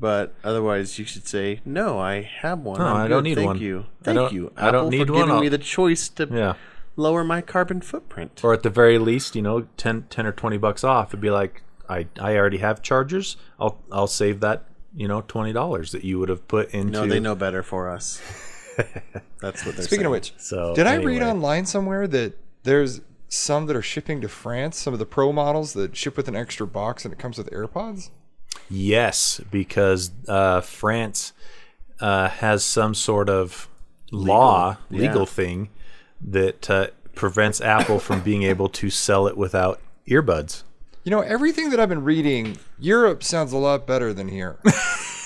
But 0.00 0.34
otherwise, 0.42 0.98
you 0.98 1.04
should 1.04 1.28
say, 1.28 1.60
"No, 1.64 1.98
I 2.00 2.22
have 2.22 2.58
one. 2.60 2.80
No, 2.80 2.86
I'm 2.86 2.96
I 2.96 3.08
don't 3.08 3.18
good. 3.22 3.28
need 3.28 3.34
Thank 3.36 3.46
one. 3.46 3.58
you. 3.58 3.86
Thank 4.02 4.32
you, 4.32 4.52
I 4.56 4.70
don't 4.72 4.74
Apple, 4.86 4.90
need 4.90 5.06
for 5.06 5.12
giving 5.12 5.30
I'll- 5.30 5.40
me 5.40 5.48
the 5.48 5.58
choice 5.58 6.08
to 6.08 6.28
yeah. 6.28 6.54
lower 6.96 7.22
my 7.22 7.40
carbon 7.40 7.80
footprint." 7.80 8.40
or 8.42 8.52
at 8.52 8.64
the 8.64 8.70
very 8.70 8.98
least, 8.98 9.36
you 9.36 9.42
know, 9.42 9.68
10, 9.76 10.06
10 10.10 10.26
or 10.26 10.32
20 10.32 10.56
bucks 10.58 10.82
off. 10.82 11.10
It'd 11.10 11.20
be 11.20 11.30
like, 11.30 11.62
I, 11.88 12.08
I 12.20 12.36
already 12.36 12.58
have 12.58 12.82
chargers. 12.82 13.36
I'll, 13.60 13.78
I'll 13.92 14.06
save 14.08 14.40
that, 14.40 14.64
you 14.96 15.06
know, 15.06 15.22
$20 15.22 15.90
that 15.92 16.02
you 16.04 16.18
would 16.18 16.30
have 16.30 16.48
put 16.48 16.70
into. 16.70 16.92
no, 16.92 17.06
they 17.06 17.20
know 17.20 17.34
better 17.36 17.62
for 17.62 17.88
us. 17.88 18.20
That's 19.40 19.64
what 19.64 19.76
they're 19.76 19.84
Speaking 19.84 20.00
saying. 20.00 20.06
of 20.06 20.12
which, 20.12 20.34
So, 20.38 20.74
did 20.74 20.86
I 20.86 20.96
read 20.96 21.22
online 21.22 21.66
somewhere 21.66 22.06
that 22.08 22.38
there's 22.62 23.00
some 23.28 23.66
that 23.66 23.76
are 23.76 23.82
shipping 23.82 24.20
to 24.20 24.28
France, 24.28 24.78
some 24.78 24.92
of 24.92 24.98
the 24.98 25.06
pro 25.06 25.32
models 25.32 25.72
that 25.72 25.96
ship 25.96 26.16
with 26.16 26.28
an 26.28 26.36
extra 26.36 26.66
box 26.66 27.04
and 27.04 27.12
it 27.12 27.18
comes 27.18 27.38
with 27.38 27.50
AirPods? 27.50 28.10
Yes, 28.68 29.40
because 29.50 30.10
uh, 30.28 30.60
France 30.60 31.32
uh, 32.00 32.28
has 32.28 32.64
some 32.64 32.94
sort 32.94 33.28
of 33.28 33.68
law, 34.10 34.76
legal 34.90 35.20
yeah. 35.20 35.26
thing 35.26 35.68
that 36.20 36.70
uh, 36.70 36.88
prevents 37.14 37.60
Apple 37.60 37.98
from 37.98 38.20
being 38.20 38.42
able 38.42 38.68
to 38.68 38.90
sell 38.90 39.26
it 39.26 39.36
without 39.36 39.80
earbuds. 40.08 40.62
You 41.04 41.10
know, 41.10 41.20
everything 41.20 41.70
that 41.70 41.80
I've 41.80 41.88
been 41.88 42.04
reading, 42.04 42.58
Europe 42.78 43.24
sounds 43.24 43.52
a 43.52 43.58
lot 43.58 43.86
better 43.86 44.12
than 44.12 44.28
here. 44.28 44.58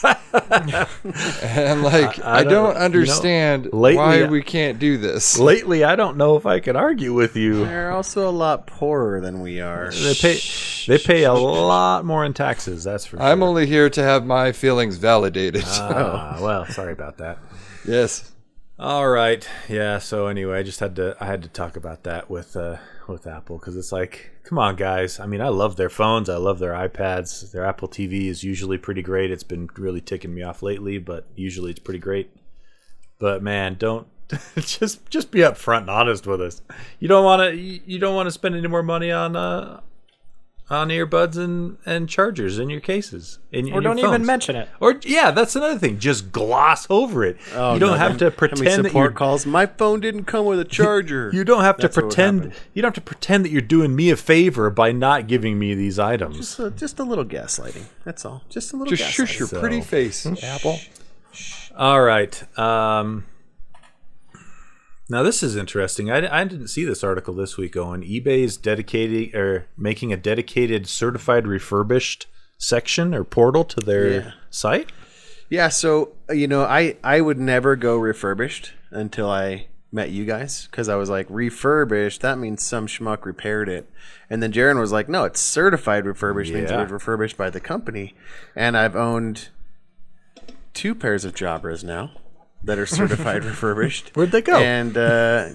and 0.05 1.83
like, 1.83 2.19
I, 2.25 2.43
don't- 2.43 2.45
don't, 2.45 2.45
you 2.45 2.51
know, 2.51 2.67
understand 2.73 3.73
lately, 3.73 3.97
why 3.97 4.25
we 4.27 4.43
can't 4.43 4.79
do 4.79 4.97
this. 4.99 5.39
Lately, 5.39 5.85
I 5.85 5.97
don't 5.97 6.17
know 6.17 6.37
if 6.37 6.47
I 6.47 6.61
can 6.61 6.77
argue 6.77 7.13
with 7.15 7.37
you. 7.37 7.65
They're 7.65 7.91
also 7.93 8.29
a 8.29 8.31
lot 8.31 8.67
poorer 8.67 9.21
than 9.21 9.41
we 9.41 9.61
are. 9.61 9.91
They 9.93 10.15
pay, 10.15 10.39
they 10.87 10.99
pay 10.99 11.25
a 11.25 11.33
lot 11.33 12.05
more 12.05 12.25
in 12.25 12.35
taxes. 12.35 12.85
That's 12.85 13.05
for 13.07 13.17
sure. 13.17 13.25
I'm 13.27 13.43
only 13.43 13.67
here 13.67 13.89
to 13.91 14.03
have 14.03 14.25
my 14.27 14.53
feelings 14.53 14.97
validated. 14.97 15.65
Ah, 15.67 16.39
well, 16.41 16.67
sorry 16.67 16.93
about 16.93 17.19
that. 17.19 17.39
yes. 17.87 18.33
All 18.79 19.09
right. 19.09 19.49
Yeah. 19.71 19.99
So 19.99 20.27
anyway, 20.27 20.59
I 20.59 20.63
just 20.63 20.81
had 20.81 20.97
to 20.97 21.17
I 21.19 21.25
had 21.27 21.43
to 21.45 21.49
talk 21.49 21.77
about 21.77 22.03
that 22.03 22.29
with 22.29 22.55
uh 22.57 22.77
with 23.09 23.27
Apple 23.27 23.59
because 23.59 23.77
it's 23.77 23.93
like, 23.93 24.31
come 24.45 24.59
on, 24.59 24.77
guys. 24.77 25.21
I 25.21 25.27
mean, 25.27 25.41
I 25.41 25.49
love 25.49 25.77
their 25.77 25.91
phones. 25.91 26.29
I 26.29 26.37
love 26.37 26.59
their 26.59 26.73
iPads. 26.73 27.53
Their 27.53 27.65
Apple 27.65 27.89
TV 27.89 28.27
is 28.27 28.45
usually 28.45 28.79
pretty 28.79 29.03
great. 29.03 29.31
It's 29.31 29.43
been 29.43 29.69
really 29.77 30.01
ticking 30.01 30.35
me 30.35 30.43
off 30.43 30.63
lately, 30.63 30.99
but 30.99 31.27
usually 31.35 31.71
it's 31.71 31.81
pretty 31.81 32.01
great. 32.01 32.31
But 33.19 33.43
man, 33.43 33.77
don't 33.79 34.07
just 34.57 35.09
just 35.09 35.31
be 35.31 35.41
upfront 35.41 35.83
and 35.83 35.91
honest 35.91 36.27
with 36.27 36.41
us. 36.41 36.63
You 36.99 37.09
don't 37.09 37.25
want 37.25 37.43
to 37.43 37.57
you 37.57 37.99
don't 37.99 38.15
want 38.15 38.27
to 38.27 38.33
spend 38.33 38.55
any 38.55 38.69
more 38.69 38.83
money 38.83 39.11
on 39.11 39.37
uh 39.37 39.81
on 40.69 40.89
earbuds 40.89 41.37
and 41.37 41.79
and 41.87 42.09
chargers 42.09 42.59
in 42.59 42.69
your 42.69 42.81
cases. 42.81 43.39
In, 43.53 43.67
Or 43.67 43.67
in 43.67 43.73
your 43.75 43.83
don't 43.83 43.99
even 44.01 44.27
mention 44.27 44.57
it. 44.57 44.69
Or 44.81 44.99
yeah, 45.03 45.31
that's 45.31 45.55
another 45.55 45.79
thing. 45.79 45.99
Just 46.01 46.33
gloss 46.33 46.87
over 46.91 47.25
it. 47.25 47.37
Oh, 47.55 47.75
you 47.75 47.79
don't 47.81 47.91
no, 47.93 47.97
have 47.97 48.13
how- 48.13 48.19
to 48.19 48.31
pretend 48.33 48.61
that 48.85 48.89
support 48.89 48.93
you're 48.95 49.13
calls. 49.13 49.47
My 49.47 49.67
phone 49.67 50.01
didn't 50.01 50.25
come 50.25 50.45
with 50.47 50.59
a 50.59 50.65
charger. 50.79 51.31
you 51.33 51.45
don't 51.45 51.63
have 51.63 51.77
to 51.77 51.83
That's 51.83 51.97
what 51.97 52.07
would 52.07 52.15
pretend 52.15 52.53
you 52.75 52.83
don't 52.83 52.89
have 52.89 52.95
to 53.05 53.09
pretend 53.09 53.45
that 53.45 53.51
you're 53.51 53.61
doing 53.61 53.95
me 53.95 54.11
a 54.11 54.17
favor 54.17 54.69
by 54.71 54.91
not 54.93 55.29
giving 55.29 55.59
me 55.59 55.75
these 55.75 55.99
items. 56.01 56.37
Just 56.37 56.59
a, 56.59 56.71
just 56.73 56.99
a 56.99 57.05
little 57.05 57.25
gaslighting. 57.25 57.85
That's 58.05 58.25
all. 58.25 58.43
Just 58.49 58.73
a 58.73 58.77
little 58.77 58.91
Just 58.95 59.03
gaslighting. 59.05 59.15
shush 59.15 59.39
your 59.39 59.49
So- 59.49 59.61
pretty 59.61 59.81
face, 59.83 60.27
Apple. 60.43 60.79
All 61.77 62.01
right. 62.03 62.59
Um, 62.59 63.25
now 65.09 65.23
this 65.23 65.43
is 65.43 65.57
interesting. 65.57 66.11
I, 66.11 66.41
I 66.41 66.45
didn't 66.45 66.69
see 66.69 66.85
this 66.85 67.05
article 67.05 67.35
this 67.35 67.57
week. 67.57 67.77
Owen, 67.77 68.03
eBay's 68.03 68.57
dedicating 68.57 69.35
or 69.35 69.67
making 69.77 70.13
a 70.13 70.17
dedicated 70.17 70.87
certified 70.89 71.47
refurbished 71.47 72.27
section 72.59 73.15
or 73.15 73.23
portal 73.25 73.65
to 73.65 73.81
their 73.81 74.11
Yeah. 74.11 74.31
site. 74.51 74.91
Yeah, 75.49 75.69
so 75.69 76.13
you 76.31 76.49
know, 76.49 76.65
I 76.65 76.97
I 77.05 77.21
would 77.21 77.39
never 77.39 77.77
go 77.77 77.97
refurbished 77.97 78.73
until 78.91 79.31
I 79.31 79.69
met 79.93 80.11
you 80.11 80.25
guys 80.25 80.67
because 80.71 80.89
I 80.89 80.97
was 80.97 81.09
like 81.09 81.27
refurbished. 81.31 82.21
That 82.23 82.39
means 82.39 82.65
some 82.65 82.89
schmuck 82.89 83.25
repaired 83.25 83.69
it, 83.69 83.89
and 84.29 84.43
then 84.43 84.53
Jaron 84.53 84.81
was 84.81 84.91
like, 84.91 85.09
no, 85.09 85.23
it's 85.25 85.39
certified 85.41 86.05
refurbished. 86.05 86.53
Means 86.53 86.71
it 86.73 86.77
was 86.77 86.91
refurbished 86.91 87.37
by 87.37 87.49
the 87.51 87.61
company, 87.61 88.15
and 88.57 88.77
I've 88.77 88.97
owned 88.97 89.51
two 90.75 90.95
pairs 90.97 91.25
of 91.25 91.33
Jabras 91.35 91.85
now 91.85 92.11
that 92.67 92.79
are 92.79 92.87
certified 92.87 93.45
refurbished. 93.51 94.11
Where'd 94.15 94.31
they 94.31 94.43
go? 94.43 94.57
And 94.59 94.97
uh, 94.97 95.49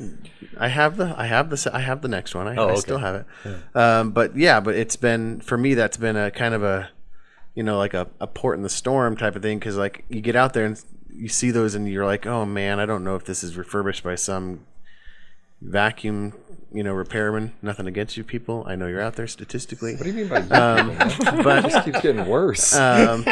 I 0.58 0.68
have 0.68 0.98
the 0.98 1.14
I 1.18 1.28
have 1.28 1.50
the 1.50 1.72
I 1.74 1.80
have 1.80 2.02
the 2.02 2.08
next 2.08 2.34
one. 2.36 2.48
I, 2.48 2.56
Oh, 2.56 2.68
I 2.68 2.72
okay. 2.72 2.80
still 2.82 2.98
have 2.98 3.16
it. 3.46 3.76
Um, 3.76 4.12
but 4.12 4.36
yeah, 4.36 4.60
but 4.60 4.76
it's 4.76 4.96
been 4.96 5.40
for 5.42 5.58
me 5.58 5.74
that's 5.76 5.98
been 5.98 6.16
a 6.18 6.32
kind 6.32 6.54
of 6.54 6.64
a 6.64 6.90
you 7.56 7.64
know 7.64 7.78
like 7.78 7.94
a, 7.94 8.08
a 8.20 8.28
port 8.28 8.58
in 8.58 8.64
the 8.64 8.70
storm 8.70 9.16
type 9.16 9.36
of 9.36 9.42
thing 9.42 9.60
because 9.60 9.78
like 9.78 10.04
you 10.10 10.22
get 10.22 10.36
out 10.36 10.54
there 10.54 10.66
and 10.66 10.82
you 11.14 11.28
see 11.28 11.52
those 11.52 11.76
and 11.76 11.88
you're 11.90 12.06
like 12.06 12.26
oh 12.26 12.46
man 12.46 12.80
I 12.80 12.86
don't 12.86 13.04
know 13.04 13.16
if 13.16 13.26
this 13.26 13.44
is 13.44 13.58
refurbished 13.58 14.04
by 14.04 14.16
some 14.16 14.66
vacuum 15.62 16.34
you 16.74 16.84
know 16.84 16.94
repairman. 16.94 17.54
Nothing 17.62 17.88
against 17.88 18.18
you 18.18 18.24
people. 18.24 18.64
I 18.68 18.76
know 18.76 18.88
you're 18.88 19.02
out 19.02 19.16
there 19.16 19.28
statistically. 19.28 19.96
What 19.96 20.04
do 20.04 20.10
you 20.10 20.16
mean 20.16 20.28
by 20.28 20.40
you? 20.40 20.44
but 21.44 21.66
it 21.66 21.70
just 21.72 21.86
keeps 21.86 22.02
getting 22.02 22.26
worse. 22.26 22.76
um, 22.76 23.26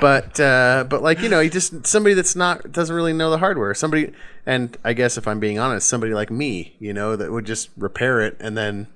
but 0.00 0.38
uh, 0.38 0.84
but 0.88 1.02
like 1.02 1.20
you 1.20 1.28
know, 1.28 1.40
you 1.40 1.50
just 1.50 1.86
somebody 1.86 2.14
that's 2.14 2.36
not 2.36 2.72
doesn't 2.72 2.94
really 2.94 3.12
know 3.12 3.30
the 3.30 3.38
hardware. 3.38 3.74
Somebody, 3.74 4.12
and 4.44 4.76
I 4.84 4.92
guess 4.92 5.18
if 5.18 5.26
I'm 5.26 5.40
being 5.40 5.58
honest, 5.58 5.88
somebody 5.88 6.14
like 6.14 6.30
me, 6.30 6.76
you 6.78 6.92
know, 6.92 7.16
that 7.16 7.32
would 7.32 7.46
just 7.46 7.70
repair 7.76 8.20
it 8.20 8.36
and 8.40 8.56
then 8.56 8.86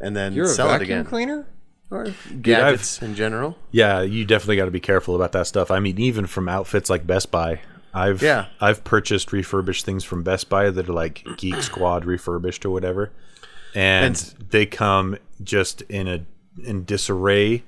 and 0.00 0.16
then 0.16 0.32
You're 0.32 0.46
a 0.46 0.48
sell 0.48 0.68
it 0.68 0.78
vacuum 0.78 1.00
again, 1.00 1.04
cleaner? 1.04 1.46
or 1.92 2.06
gadgets 2.40 3.02
in 3.02 3.14
general. 3.14 3.56
Yeah, 3.70 4.00
you 4.00 4.24
definitely 4.24 4.56
got 4.56 4.64
to 4.64 4.70
be 4.70 4.80
careful 4.80 5.14
about 5.14 5.32
that 5.32 5.46
stuff. 5.46 5.70
I 5.70 5.78
mean, 5.78 5.98
even 6.00 6.26
from 6.26 6.48
outfits 6.48 6.88
like 6.88 7.06
Best 7.06 7.30
Buy, 7.30 7.60
I've 7.94 8.22
Yeah. 8.22 8.46
I've 8.60 8.84
purchased 8.84 9.32
refurbished 9.32 9.84
things 9.84 10.04
from 10.04 10.22
Best 10.22 10.48
Buy 10.48 10.70
that 10.70 10.88
are 10.88 10.92
like 10.92 11.24
Geek 11.36 11.56
Squad 11.62 12.04
refurbished 12.04 12.64
or 12.64 12.70
whatever, 12.70 13.10
and, 13.74 14.06
And- 14.38 14.48
they 14.50 14.66
come 14.66 15.16
just 15.42 15.82
in 15.82 16.08
a 16.08 16.24
in 16.64 16.84
disarray. 16.84 17.64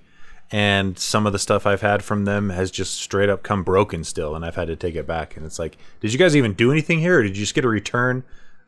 And 0.53 0.99
some 0.99 1.27
of 1.27 1.33
the 1.33 1.39
stuff 1.39 1.66
I've 1.66 1.81
had 1.81 2.05
from 2.05 2.27
them 2.27 2.51
has 2.51 2.70
just 2.70 2.95
straight 3.01 3.29
up 3.29 3.43
come 3.43 3.64
broken 3.64 4.05
still, 4.05 4.37
and 4.37 4.45
I've 4.45 4.55
had 4.55 4.68
to 4.68 4.77
take 4.77 4.95
it 4.95 5.07
back. 5.07 5.37
And 5.37 5.45
it's 5.45 5.59
like, 5.59 5.77
did 6.01 6.12
you 6.12 6.18
guys 6.18 6.37
even 6.37 6.53
do 6.53 6.70
anything 6.70 7.01
here, 7.01 7.18
or 7.18 7.22
did 7.22 7.37
you 7.37 7.43
just 7.43 7.55
get 7.55 7.64
a 7.64 7.68
return, 7.68 8.22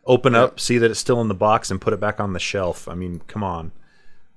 open 0.06 0.34
up, 0.34 0.58
see 0.58 0.78
that 0.78 0.90
it's 0.90 0.98
still 0.98 1.20
in 1.20 1.28
the 1.28 1.34
box, 1.34 1.70
and 1.70 1.80
put 1.80 1.92
it 1.92 2.00
back 2.00 2.18
on 2.18 2.32
the 2.32 2.40
shelf? 2.40 2.88
I 2.88 2.94
mean, 2.94 3.20
come 3.28 3.44
on. 3.44 3.72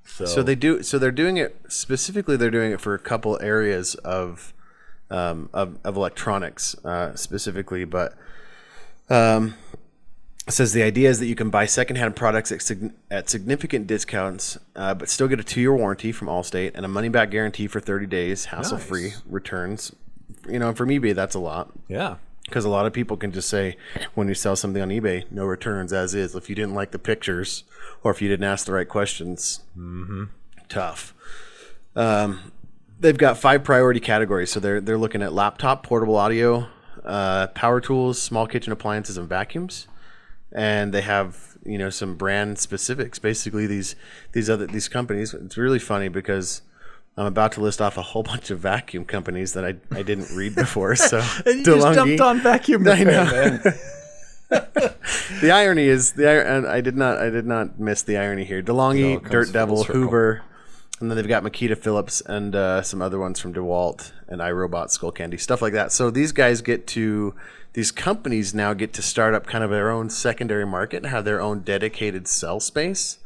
So, 0.06 0.26
So 0.26 0.44
they 0.44 0.54
do. 0.54 0.84
So 0.84 1.00
they're 1.00 1.12
doing 1.12 1.38
it 1.38 1.56
specifically. 1.70 2.36
They're 2.36 2.52
doing 2.52 2.72
it 2.74 2.82
for 2.82 2.94
a 2.94 3.00
couple 3.00 3.40
areas 3.42 3.96
of 3.96 4.54
um, 5.10 5.50
of, 5.54 5.78
of 5.84 5.96
electronics 5.96 6.76
uh, 6.86 7.16
specifically, 7.16 7.86
but 7.86 8.14
um, 9.10 9.56
it 10.48 10.54
says 10.54 10.74
the 10.74 10.84
idea 10.84 11.10
is 11.10 11.20
that 11.20 11.28
you 11.28 11.36
can 11.36 11.50
buy 11.50 11.66
secondhand 11.66 12.16
products 12.16 12.52
at, 12.52 12.62
sig- 12.62 12.94
at 13.12 13.30
significant 13.30 13.86
discounts, 13.88 14.58
uh, 14.76 14.94
but 14.94 15.10
still 15.10 15.28
get 15.28 15.40
a 15.40 15.44
two-year 15.44 15.76
warranty 15.76 16.12
from 16.12 16.28
Allstate 16.28 16.72
and 16.74 16.86
a 16.86 16.88
money-back 16.88 17.30
guarantee 17.30 17.68
for 17.68 17.80
30 17.80 18.08
days, 18.08 18.46
hassle-free 18.46 19.14
returns. 19.28 19.94
You 20.48 20.60
know, 20.60 20.74
from 20.74 20.90
eBay, 20.90 21.14
that's 21.14 21.36
a 21.36 21.40
lot 21.40 21.72
yeah, 21.88 22.16
because 22.46 22.66
a 22.66 22.70
lot 22.70 22.86
of 22.88 22.94
people 22.94 23.18
can 23.18 23.32
just 23.32 23.50
say 23.50 23.78
when 24.16 24.28
you 24.28 24.34
sell 24.34 24.56
something 24.56 24.82
on 24.82 24.90
eBay, 24.90 25.30
no 25.32 25.46
returns 25.46 25.94
as 25.94 26.16
is. 26.16 26.34
If 26.34 26.50
you 26.50 26.56
didn't 26.56 26.74
like 26.74 26.92
the 26.92 27.00
pictures 27.00 27.64
or 28.04 28.12
if 28.12 28.22
you 28.22 28.28
didn't 28.30 28.46
ask 28.46 28.66
the 28.66 28.74
right 28.74 28.88
questions, 28.90 29.62
tough. 30.68 31.14
Um, 31.96 32.52
they've 33.00 33.18
got 33.18 33.38
five 33.38 33.64
priority 33.64 34.00
categories, 34.00 34.52
so 34.52 34.60
they're 34.60 34.82
they're 34.82 34.98
looking 34.98 35.22
at 35.22 35.34
laptop, 35.34 35.84
portable 35.84 36.16
audio, 36.16 36.68
uh, 37.04 37.48
power 37.48 37.80
tools, 37.82 38.22
small 38.22 38.48
kitchen 38.48 38.72
appliances, 38.74 39.18
and 39.18 39.28
vacuums. 39.28 39.88
And 40.52 40.94
they 40.94 41.02
have 41.02 41.58
you 41.66 41.78
know 41.78 41.90
some 41.90 42.16
brand 42.16 42.60
specifics. 42.60 43.20
Basically, 43.20 43.68
these 43.68 43.96
these 44.32 44.50
other 44.50 44.68
these 44.68 44.88
companies. 44.88 45.34
It's 45.34 45.58
really 45.58 45.80
funny 45.80 46.10
because. 46.10 46.62
I'm 47.18 47.26
about 47.26 47.52
to 47.54 47.62
list 47.62 47.82
off 47.82 47.98
a 47.98 48.02
whole 48.02 48.24
bunch 48.32 48.50
of 48.50 48.60
vacuum 48.60 49.04
companies 49.04 49.52
that 49.52 49.66
I, 49.66 49.76
I 49.92 50.04
didn't 50.04 50.34
read 50.34 50.56
before. 50.56 50.96
So 50.96 51.18
and 51.46 51.60
you 51.60 51.66
just 51.66 51.86
DeLonghi- 51.86 51.94
jumped 51.96 52.22
on 52.22 52.40
vacuum 52.40 52.88
I 52.88 52.92
repair, 52.92 53.06
know. 53.06 53.32
man. 53.32 53.62
the 55.42 55.52
irony 55.52 55.84
is 55.84 56.14
the 56.14 56.48
and 56.48 56.66
I 56.66 56.80
did 56.80 56.96
not 56.96 57.18
I 57.18 57.30
did 57.30 57.46
not 57.46 57.78
miss 57.78 58.04
the 58.04 58.16
irony 58.16 58.46
here. 58.46 58.64
DeLonghi, 58.64 59.30
Dirt 59.30 59.52
Devil. 59.52 59.84
Hoover, 59.84 60.44
and 61.00 61.10
then 61.10 61.16
they've 61.16 61.28
got 61.28 61.44
Makita 61.44 61.78
Philips 61.78 62.22
and 62.22 62.56
uh, 62.56 62.82
some 62.82 63.02
other 63.02 63.20
ones 63.20 63.40
from 63.40 63.54
DeWalt 63.54 64.12
and 64.28 64.42
iRobot, 64.42 64.88
Skullcandy, 64.88 65.40
stuff 65.40 65.62
like 65.62 65.74
that. 65.74 65.92
So 65.92 66.10
these 66.12 66.32
guys 66.32 66.62
get 66.62 66.88
to 66.88 67.34
these 67.74 67.92
companies 67.92 68.54
now 68.54 68.74
get 68.74 68.94
to 68.94 69.02
start 69.02 69.34
up 69.34 69.46
kind 69.46 69.64
of 69.64 69.70
their 69.70 69.92
own 69.92 70.10
secondary 70.10 70.66
market 70.66 70.98
and 70.98 71.06
have 71.08 71.24
their 71.24 71.40
own 71.40 71.62
dedicated 71.62 72.28
sell 72.28 72.60
space 72.60 73.20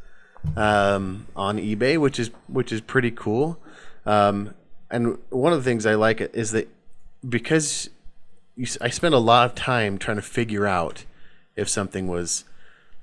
um, 0.55 1.27
on 1.35 1.57
eBay, 1.57 1.97
which 1.97 2.19
is 2.19 2.29
which 2.47 2.71
is 2.71 2.81
pretty 2.81 3.11
cool. 3.11 3.57
Um, 4.05 4.53
and 4.91 5.17
one 5.29 5.53
of 5.53 5.59
the 5.59 5.69
things 5.69 5.85
I 5.85 5.95
like 5.95 6.21
is 6.21 6.51
that 6.51 6.67
because 7.27 7.89
you, 8.55 8.67
I 8.81 8.89
spend 8.89 9.15
a 9.15 9.19
lot 9.19 9.49
of 9.49 9.55
time 9.55 9.97
trying 9.97 10.17
to 10.17 10.23
figure 10.23 10.67
out 10.67 11.05
if 11.55 11.69
something 11.69 12.07
was 12.07 12.43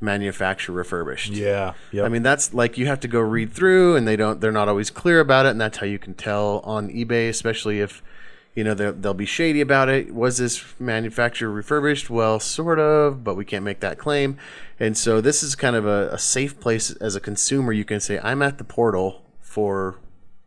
manufacturer 0.01 0.75
refurbished. 0.75 1.33
Yeah, 1.33 1.75
yep. 1.93 2.07
I 2.07 2.09
mean 2.09 2.23
that's 2.23 2.55
like 2.55 2.79
you 2.79 2.87
have 2.87 3.01
to 3.01 3.09
go 3.09 3.21
read 3.21 3.53
through, 3.53 3.97
and 3.97 4.07
they 4.07 4.17
don't. 4.17 4.41
They're 4.41 4.53
not 4.53 4.69
always 4.69 4.91
clear 4.91 5.21
about 5.21 5.47
it, 5.47 5.51
and 5.51 5.61
that's 5.61 5.79
how 5.79 5.87
you 5.87 5.99
can 5.99 6.15
tell 6.15 6.61
on 6.65 6.89
eBay, 6.89 7.29
especially 7.29 7.81
if 7.81 8.03
you 8.55 8.65
know 8.65 8.75
they'll, 8.75 8.93
they'll 8.93 9.15
be 9.15 9.27
shady 9.27 9.61
about 9.61 9.89
it. 9.89 10.15
Was 10.15 10.39
this 10.39 10.65
manufacturer 10.79 11.51
refurbished? 11.51 12.11
Well, 12.11 12.41
sort 12.41 12.79
of, 12.79 13.23
but 13.23 13.35
we 13.35 13.45
can't 13.45 13.65
make 13.65 13.81
that 13.81 13.99
claim. 13.99 14.39
And 14.79 14.97
so 14.97 15.21
this 15.21 15.43
is 15.43 15.55
kind 15.55 15.77
of 15.77 15.87
a, 15.87 16.09
a 16.13 16.19
safe 16.19 16.59
place 16.59 16.91
as 16.93 17.15
a 17.15 17.21
consumer. 17.21 17.73
You 17.73 17.85
can 17.85 18.01
say, 18.01 18.19
"I'm 18.23 18.43
at 18.43 18.59
the 18.59 18.65
portal 18.65 19.23
for 19.41 19.97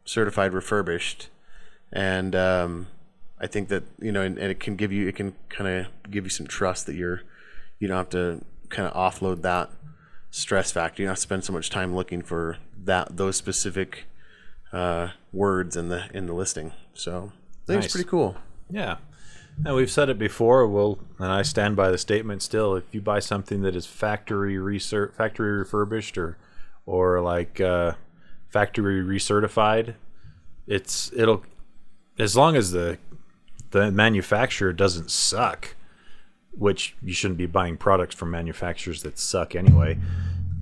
certified 0.05 0.53
refurbished," 0.53 1.29
and 1.91 2.35
um, 2.35 2.87
I 3.39 3.47
think 3.47 3.69
that 3.69 3.83
you 3.99 4.11
know, 4.11 4.21
and, 4.21 4.37
and 4.37 4.49
it 4.49 4.59
can 4.59 4.75
give 4.75 4.91
you, 4.91 5.07
it 5.07 5.15
can 5.15 5.35
kind 5.49 5.69
of 5.69 6.09
give 6.09 6.23
you 6.23 6.29
some 6.29 6.47
trust 6.47 6.85
that 6.87 6.95
you're, 6.95 7.21
you 7.77 7.87
don't 7.87 7.97
have 7.97 8.09
to 8.09 8.41
kind 8.73 8.87
of 8.87 8.93
offload 8.93 9.41
that 9.43 9.69
stress 10.31 10.71
factor. 10.71 11.01
You 11.01 11.07
don't 11.07 11.11
have 11.11 11.17
to 11.17 11.21
spend 11.21 11.43
so 11.43 11.53
much 11.53 11.69
time 11.69 11.95
looking 11.95 12.21
for 12.21 12.57
that 12.83 13.15
those 13.15 13.37
specific 13.37 14.05
uh, 14.71 15.09
words 15.31 15.77
in 15.77 15.89
the 15.89 16.09
in 16.13 16.25
the 16.25 16.33
listing. 16.33 16.73
So 16.93 17.31
I 17.63 17.67
think 17.67 17.77
Nice. 17.77 17.85
it's 17.85 17.93
pretty 17.93 18.09
cool. 18.09 18.35
Yeah. 18.69 18.97
And 19.63 19.75
we've 19.75 19.91
said 19.91 20.09
it 20.09 20.17
before, 20.17 20.67
well, 20.67 20.97
and 21.19 21.31
I 21.31 21.43
stand 21.43 21.75
by 21.75 21.91
the 21.91 21.97
statement 21.99 22.41
still. 22.41 22.75
If 22.75 22.85
you 22.91 23.01
buy 23.01 23.19
something 23.19 23.61
that 23.61 23.75
is 23.75 23.85
factory 23.85 24.57
research, 24.57 25.13
factory 25.15 25.51
refurbished, 25.59 26.17
or 26.17 26.37
or 26.87 27.21
like 27.21 27.61
uh, 27.61 27.93
factory 28.49 29.03
recertified, 29.03 29.93
it's 30.65 31.11
it'll 31.15 31.43
as 32.17 32.35
long 32.35 32.55
as 32.55 32.71
the 32.71 32.97
the 33.69 33.91
manufacturer 33.91 34.73
doesn't 34.73 35.11
suck, 35.11 35.75
which 36.57 36.95
you 37.01 37.13
shouldn't 37.13 37.37
be 37.37 37.45
buying 37.45 37.77
products 37.77 38.15
from 38.15 38.31
manufacturers 38.31 39.03
that 39.03 39.17
suck 39.19 39.55
anyway. 39.55 39.97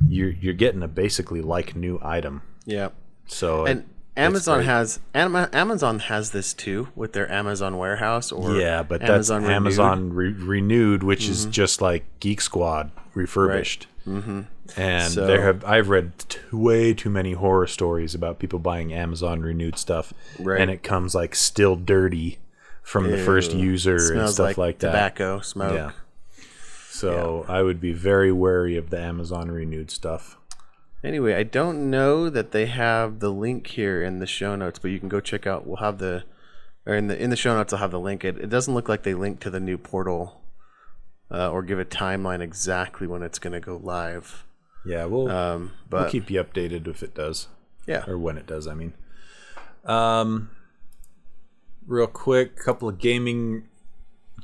You're 0.08 0.32
you're 0.32 0.54
getting 0.54 0.82
a 0.84 0.88
basically 0.88 1.42
like 1.42 1.76
new 1.76 2.00
item. 2.02 2.42
Yeah. 2.66 2.90
So 3.28 3.66
And 3.66 3.80
it- 3.82 3.86
Amazon 4.18 4.64
has 4.64 5.00
Amazon 5.16 6.00
has 6.00 6.32
this 6.32 6.54
too 6.54 6.90
with 6.96 7.14
their 7.14 7.32
Amazon 7.32 7.78
warehouse 7.78 8.32
or 8.32 8.58
Yeah, 8.58 8.84
but 8.84 9.00
that's 9.00 9.10
Amazon 9.30 9.44
Renewed. 9.44 9.56
Amazon 9.56 10.14
re- 10.14 10.34
renewed, 10.34 11.04
which 11.04 11.30
is 11.30 11.46
just 11.46 11.82
like 11.82 12.04
Geek 12.20 12.42
Squad 12.42 12.92
refurbished. 13.14 13.88
Mm-hmm. 14.06 14.42
And 14.76 15.14
So- 15.14 15.26
there 15.28 15.44
have 15.44 15.64
I've 15.64 15.90
read 15.90 16.12
t- 16.28 16.40
way 16.52 16.94
too 16.94 17.10
many 17.10 17.34
horror 17.34 17.68
stories 17.68 18.14
about 18.16 18.40
people 18.40 18.60
buying 18.60 18.92
Amazon 18.94 19.42
renewed 19.42 19.78
stuff, 19.78 20.14
Right. 20.40 20.60
and 20.60 20.70
it 20.70 20.84
comes 20.84 21.16
like 21.16 21.34
still 21.36 21.76
dirty 21.78 22.40
from 22.82 23.10
the 23.10 23.18
first 23.18 23.54
user 23.54 23.96
and 24.14 24.30
stuff 24.30 24.50
like, 24.50 24.58
like, 24.58 24.80
that. 24.80 24.88
tobacco 24.88 25.40
smoke. 25.40 25.74
Yeah. 25.74 25.92
So 26.90 27.46
I 27.48 27.62
would 27.62 27.80
be 27.80 27.94
very 27.94 28.32
wary 28.32 28.78
of 28.78 28.90
the 28.90 29.00
Amazon 29.00 29.50
renewed 29.50 29.90
stuff. 29.92 30.38
Anyway, 31.04 31.34
I 31.34 31.44
don't 31.44 31.90
know 31.90 32.30
that 32.30 32.52
they 32.52 32.68
have 32.68 33.20
the 33.20 33.32
link 33.32 33.66
here 33.68 34.04
in 34.04 34.20
the 34.20 34.28
show 34.28 34.56
notes, 34.56 34.78
but 34.78 34.92
you 34.92 35.00
can 35.00 35.10
go 35.10 35.20
check 35.20 35.48
out. 35.48 35.66
We'll 35.66 35.78
have 35.78 35.98
the, 35.98 36.24
or 36.86 36.94
in 36.94 37.08
the 37.08 37.20
in 37.20 37.32
the 37.32 37.36
show 37.36 37.56
notes, 37.56 37.74
I'll 37.74 37.80
have 37.80 37.92
the 37.92 38.00
link. 38.00 38.24
It, 38.24 38.38
it 38.38 38.50
doesn't 38.50 38.74
look 38.74 38.88
like 38.88 39.02
they 39.02 39.16
link 39.16 39.40
to 39.40 39.50
the 39.50 39.60
new 39.60 39.80
portal, 39.80 40.42
uh, 41.32 41.50
or 41.50 41.64
give 41.64 41.80
a 41.80 41.86
timeline 41.86 42.42
exactly 42.42 43.08
when 43.08 43.24
it's 43.24 43.40
going 43.40 43.54
to 43.54 43.60
go 43.60 43.78
live. 43.82 44.46
Yeah, 44.86 45.06
we'll 45.06 45.32
Um, 45.32 45.72
we'll 45.90 46.10
keep 46.10 46.30
you 46.30 46.44
updated 46.44 46.88
if 46.88 47.02
it 47.02 47.16
does. 47.16 47.48
yeah, 47.88 48.04
or 48.08 48.18
when 48.20 48.38
it 48.38 48.46
does. 48.46 48.68
I 48.68 48.76
mean, 48.76 48.94
um, 49.86 50.52
real 51.86 52.08
quick, 52.08 52.54
a 52.60 52.64
couple 52.64 52.90
of 52.90 52.98
gaming 52.98 53.68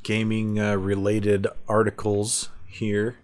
gaming 0.03 0.59
uh, 0.59 0.75
related 0.75 1.47
articles 1.67 2.49
here. 2.67 3.17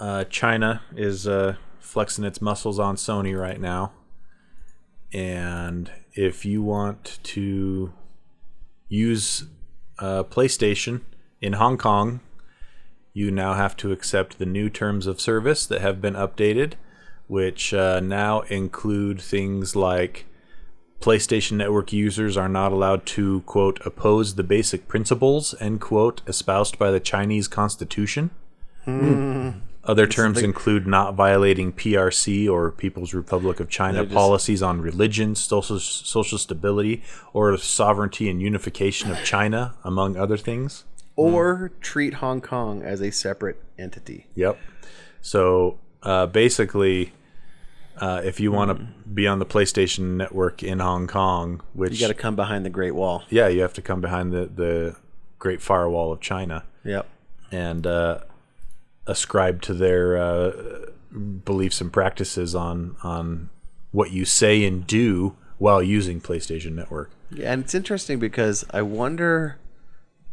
Uh, 0.00 0.24
China 0.24 0.82
is 0.96 1.28
uh, 1.28 1.56
flexing 1.78 2.24
its 2.24 2.42
muscles 2.42 2.78
on 2.78 2.96
Sony 2.96 3.38
right 3.38 3.60
now, 3.60 3.92
and 5.12 5.90
if 6.14 6.44
you 6.44 6.62
want 6.62 7.18
to 7.22 7.92
use 8.88 9.44
uh, 9.98 10.24
PlayStation 10.24 11.02
in 11.40 11.54
Hong 11.54 11.78
Kong, 11.78 12.20
you 13.12 13.30
now 13.30 13.54
have 13.54 13.76
to 13.78 13.92
accept 13.92 14.38
the 14.38 14.46
new 14.46 14.68
terms 14.68 15.06
of 15.06 15.20
service 15.20 15.66
that 15.66 15.80
have 15.80 16.00
been 16.00 16.14
updated 16.14 16.74
which 17.32 17.72
uh, 17.72 17.98
now 17.98 18.42
include 18.42 19.18
things 19.18 19.74
like 19.74 20.26
PlayStation 21.02 21.52
Network 21.52 21.92
users 21.92 22.36
are 22.36 22.48
not 22.48 22.72
allowed 22.72 23.04
to, 23.06 23.40
quote, 23.42 23.84
oppose 23.84 24.36
the 24.36 24.42
basic 24.42 24.88
principles, 24.88 25.54
end 25.60 25.80
quote, 25.80 26.22
espoused 26.26 26.78
by 26.78 26.90
the 26.90 27.00
Chinese 27.00 27.48
Constitution. 27.48 28.30
Other 29.84 30.06
terms 30.06 30.38
include 30.40 30.86
not 30.86 31.14
violating 31.14 31.72
PRC 31.72 32.48
or 32.48 32.70
People's 32.70 33.12
Republic 33.14 33.58
of 33.58 33.68
China 33.68 34.04
just- 34.04 34.14
policies 34.14 34.62
on 34.62 34.80
religion, 34.80 35.34
social, 35.34 35.80
social 35.80 36.38
stability, 36.38 37.02
or 37.32 37.56
sovereignty 37.58 38.30
and 38.30 38.40
unification 38.40 39.10
of 39.10 39.22
China, 39.24 39.74
among 39.84 40.16
other 40.16 40.36
things. 40.36 40.84
or 41.16 41.72
treat 41.80 42.14
Hong 42.14 42.40
Kong 42.40 42.82
as 42.82 43.02
a 43.02 43.10
separate 43.10 43.60
entity. 43.78 44.28
Yep. 44.34 44.58
So 45.20 45.78
uh, 46.02 46.26
basically, 46.26 47.12
uh, 47.98 48.20
if 48.24 48.40
you 48.40 48.50
want 48.52 48.76
to 48.76 48.86
be 49.08 49.26
on 49.26 49.38
the 49.38 49.46
PlayStation 49.46 50.16
Network 50.16 50.62
in 50.62 50.78
Hong 50.80 51.06
Kong, 51.06 51.60
which 51.74 51.92
You 51.94 52.00
got 52.00 52.08
to 52.08 52.14
come 52.14 52.36
behind 52.36 52.64
the 52.64 52.70
Great 52.70 52.94
Wall. 52.94 53.24
yeah, 53.28 53.48
you 53.48 53.60
have 53.62 53.74
to 53.74 53.82
come 53.82 54.00
behind 54.00 54.32
the 54.32 54.46
the 54.46 54.96
Great 55.38 55.60
Firewall 55.60 56.12
of 56.12 56.20
China 56.20 56.64
Yep. 56.84 57.06
and 57.50 57.86
uh, 57.86 58.20
ascribe 59.06 59.60
to 59.62 59.74
their 59.74 60.16
uh, 60.16 60.52
beliefs 61.44 61.80
and 61.80 61.92
practices 61.92 62.54
on 62.54 62.96
on 63.02 63.50
what 63.90 64.10
you 64.10 64.24
say 64.24 64.64
and 64.64 64.86
do 64.86 65.36
while 65.58 65.82
using 65.82 66.20
PlayStation 66.20 66.72
Network. 66.72 67.10
Yeah, 67.30 67.52
and 67.52 67.62
it's 67.64 67.74
interesting 67.74 68.18
because 68.18 68.64
I 68.70 68.82
wonder 68.82 69.58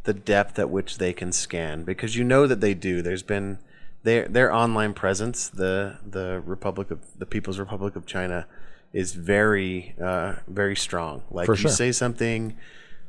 the 0.04 0.14
depth 0.14 0.58
at 0.60 0.70
which 0.70 0.98
they 0.98 1.12
can 1.14 1.32
scan 1.32 1.84
because 1.84 2.16
you 2.16 2.24
know 2.24 2.48
that 2.48 2.62
they 2.62 2.74
do. 2.74 3.02
There's 3.02 3.24
been 3.24 3.60
their 4.04 4.28
their 4.28 4.54
online 4.54 4.94
presence, 4.94 5.50
the 5.50 5.98
the 6.06 6.42
Republic 6.46 6.92
of 6.92 7.00
the 7.18 7.26
People's 7.26 7.60
Republic 7.60 7.96
of 7.96 8.06
China, 8.06 8.46
is 8.94 9.14
very 9.14 9.96
uh, 10.02 10.36
very 10.48 10.76
strong. 10.76 11.24
Like 11.32 11.46
For 11.46 11.54
you 11.54 11.62
sure. 11.64 11.72
say 11.72 11.92
something 11.92 12.56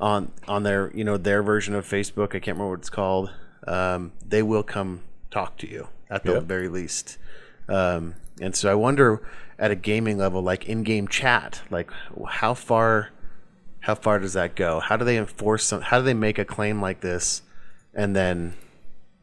on 0.01 0.33
on 0.49 0.63
their 0.63 0.91
you 0.95 1.05
know 1.05 1.17
their 1.17 1.43
version 1.43 1.75
of 1.75 1.87
Facebook, 1.87 2.29
I 2.29 2.41
can't 2.41 2.57
remember 2.57 2.71
what 2.71 2.79
it's 2.81 2.91
called. 2.91 3.31
Um, 3.67 4.13
they 4.27 4.43
will 4.43 4.63
come 4.63 5.03
talk 5.31 5.57
to 5.59 5.69
you 5.71 5.89
at 6.11 6.25
the 6.25 6.33
Yep. 6.35 6.43
very 6.45 6.69
least. 6.69 7.19
Um, 7.69 8.15
and 8.41 8.57
so 8.57 8.71
I 8.71 8.75
wonder 8.75 9.23
at 9.59 9.71
a 9.71 9.77
gaming 9.77 10.17
level, 10.17 10.41
like 10.43 10.65
in-game 10.65 11.07
chat, 11.07 11.61
like 11.71 11.91
how 12.29 12.55
far 12.55 13.11
how 13.81 13.95
far 13.95 14.19
does 14.19 14.33
that 14.33 14.57
go? 14.57 14.81
How 14.81 14.97
do 14.97 15.05
they 15.05 15.17
enforce 15.19 15.65
some? 15.65 15.83
How 15.83 15.99
do 15.99 16.05
they 16.05 16.15
make 16.15 16.39
a 16.39 16.45
claim 16.45 16.81
like 16.83 17.01
this, 17.01 17.43
and 17.95 18.17
then 18.17 18.55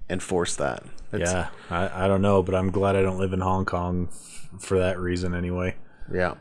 enforce 0.09 0.55
that? 0.55 0.83
It's- 1.13 1.31
yeah, 1.31 1.47
I, 1.69 2.05
I 2.05 2.07
don't 2.07 2.21
know, 2.21 2.43
but 2.43 2.53
I'm 2.55 2.69
glad 2.71 2.95
I 2.95 3.01
don't 3.01 3.17
live 3.17 3.33
in 3.33 3.39
Hong 3.41 3.65
Kong 3.65 4.09
f- 4.11 4.49
for 4.59 4.77
that 4.79 4.99
reason 4.99 5.33
anyway. 5.33 5.75
yeah. 6.11 6.35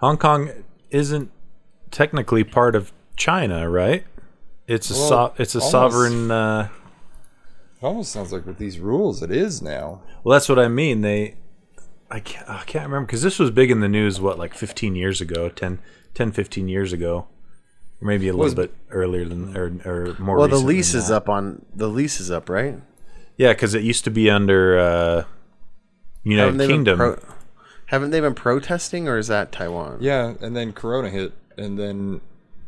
Hong 0.00 0.16
Kong 0.16 0.50
isn't 0.90 1.30
technically 1.90 2.42
part 2.44 2.74
of 2.74 2.92
China, 3.16 3.68
right? 3.68 4.04
It's 4.66 4.88
a 4.90 4.94
so, 4.94 5.34
it's 5.38 5.54
a 5.54 5.58
almost. 5.58 5.70
sovereign. 5.70 6.30
Uh, 6.30 6.68
It 7.82 7.84
almost 7.84 8.12
sounds 8.12 8.32
like 8.32 8.46
with 8.46 8.58
these 8.58 8.78
rules, 8.78 9.22
it 9.22 9.30
is 9.30 9.60
now. 9.62 10.02
well, 10.24 10.34
that's 10.34 10.48
what 10.48 10.58
I 10.58 10.68
mean. 10.68 11.00
They, 11.02 11.36
I 12.10 12.20
can't, 12.20 12.48
I 12.48 12.62
can't 12.64 12.84
remember 12.86 13.06
because 13.06 13.22
this 13.22 13.38
was 13.38 13.50
big 13.50 13.70
in 13.70 13.80
the 13.80 13.88
news. 13.88 14.20
What, 14.20 14.38
like 14.38 14.54
15 14.54 14.94
years 14.96 15.20
ago, 15.20 15.48
10, 15.48 15.78
10 16.14 16.32
15 16.32 16.68
years 16.68 16.92
ago, 16.92 17.26
or 18.00 18.06
maybe 18.08 18.28
a 18.28 18.32
little 18.32 18.54
bit 18.54 18.74
earlier 18.90 19.24
than 19.26 19.56
or, 19.56 19.66
or 19.84 20.14
more. 20.18 20.36
Well, 20.38 20.48
the 20.48 20.56
lease 20.58 20.94
is 20.94 21.10
up 21.10 21.28
on 21.28 21.64
the 21.74 21.88
lease 21.88 22.20
is 22.20 22.30
up, 22.30 22.48
right? 22.48 22.78
Yeah, 23.40 23.54
because 23.54 23.72
it 23.72 23.82
used 23.82 24.04
to 24.04 24.10
be 24.10 24.28
under 24.28 24.78
uh, 24.78 25.24
United 26.24 26.44
Haven't 26.44 26.58
they 26.58 26.66
Kingdom. 26.66 26.98
pro- 26.98 27.18
haven't 27.86 28.10
they 28.10 28.20
been 28.20 28.34
protesting, 28.34 29.08
or 29.08 29.16
is 29.16 29.28
that 29.28 29.50
Taiwan? 29.50 29.96
Yeah, 30.02 30.34
and 30.42 30.54
then 30.54 30.74
Corona 30.74 31.08
hit, 31.08 31.32
and 31.56 31.78
then 31.78 32.20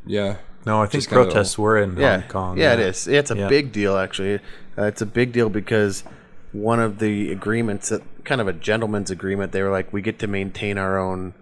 yeah, 0.07 0.37
no, 0.65 0.81
I 0.83 0.87
think 0.87 1.07
protests 1.11 1.59
were 1.59 1.77
in 1.77 1.99
yeah, 1.99 2.21
Hong 2.21 2.29
Kong. 2.31 2.59
yeah, 2.59 2.73
it 2.73 2.81
is. 2.81 3.07
It's 3.07 3.31
a 3.31 3.37
Yeah. 3.37 3.49
big 3.49 3.71
deal, 3.71 3.99
actually. 3.99 4.37
Uh, 4.79 4.85
it's 4.85 5.03
a 5.03 5.07
big 5.07 5.33
deal 5.33 5.51
because 5.51 6.05
one 6.53 6.81
of 6.81 7.01
the 7.01 7.31
agreements, 7.33 7.91
that 7.91 8.01
kind 8.25 8.41
of 8.41 8.49
a 8.49 8.55
gentleman's 8.55 9.11
agreement, 9.11 9.53
they 9.53 9.63
were 9.63 9.71
like, 9.71 9.93
we 9.93 10.01
get 10.01 10.19
to 10.21 10.27
maintain 10.27 10.79
our 10.79 10.99
own, 10.99 11.35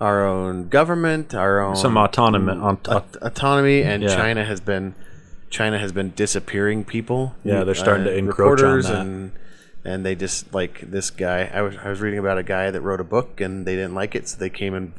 our 0.00 0.26
own 0.26 0.68
government, 0.70 1.34
our 1.34 1.60
own 1.60 1.76
Some 1.76 1.98
autonomy. 1.98 2.52
On, 2.52 2.78
aut- 2.88 3.16
autonomy, 3.20 3.82
and 3.82 4.02
Yeah. 4.02 4.16
China 4.16 4.46
has 4.46 4.60
been 4.60 4.94
China 5.50 5.78
has 5.78 5.92
been 5.92 6.10
disappearing 6.10 6.84
people. 6.84 7.34
Uh, 7.38 7.48
Yeah, 7.48 7.64
they're 7.64 7.74
starting 7.74 8.04
to 8.04 8.14
encroach 8.16 8.62
on 8.62 8.80
that. 8.82 8.94
and 9.00 9.32
and 9.84 10.04
they 10.04 10.14
just 10.16 10.52
like 10.52 10.80
this 10.90 11.10
guy. 11.10 11.50
I 11.52 11.62
was 11.62 11.76
I 11.76 11.88
was 11.88 12.00
reading 12.00 12.18
about 12.18 12.38
a 12.38 12.42
guy 12.42 12.70
that 12.70 12.80
wrote 12.80 13.00
a 13.00 13.04
book 13.04 13.40
and 13.40 13.66
they 13.66 13.76
didn't 13.76 13.94
like 13.94 14.14
it, 14.14 14.28
so 14.28 14.36
they 14.38 14.50
came 14.50 14.74
and 14.74 14.92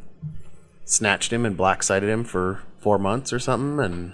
snatched 0.86 1.34
him 1.34 1.45
and 1.45 1.58
blacksided 1.58 2.08
him 2.08 2.24
for 2.24 2.62
four 2.80 2.98
months 2.98 3.34
or 3.34 3.39
something. 3.39 3.84
And 3.84 4.14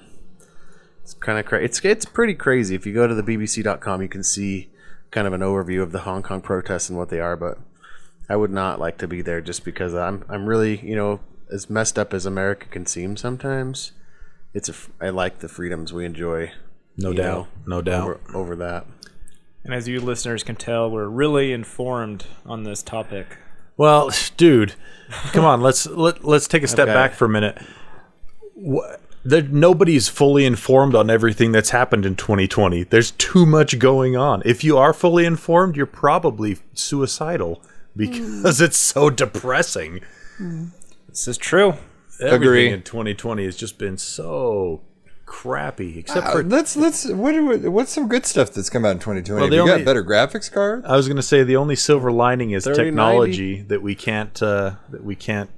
it's 1.03 1.13
kind 1.13 1.37
of 1.37 1.45
crazy. 1.45 1.65
It's 1.65 1.79
it's 1.85 2.05
pretty 2.05 2.33
crazy. 2.33 2.75
If 2.75 2.85
you 2.85 2.93
go 2.93 3.07
to 3.07 3.13
the 3.15 3.23
BBC.com, 3.23 4.01
you 4.01 4.07
can 4.07 4.23
see 4.23 4.69
kind 5.11 5.27
of 5.27 5.33
an 5.33 5.41
overview 5.41 5.81
of 5.83 5.91
the 5.91 5.99
Hong 5.99 6.23
Kong 6.23 6.41
protests 6.41 6.89
and 6.89 6.97
what 6.97 7.09
they 7.09 7.19
are. 7.19 7.37
But 7.37 7.59
I 8.27 8.35
would 8.35 8.51
not 8.51 8.79
like 8.79 8.97
to 8.97 9.07
be 9.07 9.21
there 9.21 9.41
just 9.41 9.63
because 9.63 9.93
I'm 9.93 10.25
I'm 10.27 10.47
really 10.47 10.79
you 10.79 10.95
know 10.95 11.19
as 11.51 11.69
messed 11.69 11.99
up 11.99 12.13
as 12.15 12.25
America 12.25 12.65
can 12.67 12.87
seem 12.87 13.15
sometimes. 13.15 13.91
It's 14.53 14.69
a 14.69 14.73
I 15.01 15.09
like 15.09 15.39
the 15.39 15.49
freedoms 15.49 15.93
we 15.93 16.05
enjoy. 16.05 16.51
no 16.97 17.11
doubt, 17.13 17.47
know, 17.65 17.77
no 17.77 17.81
doubt. 17.81 18.03
over, 18.03 18.19
over 18.33 18.55
that. 18.57 18.85
And 19.63 19.73
as 19.73 19.87
you 19.87 19.99
listeners 20.01 20.43
can 20.43 20.55
tell, 20.55 20.91
we're 20.91 21.07
really 21.07 21.53
informed 21.53 22.25
on 22.45 22.63
this 22.63 22.83
topic. 22.83 23.37
Well, 23.77 24.11
dude, 24.37 24.73
come 25.31 25.45
on. 25.45 25.61
Let's 25.61 25.87
let, 25.87 26.23
let's 26.23 26.47
take 26.47 26.63
a 26.63 26.67
step 26.67 26.87
Okay. 26.87 26.93
back 26.93 27.13
for 27.13 27.25
a 27.25 27.29
minute. 27.29 27.57
Wha- 28.55 28.97
There, 29.25 29.41
nobody's 29.41 30.09
fully 30.09 30.45
informed 30.45 30.95
on 30.95 31.09
everything 31.09 31.53
that's 31.53 31.69
happened 31.69 32.05
in 32.05 32.15
2020. 32.15 32.83
There's 32.83 33.11
too 33.11 33.45
much 33.45 33.79
going 33.79 34.17
on. 34.17 34.41
If 34.45 34.63
you 34.63 34.77
are 34.77 34.93
fully 34.93 35.25
informed, 35.25 35.77
you're 35.77 35.85
probably 35.85 36.57
suicidal 36.73 37.63
because 37.95 38.59
hmm. 38.59 38.63
it's 38.63 38.77
so 38.77 39.09
depressing. 39.09 40.01
This 41.07 41.27
is 41.27 41.37
true. 41.37 41.75
Everything 42.23 42.47
Agree. 42.47 42.69
in 42.69 42.81
2020 42.83 43.45
has 43.45 43.55
just 43.57 43.77
been 43.77 43.97
so 43.97 44.81
crappy, 45.25 45.97
except 45.99 46.27
Uh, 46.27 46.31
for 46.31 46.43
let's 46.43 46.75
let's 46.75 47.05
what 47.07 47.31
do- 47.31 47.71
what's 47.71 47.91
some 47.91 48.07
good 48.07 48.25
stuff 48.25 48.51
that's 48.53 48.69
come 48.69 48.85
out 48.85 48.91
in 48.91 48.99
2020? 48.99 49.33
Well, 49.35 49.45
Have 49.45 49.53
you 49.53 49.61
only- 49.61 49.83
got 49.83 49.85
better 49.85 50.03
graphics 50.03 50.51
cards? 50.51 50.85
I 50.87 50.95
was 50.95 51.07
going 51.07 51.17
to 51.17 51.23
say 51.23 51.43
the 51.43 51.55
only 51.55 51.75
silver 51.75 52.11
lining 52.11 52.51
is 52.51 52.65
3090. 52.65 52.91
technology 52.91 53.61
that 53.67 53.81
we 53.81 53.95
can't 53.95 54.41
uh, 54.43 54.71
that 54.89 55.03
we 55.03 55.15
can't 55.15 55.49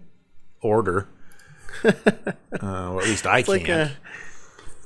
order. 0.62 1.08
uh, 1.84 1.92
or 2.62 3.02
at 3.02 3.08
least 3.08 3.28
I 3.28 3.40
It's 3.40 3.50
like 3.50 3.66
can't. 3.66 3.92
a 3.92 3.96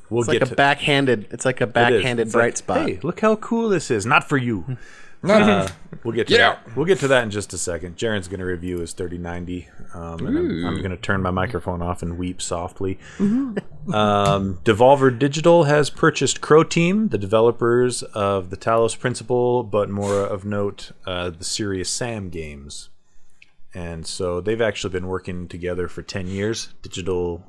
we'll 0.10 0.22
it's 0.22 0.28
like 0.30 0.40
get 0.40 0.52
a 0.52 0.56
backhanded. 0.56 1.28
It's 1.32 1.46
like 1.46 1.62
a 1.62 1.68
backhanded 1.68 2.28
It's 2.28 2.34
bright 2.34 2.46
like, 2.46 2.58
spot. 2.58 2.90
Hey, 2.90 3.00
look 3.04 3.20
how 3.20 3.36
cool 3.36 3.70
this 3.70 3.92
is! 3.92 4.06
Not 4.06 4.28
for 4.28 4.38
you. 4.38 4.78
Uh, 5.22 5.68
we'll 6.04 6.14
get 6.14 6.28
to 6.28 6.34
Get 6.34 6.66
that. 6.66 6.76
We'll 6.78 6.86
get 6.86 7.00
to 7.00 7.08
that 7.10 7.24
in 7.24 7.32
just 7.32 7.52
a 7.54 7.58
second. 7.58 7.98
Jaron's 7.98 8.28
going 8.28 8.40
to 8.40 8.46
review 8.46 8.80
his 8.80 8.94
3090, 8.94 9.68
um, 9.94 10.26
and 10.26 10.38
I'm, 10.38 10.66
I'm 10.66 10.78
going 10.78 10.92
to 10.92 10.98
turn 10.98 11.22
my 11.22 11.32
microphone 11.32 11.82
off 11.82 12.02
and 12.02 12.18
weep 12.18 12.42
softly. 12.42 13.00
um, 13.20 14.60
Devolver 14.64 15.18
Digital 15.18 15.66
has 15.66 15.90
purchased 15.90 16.40
Croteam, 16.42 17.12
the 17.12 17.18
developers 17.18 18.02
of 18.04 18.50
the 18.50 18.58
Talos 18.58 18.98
Principle, 18.98 19.64
but 19.64 19.90
more 19.90 20.22
of 20.26 20.46
note, 20.46 20.92
uh, 21.06 21.32
the 21.32 21.44
Serious 21.44 21.90
Sam 21.90 22.30
games. 22.30 22.90
And 23.74 24.08
so 24.08 24.42
they've 24.42 24.62
actually 24.62 24.94
been 24.94 25.08
working 25.08 25.48
together 25.48 25.88
for 25.88 26.02
10 26.02 26.28
years. 26.28 26.70
Digital 26.82 27.46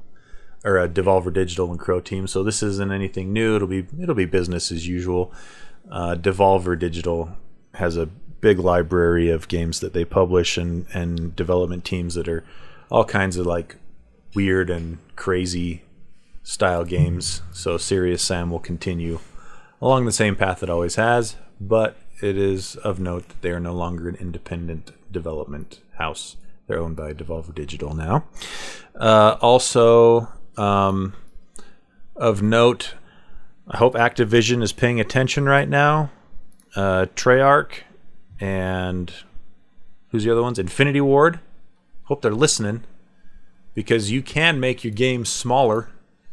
or 0.64 0.78
uh, 0.78 0.86
Devolver 0.88 1.32
Digital 1.32 1.70
and 1.70 1.80
Croteam. 1.80 2.28
So 2.28 2.42
this 2.42 2.62
isn't 2.62 2.92
anything 2.92 3.32
new. 3.32 3.56
It'll 3.56 3.68
be 3.68 3.86
it'll 4.00 4.14
be 4.14 4.26
business 4.26 4.70
as 4.70 4.86
usual. 4.86 5.32
Uh, 5.90 6.14
Devolver 6.14 6.78
Digital 6.78 7.36
has 7.74 7.96
a 7.96 8.06
big 8.06 8.58
library 8.58 9.28
of 9.28 9.48
games 9.48 9.80
that 9.80 9.92
they 9.92 10.04
publish 10.04 10.56
and 10.56 10.86
and 10.94 11.36
development 11.36 11.84
teams 11.84 12.14
that 12.14 12.28
are 12.28 12.44
all 12.90 13.04
kinds 13.04 13.36
of 13.36 13.46
like 13.46 13.76
weird 14.34 14.70
and 14.70 14.98
crazy 15.16 15.82
style 16.42 16.84
games. 16.84 17.42
So 17.52 17.76
Serious 17.76 18.22
Sam 18.22 18.50
will 18.50 18.60
continue 18.60 19.20
along 19.80 20.04
the 20.04 20.12
same 20.12 20.36
path 20.36 20.62
it 20.62 20.70
always 20.70 20.96
has, 20.96 21.36
but 21.60 21.96
it 22.22 22.36
is 22.36 22.76
of 22.76 23.00
note 23.00 23.28
that 23.28 23.42
they 23.42 23.50
are 23.50 23.60
no 23.60 23.72
longer 23.72 24.08
an 24.08 24.16
independent 24.16 24.92
development 25.12 25.80
house. 25.98 26.36
They're 26.66 26.78
owned 26.78 26.96
by 26.96 27.12
Devolver 27.12 27.54
Digital 27.54 27.94
now. 27.94 28.24
Uh, 28.94 29.36
also, 29.40 30.28
um, 30.56 31.14
of 32.14 32.42
note, 32.42 32.94
I 33.68 33.78
hope 33.78 33.94
Activision 33.94 34.62
is 34.62 34.72
paying 34.72 35.00
attention 35.00 35.46
right 35.46 35.68
now. 35.68 36.10
Uh, 36.76 37.06
Treyarch 37.16 37.80
and 38.38 39.12
who's 40.10 40.24
the 40.24 40.30
other 40.32 40.42
ones? 40.42 40.58
Infinity 40.58 41.00
Ward. 41.00 41.40
Hope 42.04 42.22
they're 42.22 42.32
listening 42.34 42.84
because 43.74 44.10
you 44.10 44.22
can 44.22 44.58
make 44.60 44.82
your 44.84 44.92
games 44.92 45.28
smaller. 45.28 45.88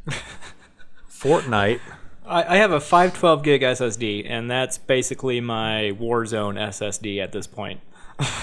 Fortnite. 1.10 1.80
I, 2.26 2.56
I 2.56 2.58
have 2.58 2.72
a 2.72 2.80
512 2.80 3.44
gig 3.44 3.62
SSD, 3.62 4.26
and 4.30 4.50
that's 4.50 4.78
basically 4.78 5.40
my 5.42 5.94
Warzone 6.00 6.56
SSD 6.60 7.22
at 7.22 7.32
this 7.32 7.48
point. 7.48 7.82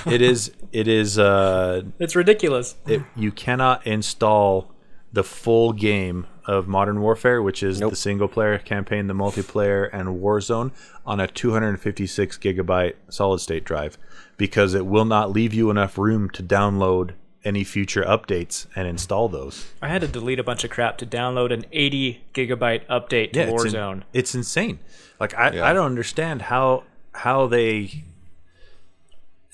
It 0.07 0.22
is. 0.22 0.53
It 0.72 0.86
is. 0.88 1.18
Uh, 1.18 1.82
It's 1.99 2.14
ridiculous. 2.14 2.76
it, 2.86 3.03
you 3.16 3.32
cannot 3.32 3.86
install 3.86 4.70
the 5.15 5.23
full 5.25 5.73
game 5.73 6.27
of 6.45 6.67
Modern 6.67 7.01
Warfare, 7.01 7.41
which 7.41 7.62
is 7.62 7.79
the 7.79 7.95
single 7.95 8.27
player 8.29 8.59
campaign, 8.59 9.07
the 9.07 9.15
multiplayer, 9.15 9.89
and 9.93 10.21
Warzone 10.21 10.73
on 11.07 11.21
a 11.21 11.29
256 11.29 12.37
gigabyte 12.39 12.95
solid 13.09 13.39
state 13.39 13.65
drive 13.65 13.97
because 14.37 14.75
it 14.75 14.85
will 14.87 15.05
not 15.05 15.31
leave 15.31 15.55
you 15.55 15.71
enough 15.71 15.97
room 15.97 16.29
to 16.31 16.43
download 16.43 17.12
any 17.45 17.62
future 17.62 18.03
updates 18.03 18.67
and 18.75 18.89
install 18.89 19.29
those. 19.29 19.71
I 19.81 19.89
had 19.89 20.01
to 20.01 20.09
delete 20.09 20.41
a 20.41 20.45
bunch 20.45 20.65
of 20.65 20.71
crap 20.71 20.99
to 20.99 21.07
download 21.07 21.53
an 21.53 21.65
80 21.73 22.25
gigabyte 22.35 22.85
update 22.87 23.33
to 23.35 23.41
it's, 23.43 23.65
in- 23.65 23.73
Warzone. 23.73 24.03
it's 24.12 24.35
insane. 24.35 24.81
Like 25.21 25.35
I, 25.35 25.53
Yeah. 25.53 25.67
I 25.67 25.73
don't 25.73 25.87
understand 25.87 26.43
how 26.43 26.85
how 27.12 27.47
they. 27.47 28.03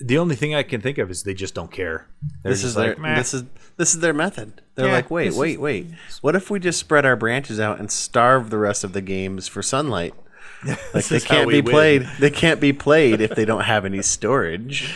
The 0.03 0.17
only 0.17 0.35
thing 0.35 0.55
I 0.55 0.63
can 0.63 0.81
think 0.81 0.97
of 0.97 1.09
is 1.11 1.23
they 1.23 1.33
just 1.33 1.53
don't 1.53 1.71
care. 1.71 2.07
They're 2.43 2.51
This 2.51 2.63
is 2.63 2.75
their 2.75 2.95
"Meh." 2.97 3.15
this 3.15 3.33
is 3.33 3.43
this 3.77 3.93
is 3.93 3.99
their 4.01 4.13
method. 4.13 4.61
They're 4.75 4.87
Yeah, 4.87 4.93
like, 4.93 5.11
wait, 5.11 5.33
wait, 5.33 5.51
is- 5.53 5.57
wait. 5.59 5.87
What 6.21 6.35
if 6.35 6.49
we 6.49 6.59
just 6.59 6.79
spread 6.79 7.05
our 7.05 7.15
branches 7.15 7.59
out 7.59 7.79
and 7.79 7.91
starve 7.91 8.49
the 8.49 8.57
rest 8.57 8.83
of 8.83 8.93
the 8.93 9.01
games 9.01 9.47
for 9.47 9.61
sunlight? 9.61 10.13
Like 10.93 11.05
they 11.05 11.19
can't 11.19 11.49
be 11.49 11.61
win. 11.61 11.71
played. 11.73 12.09
They 12.19 12.29
can't 12.29 12.59
be 12.59 12.71
played 12.73 13.19
if 13.21 13.31
they 13.31 13.45
don't 13.45 13.63
have 13.63 13.83
any 13.85 14.01
storage. 14.03 14.93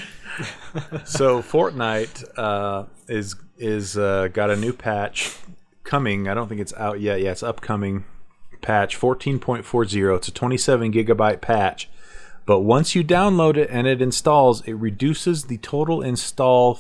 so 1.06 1.42
Fortnite 1.42 2.24
uh, 2.38 2.86
is 3.08 3.36
is 3.58 3.98
uh, 3.98 4.28
got 4.34 4.50
a 4.52 4.56
new 4.56 4.74
patch 4.74 5.36
coming. 5.84 6.28
I 6.28 6.34
don't 6.34 6.48
think 6.50 6.62
it's 6.62 6.74
out 6.74 7.00
yet. 7.00 7.20
Yeah, 7.22 7.32
it's 7.32 7.42
upcoming 7.44 8.06
patch 8.62 9.00
14.40. 9.00 10.18
It's 10.18 10.28
a 10.28 10.32
27 10.32 10.92
gigabyte 10.92 11.42
patch. 11.42 11.90
But 12.46 12.60
once 12.60 12.94
you 12.94 13.04
download 13.04 13.58
it 13.58 13.70
and 13.72 13.88
it 13.88 14.02
installs, 14.02 14.62
it 14.68 14.74
reduces 14.74 15.46
the 15.46 15.58
total 15.58 16.02
install 16.02 16.80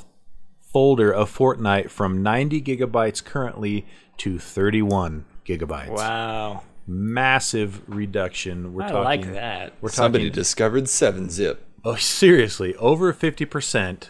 folder 0.62 1.12
of 1.12 1.36
Fortnite 1.36 1.90
from 1.90 2.22
90 2.22 2.62
gigabytes 2.62 3.24
currently 3.24 3.86
to 4.18 4.38
31 4.38 5.26
gigabytes. 5.46 5.90
Wow. 5.90 6.64
Massive 6.88 7.82
reduction. 7.88 8.74
We're 8.74 8.84
I 8.84 8.88
talking 8.90 9.04
like 9.04 9.34
that. 9.34 9.74
We're 9.82 9.90
Somebody 9.90 10.26
talking 10.26 10.36
discovered 10.36 10.84
7-Zip. 10.84 11.66
Oh, 11.84 11.96
seriously, 11.96 12.76
over 12.76 13.14
50%, 13.14 14.10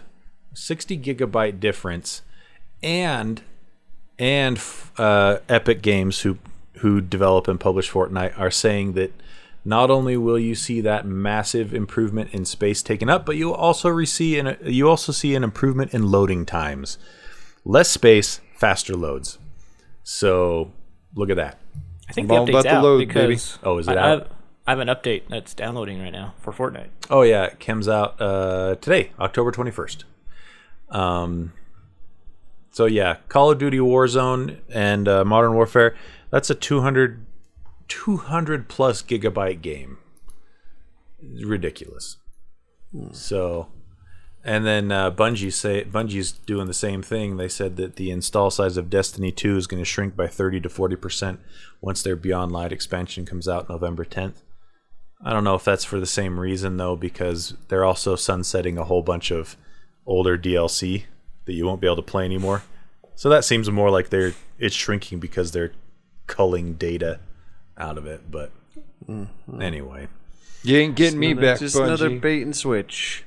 60 0.54 0.98
gigabyte 0.98 1.60
difference, 1.60 2.22
and 2.82 3.42
and 4.18 4.62
uh, 4.98 5.40
Epic 5.50 5.82
Games, 5.82 6.22
who 6.22 6.38
who 6.80 7.02
develop 7.02 7.48
and 7.48 7.60
publish 7.60 7.92
Fortnite, 7.92 8.40
are 8.40 8.52
saying 8.52 8.94
that 8.94 9.12
not 9.66 9.90
only 9.90 10.16
will 10.16 10.38
you 10.40 10.54
see 10.56 10.80
that 10.82 11.06
massive 11.06 11.74
improvement 11.74 12.34
in 12.34 12.46
space 12.46 12.82
taken 12.84 13.10
up, 13.10 13.26
but 13.26 13.36
you'll 13.36 13.54
also 13.54 13.90
receive 13.90 14.46
an, 14.46 14.58
you 14.64 14.88
also 14.88 15.12
see 15.12 15.34
an 15.36 15.44
improvement 15.44 15.94
in 15.94 16.10
loading 16.12 16.46
times, 16.46 16.98
less 17.66 17.90
space, 17.90 18.40
faster 18.56 18.96
loads. 18.96 19.40
So 20.04 20.72
look 21.16 21.30
at 21.32 21.36
that. 21.38 21.58
I 22.08 22.14
think 22.14 22.32
I'm 22.32 22.46
the 22.46 22.52
update's 22.52 22.52
about 22.52 22.64
the 22.64 22.70
out 22.76 22.84
load, 22.84 22.98
because 23.00 23.60
Oh, 23.64 23.80
is 23.80 23.88
it 23.88 23.98
I, 23.98 24.02
out? 24.02 24.06
I 24.06 24.10
have, 24.10 24.28
I 24.68 24.72
have 24.72 24.80
an 24.80 24.88
update 24.88 25.24
that's 25.30 25.54
downloading 25.56 26.00
right 26.00 26.12
now 26.14 26.36
for 26.40 26.54
Fortnite. 26.54 26.90
Oh 27.10 27.24
yeah, 27.24 27.46
it 27.46 27.60
comes 27.60 27.88
out 27.88 28.22
uh, 28.22 28.76
today, 28.76 29.12
October 29.20 29.52
twenty 29.52 29.72
first. 29.72 30.06
Um, 30.90 31.54
so 32.72 32.86
yeah, 32.86 33.18
Call 33.30 33.52
of 33.52 33.58
Duty 33.58 33.80
Warzone 33.80 34.58
and 34.70 35.08
uh, 35.08 35.26
Modern 35.26 35.54
Warfare. 35.56 35.96
That's 36.30 36.50
a 36.50 36.56
200, 36.56 37.26
200 37.88 38.68
plus 38.68 39.02
gigabyte 39.02 39.62
game. 39.62 39.98
Ridiculous. 41.44 42.18
So, 43.12 43.68
and 44.44 44.66
then 44.66 44.92
uh, 44.92 45.12
Bungie 45.12 45.52
say 45.52 45.84
Bungie's 45.84 46.32
doing 46.32 46.68
the 46.68 46.74
same 46.74 47.02
thing. 47.02 47.38
They 47.38 47.50
said 47.50 47.76
that 47.78 47.96
the 47.96 48.12
install 48.12 48.52
size 48.52 48.78
of 48.78 48.90
Destiny 48.90 49.32
Two 49.32 49.58
is 49.58 49.68
going 49.68 49.82
to 49.82 49.86
shrink 49.86 50.16
by 50.16 50.28
thirty 50.28 50.62
to 50.62 50.70
forty 50.70 50.96
percent 50.96 51.40
once 51.82 52.04
their 52.04 52.16
Beyond 52.16 52.52
Light 52.52 52.72
expansion 52.72 53.26
comes 53.26 53.48
out 53.48 53.70
November 53.70 54.06
tenth. 54.06 54.44
I 55.24 55.34
don't 55.34 55.44
know 55.44 55.56
if 55.56 55.64
that's 55.64 55.86
for 55.86 56.00
the 56.00 56.06
same 56.06 56.40
reason 56.40 56.78
though, 56.78 56.96
because 56.96 57.56
they're 57.68 57.86
also 57.86 58.16
sunsetting 58.16 58.78
a 58.78 58.84
whole 58.84 59.02
bunch 59.02 59.32
of 59.32 59.58
older 60.06 60.38
DLC 60.38 61.06
that 61.46 61.54
you 61.54 61.66
won't 61.66 61.82
be 61.82 61.88
able 61.88 61.96
to 61.98 62.02
play 62.02 62.26
anymore. 62.26 62.64
So 63.16 63.30
that 63.30 63.46
seems 63.46 63.70
more 63.72 63.90
like 63.90 64.10
they're 64.10 64.34
it's 64.60 64.76
shrinking 64.76 65.20
because 65.20 65.52
they're 65.52 65.74
culling 66.28 66.74
data 66.74 67.20
out 67.78 67.98
of 67.98 68.06
it. 68.06 68.30
But 68.32 68.52
anyway, 69.62 70.08
You 70.64 70.78
ain't 70.78 70.96
getting 70.96 71.20
me 71.20 71.34
back, 71.34 71.60
Just 71.60 71.76
another 71.76 72.10
bait 72.10 72.42
and 72.44 72.56
switch. 72.56 73.24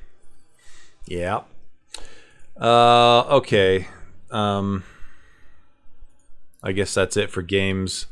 yeah. 1.06 1.40
Uh, 2.60 3.20
okay. 3.36 3.86
Um, 4.30 4.82
I 6.62 6.72
guess 6.72 6.92
that's 6.94 7.16
it 7.16 7.30
for 7.30 7.42
games 7.42 8.06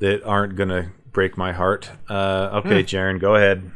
that 0.00 0.22
aren't 0.22 0.54
gonna 0.56 0.92
break 1.12 1.38
my 1.38 1.52
heart. 1.52 1.90
Uh, 2.08 2.60
okay, 2.64 2.82
Jaron, 2.82 3.18
go 3.18 3.36
ahead. 3.36 3.70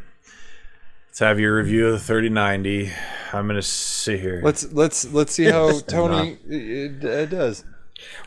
Let's 1.08 1.20
have 1.20 1.40
your 1.40 1.56
review 1.56 1.86
of 1.86 1.92
the 1.94 1.98
3090. 1.98 2.92
I'm 3.32 3.46
gonna 3.46 3.62
sit 3.62 4.20
here. 4.20 4.42
Let's 4.44 4.70
let's 4.72 5.10
let's 5.12 5.32
see 5.32 5.44
how 5.50 5.80
Tony 5.80 6.36
it, 6.46 7.02
it 7.02 7.30
does. 7.30 7.64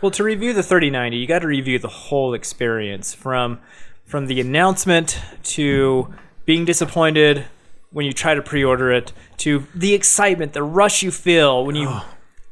Well, 0.02 0.12
to 0.12 0.24
review 0.24 0.54
the 0.54 0.64
3090, 0.64 1.18
you 1.18 1.28
got 1.28 1.40
to 1.40 1.48
review 1.48 1.80
the 1.80 1.88
whole 1.88 2.34
experience 2.34 3.14
from 3.14 3.60
from 4.06 4.28
the 4.28 4.40
announcement 4.42 5.20
to 5.44 6.14
being 6.46 6.66
disappointed 6.66 7.46
when 7.92 8.06
you 8.06 8.12
try 8.12 8.34
to 8.34 8.42
pre-order 8.42 8.92
it 8.92 9.14
to 9.38 9.66
the 9.74 9.94
excitement, 9.94 10.54
the 10.54 10.64
rush 10.64 11.04
you 11.04 11.12
feel 11.12 11.66
when 11.66 11.76
you 11.76 11.88
oh. 11.90 12.06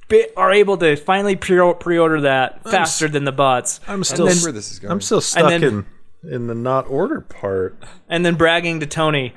bi- 0.08 0.30
are 0.38 0.52
able 0.52 0.78
to 0.78 0.96
finally 0.96 1.36
pre- 1.36 1.74
pre-order 1.80 2.22
that 2.22 2.64
faster 2.64 3.08
than 3.08 3.26
the 3.26 3.32
bots, 3.32 3.80
I'm 3.88 4.04
still 4.04 4.28
That's 4.28 4.44
where 4.44 4.52
this 4.52 4.72
is 4.72 4.80
going. 4.80 4.92
I'm 4.92 5.02
still 5.02 5.22
stuck 5.22 5.50
then- 5.50 5.64
in 5.64 5.86
in 6.24 6.48
the 6.48 6.56
not 6.56 6.88
order 6.88 7.20
part. 7.22 7.76
and 8.08 8.24
then 8.26 8.36
bragging 8.36 8.80
to 8.82 8.86
Tony. 8.86 9.34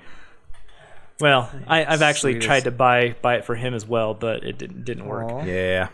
Well, 1.21 1.51
I, 1.67 1.85
I've 1.85 2.03
actually 2.03 2.33
Sweetest. 2.33 2.47
tried 2.47 2.65
to 2.65 2.71
buy 2.71 3.17
buy 3.23 3.37
it 3.37 3.45
for 3.45 3.55
him 3.55 3.73
as 3.73 3.87
well, 3.87 4.15
but 4.15 4.45
it 4.45 4.59
didn't 4.59 4.85
didn't 4.85 5.07
work. 5.07 5.47
Yeah. 5.47 5.89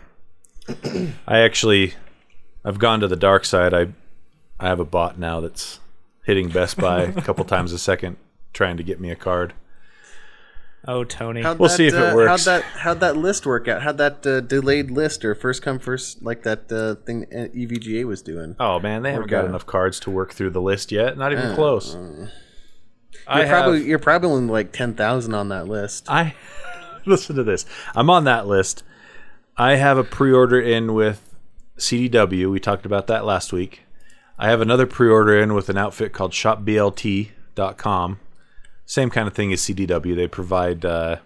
I 1.27 1.39
actually 1.41 1.95
I've 2.65 2.79
gone 2.79 3.01
to 3.01 3.09
the 3.09 3.17
dark 3.17 3.45
side. 3.45 3.73
I 3.75 3.89
I 4.59 4.69
have 4.69 4.81
a 4.81 4.85
bot 4.85 5.19
now 5.19 5.41
that's 5.41 5.81
hitting 6.25 6.49
Best 6.49 6.77
Buy 6.77 7.03
a 7.03 7.23
couple 7.23 7.45
times 7.45 7.73
a 7.73 7.79
second 7.79 8.17
trying 8.53 8.77
to 8.77 8.83
get 8.83 9.01
me 9.01 9.11
a 9.11 9.17
card. 9.17 9.55
Oh, 10.89 11.05
Tony. 11.05 11.43
How'd 11.43 11.59
We'll 11.59 11.69
that, 11.69 11.77
see 11.77 11.87
if 11.89 11.95
it 11.95 11.99
uh, 12.03 12.15
works. 12.17 12.47
How'd 12.47 12.63
that 12.63 12.63
how'd 12.79 13.01
that 13.01 13.17
list 13.17 13.45
work 13.45 13.69
out? 13.69 13.83
How'd 13.83 13.99
that 13.99 14.27
uh, 14.27 14.41
delayed 14.41 14.91
list 14.91 15.25
or 15.27 15.35
first 15.35 15.61
come 15.63 15.79
first 15.79 16.23
like 16.23 16.43
that 16.45 16.73
uh, 16.73 16.95
thing 17.05 17.25
uh, 17.33 17.49
EVGA 17.55 18.05
was 18.05 18.23
doing? 18.23 18.57
Oh 18.59 18.81
man, 18.81 19.03
they 19.03 19.13
haven't 19.13 19.29
got 19.31 19.41
Okay. 19.41 19.49
enough 19.51 19.67
cards 19.67 20.01
to 20.01 20.11
work 20.11 20.33
through 20.33 20.51
the 20.51 20.61
list 20.63 20.91
yet. 20.91 21.19
Not 21.19 21.33
even 21.33 21.55
close. 21.55 21.97
I 23.27 23.41
You're 23.41 23.49
probably 23.49 23.79
have- 23.81 23.87
you're 23.89 23.99
probably 23.99 24.41
like 24.43 24.73
ten 24.73 24.95
thousand 24.95 25.35
on 25.35 25.51
that 25.51 25.69
list. 25.69 26.07
I 26.09 26.35
listen 27.07 27.37
to 27.37 27.45
this. 27.45 27.67
I'm 27.95 28.09
on 28.09 28.25
that 28.25 28.47
list. 28.47 28.83
I 29.57 29.77
have 29.77 29.99
a 29.99 30.05
pre-order 30.05 30.61
in 30.61 30.95
with 30.95 31.35
CDW. 31.77 32.51
We 32.51 32.61
talked 32.61 32.87
about 32.87 33.07
that 33.09 33.25
last 33.25 33.53
week. 33.53 33.83
I 34.39 34.49
have 34.49 34.61
another 34.61 34.87
pre-order 34.87 35.39
in 35.39 35.55
with 35.55 35.69
an 35.69 35.77
outfit 35.77 36.13
called 36.13 36.33
ShopBLT.com. 36.33 38.21
Same 38.87 39.11
kind 39.11 39.29
of 39.29 39.35
thing 39.35 39.53
as 39.53 39.61
CDW. 39.61 40.17
They 40.17 40.27
provide 40.27 40.85
uh, 40.85 41.17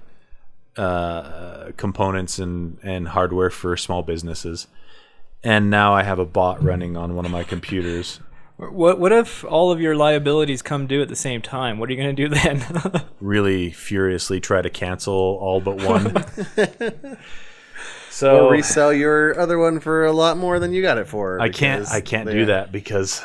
uh, 0.76 1.70
components 1.76 2.38
and 2.38 2.78
and 2.82 3.08
hardware 3.08 3.50
for 3.50 3.76
small 3.76 4.02
businesses. 4.02 4.66
And 5.42 5.70
now 5.70 5.94
I 5.94 6.02
have 6.02 6.18
a 6.18 6.24
bot 6.24 6.62
running 6.62 6.96
on 6.96 7.14
one 7.14 7.24
of 7.24 7.30
my 7.30 7.44
computers 7.44 8.18
What 8.56 8.98
what 8.98 9.12
if 9.12 9.44
all 9.44 9.70
of 9.70 9.80
your 9.80 9.94
liabilities 9.94 10.62
come 10.62 10.86
due 10.86 11.02
at 11.02 11.08
the 11.08 11.16
same 11.16 11.42
time? 11.42 11.78
What 11.78 11.88
are 11.88 11.92
you 11.92 12.02
going 12.02 12.16
to 12.16 12.28
do 12.28 12.34
then? 12.34 12.64
Really 13.20 13.70
furiously 13.70 14.40
try 14.40 14.60
to 14.60 14.68
cancel 14.70 15.14
all 15.14 15.60
but 15.60 15.82
one. 15.82 16.24
so 18.14 18.46
Or 18.46 18.52
resell 18.52 18.92
your 18.92 19.38
other 19.38 19.58
one 19.58 19.80
for 19.80 20.04
a 20.04 20.12
lot 20.12 20.36
more 20.36 20.58
than 20.60 20.72
you 20.72 20.82
got 20.82 20.98
it 20.98 21.08
for. 21.08 21.40
I 21.40 21.48
can't. 21.48 21.88
I 21.90 22.00
can't 22.00 22.26
they- 22.26 22.32
do 22.34 22.44
that 22.46 22.70
because 22.70 23.22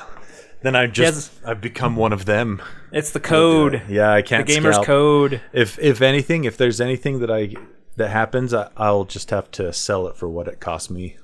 then 0.64 0.76
I 0.76 0.88
just 0.88 1.32
I've 1.46 1.62
become 1.62 1.96
one 1.96 2.12
of 2.12 2.26
them. 2.26 2.62
it's 2.92 3.12
the 3.12 3.20
code. 3.20 3.84
Yeah, 3.88 4.12
I 4.12 4.22
can't. 4.24 4.48
The 4.48 4.54
gamer's 4.54 4.76
scalp. 4.76 4.88
code. 4.88 5.42
If 5.54 5.78
if 5.80 6.02
anything, 6.02 6.44
if 6.46 6.58
there's 6.58 6.82
anything 6.82 7.20
that 7.20 7.30
I 7.32 7.54
that 7.98 8.10
happens, 8.10 8.54
I, 8.54 8.70
I'll 8.78 9.06
just 9.06 9.30
have 9.30 9.52
to 9.52 9.72
sell 9.72 10.08
it 10.08 10.16
for 10.18 10.28
what 10.28 10.48
it 10.48 10.60
cost 10.60 10.90
me. 10.90 11.18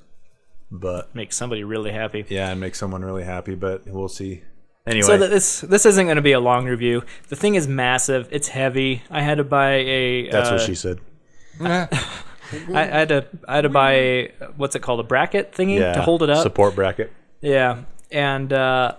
But 0.70 1.14
Make 1.14 1.32
somebody 1.32 1.64
really 1.64 1.92
happy. 1.92 2.24
yeah, 2.28 2.50
and 2.50 2.60
make 2.60 2.74
someone 2.74 3.04
really 3.04 3.24
happy. 3.24 3.54
But 3.54 3.86
we'll 3.86 4.08
see. 4.08 4.42
Anyway, 4.86 5.02
So 5.02 5.18
th- 5.18 5.30
this 5.30 5.60
this 5.62 5.84
isn't 5.86 6.06
going 6.06 6.16
to 6.16 6.22
be 6.22 6.32
a 6.32 6.40
long 6.40 6.66
review. 6.66 7.02
The 7.28 7.36
thing 7.36 7.56
is 7.56 7.66
massive. 7.66 8.28
It's 8.30 8.48
heavy. 8.48 9.02
I 9.10 9.22
had 9.22 9.38
to 9.38 9.44
buy 9.44 9.72
a. 9.74 10.30
that's 10.30 10.48
uh, 10.50 10.52
what 10.52 10.60
she 10.62 10.74
said. 10.74 11.00
I, 12.72 12.82
I 12.82 12.84
had 12.84 13.08
to 13.08 13.26
I 13.48 13.56
had 13.56 13.60
to 13.62 13.68
buy 13.68 14.30
what's 14.56 14.74
it 14.76 14.82
called 14.82 15.00
a 15.00 15.04
bracket 15.04 15.52
thingy 15.52 15.78
Yeah, 15.78 15.92
to 15.94 16.02
hold 16.02 16.22
it 16.22 16.30
up. 16.30 16.42
Support 16.42 16.74
bracket. 16.74 17.12
Yeah, 17.40 17.82
and 18.10 18.52
uh, 18.52 18.94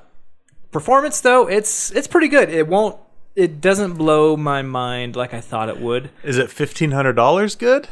performance 0.72 1.22
though 1.22 1.48
it's 1.48 1.92
it's 1.92 2.08
pretty 2.08 2.28
good. 2.28 2.50
It 2.50 2.68
won't. 2.68 2.98
It 3.36 3.62
doesn't 3.62 3.94
blow 3.94 4.36
my 4.36 4.62
mind 4.64 5.16
like 5.16 5.34
I 5.34 5.42
thought 5.42 5.70
it 5.70 5.80
would. 5.80 6.10
Is 6.24 6.38
it 6.38 6.50
fifteen 6.50 6.92
hundred 6.92 7.14
dollars? 7.14 7.56
Good. 7.56 7.88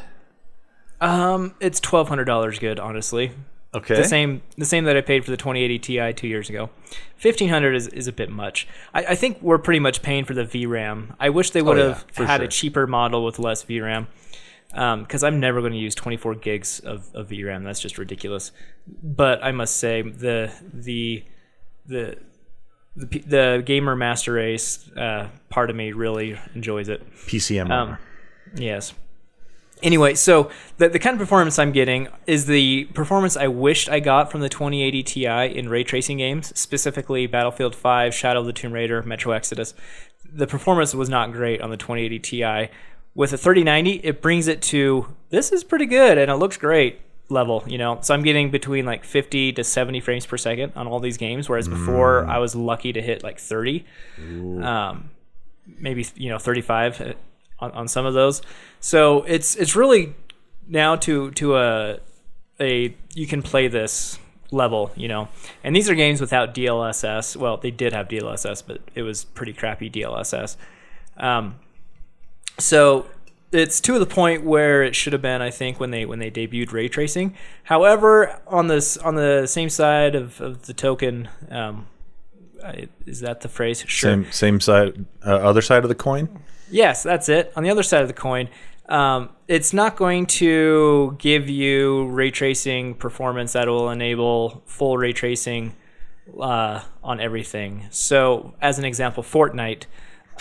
Um, 1.01 1.55
it's 1.59 1.79
twelve 1.79 2.09
hundred 2.09 2.25
dollars 2.25 2.59
good, 2.59 2.79
honestly. 2.79 3.31
Okay. 3.73 3.95
The 3.95 4.05
same 4.05 4.41
the 4.57 4.65
same 4.65 4.85
that 4.85 4.95
I 4.95 5.01
paid 5.01 5.25
for 5.25 5.31
the 5.31 5.37
2080 5.37 5.79
Ti 5.79 6.13
two 6.13 6.27
years 6.29 6.49
ago. 6.49 6.69
Fifteen 7.17 7.49
hundred 7.49 7.75
is, 7.75 7.89
is 7.89 8.07
a 8.07 8.13
bit 8.13 8.29
much. 8.29 8.67
I, 8.93 9.05
I 9.07 9.15
think 9.15 9.41
we're 9.41 9.57
pretty 9.57 9.81
much 9.81 10.01
paying 10.01 10.23
for 10.23 10.33
the 10.33 10.45
VRAM. 10.45 11.13
I 11.19 11.29
wish 11.29 11.51
they 11.51 11.61
would 11.61 11.77
Oh, 11.77 11.89
have 11.93 12.05
had 12.27 12.37
sure. 12.37 12.45
a 12.45 12.47
cheaper 12.47 12.87
model 12.87 13.25
with 13.25 13.37
less 13.37 13.63
VRAM. 13.65 14.07
Because 14.75 15.23
I'm 15.23 15.39
never 15.39 15.61
going 15.61 15.71
to 15.71 15.79
use 15.79 15.95
24 15.95 16.35
gigs 16.35 16.79
of, 16.81 17.09
of 17.15 17.29
VRAM. 17.29 17.63
That's 17.63 17.79
just 17.79 17.97
ridiculous. 17.97 18.51
But 19.01 19.43
I 19.43 19.51
must 19.51 19.77
say 19.77 20.01
the 20.01 20.51
the 20.73 21.23
the 21.85 22.17
the, 22.95 23.19
the 23.19 23.63
gamer 23.65 23.95
master 23.95 24.33
race 24.33 24.89
uh, 24.97 25.29
part 25.49 25.69
of 25.69 25.75
me 25.75 25.91
really 25.91 26.37
enjoys 26.53 26.89
it. 26.89 27.05
PCM. 27.27 27.69
Um, 27.69 27.97
yes. 28.55 28.93
Anyway, 29.83 30.15
so 30.15 30.49
the, 30.77 30.87
the 30.87 30.99
kind 30.99 31.15
of 31.15 31.19
performance 31.19 31.59
I'm 31.59 31.71
getting 31.71 32.07
is 32.25 32.45
the 32.45 32.85
performance 32.93 33.35
I 33.35 33.47
wished 33.47 33.89
I 33.89 33.99
got 33.99 34.31
from 34.31 34.41
the 34.41 34.49
2080 34.49 35.03
Ti 35.03 35.25
in 35.25 35.69
ray 35.69 35.83
tracing 35.83 36.17
games, 36.17 36.57
specifically 36.57 37.27
Battlefield 37.27 37.75
5, 37.75 38.13
Shadow 38.13 38.39
of 38.39 38.45
the 38.45 38.53
Tomb 38.53 38.71
Raider, 38.71 39.03
Metro 39.03 39.33
Exodus. 39.33 39.73
The 40.23 40.47
performance 40.47 40.95
was 40.95 41.09
not 41.09 41.33
great 41.33 41.61
on 41.61 41.69
the 41.69 41.77
2080 41.77 42.19
Ti. 42.19 42.69
With 43.15 43.33
a 43.33 43.37
3090, 43.37 44.01
it 44.03 44.21
brings 44.21 44.47
it 44.47 44.61
to 44.63 45.07
this 45.29 45.51
is 45.51 45.63
pretty 45.63 45.85
good 45.85 46.17
and 46.17 46.29
it 46.29 46.35
looks 46.35 46.57
great 46.57 46.99
level, 47.29 47.63
you 47.65 47.77
know. 47.77 47.97
So 48.01 48.13
I'm 48.13 48.21
getting 48.23 48.51
between 48.51 48.85
like 48.85 49.03
50 49.03 49.53
to 49.53 49.63
70 49.63 49.99
frames 50.01 50.25
per 50.25 50.37
second 50.37 50.73
on 50.75 50.87
all 50.87 50.99
these 50.99 51.17
games, 51.17 51.49
whereas 51.49 51.67
before 51.67 52.25
I 52.25 52.37
was 52.37 52.55
lucky 52.55 52.93
to 52.93 53.01
hit 53.01 53.23
like 53.23 53.39
30. 53.39 53.85
Um, 54.63 55.09
maybe 55.79 56.05
you 56.15 56.29
know 56.29 56.37
35 56.37 57.01
uh, 57.01 57.13
on, 57.59 57.71
on 57.71 57.87
some 57.87 58.05
of 58.05 58.13
those. 58.13 58.41
So 58.79 59.23
it's 59.23 59.55
it's 59.55 59.75
really 59.75 60.13
now 60.67 60.95
to 60.97 61.31
to 61.31 61.57
a 61.57 61.99
a 62.59 62.95
you 63.13 63.27
can 63.27 63.41
play 63.41 63.67
this 63.67 64.19
level 64.51 64.91
you 64.95 65.07
know? 65.07 65.27
And 65.63 65.75
these 65.75 65.89
are 65.89 65.95
games 65.95 66.21
without 66.21 66.53
dlss 66.53 67.35
well 67.35 67.57
they 67.57 67.71
did 67.71 67.93
have 67.93 68.07
dlss 68.07 68.63
but 68.65 68.79
it 68.93 69.01
was 69.01 69.25
pretty 69.25 69.53
crappy 69.53 69.89
dlss 69.89 70.55
um, 71.17 71.55
so 72.57 73.05
it's 73.51 73.79
to 73.79 73.97
the 73.99 74.05
point 74.05 74.43
where 74.43 74.83
it 74.83 74.95
should 74.95 75.13
have 75.13 75.21
been 75.21 75.41
i 75.41 75.49
think 75.49 75.79
when 75.79 75.91
they 75.91 76.05
when 76.05 76.19
they 76.19 76.31
debuted 76.31 76.71
ray 76.71 76.87
tracing 76.87 77.35
however 77.63 78.39
on 78.47 78.67
this 78.67 78.97
on 78.97 79.15
the 79.15 79.45
same 79.45 79.69
side 79.69 80.15
of, 80.15 80.39
of 80.41 80.65
the 80.65 80.73
token 80.73 81.29
um, 81.51 81.87
is 83.05 83.19
that 83.19 83.41
the 83.41 83.49
phrase 83.49 83.83
sure 83.87 84.11
Same 84.11 84.31
same 84.31 84.59
side, 84.59 85.05
uh, 85.25 85.35
other 85.35 85.61
side 85.61 85.83
of 85.83 85.89
the 85.89 85.95
coin. 85.95 86.41
Yes, 86.69 87.03
that's 87.03 87.29
it. 87.29 87.53
On 87.55 87.63
the 87.63 87.69
other 87.69 87.83
side 87.83 88.01
of 88.01 88.07
the 88.07 88.13
coin, 88.13 88.49
um, 88.89 89.29
it's 89.47 89.73
not 89.73 89.95
going 89.95 90.25
to 90.25 91.15
give 91.19 91.49
you 91.49 92.07
ray 92.07 92.31
tracing 92.31 92.95
performance 92.95 93.53
that 93.53 93.67
will 93.67 93.89
enable 93.89 94.63
full 94.65 94.97
ray 94.97 95.13
tracing 95.13 95.75
uh, 96.39 96.81
on 97.03 97.19
everything. 97.19 97.85
So, 97.91 98.55
as 98.61 98.79
an 98.79 98.85
example, 98.85 99.21
Fortnite, 99.21 99.83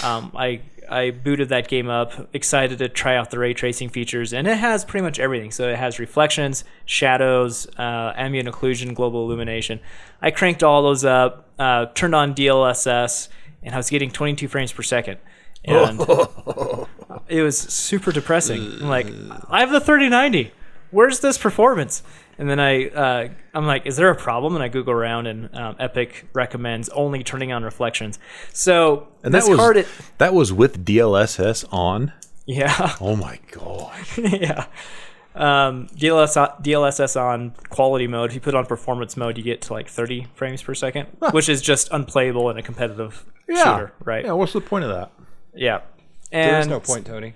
um, 0.03 0.33
I 0.35 0.63
I 0.89 1.11
booted 1.11 1.49
that 1.49 1.69
game 1.69 1.89
up, 1.89 2.29
excited 2.35 2.79
to 2.79 2.89
try 2.89 3.17
out 3.17 3.31
the 3.31 3.39
ray 3.39 3.55
tracing 3.55 3.89
features, 3.89 4.33
and 4.33 4.47
it 4.47 4.59
has 4.59 4.85
pretty 4.85 5.05
much 5.05 5.19
everything. 5.19 5.51
So 5.51 5.69
it 5.69 5.77
has 5.77 5.99
reflections, 5.99 6.65
shadows, 6.85 7.67
uh, 7.79 8.13
ambient 8.17 8.49
occlusion, 8.49 8.95
global 8.95 9.25
illumination. 9.25 9.81
I 10.23 10.31
cranked 10.31 10.63
all 10.63 10.83
those 10.83 11.05
up, 11.05 11.49
uh, 11.59 11.87
turned 11.95 12.15
on 12.15 12.35
DLSS, 12.35 13.29
and 13.63 13.75
I 13.75 13.77
was 13.77 13.91
getting 13.91 14.11
22 14.11 14.49
frames 14.49 14.73
per 14.73 14.83
second. 14.83 15.19
And 15.65 16.01
it 17.29 17.43
was 17.43 17.59
super 17.59 18.13
depressing. 18.13 18.61
I'm 18.81 18.89
like, 18.89 19.07
I 19.49 19.61
have 19.61 19.71
the 19.71 19.81
3090. 19.81 20.53
Where's 20.91 21.21
this 21.21 21.39
performance? 21.39 22.03
And 22.39 22.51
then 22.51 22.59
I, 22.59 22.89
uh, 22.89 23.29
I'm 23.55 23.67
like, 23.67 23.87
is 23.87 23.97
there 23.97 24.11
a 24.11 24.15
problem? 24.17 24.55
And 24.55 24.63
I 24.63 24.69
Google 24.69 24.93
around, 24.93 25.27
and 25.27 25.55
um, 25.55 25.77
Epic 25.79 26.27
recommends 26.33 26.89
only 26.91 27.23
turning 27.23 27.53
on 27.53 27.63
reflections. 27.63 28.19
So 28.53 29.09
And 29.23 29.33
that 29.35 29.49
was 29.49 29.59
card, 29.59 29.77
it, 29.77 29.89
that 30.19 30.35
was 30.35 30.53
with 30.53 30.85
DLSS 30.85 31.65
on. 31.73 32.13
yeah, 32.47 32.95
Oh 33.01 33.15
my 33.17 33.39
god. 33.53 33.95
yeah. 34.17 34.67
Um, 35.37 35.89
DLS, 35.89 36.37
DLSS 36.63 37.21
on 37.21 37.55
quality 37.71 38.07
mode. 38.07 38.31
If 38.31 38.35
you 38.37 38.41
put 38.41 38.55
it 38.55 38.57
on 38.57 38.67
performance 38.67 39.17
mode, 39.17 39.37
you 39.37 39.43
get 39.43 39.63
to 39.63 39.73
like 39.73 39.89
30 39.89 40.29
frames 40.35 40.63
per 40.63 40.75
second, 40.75 41.09
which 41.33 41.49
is 41.49 41.61
just 41.61 41.89
unplayable 41.91 42.51
in 42.51 42.57
a 42.57 42.63
competitive 42.63 43.25
shooter, 43.49 43.93
right? 44.05 44.25
Yeah. 44.25 44.33
What's 44.33 44.53
the 44.53 44.61
point 44.61 44.85
of 44.85 44.91
that? 44.91 45.11
Yeah. 45.55 45.81
there 46.31 46.61
is 46.61 46.69
no 46.69 46.79
point, 46.79 47.07
Tony. 47.07 47.35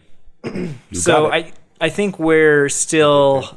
so 0.92 1.30
I 1.30 1.52
I 1.80 1.88
think 1.88 2.18
we're 2.20 2.68
still 2.68 3.36
a 3.36 3.42
f- 3.44 3.54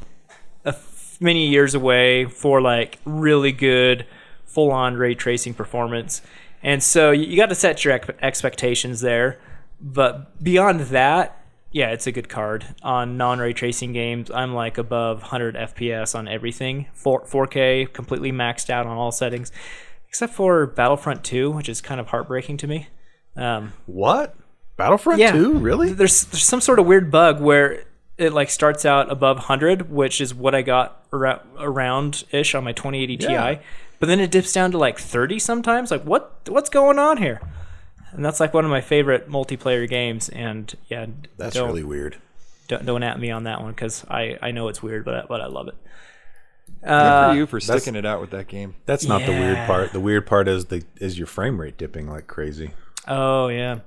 many 1.22 1.47
years 1.47 1.74
away 1.74 2.26
for 2.26 2.59
like 2.61 2.99
really 3.05 3.51
good 3.53 4.05
full 4.45 4.72
on 4.72 4.95
ray 4.95 5.15
tracing 5.15 5.53
performance, 5.53 6.22
and 6.61 6.84
so 6.84 7.11
you, 7.11 7.24
you 7.26 7.38
got 7.38 7.49
to 7.49 7.55
set 7.55 7.86
your 7.86 7.93
ex- 7.93 8.09
expectations 8.22 8.99
there. 9.01 9.39
But 9.80 10.43
beyond 10.43 10.82
that, 10.82 11.38
yeah, 11.72 11.91
it's 11.91 12.05
a 12.05 12.11
good 12.11 12.28
card 12.28 12.65
on 12.84 13.17
non 13.17 13.39
ray 13.39 13.53
tracing 13.53 13.93
games. 13.93 14.30
I'm 14.30 14.53
like 14.53 14.78
above 14.78 15.22
100 15.22 15.55
FPS 15.55 16.13
on 16.13 16.28
everything, 16.28 16.88
4 16.93 17.24
4K, 17.26 17.93
completely 17.93 18.32
maxed 18.32 18.69
out 18.69 18.86
on 18.86 18.97
all 18.97 19.11
settings, 19.11 19.51
except 20.09 20.34
for 20.34 20.67
Battlefront 20.67 21.24
2, 21.24 21.49
which 21.51 21.69
is 21.69 21.80
kind 21.82 22.01
of 22.01 22.07
heartbreaking 22.07 22.57
to 22.57 22.67
me. 22.67 22.88
Um, 23.36 23.74
What? 23.86 24.36
Battlefront 24.78 25.19
yeah. 25.19 25.32
2? 25.32 25.59
Really? 25.59 25.93
There's 25.93 26.26
there's 26.26 26.43
some 26.43 26.61
sort 26.61 26.80
of 26.80 26.86
weird 26.86 27.09
bug 27.09 27.39
where 27.41 27.86
it 28.22 28.34
like 28.34 28.49
starts 28.49 28.86
out 28.86 29.11
above 29.11 29.38
100, 29.38 29.89
which 29.91 30.22
is 30.22 30.34
what 30.34 30.53
I 30.55 30.61
got 30.61 31.03
ar- 31.11 31.41
around 31.59 32.24
ish 32.32 32.53
on 32.55 32.63
my 32.63 32.72
2080 32.74 33.17
Yeah. 33.26 33.55
Ti, 33.55 33.61
but 33.99 34.07
then 34.07 34.19
it 34.19 34.32
dips 34.32 34.53
down 34.53 34.72
to 34.72 34.78
like 34.78 34.99
30 34.99 35.39
sometimes. 35.39 35.91
Like 35.91 36.03
what 36.03 36.39
what's 36.47 36.69
going 36.69 36.99
on 36.99 37.17
here? 37.17 37.41
And 38.11 38.24
that's 38.26 38.39
like 38.39 38.53
one 38.53 38.65
of 38.65 38.72
my 38.72 38.82
favorite 38.82 39.30
multiplayer 39.30 39.88
games. 39.89 40.28
And 40.30 40.74
yeah, 40.89 41.05
That's 41.38 41.55
don't, 41.55 41.67
really 41.67 41.84
weird. 41.84 42.17
don't 42.67 42.86
don't 42.86 43.03
at 43.03 43.19
me 43.19 43.32
on 43.32 43.45
that 43.45 43.61
one 43.61 43.72
because 43.72 44.05
I 44.09 44.38
I 44.41 44.51
know 44.51 44.67
it's 44.67 44.84
weird, 44.84 45.05
but 45.05 45.28
but 45.28 45.41
I 45.41 45.47
love 45.47 45.67
it. 45.67 45.76
Good 46.84 46.89
Uh, 46.89 47.30
for 47.32 47.36
you 47.38 47.45
for 47.45 47.59
sticking 47.59 47.95
it 47.95 48.05
out 48.05 48.22
with 48.22 48.32
that 48.32 48.47
game. 48.47 48.76
That's 48.86 49.05
not 49.05 49.26
the 49.26 49.32
weird 49.32 49.67
part. 49.67 49.91
The 49.93 49.99
weird 49.99 50.26
part 50.26 50.47
is 50.47 50.65
the 50.65 50.84
is 50.97 51.17
your 51.17 51.28
frame 51.28 51.59
rate 51.61 51.78
dipping 51.78 52.09
like 52.09 52.28
crazy. 52.28 52.72
Oh 53.07 53.47
yeah. 53.49 53.80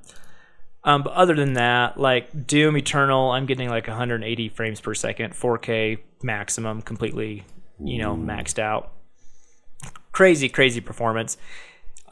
Um, 0.85 1.03
but 1.03 1.15
other 1.15 1.35
than 1.35 1.55
that, 1.55 1.99
like 1.99 2.47
Doom 2.47 2.77
Eternal, 2.77 3.31
I'm 3.31 3.47
getting 3.47 3.71
like 3.71 3.89
180 3.89 4.49
frames 4.51 4.81
per 4.81 4.95
second, 4.95 5.33
4K 5.33 5.99
maximum, 6.23 6.83
completely, 6.83 7.45
you 7.83 7.99
know, 7.99 8.15
maxed 8.17 8.59
out. 8.59 8.93
Crazy, 10.13 10.49
crazy 10.49 10.81
performance. 10.81 11.39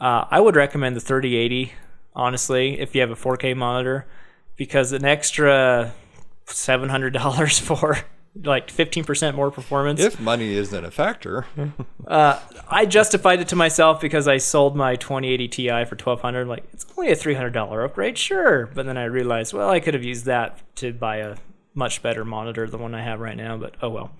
Uh, 0.01 0.25
I 0.29 0.39
would 0.39 0.55
recommend 0.55 0.95
the 0.95 1.01
3080, 1.01 1.71
honestly, 2.15 2.79
if 2.79 2.95
you 2.95 3.01
have 3.01 3.11
a 3.11 3.15
4K 3.15 3.55
monitor, 3.55 4.07
because 4.55 4.91
an 4.91 5.05
extra 5.05 5.93
$700 6.47 7.59
for 7.61 7.99
like 8.41 8.67
15% 8.69 9.35
more 9.35 9.51
performance. 9.51 9.99
If 10.01 10.19
money 10.19 10.53
isn't 10.53 10.83
a 10.85 10.89
factor, 10.91 11.45
uh, 12.07 12.39
I 12.67 12.85
justified 12.85 13.39
it 13.41 13.47
to 13.49 13.55
myself 13.55 14.01
because 14.01 14.27
I 14.27 14.37
sold 14.37 14.75
my 14.75 14.95
2080 14.95 15.47
Ti 15.49 15.67
for 15.85 15.95
1200. 15.95 16.47
Like 16.47 16.63
it's 16.73 16.85
only 16.97 17.11
a 17.11 17.15
$300 17.15 17.85
upgrade, 17.85 18.17
sure. 18.17 18.67
But 18.67 18.85
then 18.85 18.97
I 18.97 19.03
realized, 19.05 19.53
well, 19.53 19.69
I 19.69 19.79
could 19.79 19.93
have 19.93 20.03
used 20.03 20.25
that 20.25 20.59
to 20.77 20.93
buy 20.93 21.17
a 21.17 21.35
much 21.75 22.01
better 22.01 22.25
monitor 22.25 22.67
than 22.67 22.81
one 22.81 22.95
I 22.95 23.03
have 23.03 23.19
right 23.19 23.37
now. 23.37 23.57
But 23.57 23.75
oh 23.81 23.89
well. 23.89 24.11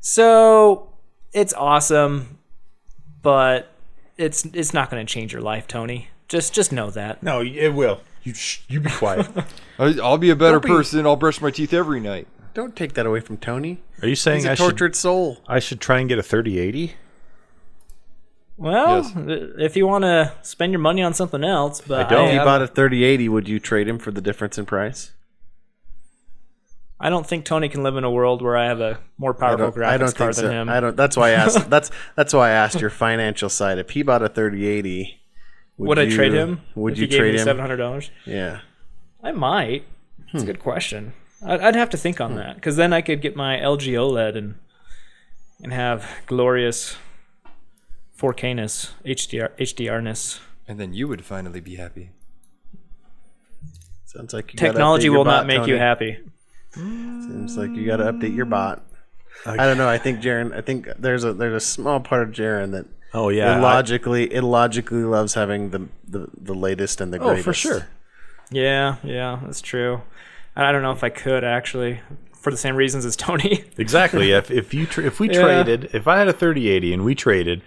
So 0.00 0.92
it's 1.32 1.54
awesome, 1.54 2.38
but 3.22 3.70
it's 4.16 4.44
it's 4.46 4.74
not 4.74 4.90
going 4.90 5.04
to 5.04 5.12
change 5.12 5.32
your 5.32 5.42
life, 5.42 5.66
Tony. 5.66 6.08
Just 6.28 6.54
just 6.54 6.72
know 6.72 6.90
that. 6.90 7.22
No, 7.22 7.40
it 7.42 7.70
will. 7.74 8.00
You 8.22 8.34
sh- 8.34 8.60
you 8.68 8.80
be 8.80 8.90
quiet. 8.90 9.26
I- 9.78 9.98
I'll 10.02 10.18
be 10.18 10.30
a 10.30 10.36
better 10.36 10.60
be- 10.60 10.68
person. 10.68 11.06
I'll 11.06 11.16
brush 11.16 11.40
my 11.40 11.50
teeth 11.50 11.72
every 11.74 12.00
night. 12.00 12.26
Don't 12.54 12.76
take 12.76 12.94
that 12.94 13.04
away 13.06 13.20
from 13.20 13.36
Tony. 13.36 13.82
Are 14.00 14.08
you 14.08 14.14
saying 14.14 14.38
He's 14.40 14.46
I 14.46 14.52
a 14.52 14.56
should 14.56 14.62
tortured 14.62 14.96
soul. 14.96 15.38
I 15.48 15.58
should 15.58 15.80
try 15.80 15.98
and 15.98 16.08
get 16.08 16.18
a 16.18 16.22
3080? 16.22 16.94
Well, 18.56 19.02
Yes. 19.02 19.12
if 19.58 19.76
you 19.76 19.86
want 19.88 20.02
to 20.04 20.32
spend 20.42 20.70
your 20.72 20.78
money 20.80 21.02
on 21.02 21.12
something 21.14 21.42
else, 21.42 21.80
but 21.80 22.06
I 22.06 22.08
don't. 22.08 22.26
If 22.28 22.32
he 22.34 22.38
I, 22.38 22.44
bought 22.44 22.62
a 22.62 22.68
3080, 22.68 23.28
would 23.28 23.48
you 23.48 23.58
trade 23.58 23.88
him 23.88 23.98
for 23.98 24.12
the 24.12 24.20
difference 24.20 24.56
in 24.58 24.66
price? 24.66 25.12
I 27.00 27.10
don't 27.10 27.26
think 27.26 27.44
Tony 27.44 27.68
can 27.68 27.82
live 27.82 27.96
in 27.96 28.04
a 28.04 28.10
world 28.10 28.40
where 28.40 28.56
I 28.56 28.66
have 28.66 28.80
a 28.80 29.00
more 29.18 29.34
powerful 29.34 29.66
don't, 29.72 29.74
graphics 29.74 29.86
I 29.88 29.96
don't 29.98 30.14
card 30.16 30.34
think 30.36 30.42
so. 30.42 30.42
than 30.42 30.52
him. 30.52 30.68
I 30.68 30.78
don't. 30.78 30.96
That's 30.96 31.16
why 31.16 31.30
I 31.30 31.32
asked. 31.32 31.68
that's 31.70 31.90
that's 32.14 32.32
why 32.32 32.50
I 32.50 32.52
asked 32.52 32.80
your 32.80 32.90
financial 32.90 33.48
side. 33.48 33.78
If 33.78 33.90
he 33.90 34.02
bought 34.04 34.22
a 34.22 34.28
3080, 34.28 35.20
would, 35.76 35.88
would 35.88 35.98
I 35.98 36.02
you- 36.02 36.14
trade 36.14 36.32
him? 36.32 36.60
Would 36.76 36.92
if 36.92 36.98
you 37.00 37.06
he 37.08 37.16
trade 37.16 37.32
me 37.34 37.40
him? 37.40 37.44
seven 37.44 37.60
hundred 37.60 37.78
dollars? 37.78 38.12
Yeah. 38.24 38.60
I 39.20 39.32
might. 39.32 39.84
That's 40.32 40.44
Hmm. 40.44 40.48
a 40.48 40.52
good 40.52 40.60
question. 40.60 41.12
I'd, 41.44 41.60
I'd 41.60 41.76
have 41.76 41.90
to 41.90 41.96
think 41.96 42.20
on 42.20 42.32
hmm. 42.32 42.36
that 42.38 42.56
because 42.56 42.76
then 42.76 42.92
I 42.92 43.00
could 43.00 43.20
get 43.20 43.36
my 43.36 43.56
LG 43.56 43.92
OLED 43.92 44.36
and 44.36 44.54
and 45.62 45.72
have 45.72 46.06
glorious 46.26 46.96
4K-ness, 48.18 48.92
HDR 49.04 49.50
HDR-ness. 49.58 50.40
And 50.66 50.78
then 50.78 50.92
you 50.94 51.08
would 51.08 51.24
finally 51.24 51.60
be 51.60 51.76
happy. 51.76 52.10
Sounds 54.04 54.32
like 54.32 54.52
you 54.52 54.58
Technology 54.58 55.08
update 55.08 55.10
your 55.10 55.18
will 55.18 55.24
not 55.24 55.40
bot, 55.40 55.46
make 55.46 55.66
you 55.66 55.74
Tony. 55.74 55.78
happy. 55.78 56.18
Seems 56.74 57.56
like 57.56 57.70
you 57.70 57.86
got 57.86 57.96
to 57.96 58.12
update 58.12 58.34
your 58.34 58.46
bot. 58.46 58.82
I 59.46 59.56
don't 59.56 59.76
know. 59.76 59.88
I 59.88 59.98
think 59.98 60.20
Jaron. 60.20 60.54
I 60.54 60.60
think 60.60 60.88
there's 60.98 61.24
a 61.24 61.32
there's 61.32 61.54
a 61.54 61.66
small 61.66 62.00
part 62.00 62.22
of 62.22 62.30
Jaron 62.30 62.72
that 62.72 62.86
Oh 63.12 63.28
yeah. 63.28 63.58
illogically 63.58 64.32
illogically 64.32 65.04
loves 65.04 65.34
having 65.34 65.70
the, 65.70 65.88
the 66.06 66.28
the 66.36 66.54
latest 66.54 67.00
and 67.00 67.12
the 67.12 67.18
I- 67.18 67.20
oh, 67.20 67.26
greatest. 67.26 67.44
for 67.44 67.52
sure. 67.52 67.88
Yeah, 68.50 68.96
yeah, 69.02 69.40
that's 69.42 69.60
true. 69.60 70.02
I 70.56 70.64
I 70.68 70.72
don't 70.72 70.82
know 70.82 70.92
if 70.92 71.04
I 71.04 71.08
could 71.10 71.44
actually, 71.44 72.00
for 72.32 72.50
the 72.50 72.56
same 72.56 72.76
reasons 72.76 73.04
as 73.04 73.16
Tony. 73.16 73.64
Exactly. 73.78 74.30
if 74.32 74.50
if 74.50 74.72
you 74.74 74.86
tra- 74.86 75.04
if 75.04 75.18
we 75.20 75.28
Yeah. 75.30 75.42
traded, 75.42 75.90
if 75.94 76.06
I 76.08 76.18
had 76.18 76.28
a 76.28 76.32
3080 76.32 76.92
and 76.92 77.04
we 77.04 77.14
traded, 77.14 77.62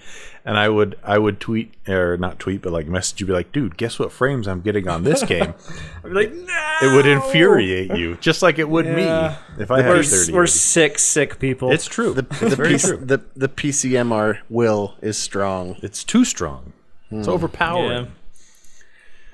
and 0.45 0.57
I 0.57 0.69
would 0.69 0.95
I 1.03 1.17
would 1.17 1.39
tweet 1.41 1.73
or 1.87 2.15
not 2.17 2.39
tweet, 2.39 2.61
but 2.61 2.71
like 2.71 2.87
message 2.87 3.19
you, 3.19 3.27
be 3.27 3.33
like, 3.33 3.51
dude, 3.51 3.75
guess 3.75 3.99
what 3.99 4.11
frames 4.13 4.47
I'm 4.47 4.61
getting 4.61 4.87
on 4.87 5.03
this 5.03 5.21
game? 5.23 5.53
I'd 6.03 6.09
be 6.09 6.09
like, 6.11 6.31
no. 6.33 6.77
it 6.81 6.95
would 6.95 7.05
infuriate 7.05 7.93
you, 7.97 8.15
just 8.21 8.41
like 8.41 8.57
it 8.57 8.69
would 8.69 8.85
Yeah. 8.85 9.35
me 9.57 9.61
if 9.63 9.69
I 9.71 9.81
had 9.81 9.89
We're, 9.89 9.95
a 9.97 9.99
s- 9.99 10.09
3080. 10.27 10.33
we're 10.33 10.47
sick, 10.47 10.99
sick 10.99 11.39
people. 11.39 11.71
it's 11.71 11.85
true. 11.87 12.13
The 12.13 12.21
the, 12.21 12.55
very 12.55 12.73
PC, 12.75 12.87
true. 12.87 12.97
the 13.05 13.21
the 13.35 13.49
PCMR 13.49 14.39
will 14.49 14.95
is 15.01 15.17
strong. 15.17 15.75
It's 15.81 16.03
too 16.05 16.23
strong. 16.23 16.71
It's 17.11 17.27
hmm. 17.27 17.33
overpowering. 17.33 18.11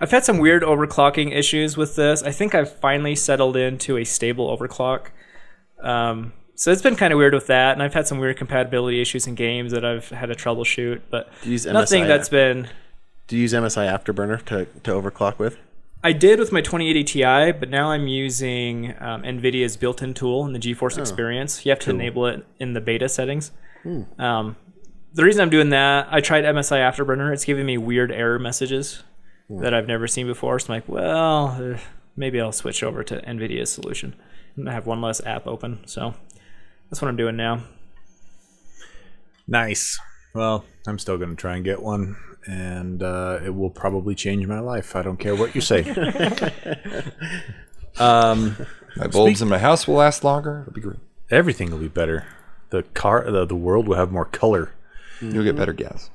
I've 0.04 0.12
had 0.12 0.26
some 0.26 0.38
weird 0.38 0.64
overclocking 0.64 1.34
issues 1.34 1.78
with 1.78 1.96
this. 1.96 2.24
I 2.24 2.32
think 2.32 2.54
I've 2.54 2.70
finally 2.70 3.16
settled 3.16 3.56
into 3.56 3.96
a 3.96 4.04
stable 4.04 4.56
overclock. 4.56 5.08
Um, 5.82 6.34
so 6.56 6.74
it's 6.74 6.82
been 6.82 6.98
kind 6.98 7.14
of 7.14 7.18
weird 7.18 7.34
with 7.34 7.48
that, 7.48 7.72
and 7.72 7.82
I've 7.82 7.94
had 7.94 8.06
some 8.06 8.18
weird 8.18 8.36
compatibility 8.36 9.00
issues 9.00 9.28
in 9.28 9.36
games 9.36 9.72
that 9.72 9.86
I've 9.86 10.10
had 10.10 10.26
to 10.26 10.36
troubleshoot, 10.36 11.04
but 11.10 11.32
Do 11.42 11.48
you 11.48 11.54
use 11.54 11.66
nothing 11.66 12.04
MSI 12.04 12.08
that's 12.08 12.28
been. 12.28 12.68
Do 13.28 13.38
you 13.38 13.44
use 13.44 13.54
MSI 13.54 13.90
Afterburner 13.90 14.44
to, 14.48 14.66
to 14.66 14.92
overclock 14.92 15.40
with? 15.40 15.58
I 16.04 16.12
did 16.12 16.38
with 16.38 16.52
my 16.52 16.60
2080 16.60 17.04
Ti, 17.06 17.52
but 17.54 17.70
now 17.70 17.92
I'm 17.92 18.08
using 18.10 18.96
um, 19.00 19.24
NVIDIA's 19.24 19.78
built-in 19.78 20.14
tool 20.14 20.46
in 20.46 20.52
the 20.52 20.60
GeForce 20.60 20.98
Experience. 20.98 21.66
You 21.66 21.70
have 21.70 21.80
to 21.80 21.92
enable 21.92 22.28
it 22.28 22.46
in 22.60 22.74
the 22.74 22.82
beta 22.82 23.08
settings. 23.08 23.52
Um, 24.20 24.58
the 25.14 25.24
reason 25.24 25.42
I'm 25.42 25.50
doing 25.50 25.70
that, 25.70 26.10
I 26.12 26.20
tried 26.20 26.44
MSI 26.44 26.80
Afterburner. 26.80 27.32
It's 27.32 27.46
giving 27.46 27.66
me 27.66 27.78
weird 27.78 28.12
error 28.12 28.38
messages 28.38 29.02
that 29.50 29.74
I've 29.74 29.88
never 29.88 30.08
seen 30.08 30.28
before. 30.28 30.60
So 30.60 30.74
I'm 30.74 30.78
like, 30.80 30.90
well, 30.90 31.48
uh, 31.74 31.78
maybe 32.16 32.40
I'll 32.42 32.52
switch 32.52 32.84
over 32.84 33.04
to 33.04 33.22
NVIDIA's 33.22 33.72
solution. 33.72 34.16
And 34.56 34.70
I 34.70 34.74
have 34.74 34.86
one 34.86 35.02
less 35.02 35.24
app 35.26 35.48
open. 35.48 35.80
So 35.88 36.14
that's 36.90 37.02
what 37.02 37.08
I'm 37.10 37.18
doing 37.18 37.36
now. 37.36 37.64
Nice. 39.48 40.00
Well, 40.34 40.66
I'm 40.88 40.98
still 41.00 41.18
going 41.18 41.30
to 41.32 41.36
try 41.36 41.56
and 41.56 41.64
get 41.64 41.82
one, 41.82 42.16
and 42.48 43.04
uh, 43.04 43.40
it 43.44 43.54
will 43.54 43.70
probably 43.70 44.16
change 44.16 44.48
my 44.48 44.60
life. 44.60 44.96
I 44.96 45.02
don't 45.04 45.18
care 45.18 45.36
what 45.36 45.54
you 45.54 45.62
say. 45.62 45.84
um, 48.00 48.56
My 48.96 49.08
bulbs 49.08 49.42
in 49.42 49.48
my 49.50 49.58
house 49.60 49.88
will 49.88 49.96
last 49.96 50.24
longer. 50.24 50.62
It'll 50.62 50.74
be 50.74 50.82
great. 50.82 51.00
everything 51.30 51.72
will 51.72 51.78
be 51.80 51.88
better. 51.88 52.26
The 52.70 52.84
car, 52.94 53.30
the, 53.30 53.46
the 53.46 53.56
world 53.56 53.88
will 53.88 53.98
have 53.98 54.12
more 54.12 54.26
color. 54.26 54.72
You'll 55.22 55.44
get 55.44 55.56
better 55.56 55.74
gas. 55.74 56.10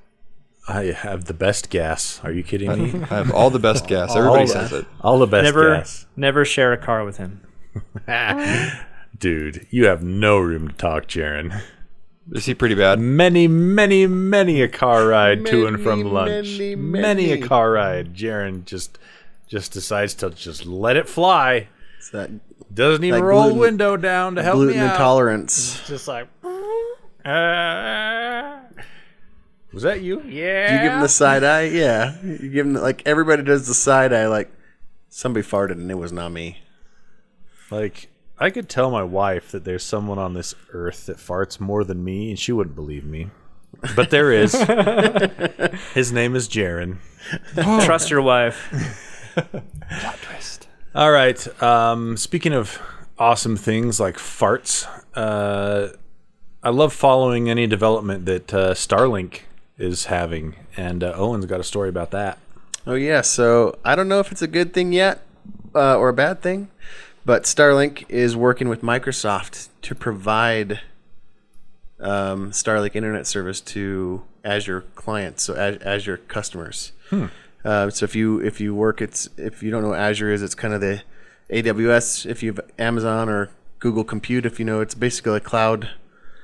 I 0.69 0.93
have 0.93 1.25
the 1.25 1.35
best 1.35 1.71
gas. 1.71 2.21
Are 2.23 2.31
you 2.33 2.43
kidding 2.43 2.71
me? 2.71 3.03
I 3.11 3.16
have 3.16 3.33
all 3.33 3.51
the 3.51 3.59
best 3.59 3.87
gas. 3.87 4.14
Everybody 4.14 4.43
All 4.43 4.47
says 4.47 4.73
it. 4.73 4.87
All 5.01 5.19
the 5.19 5.27
best 5.27 5.45
Never, 5.45 5.77
gas. 5.77 6.07
never 6.16 6.45
share 6.45 6.73
a 6.73 6.77
car 6.79 7.05
with 7.05 7.16
him. 7.16 7.41
Dude, 9.19 9.66
you 9.71 9.87
have 9.87 10.03
no 10.03 10.39
room 10.39 10.69
to 10.69 10.75
talk, 10.75 11.07
Jaron. 11.07 11.61
Is 12.33 12.45
he 12.45 12.55
pretty 12.55 12.75
bad? 12.75 12.99
Many, 13.01 13.49
many, 13.49 14.07
many 14.07 14.61
a 14.62 14.69
car 14.69 15.07
ride 15.09 15.47
to 15.47 15.66
and 15.66 15.83
from 15.83 16.05
lunch. 16.05 16.59
many, 16.59 16.75
Many 16.77 17.33
a 17.33 17.41
car 17.41 17.73
ride. 17.73 18.14
Jaron 18.14 18.64
just 18.66 18.99
just 19.47 19.73
decides 19.73 20.12
to 20.14 20.29
just 20.31 20.66
let 20.66 20.97
it 20.97 21.09
fly. 21.09 21.69
It's 21.97 22.11
that 22.11 22.31
Doesn't 22.75 23.03
even 23.03 23.21
That 23.21 23.27
roll 23.27 23.45
gluten- 23.45 23.59
window 23.61 23.97
down 23.97 24.35
to 24.35 24.43
help 24.43 24.57
gluten 24.57 24.75
me 24.77 24.81
out. 24.81 24.93
intolerance. 24.93 25.87
Just 25.89 26.07
like. 26.09 26.29
Uh, 27.25 28.58
was 29.73 29.83
that 29.83 30.01
you? 30.01 30.23
Yeah. 30.23 30.75
You 30.75 30.83
give 30.83 30.93
him 30.93 31.01
the 31.01 31.09
side 31.09 31.45
eye, 31.45 31.62
yeah. 31.73 32.16
You 32.23 32.49
give 32.49 32.66
him 32.66 32.75
like 32.75 33.03
everybody 33.07 33.43
does 33.43 33.66
the 33.66 33.75
side 33.75 34.12
eye. 34.12 34.27
Like 34.27 34.51
somebody 35.09 35.47
farted 35.47 35.73
and 35.73 35.91
it 35.91 35.97
was 35.97 36.12
not 36.12 36.33
me. 36.33 36.59
Like, 37.71 38.09
I 38.39 38.51
could 38.51 38.69
tell 38.69 38.91
my 38.91 39.03
wife 39.03 39.51
that 39.51 39.64
there's 39.64 39.85
someone 39.85 40.19
on 40.19 40.35
this 40.35 40.55
earth 40.73 41.07
that 41.07 41.19
farts 41.19 41.61
more 41.61 41.85
than 41.85 42.03
me, 42.03 42.31
and 42.31 42.39
she 42.39 42.53
wouldn't 42.53 42.77
believe 42.77 43.05
me. 43.05 43.31
But 43.95 44.11
there 44.11 44.33
is. 44.33 44.53
His 45.95 46.12
name 46.12 46.35
is 46.35 46.49
Jaron. 46.49 46.99
Trust 47.85 48.11
your 48.11 48.23
wife. 48.23 48.73
Plot 49.35 50.19
twist. 50.23 50.69
All 50.95 51.11
right. 51.11 51.62
Um, 51.62 52.16
speaking 52.16 52.55
of 52.55 52.81
awesome 53.19 53.57
things 53.57 54.01
like 54.01 54.16
farts, 54.16 54.89
uh, 55.14 55.89
I 56.62 56.71
love 56.71 56.93
following 56.93 57.51
any 57.51 57.66
development 57.66 58.25
that 58.27 58.55
uh, 58.55 58.75
Starlink 58.75 59.43
is 59.79 60.07
having, 60.07 60.57
and 60.76 61.03
uh, 61.05 61.12
Owen's 61.16 61.47
got 61.47 61.61
a 61.61 61.64
story 61.64 61.89
about 61.89 62.11
that. 62.11 62.39
Oh 62.87 62.95
yeah, 62.95 63.20
so 63.20 63.79
I 63.85 63.95
don't 63.95 64.09
know 64.09 64.20
if 64.20 64.33
it's 64.33 64.43
a 64.43 64.47
good 64.49 64.72
thing 64.72 64.93
yet 64.93 65.22
uh, 65.74 65.97
or 65.97 66.09
a 66.09 66.12
bad 66.14 66.43
thing, 66.43 66.68
but 67.24 67.45
Starlink 67.45 68.05
is 68.09 68.37
working 68.37 68.68
with 68.68 68.83
Microsoft 68.83 69.68
to 69.83 69.95
provide 69.95 70.81
um, 72.01 72.51
Starlink 72.51 72.95
internet 72.95 73.26
service 73.26 73.61
to 73.61 74.22
Azure 74.45 74.83
clients, 74.95 75.43
so 75.45 75.55
Az- 75.55 75.83
Azure 75.83 76.16
customers. 76.16 76.93
Uh, 77.64 77.91
so 77.91 78.05
if 78.05 78.14
you 78.14 78.41
if 78.41 78.61
you 78.61 78.74
work, 78.74 79.01
it's 79.03 79.29
if 79.37 79.62
you 79.62 79.70
don't 79.70 79.83
know 79.83 79.91
what 79.91 79.99
Azure 79.99 80.33
is, 80.33 80.43
it's 80.43 80.55
kind 80.55 80.72
of 80.74 80.81
the 80.81 81.03
AWS. 81.51 82.24
If 82.24 82.43
you 82.43 82.53
have 82.53 82.61
Amazon 82.79 83.29
or 83.29 83.51
Google 83.79 84.05
Compute, 84.05 84.47
if 84.47 84.59
you 84.59 84.64
know, 84.64 84.81
it's 84.81 84.95
basically 84.95 85.37
a 85.37 85.41
cloud 85.41 85.91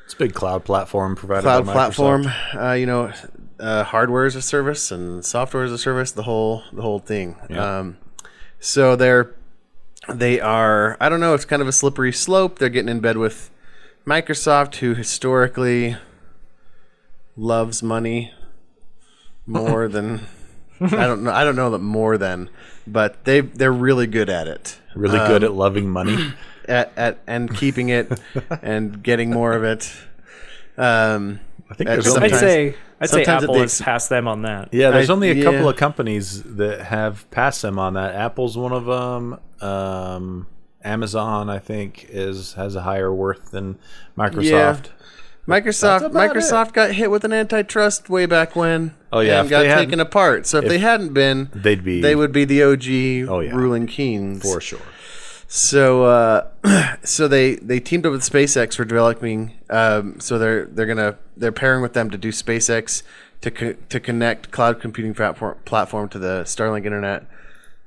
It's 0.05 0.15
a 0.15 0.17
big 0.17 0.35
cloud 0.35 0.65
platform 0.65 1.17
provided 1.17 1.43
cloud 1.45 1.65
platform. 1.65 2.27
Uh, 2.55 2.73
you 2.73 2.87
know, 2.87 3.13
uh, 3.59 3.85
hardware 3.85 4.27
as 4.27 4.37
a 4.37 4.43
service 4.43 4.91
and 4.91 5.25
software 5.25 5.65
as 5.65 5.73
a 5.73 5.79
service. 5.79 6.13
The 6.13 6.25
whole 6.25 6.63
the 6.73 6.83
whole 6.83 6.99
thing. 6.99 7.37
Yeah. 7.49 7.79
Um, 7.79 7.97
so 8.61 8.97
they're 8.97 9.35
they 10.09 10.41
are. 10.41 10.97
I 11.01 11.09
don't 11.09 11.21
know. 11.21 11.33
It's 11.35 11.45
kind 11.47 11.63
of 11.63 11.69
a 11.69 11.73
slippery 11.73 12.13
slope. 12.13 12.59
They're 12.59 12.69
getting 12.69 12.91
in 12.91 13.01
bed 13.01 13.17
with 13.17 13.51
Microsoft, 14.07 14.77
who 14.77 14.95
historically 14.95 15.97
loves 17.37 17.83
money 17.83 18.33
more 19.47 19.89
than. 19.95 20.27
I 20.81 20.89
don't 21.07 21.23
know. 21.23 21.31
I 21.33 21.45
don't 21.45 21.57
know 21.57 21.71
that 21.71 21.79
more 21.79 22.19
than, 22.19 22.51
but 22.87 23.25
they 23.25 23.41
they're 23.41 23.73
really 23.73 24.07
good 24.07 24.29
at 24.29 24.49
it. 24.49 24.79
Really 24.95 25.19
Um, 25.19 25.29
good 25.29 25.45
at 25.45 25.55
loving 25.55 25.89
money. 25.89 26.35
at, 26.69 26.93
at 26.97 27.19
and 27.27 27.55
keeping 27.57 27.89
it 27.89 28.11
and 28.63 29.03
getting 29.03 29.31
more 29.31 29.53
of 29.53 29.65
it. 29.65 29.93
Um, 30.77 31.41
I 31.71 31.75
think 31.75 31.89
there's 31.89 32.05
sometimes- 32.13 32.33
only 32.33 32.37
I'd 32.37 32.41
say 32.41 32.75
I'd 33.01 33.11
say 33.11 33.25
Apple 33.25 33.55
the 33.55 33.61
has 33.61 33.81
passed 33.81 34.09
them 34.09 34.27
on 34.29 34.43
that. 34.43 34.69
yeah, 34.73 34.91
there's 34.91 35.11
I- 35.11 35.13
only 35.13 35.31
a 35.31 35.35
yeah. 35.35 35.45
couple 35.45 35.69
of 35.69 35.77
companies 35.77 36.43
that 36.43 36.81
have 36.83 37.29
passed 37.31 37.63
them 37.63 37.79
on 37.79 37.95
that. 37.95 38.15
Apple's 38.15 38.57
one 38.57 38.73
of 38.73 38.85
them. 38.87 39.39
Um, 39.61 40.47
Amazon, 40.83 41.49
I 41.49 41.59
think, 41.59 42.07
is 42.11 42.55
has 42.55 42.77
a 42.77 42.83
higher 42.83 43.13
worth 43.13 43.51
than 43.51 43.79
Microsoft. 44.17 44.87
Yeah. 44.87 44.91
Microsoft 45.47 46.03
about 46.07 46.13
Microsoft 46.35 46.73
got 46.73 46.93
hit 46.93 47.11
with 47.11 47.25
an 47.25 47.33
antitrust 47.33 48.09
way 48.09 48.25
back 48.27 48.57
when. 48.57 48.95
Oh, 49.13 49.21
yeah, 49.21 49.41
and 49.43 49.51
got 49.51 49.61
they 49.63 49.69
hadn't- 49.69 49.85
taken 49.87 50.01
apart. 50.01 50.47
So 50.47 50.59
if, 50.59 50.69
they 50.69 50.79
hadn't 50.79 51.13
been, 51.13 51.51
They'd 51.55 51.85
be 51.85 52.01
they 52.01 52.15
would 52.17 52.33
be 52.33 52.45
the 52.45 52.63
OG 52.63 53.29
Oh, 53.31 53.41
yeah. 53.41 53.55
ruling 53.55 53.87
kings 53.87 54.43
for 54.43 54.61
sure. 54.61 54.81
So 55.47 56.05
uh, 56.05 56.97
so 57.05 57.29
they 57.29 57.57
they 57.57 57.81
teamed 57.81 58.07
up 58.07 58.13
with 58.13 58.23
SpaceX 58.23 58.77
for 58.77 58.85
developing. 58.85 59.53
Um, 59.71 60.19
so 60.21 60.39
they're 60.39 60.67
they're 60.67 60.87
gonna 60.87 61.17
they're 61.37 61.53
pairing 61.53 61.83
with 61.83 61.93
them 61.93 62.11
to 62.11 62.19
do 62.19 62.31
SpaceX 62.31 63.03
to 63.41 63.51
co- 63.51 63.77
to 63.89 64.01
connect 64.01 64.51
cloud 64.51 64.81
computing 64.81 65.15
platform 65.15 65.59
platform 65.65 66.09
to 66.11 66.19
the 66.19 66.43
Starlink 66.45 66.85
internet, 66.87 67.27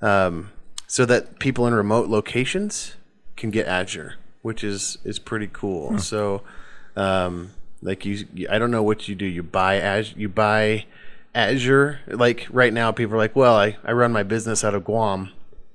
um, 0.01 0.51
so 0.87 1.05
that 1.05 1.39
people 1.39 1.65
in 1.67 1.73
remote 1.73 2.07
locations 2.09 2.95
can 3.35 3.49
get 3.51 3.67
Azure, 3.67 4.15
which 4.43 4.63
is 4.63 4.97
is 5.03 5.19
pretty 5.19 5.49
cool. 5.51 5.97
So, 5.99 6.43
um, 6.95 7.51
like 7.81 8.05
you, 8.05 8.27
you- 8.33 8.47
I 8.49 8.59
don't 8.59 8.71
know 8.71 8.83
what 8.83 9.07
you 9.07 9.15
do. 9.15 9.25
You 9.25 9.43
buy 9.43 9.75
Azure. 9.79 10.13
You 10.17 10.29
buy 10.29 10.85
Azure. 11.35 11.99
Like 12.07 12.47
right 12.51 12.71
now, 12.73 12.91
people 12.91 13.15
are 13.15 13.19
like, 13.19 13.35
"Well, 13.35 13.55
I, 13.55 13.77
I 13.83 13.91
run 13.93 14.11
my 14.13 14.23
business 14.23 14.63
out 14.63 14.73
of 14.75 14.83
Guam, 14.85 15.31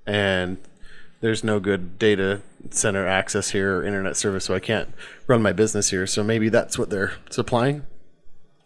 and 0.06 0.58
there's 1.22 1.42
no 1.42 1.58
good 1.58 1.98
data 1.98 2.42
center 2.68 3.06
access 3.06 3.50
here 3.50 3.78
or 3.78 3.84
internet 3.84 4.16
service, 4.18 4.44
so 4.44 4.54
I 4.54 4.60
can't 4.60 4.90
run 5.26 5.40
my 5.40 5.52
business 5.54 5.88
here." 5.88 6.06
So 6.06 6.22
maybe 6.22 6.50
that's 6.50 6.78
what 6.78 6.90
they're 6.90 7.14
supplying. 7.30 7.84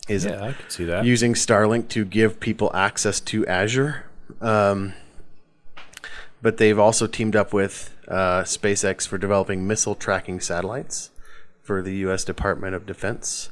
Is 0.09 0.25
Yeah, 0.25 0.43
I 0.43 0.53
can 0.53 0.71
see 0.71 0.85
that. 0.85 1.05
using 1.05 1.35
Starlink 1.35 1.89
to 1.91 2.05
give 2.05 2.41
people 2.41 2.71
access 2.75 3.21
to 3.21 3.47
Azure. 3.47 4.05
Um, 4.41 4.95
but 6.43 6.59
they've 6.59 6.79
also 6.79 7.07
teamed 7.07 7.35
up 7.35 7.53
with 7.53 7.95
uh, 8.09 8.43
SpaceX 8.43 9.07
for 9.07 9.19
developing 9.19 9.67
missile 9.67 9.95
tracking 9.95 10.41
satellites 10.41 11.11
for 11.63 11.83
the 11.83 11.97
U.S. 11.97 12.25
Department 12.25 12.75
of 12.75 12.87
Defense. 12.87 13.51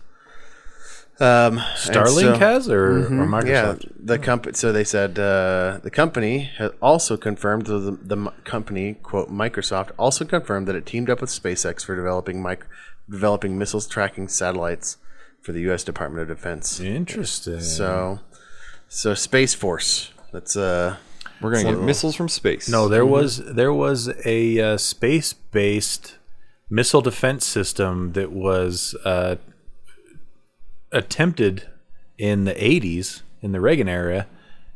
Um, 1.21 1.59
and 1.59 1.61
Starlink 1.77 2.21
so- 2.23 2.39
has 2.39 2.69
or, 2.69 2.99
or 2.99 3.09
Mhm, 3.09 3.47
Yeah, 3.47 3.65
Microsoft? 3.75 3.93
the 3.99 4.19
company. 4.19 4.55
So 4.55 4.73
they 4.73 4.83
said 4.85 5.17
uh, 5.19 5.79
the 5.83 5.91
company 5.91 6.51
has 6.59 6.73
also 6.83 7.17
confirmed 7.17 7.69
so 7.69 7.79
the, 7.79 7.93
the 8.03 8.33
company 8.45 8.95
quote 8.95 9.31
Microsoft 9.31 9.91
also 9.97 10.25
confirmed 10.25 10.67
that 10.67 10.75
it 10.75 10.87
teamed 10.87 11.09
up 11.09 11.21
with 11.21 11.31
SpaceX 11.31 11.85
for 11.85 11.95
developing 11.95 12.43
mic- 12.43 12.67
developing 13.09 13.57
missiles 13.57 13.87
tracking 13.87 14.27
satellites 14.27 14.97
for 15.41 15.53
the 15.53 15.61
U.S. 15.63 15.85
Department 15.85 16.23
of 16.29 16.37
Defense. 16.37 16.81
Interesting. 16.81 17.61
So, 17.61 18.19
so 18.89 19.15
Space 19.15 19.55
Force. 19.55 20.11
That's 20.33 20.57
uh, 20.57 20.97
We're 21.41 21.53
gonna 21.53 21.71
get 21.75 21.81
missiles 21.81 22.17
from 22.17 22.29
space. 22.29 22.69
No, 22.69 22.89
there 22.89 23.07
was 23.07 23.37
there 23.55 23.73
was 23.73 24.11
a 24.25 24.59
uh, 24.61 24.77
space-based 24.79 26.17
missile 26.71 27.03
defense 27.03 27.47
system 27.47 28.15
that 28.15 28.33
was 28.33 28.97
uh, 29.05 29.37
attempted 30.95 31.65
in 32.17 32.45
the 32.45 32.55
'80s 32.55 33.23
in 33.43 33.53
the 33.53 33.61
Reagan 33.61 33.89
era, 33.89 34.27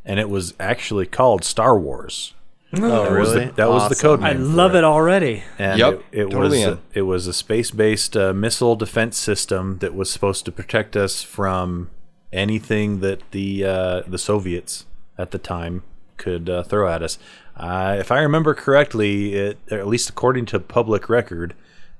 and 0.05 0.21
it 0.21 0.29
was 0.29 0.55
actually 0.61 1.07
called 1.07 1.45
Star 1.45 1.79
Wars. 1.79 2.35
oh 2.75 2.81
That 2.81 3.19
was 3.19 3.33
the, 3.33 3.39
really? 3.41 3.51
that 3.53 3.69
was 3.71 3.83
the 3.89 3.95
Awesome. 3.95 4.19
code 4.19 4.23
I 4.23 4.33
name. 4.35 4.43
for 4.43 4.49
love 4.49 4.75
it 4.75 4.85
already. 4.85 5.45
And 5.59 5.79
Yep, 5.79 6.03
it, 6.12 6.19
it 6.21 6.31
totally 6.31 6.59
was 6.59 6.66
in. 6.66 6.79
it 6.93 7.03
was 7.03 7.27
a 7.27 7.33
space-based 7.33 8.16
uh, 8.16 8.35
missile 8.35 8.77
defense 8.77 9.16
system 9.16 9.79
that 9.79 9.95
was 9.95 10.11
supposed 10.11 10.45
to 10.45 10.53
protect 10.53 10.97
us 10.97 11.23
from 11.23 11.89
anything 12.33 13.01
that 13.01 13.23
the 13.31 13.64
uh, 13.64 14.03
the 14.07 14.19
Soviets 14.19 14.85
at 15.16 15.31
the 15.31 15.39
time 15.39 15.83
could 16.19 16.51
uh, 16.51 16.62
throw 16.62 16.89
at 16.93 17.03
us. 17.03 17.19
Uh, 17.57 17.97
if 17.99 18.12
I 18.12 18.21
remember 18.21 18.53
correctly, 18.55 19.35
it 19.35 19.59
or 19.71 19.79
at 19.79 19.87
least 19.87 20.11
according 20.11 20.47
to 20.47 20.61
public 20.61 21.09
record, 21.09 21.55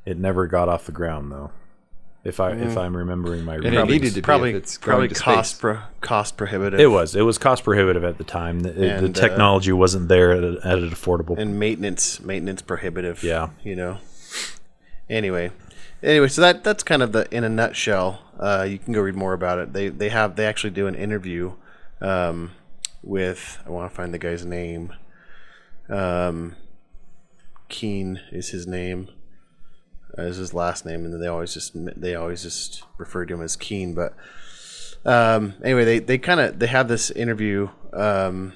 it 0.05 0.19
never 0.19 0.47
got 0.47 0.69
off 0.69 0.85
the 0.87 0.93
ground 0.93 1.33
though. 1.33 1.51
If 2.29 2.39
I 2.41 2.53
if 2.53 2.77
I'm 2.77 2.97
remembering 2.97 3.45
my 3.45 3.55
and 3.57 3.65
it 3.67 3.71
records. 3.71 3.91
needed 3.91 4.15
to 4.15 4.23
Probably, 4.23 4.53
be 4.53 4.59
if 4.59 4.63
it's 4.65 4.79
probably 4.79 5.09
to 5.09 5.15
cost 5.15 5.61
pro, 5.61 5.79
cost 6.01 6.37
prohibitive. 6.37 6.79
it 6.79 6.87
was 6.87 7.17
it 7.17 7.23
was 7.23 7.39
cost 7.39 7.65
prohibitive 7.65 8.05
at 8.05 8.19
the 8.19 8.25
time. 8.25 8.61
The, 8.61 8.71
the 8.73 8.95
And, 8.97 9.17
uh, 9.17 9.21
technology 9.21 9.73
wasn't 9.73 10.09
there 10.09 10.33
at, 10.33 10.45
a, 10.45 10.61
at 10.65 10.79
an 10.79 10.91
affordable. 10.91 11.37
and 11.39 11.59
maintenance 11.59 12.21
maintenance 12.21 12.63
prohibitive. 12.63 13.23
Yeah. 13.25 13.49
you 13.65 13.75
know. 13.75 13.99
Anyway, 15.11 15.51
anyway, 16.03 16.29
so 16.29 16.43
that 16.43 16.63
that's 16.63 16.83
kind 16.83 17.03
of 17.03 17.13
the 17.13 17.27
in 17.35 17.43
a 17.45 17.49
nutshell. 17.49 18.21
Uh, 18.39 18.67
you 18.69 18.79
can 18.79 18.93
go 18.93 19.01
read 19.01 19.15
more 19.17 19.33
about 19.33 19.59
it. 19.59 19.73
They 19.73 19.89
they 19.89 20.11
have 20.11 20.37
they 20.37 20.45
actually 20.47 20.71
do 20.71 20.87
an 20.87 20.95
interview 20.95 21.53
um, 22.01 22.53
with 23.03 23.59
I 23.67 23.71
want 23.71 23.91
to 23.91 23.97
find 23.97 24.13
the 24.13 24.19
guy's 24.19 24.45
name. 24.45 24.93
Um, 25.89 26.57
Keen 27.71 28.21
is 28.31 28.51
his 28.51 28.67
name. 28.67 29.09
Uh, 30.17 30.23
is 30.23 30.37
his 30.37 30.55
last 30.55 30.87
name, 30.87 31.05
and 31.05 31.13
then 31.13 31.21
they 31.21 31.27
always 31.27 31.53
just 31.53 31.73
they 32.01 32.15
always 32.15 32.43
just 32.43 32.83
refer 32.97 33.27
to 33.27 33.35
him 33.35 33.43
as 33.43 33.57
Keen. 33.57 33.95
But 33.95 34.15
um, 35.05 35.55
anyway, 35.63 35.85
they 35.85 35.99
they 35.99 36.19
kind 36.19 36.41
of 36.41 36.59
they 36.59 36.67
have 36.67 36.89
this 36.89 37.11
interview. 37.11 37.69
Um, 37.93 38.55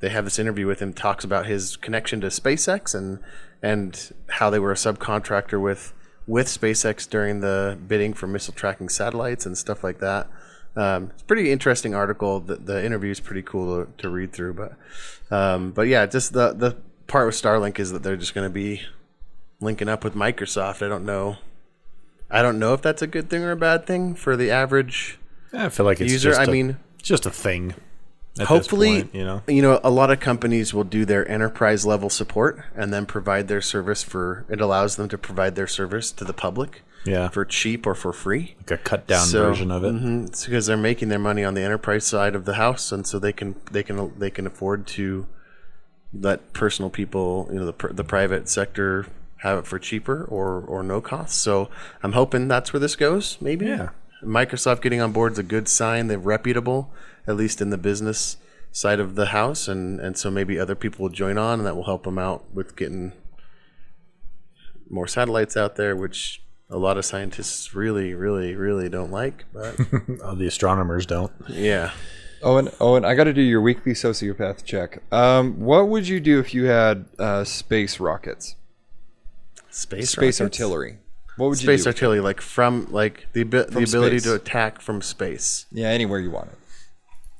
they 0.00 0.10
have 0.10 0.24
this 0.24 0.38
interview 0.38 0.66
with 0.66 0.80
him 0.80 0.92
talks 0.92 1.24
about 1.24 1.46
his 1.46 1.76
connection 1.76 2.20
to 2.20 2.26
SpaceX 2.26 2.94
and 2.94 3.20
and 3.62 4.12
how 4.28 4.50
they 4.50 4.58
were 4.58 4.72
a 4.72 4.76
subcontractor 4.76 5.60
with 5.60 5.94
with 6.26 6.46
SpaceX 6.46 7.08
during 7.08 7.40
the 7.40 7.78
bidding 7.86 8.12
for 8.12 8.26
missile 8.26 8.54
tracking 8.54 8.88
satellites 8.88 9.46
and 9.46 9.56
stuff 9.56 9.84
like 9.84 10.00
that. 10.00 10.28
Um, 10.76 11.10
it's 11.12 11.22
a 11.22 11.26
pretty 11.26 11.52
interesting 11.52 11.94
article. 11.94 12.40
The, 12.40 12.56
the 12.56 12.84
interview 12.84 13.10
is 13.10 13.20
pretty 13.20 13.42
cool 13.42 13.84
to, 13.84 13.92
to 13.98 14.08
read 14.08 14.32
through, 14.32 14.54
but 14.54 14.76
um, 15.30 15.70
but 15.72 15.82
yeah, 15.82 16.06
just 16.06 16.32
the 16.32 16.52
the 16.52 16.76
part 17.06 17.26
with 17.26 17.40
Starlink 17.40 17.78
is 17.78 17.92
that 17.92 18.02
they're 18.02 18.16
just 18.16 18.34
going 18.34 18.46
to 18.46 18.52
be 18.52 18.82
linking 19.64 19.88
up 19.88 20.04
with 20.04 20.14
Microsoft. 20.14 20.84
I 20.84 20.88
don't 20.88 21.04
know. 21.04 21.36
I 22.30 22.42
don't 22.42 22.58
know 22.58 22.74
if 22.74 22.82
that's 22.82 23.02
a 23.02 23.06
good 23.06 23.28
thing 23.30 23.42
or 23.42 23.52
a 23.52 23.56
bad 23.56 23.86
thing 23.86 24.14
for 24.14 24.36
the 24.36 24.50
average 24.50 25.18
I 25.52 25.68
feel 25.68 25.86
like 25.86 26.00
it's 26.00 26.12
user. 26.12 26.30
just 26.30 26.40
I 26.40 26.44
a- 26.44 26.50
mean, 26.50 26.78
just 27.02 27.26
a 27.26 27.30
thing. 27.30 27.74
hopefully 28.40 29.02
point, 29.02 29.14
you 29.14 29.24
know. 29.24 29.42
you 29.46 29.62
know 29.62 29.78
a 29.84 29.90
lot 29.90 30.10
of 30.10 30.18
companies 30.20 30.74
will 30.74 30.82
do 30.84 31.04
their 31.04 31.28
enterprise 31.30 31.86
level 31.86 32.10
support 32.10 32.60
and 32.74 32.92
then 32.92 33.06
provide 33.06 33.46
their 33.48 33.60
service 33.60 34.02
for 34.02 34.44
it 34.48 34.60
allows 34.60 34.96
them 34.96 35.08
to 35.08 35.16
provide 35.18 35.54
their 35.54 35.68
service 35.68 36.10
to 36.10 36.24
the 36.24 36.32
public 36.32 36.82
Yeah. 37.04 37.28
for 37.28 37.44
cheap 37.44 37.86
or 37.86 37.94
for 37.94 38.12
free 38.12 38.56
like 38.58 38.70
a 38.72 38.78
cut 38.78 39.06
down 39.06 39.26
So- 39.26 39.46
version 39.50 39.70
of 39.70 39.84
it. 39.84 39.92
Mhm. 39.94 40.26
it's 40.26 40.44
because 40.46 40.66
they're 40.66 40.76
making 40.76 41.10
their 41.10 41.18
money 41.20 41.44
on 41.44 41.54
the 41.54 41.60
enterprise 41.62 42.04
side 42.04 42.34
of 42.34 42.44
the 42.46 42.54
house 42.54 42.90
and 42.90 43.06
so 43.06 43.20
they 43.20 43.32
can 43.32 43.54
they 43.70 43.84
can 43.84 44.12
they 44.18 44.30
can 44.30 44.46
afford 44.48 44.86
to 44.88 45.26
let 46.12 46.52
personal 46.52 46.90
people 46.90 47.48
you 47.52 47.60
know 47.60 47.66
the, 47.70 47.88
the 47.92 48.04
private 48.04 48.48
sector 48.48 49.06
have 49.44 49.58
it 49.58 49.66
for 49.66 49.78
cheaper 49.78 50.24
or 50.24 50.60
or 50.62 50.82
no 50.82 51.00
cost 51.00 51.40
so 51.40 51.68
i'm 52.02 52.12
hoping 52.12 52.48
that's 52.48 52.72
where 52.72 52.80
this 52.80 52.96
goes 52.96 53.38
maybe 53.40 53.66
Yeah. 53.66 53.90
microsoft 54.22 54.80
getting 54.82 55.00
on 55.00 55.12
board 55.12 55.32
is 55.32 55.38
a 55.38 55.42
good 55.44 55.68
sign 55.68 56.08
they're 56.08 56.18
reputable 56.18 56.90
at 57.26 57.36
least 57.36 57.60
in 57.60 57.70
the 57.70 57.78
business 57.78 58.36
side 58.72 58.98
of 59.00 59.14
the 59.14 59.26
house 59.26 59.68
and 59.68 60.00
and 60.00 60.18
so 60.18 60.30
maybe 60.30 60.58
other 60.58 60.74
people 60.74 61.02
will 61.04 61.10
join 61.10 61.38
on 61.38 61.60
and 61.60 61.66
that 61.66 61.76
will 61.76 61.84
help 61.84 62.04
them 62.04 62.18
out 62.18 62.42
with 62.52 62.74
getting 62.74 63.12
more 64.90 65.06
satellites 65.06 65.56
out 65.56 65.76
there 65.76 65.94
which 65.96 66.42
a 66.70 66.78
lot 66.78 66.96
of 66.96 67.04
scientists 67.04 67.74
really 67.74 68.14
really 68.14 68.54
really 68.54 68.88
don't 68.88 69.10
like 69.10 69.44
but 69.52 69.78
Uh, 70.22 70.34
the 70.34 70.46
astronomers 70.46 71.06
don't. 71.06 71.32
yeah 71.48 71.92
Owen, 72.42 72.68
Owen, 72.78 73.06
I 73.06 73.14
got 73.14 73.24
to 73.24 73.32
do 73.32 73.40
your 73.40 73.62
weekly 73.62 73.92
sociopath 73.94 74.64
check. 74.66 75.02
Um, 75.10 75.60
what 75.60 75.88
would 75.88 76.06
you 76.06 76.20
do 76.20 76.40
if 76.40 76.52
you 76.52 76.64
had 76.64 77.06
uh, 77.18 77.42
space 77.44 77.98
rockets, 77.98 78.56
space 79.74 80.10
space 80.10 80.40
rockets? 80.40 80.60
artillery? 80.60 80.98
What 81.36 81.48
would 81.48 81.58
space 81.58 81.64
you 81.64 81.76
do? 81.76 81.78
Space 81.78 81.86
artillery 81.86 82.20
like 82.20 82.40
from 82.40 82.86
like 82.90 83.26
the 83.32 83.40
abi- 83.42 83.64
the 83.70 83.82
ability 83.82 84.18
space. 84.20 84.22
to 84.30 84.34
attack 84.34 84.80
from 84.80 85.02
space 85.02 85.66
yeah, 85.72 85.88
anywhere 85.88 86.20
you 86.20 86.30
want 86.30 86.50
it. 86.52 86.58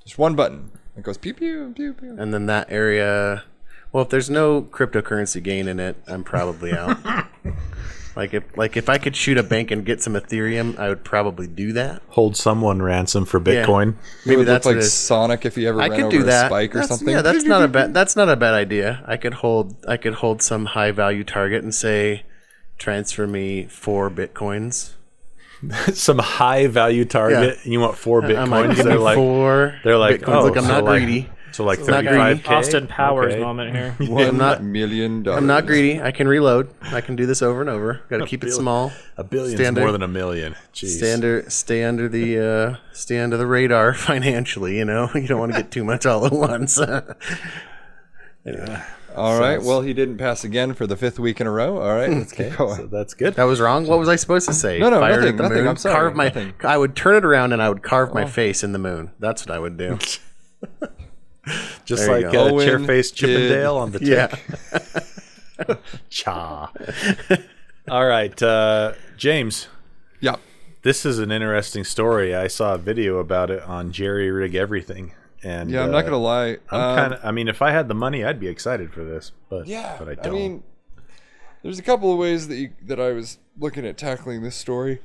Just 0.05 0.19
one 0.19 0.35
button. 0.35 0.71
It 0.97 1.03
goes 1.03 1.17
pew 1.19 1.35
pew 1.35 1.73
pew 1.75 1.93
pew. 1.95 2.17
and 2.19 2.33
then 2.35 2.47
that 2.47 2.71
area 2.71 3.45
well 3.93 4.05
if 4.05 4.11
there's 4.11 4.31
no 4.31 4.63
cryptocurrency 4.63 5.43
gain 5.43 5.67
in 5.67 5.81
it 5.81 5.97
i'm 6.07 6.23
probably 6.23 6.73
out 6.73 6.97
like 8.17 8.33
if 8.35 8.45
like 8.57 8.77
if 8.77 8.89
i 8.89 8.97
could 8.99 9.17
shoot 9.17 9.37
a 9.39 9.43
bank 9.43 9.71
and 9.71 9.85
get 9.85 10.03
some 10.03 10.15
ethereum 10.15 10.79
i 10.79 10.89
would 10.89 11.03
probably 11.05 11.47
do 11.47 11.73
that 11.73 12.01
Hold 12.11 12.37
someone 12.37 12.81
ransom 12.83 13.25
for 13.25 13.39
Yeah. 13.39 13.65
Bitcoin. 13.67 13.89
It 13.91 13.97
maybe 14.27 14.37
would 14.39 14.47
that's 14.49 14.67
look 14.67 14.77
like. 14.77 14.85
Sonic 14.85 15.45
if 15.45 15.57
you 15.59 15.69
ever 15.69 15.81
I 15.81 15.89
ran 15.89 15.97
could 15.97 16.05
over 16.07 16.17
do 16.19 16.23
that. 16.25 16.45
a 16.47 16.49
spike 16.49 16.71
or 16.71 16.75
That's- 16.81 16.89
something. 16.89 17.09
Yeah, 17.15 17.23
that's 17.23 17.45
not 17.45 17.63
a 17.63 17.69
bad. 17.77 17.93
That's 17.95 18.15
not 18.17 18.29
a 18.29 18.37
bad 18.37 18.55
idea. 18.55 19.03
I 19.07 19.17
could 19.17 19.35
hold. 19.35 19.75
I 19.87 19.97
could 19.97 20.15
hold 20.15 20.43
some 20.43 20.67
high 20.67 20.93
value 20.93 21.25
target 21.25 21.63
and 21.65 21.75
say, 21.75 22.23
transfer 22.79 23.27
me 23.27 23.65
four 23.67 24.11
bitcoins. 24.11 24.93
Some 25.95 26.19
high 26.19 26.67
value 26.67 27.05
target. 27.07 27.59
and 27.65 27.73
You 27.73 27.81
want 27.81 27.97
four 27.97 28.23
I'm 28.25 28.51
like, 28.51 28.67
bitcoins? 28.71 28.77
give 28.77 28.85
they're 28.87 28.99
like, 28.99 29.17
four. 29.17 29.81
they're 29.83 29.97
like, 29.97 30.21
bitcoins. 30.21 30.35
oh, 30.41 30.45
Look, 30.45 30.57
I'm 30.59 30.65
so 30.65 30.69
not 30.69 30.85
like- 30.85 31.03
greedy. 31.03 31.31
So 31.55 31.63
like 31.63 31.79
Not 31.79 32.05
thirty 32.05 32.09
greedy. 32.35 32.49
Austin 32.49 32.89
Powers 32.89 33.33
Okay. 33.35 33.41
moment 33.41 33.77
here. 33.77 33.93
One 34.11 34.37
not- 34.45 34.61
million 34.65 35.23
dollars. 35.23 35.39
I'm 35.39 35.47
not 35.47 35.67
greedy. 35.67 36.03
I 36.03 36.11
can 36.11 36.27
reload. 36.27 36.69
I 36.83 37.01
can 37.01 37.15
do 37.15 37.27
this 37.27 37.43
over 37.43 37.61
and 37.61 37.71
over. 37.71 38.01
Got 38.11 38.19
to 38.19 38.27
keep 38.27 38.43
it 38.43 38.51
small. 38.51 38.91
A 39.17 39.23
billion 39.23 39.57
Stay 39.57 39.67
under- 39.67 39.81
more 39.81 39.93
than 39.93 40.03
a 40.03 40.09
million. 40.09 40.57
Jeez. 40.73 40.97
Stay 40.97 41.13
under, 41.13 41.49
stay 41.49 41.85
under 41.85 42.09
the, 42.09 42.41
uh, 42.41 42.77
stay 42.93 43.21
under 43.21 43.37
the 43.37 43.47
radar 43.47 43.95
financially. 44.11 44.79
You 44.79 44.85
know, 44.85 45.09
you 45.15 45.29
don't 45.29 45.39
want 45.39 45.53
to 45.53 45.59
get 45.63 45.71
too 45.71 45.85
much 45.85 46.07
all 46.07 46.27
at 46.27 46.33
once. 46.33 46.77
All 49.17 49.39
right. 49.39 49.63
Well, 49.63 49.81
he 49.83 49.95
didn't 49.95 50.19
pass 50.19 50.43
again 50.43 50.75
for 50.75 50.89
the 50.89 50.97
fifth 50.97 51.21
week 51.21 51.41
in 51.41 51.47
a 51.47 51.51
row. 51.53 51.79
All 51.81 51.95
right. 51.95 52.11
Let's 52.11 52.33
keep 52.33 52.57
going. 52.57 52.77
So 52.79 52.87
that's 52.87 53.15
good. 53.15 53.35
That 53.35 53.45
was 53.45 53.61
wrong. 53.61 53.87
What 53.87 54.01
was 54.01 54.09
I 54.09 54.17
supposed 54.17 54.49
to 54.49 54.55
say? 54.55 54.81
No, 54.81 54.91
no, 54.91 54.99
Fired 54.99 55.19
nothing, 55.21 55.29
at 55.29 55.37
the 55.37 55.43
nothing. 55.45 55.59
moon. 55.59 55.69
I'm 55.69 55.77
sorry, 55.77 55.95
Carve 55.95 56.17
my. 56.17 56.25
nothing. 56.25 56.55
I 56.65 56.77
would 56.77 56.97
turn 56.97 57.15
it 57.15 57.25
around 57.25 57.53
and 57.53 57.63
I 57.63 57.69
would 57.69 57.85
carve 57.85 58.13
my 58.13 58.25
face 58.27 58.65
in 58.65 58.73
the 58.73 58.81
moon. 58.81 59.13
That's 59.21 59.47
what 59.47 59.55
I 59.55 59.61
would 59.61 59.77
do. 59.77 59.99
Just 61.85 62.07
There 62.07 62.21
like 62.21 62.33
go. 62.33 62.47
uh, 62.47 62.51
Owen 62.51 62.67
Chairface 62.67 63.13
Chippendale 63.13 63.77
on 63.77 63.93
the 63.93 64.05
yeah. 65.69 65.77
cha. 66.09 66.73
All 67.89 68.07
right, 68.07 68.43
uh, 68.43 68.93
James. 69.17 69.69
Yeah. 70.21 70.37
this 70.83 71.05
is 71.05 71.19
an 71.19 71.31
interesting 71.31 71.85
story. 71.85 72.35
I 72.35 72.47
saw 72.47 72.75
a 72.75 72.79
video 72.79 73.19
about 73.19 73.51
it 73.51 73.63
on 73.63 73.93
Jerry 73.93 74.31
Rig 74.31 74.55
Everything, 74.55 75.13
and 75.43 75.71
Yeah, 75.71 75.85
I'm 75.85 75.91
not 75.91 75.99
uh, 75.99 76.03
gonna 76.03 76.19
lie. 76.19 76.59
I'm 76.71 76.81
um, 76.81 76.97
kind 76.97 77.13
of. 77.15 77.21
I 77.25 77.31
mean, 77.31 77.49
if 77.49 77.61
I 77.61 77.71
had 77.73 77.89
the 77.89 77.95
money, 77.95 78.25
I'd 78.25 78.41
be 78.41 78.49
excited 78.49 78.93
for 78.93 79.05
this. 79.05 79.33
But 79.51 79.67
Yeah, 79.67 79.97
but 79.99 80.09
I 80.09 80.13
I, 80.13 80.15
don't. 80.15 80.27
I 80.27 80.31
mean, 80.31 80.63
there's 81.63 81.79
a 81.79 81.83
couple 81.83 82.11
of 82.13 82.19
ways 82.19 82.49
that 82.49 82.57
you, 82.57 82.71
that 82.83 82.99
I 82.99 83.13
was 83.13 83.39
looking 83.59 83.87
at 83.87 83.99
tackling 83.99 84.43
this 84.43 84.57
story. 84.57 85.01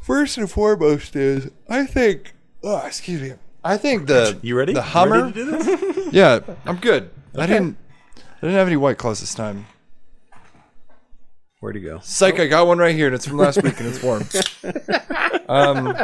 First 0.00 0.38
and 0.38 0.48
foremost 0.50 1.16
is 1.16 1.50
I 1.68 1.86
think. 1.86 2.34
Oh, 2.62 2.86
excuse 2.86 3.20
me. 3.20 3.32
I 3.66 3.76
think 3.76 4.06
the 4.06 4.38
you 4.42 4.56
ready? 4.56 4.72
The 4.72 4.82
Hummer. 4.82 5.22
ready 5.24 5.32
to 5.32 5.44
do 5.44 5.50
this? 5.50 6.06
Yeah, 6.12 6.38
I'm 6.64 6.76
good. 6.76 7.10
I 7.36 7.46
didn't. 7.46 7.76
I 8.16 8.40
didn't 8.40 8.54
have 8.56 8.68
any 8.68 8.76
white 8.76 8.96
claws 8.96 9.20
this 9.20 9.34
time. 9.34 9.66
Where'd 11.58 11.74
he 11.74 11.82
go? 11.82 11.98
Psych, 12.00 12.38
I 12.38 12.46
got 12.46 12.68
one 12.68 12.78
right 12.78 12.94
here, 12.94 13.06
and 13.06 13.14
it's 13.14 13.26
from 13.26 13.38
last 13.38 13.60
week, 13.62 13.78
and 13.80 13.88
it's 13.88 14.02
warm. 14.02 14.24
um. 15.48 15.96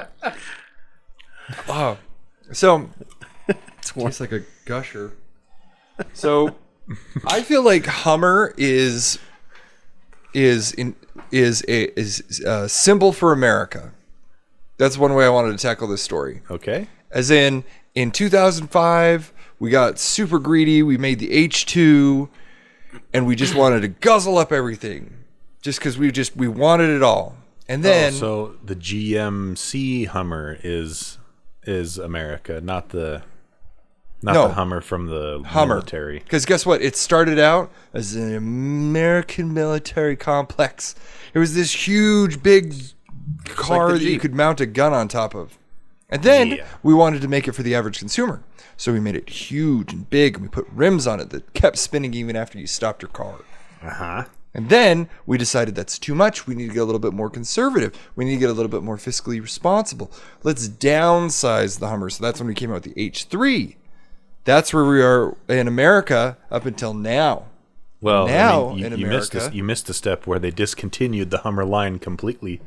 Oh, 1.68 1.98
so 2.50 2.90
It's 3.78 3.94
warm. 3.94 4.08
It's 4.08 4.18
like 4.20 4.32
a 4.32 4.42
gusher. 4.64 5.12
So, 6.14 6.56
I 7.26 7.42
feel 7.42 7.62
like 7.62 7.86
Hummer 7.86 8.54
is 8.56 9.20
is 10.34 10.72
in 10.72 10.96
is 11.30 11.64
a 11.68 11.98
is 11.98 12.40
a 12.44 12.68
symbol 12.68 13.12
for 13.12 13.32
America. 13.32 13.92
That's 14.78 14.98
one 14.98 15.14
way 15.14 15.24
I 15.24 15.28
wanted 15.28 15.52
to 15.52 15.58
tackle 15.58 15.86
this 15.86 16.02
story. 16.02 16.42
Okay. 16.50 16.88
As 17.12 17.30
in, 17.30 17.64
in 17.94 18.10
2005, 18.10 19.32
we 19.58 19.70
got 19.70 19.98
super 19.98 20.38
greedy. 20.38 20.82
We 20.82 20.96
made 20.98 21.18
the 21.18 21.30
H2, 21.48 22.28
and 23.12 23.26
we 23.26 23.36
just 23.36 23.54
wanted 23.54 23.82
to 23.82 23.88
guzzle 23.88 24.38
up 24.38 24.50
everything, 24.52 25.14
just 25.60 25.78
because 25.78 25.98
we 25.98 26.10
just 26.10 26.36
we 26.36 26.48
wanted 26.48 26.90
it 26.90 27.02
all. 27.02 27.36
And 27.68 27.84
oh, 27.84 27.88
then 27.88 28.12
Oh, 28.14 28.16
so 28.16 28.56
the 28.64 28.74
GMC 28.76 30.08
Hummer 30.08 30.58
is 30.62 31.18
is 31.64 31.96
America, 31.98 32.60
not 32.60 32.88
the 32.88 33.22
not 34.20 34.34
No. 34.34 34.48
the 34.48 34.54
Hummer 34.54 34.80
from 34.80 35.06
the 35.06 35.42
Hummer. 35.46 35.76
military. 35.76 36.20
Because 36.20 36.44
guess 36.44 36.64
what? 36.64 36.80
It 36.82 36.96
started 36.96 37.38
out 37.38 37.70
as 37.92 38.14
an 38.14 38.34
American 38.34 39.52
military 39.52 40.16
complex. 40.16 40.94
It 41.34 41.38
was 41.38 41.54
this 41.54 41.86
huge, 41.86 42.42
big 42.42 42.74
car 43.44 43.92
the 43.92 43.98
that 43.98 44.04
you 44.04 44.18
could 44.18 44.34
mount 44.34 44.60
a 44.60 44.66
gun 44.66 44.92
on 44.92 45.08
top 45.08 45.34
of. 45.34 45.58
And 46.12 46.22
then 46.22 46.48
Yeah. 46.50 46.64
we 46.82 46.94
wanted 46.94 47.22
to 47.22 47.28
make 47.28 47.48
it 47.48 47.52
for 47.52 47.62
the 47.64 47.74
average 47.74 47.98
consumer. 47.98 48.42
So 48.76 48.92
we 48.92 49.00
made 49.00 49.16
it 49.16 49.28
huge 49.28 49.92
and 49.92 50.08
big, 50.10 50.34
and 50.34 50.42
we 50.42 50.48
put 50.48 50.66
rims 50.72 51.06
on 51.06 51.18
it 51.20 51.30
that 51.30 51.52
kept 51.54 51.78
spinning 51.78 52.14
even 52.14 52.36
after 52.36 52.58
you 52.58 52.66
stopped 52.66 53.02
your 53.02 53.08
car. 53.10 53.36
Uh 53.82 53.90
huh. 53.90 54.24
And 54.54 54.68
then 54.68 55.08
we 55.24 55.38
decided 55.38 55.74
that's 55.74 55.98
too 55.98 56.14
much. 56.14 56.46
We 56.46 56.54
need 56.54 56.68
to 56.68 56.74
get 56.74 56.80
a 56.80 56.84
little 56.84 56.98
bit 56.98 57.14
more 57.14 57.30
conservative. 57.30 57.96
We 58.14 58.24
need 58.26 58.34
to 58.34 58.40
get 58.40 58.50
a 58.50 58.52
little 58.52 58.70
bit 58.70 58.82
more 58.82 58.98
fiscally 58.98 59.40
responsible. 59.40 60.12
Let's 60.42 60.68
downsize 60.68 61.78
the 61.78 61.88
Hummer. 61.88 62.10
So 62.10 62.22
that's 62.22 62.38
when 62.38 62.48
we 62.48 62.54
came 62.54 62.70
out 62.70 62.84
with 62.84 62.94
the 62.94 63.10
H3. 63.10 63.76
That's 64.44 64.74
where 64.74 64.84
we 64.84 65.00
are 65.02 65.36
in 65.48 65.68
America 65.68 66.36
up 66.50 66.66
until 66.66 66.92
now. 66.94 67.44
Well, 68.02 68.26
Now, 68.26 68.66
I 68.66 68.68
mean, 68.70 68.78
you, 68.78 68.86
in 68.86 68.98
you 68.98 69.06
missed 69.06 69.32
a, 69.34 69.38
America- 69.38 69.56
you 69.56 69.64
missed 69.64 69.88
a 69.88 69.94
step 69.94 70.26
where 70.26 70.38
they 70.40 70.50
discontinued 70.50 71.30
the 71.30 71.38
Hummer 71.38 71.64
line 71.64 71.98
completely. 71.98 72.60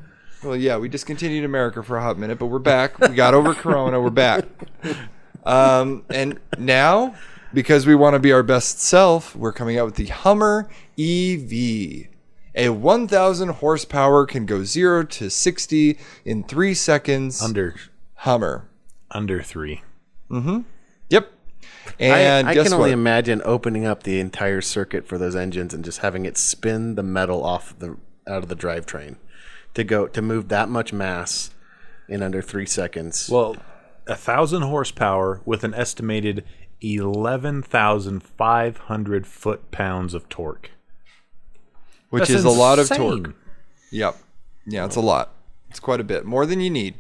Well, 0.45 0.55
yeah, 0.55 0.77
we 0.77 0.89
discontinued 0.89 1.43
America 1.43 1.81
for 1.81 1.97
a 1.97 2.01
hot 2.03 2.19
minute, 2.19 2.37
but 2.37 2.45
we're 2.45 2.59
back. 2.59 2.99
We 2.99 3.15
got 3.15 3.33
over 3.33 3.53
Corona. 3.55 3.99
We're 3.99 4.11
back. 4.11 4.45
Um, 5.43 6.05
and 6.11 6.39
now, 6.59 7.15
because 7.51 7.87
we 7.87 7.95
want 7.95 8.13
to 8.13 8.19
be 8.19 8.31
our 8.31 8.43
best 8.43 8.79
self, 8.79 9.35
we're 9.35 9.51
coming 9.51 9.79
out 9.79 9.85
with 9.85 9.95
the 9.95 10.05
Hummer 10.05 10.69
EV. 10.99 12.09
A 12.53 12.69
1,000 12.69 13.49
horsepower 13.49 14.27
can 14.27 14.45
go 14.45 14.63
0 14.63 15.05
to 15.05 15.31
60 15.31 15.97
in 16.25 16.43
3 16.43 16.73
seconds. 16.75 17.41
Under 17.41 17.73
Hummer. 18.13 18.69
under 19.09 19.41
three. 19.41 19.81
Mm-hmm. 20.29 20.59
Yep. 21.09 21.31
And 21.99 22.47
I, 22.47 22.51
I 22.51 22.53
guess 22.53 22.65
can 22.65 22.73
only 22.73 22.91
what? 22.91 22.99
imagine 22.99 23.41
opening 23.45 23.85
up 23.85 24.03
the 24.03 24.19
entire 24.19 24.61
circuit 24.61 25.07
for 25.07 25.17
those 25.17 25.35
engines 25.35 25.73
and 25.73 25.83
just 25.83 25.99
having 25.99 26.25
it 26.27 26.37
spin 26.37 26.93
the 26.95 27.03
metal 27.03 27.43
off 27.43 27.77
the 27.79 27.97
out 28.27 28.41
of 28.43 28.49
the 28.49 28.55
drivetrain 28.55 29.17
to 29.75 29.83
go 29.83 30.07
to 30.07 30.21
move 30.21 30.47
that 30.49 30.67
much 30.69 30.91
mass 30.91 31.51
in 32.09 32.21
under 32.23 32.41
three 32.41 32.65
seconds. 32.65 33.29
Well, 33.29 33.55
a 34.07 34.15
thousand 34.15 34.63
horsepower 34.63 35.41
with 35.45 35.63
an 35.63 35.73
estimated 35.73 36.43
eleven 36.81 37.61
thousand 37.61 38.21
five 38.23 38.77
hundred 38.77 39.25
foot 39.27 39.71
pounds 39.71 40.13
of 40.13 40.27
torque. 40.29 40.71
Which 42.09 42.21
That's 42.21 42.31
is 42.31 42.43
a 42.45 42.49
lot 42.49 42.79
of 42.79 42.87
torque. 42.89 43.35
Yep. 43.91 44.17
Yeah, 44.67 44.85
it's 44.85 44.95
a 44.95 45.01
lot. 45.01 45.31
It's 45.69 45.79
quite 45.79 45.99
a 45.99 46.03
bit. 46.03 46.25
More 46.25 46.45
than 46.45 46.59
you 46.59 46.69
need. 46.69 46.95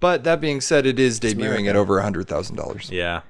But 0.00 0.24
that 0.24 0.40
being 0.40 0.60
said, 0.60 0.86
it 0.86 0.98
is 0.98 1.18
debuting 1.20 1.68
at 1.68 1.76
over 1.76 2.00
$100,000. 2.00 2.90
Yeah. 2.90 3.22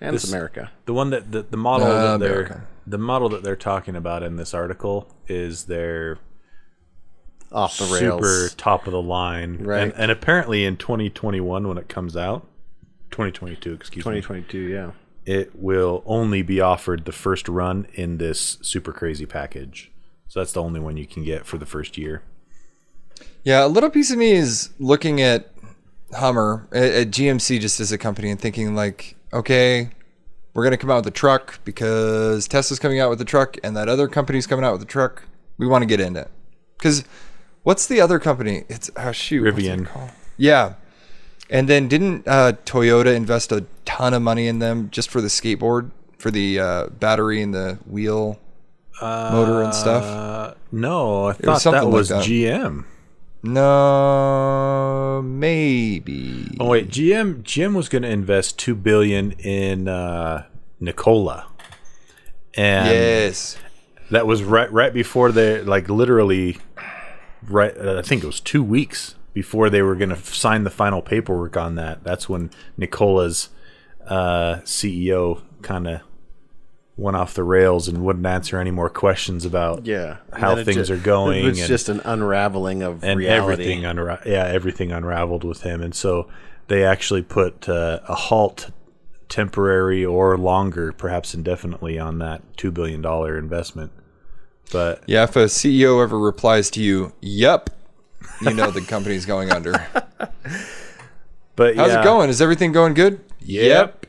and 0.00 0.14
it's 0.14 0.28
America. 0.28 0.70
The 0.86 0.94
one 0.94 1.10
that 1.10 1.32
the, 1.32 1.42
the 1.42 1.56
model 1.56 1.86
Uh, 1.88 2.12
that 2.12 2.20
they're 2.20 2.32
America. 2.44 2.66
the 2.86 2.98
model 2.98 3.28
that 3.30 3.42
they're 3.42 3.56
talking 3.56 3.96
about 3.96 4.22
in 4.22 4.36
this 4.36 4.54
article 4.54 5.08
is 5.28 5.64
their 5.64 6.18
Off 7.52 7.78
the 7.78 7.84
super 7.84 8.48
top 8.56 8.86
of 8.86 8.92
the 8.92 9.02
line. 9.02 9.58
Right. 9.58 9.82
And, 9.82 9.92
and 9.94 10.10
apparently 10.10 10.64
in 10.64 10.76
2021 10.76 11.68
when 11.68 11.78
it 11.78 11.88
comes 11.88 12.16
out, 12.16 12.46
2022, 13.10 13.72
excuse 13.74 14.06
me, 14.06 14.20
2022, 14.20 14.58
yeah. 14.58 14.90
it 15.26 15.54
will 15.54 16.02
only 16.06 16.42
be 16.42 16.60
offered 16.60 17.04
the 17.04 17.12
first 17.12 17.48
run 17.48 17.86
in 17.94 18.18
this 18.18 18.58
super 18.62 18.92
crazy 18.92 19.26
package. 19.26 19.90
So 20.28 20.40
that's 20.40 20.52
the 20.52 20.62
only 20.62 20.80
one 20.80 20.96
you 20.96 21.06
can 21.06 21.24
get 21.24 21.46
for 21.46 21.58
the 21.58 21.66
first 21.66 21.98
year. 21.98 22.22
Yeah, 23.44 23.66
a 23.66 23.68
little 23.68 23.90
piece 23.90 24.10
of 24.10 24.18
me 24.18 24.32
is 24.32 24.70
looking 24.78 25.20
at 25.20 25.50
Hummer, 26.14 26.68
at, 26.72 26.82
at 26.92 27.10
GMC 27.10 27.60
just 27.60 27.80
as 27.80 27.92
a 27.92 27.98
company 27.98 28.30
and 28.30 28.40
thinking 28.40 28.74
like, 28.74 29.16
okay, 29.32 29.90
we're 30.54 30.62
going 30.62 30.72
to 30.72 30.76
come 30.76 30.90
out 30.90 30.96
with 30.96 31.06
a 31.06 31.10
truck 31.10 31.60
because 31.64 32.46
Tesla's 32.46 32.78
coming 32.78 33.00
out 33.00 33.10
with 33.10 33.20
a 33.20 33.24
truck 33.24 33.56
and 33.62 33.76
that 33.76 33.88
other 33.88 34.08
company's 34.08 34.46
coming 34.46 34.64
out 34.64 34.72
with 34.72 34.82
a 34.82 34.86
truck. 34.86 35.24
We 35.58 35.66
want 35.66 35.82
to 35.82 35.86
get 35.86 36.00
in 36.00 36.16
it. 36.16 36.30
Because 36.76 37.04
what's 37.62 37.86
the 37.86 38.00
other 38.00 38.18
company? 38.18 38.64
It's, 38.68 38.90
oh, 38.96 39.12
shoot. 39.12 39.42
Rivian. 39.42 39.88
Yeah. 40.36 40.74
And 41.50 41.68
then 41.68 41.88
didn't 41.88 42.26
uh, 42.26 42.52
Toyota 42.64 43.14
invest 43.14 43.52
a 43.52 43.66
ton 43.84 44.14
of 44.14 44.22
money 44.22 44.46
in 44.46 44.58
them 44.58 44.88
just 44.90 45.10
for 45.10 45.20
the 45.20 45.28
skateboard, 45.28 45.90
for 46.18 46.30
the 46.30 46.58
uh, 46.58 46.86
battery 46.86 47.42
and 47.42 47.52
the 47.52 47.78
wheel 47.86 48.38
motor 49.02 49.62
and 49.62 49.74
stuff? 49.74 50.04
Uh, 50.04 50.54
no, 50.70 51.24
I 51.24 51.26
was 51.28 51.36
thought 51.38 51.60
something 51.60 51.80
that 51.82 51.86
like 51.86 51.94
was 51.94 52.08
that. 52.08 52.24
GM. 52.24 52.84
No, 53.42 55.20
maybe. 55.24 56.56
Oh 56.60 56.68
wait, 56.68 56.88
GM 56.88 57.42
GM 57.42 57.74
was 57.74 57.88
going 57.88 58.02
to 58.02 58.08
invest 58.08 58.58
two 58.58 58.74
billion 58.74 59.32
in 59.32 59.88
uh, 59.88 60.46
Nikola, 60.80 61.46
and 62.54 62.86
Yes. 62.88 63.58
that 64.10 64.26
was 64.26 64.42
right 64.42 64.70
right 64.72 64.92
before 64.94 65.32
they 65.32 65.60
like 65.62 65.88
literally 65.90 66.58
right. 67.48 67.76
Uh, 67.76 67.98
I 67.98 68.02
think 68.02 68.22
it 68.22 68.26
was 68.26 68.40
two 68.40 68.62
weeks 68.62 69.14
before 69.34 69.70
they 69.70 69.82
were 69.82 69.94
going 69.94 70.10
to 70.10 70.16
sign 70.16 70.64
the 70.64 70.70
final 70.70 71.00
paperwork 71.02 71.56
on 71.56 71.74
that. 71.76 72.04
That's 72.04 72.28
when 72.28 72.50
Nikola's 72.76 73.48
uh, 74.06 74.56
CEO 74.64 75.40
kind 75.62 75.86
of 75.88 76.00
went 76.96 77.16
off 77.16 77.32
the 77.32 77.42
rails 77.42 77.88
and 77.88 78.04
wouldn't 78.04 78.26
answer 78.26 78.58
any 78.58 78.70
more 78.70 78.90
questions 78.90 79.46
about 79.46 79.86
Yeah. 79.86 80.18
How 80.34 80.62
things 80.62 80.88
ju- 80.88 80.94
are 80.94 80.98
going 80.98 81.46
It's 81.46 81.58
and- 81.60 81.68
just 81.68 81.88
an 81.88 82.00
unraveling 82.04 82.82
of 82.82 83.02
and 83.02 83.18
reality. 83.18 83.52
everything 83.64 83.82
unra- 83.84 84.24
yeah 84.26 84.44
everything 84.44 84.92
unraveled 84.92 85.42
with 85.42 85.62
him 85.62 85.80
and 85.80 85.94
so 85.94 86.28
they 86.68 86.84
actually 86.84 87.22
put 87.22 87.66
uh, 87.66 88.00
a 88.06 88.14
halt 88.14 88.70
temporary 89.30 90.04
or 90.04 90.36
longer 90.36 90.92
perhaps 90.92 91.32
indefinitely 91.32 91.98
on 91.98 92.18
that 92.18 92.42
2 92.58 92.70
billion 92.70 93.00
dollar 93.00 93.38
investment 93.38 93.90
but 94.70 95.02
Yeah, 95.06 95.24
if 95.24 95.36
a 95.36 95.44
CEO 95.46 96.02
ever 96.02 96.18
replies 96.18 96.70
to 96.70 96.82
you, 96.82 97.12
"Yep," 97.20 97.70
you 98.40 98.54
know 98.54 98.70
the 98.70 98.80
company's 98.82 99.26
going 99.26 99.50
under. 99.50 99.72
but 101.56 101.76
How's 101.76 101.88
yeah. 101.92 102.00
it 102.00 102.04
going? 102.04 102.30
Is 102.30 102.40
everything 102.40 102.72
going 102.72 102.94
good? 102.94 103.20
Yep. 103.40 104.06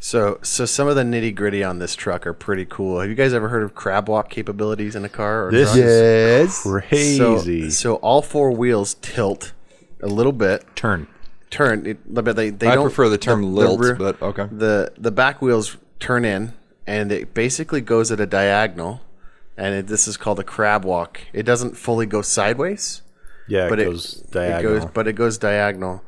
So, 0.00 0.38
so 0.42 0.66
some 0.66 0.86
of 0.86 0.96
the 0.96 1.02
nitty 1.02 1.34
gritty 1.34 1.64
on 1.64 1.78
this 1.78 1.94
truck 1.94 2.26
are 2.26 2.34
pretty 2.34 2.66
cool. 2.66 3.00
Have 3.00 3.08
you 3.08 3.14
guys 3.16 3.32
ever 3.32 3.48
heard 3.48 3.62
of 3.62 3.74
crab 3.74 4.06
walk 4.06 4.28
capabilities 4.28 4.94
in 4.96 5.02
a 5.04 5.08
car? 5.08 5.46
Or 5.46 5.50
This 5.50 5.72
truck? 5.72 5.82
is 5.82 6.60
crazy 6.60 7.70
So, 7.70 7.70
so 7.70 7.94
all 7.96 8.20
four 8.20 8.50
wheels 8.52 8.94
tilt 9.00 9.54
a 10.02 10.06
little 10.06 10.32
bit, 10.32 10.64
turn 10.76 11.06
turn. 11.54 11.86
It, 11.86 11.98
but 12.12 12.36
they 12.36 12.50
they 12.50 12.66
I 12.66 12.74
don't 12.74 12.84
prefer 12.84 13.08
the 13.08 13.16
term 13.18 13.40
the 13.42 13.48
lilt, 13.48 13.80
rear- 13.80 13.94
but 13.94 14.20
okay. 14.20 14.46
the 14.50 14.92
the 14.98 15.10
back 15.10 15.40
wheels 15.40 15.76
turn 16.00 16.24
in, 16.26 16.52
and 16.86 17.10
it 17.10 17.32
basically 17.32 17.80
goes 17.80 18.10
at 18.12 18.20
a 18.20 18.26
diagonal, 18.26 19.00
and 19.56 19.74
it, 19.74 19.86
this 19.86 20.08
is 20.08 20.16
called 20.16 20.40
a 20.40 20.44
crab 20.44 20.84
walk. 20.84 21.20
It 21.32 21.44
doesn't 21.44 21.76
fully 21.76 22.06
go 22.06 22.22
sideways, 22.22 23.02
yeah 23.48 23.68
but 23.68 23.78
it 23.78 23.82
it, 23.82 23.90
goes 23.90 24.20
it 24.22 24.30
diagonal 24.30 24.80
goes, 24.80 24.90
but 24.92 25.08
it 25.08 25.12
goes 25.14 25.38
diagonal. 25.38 26.02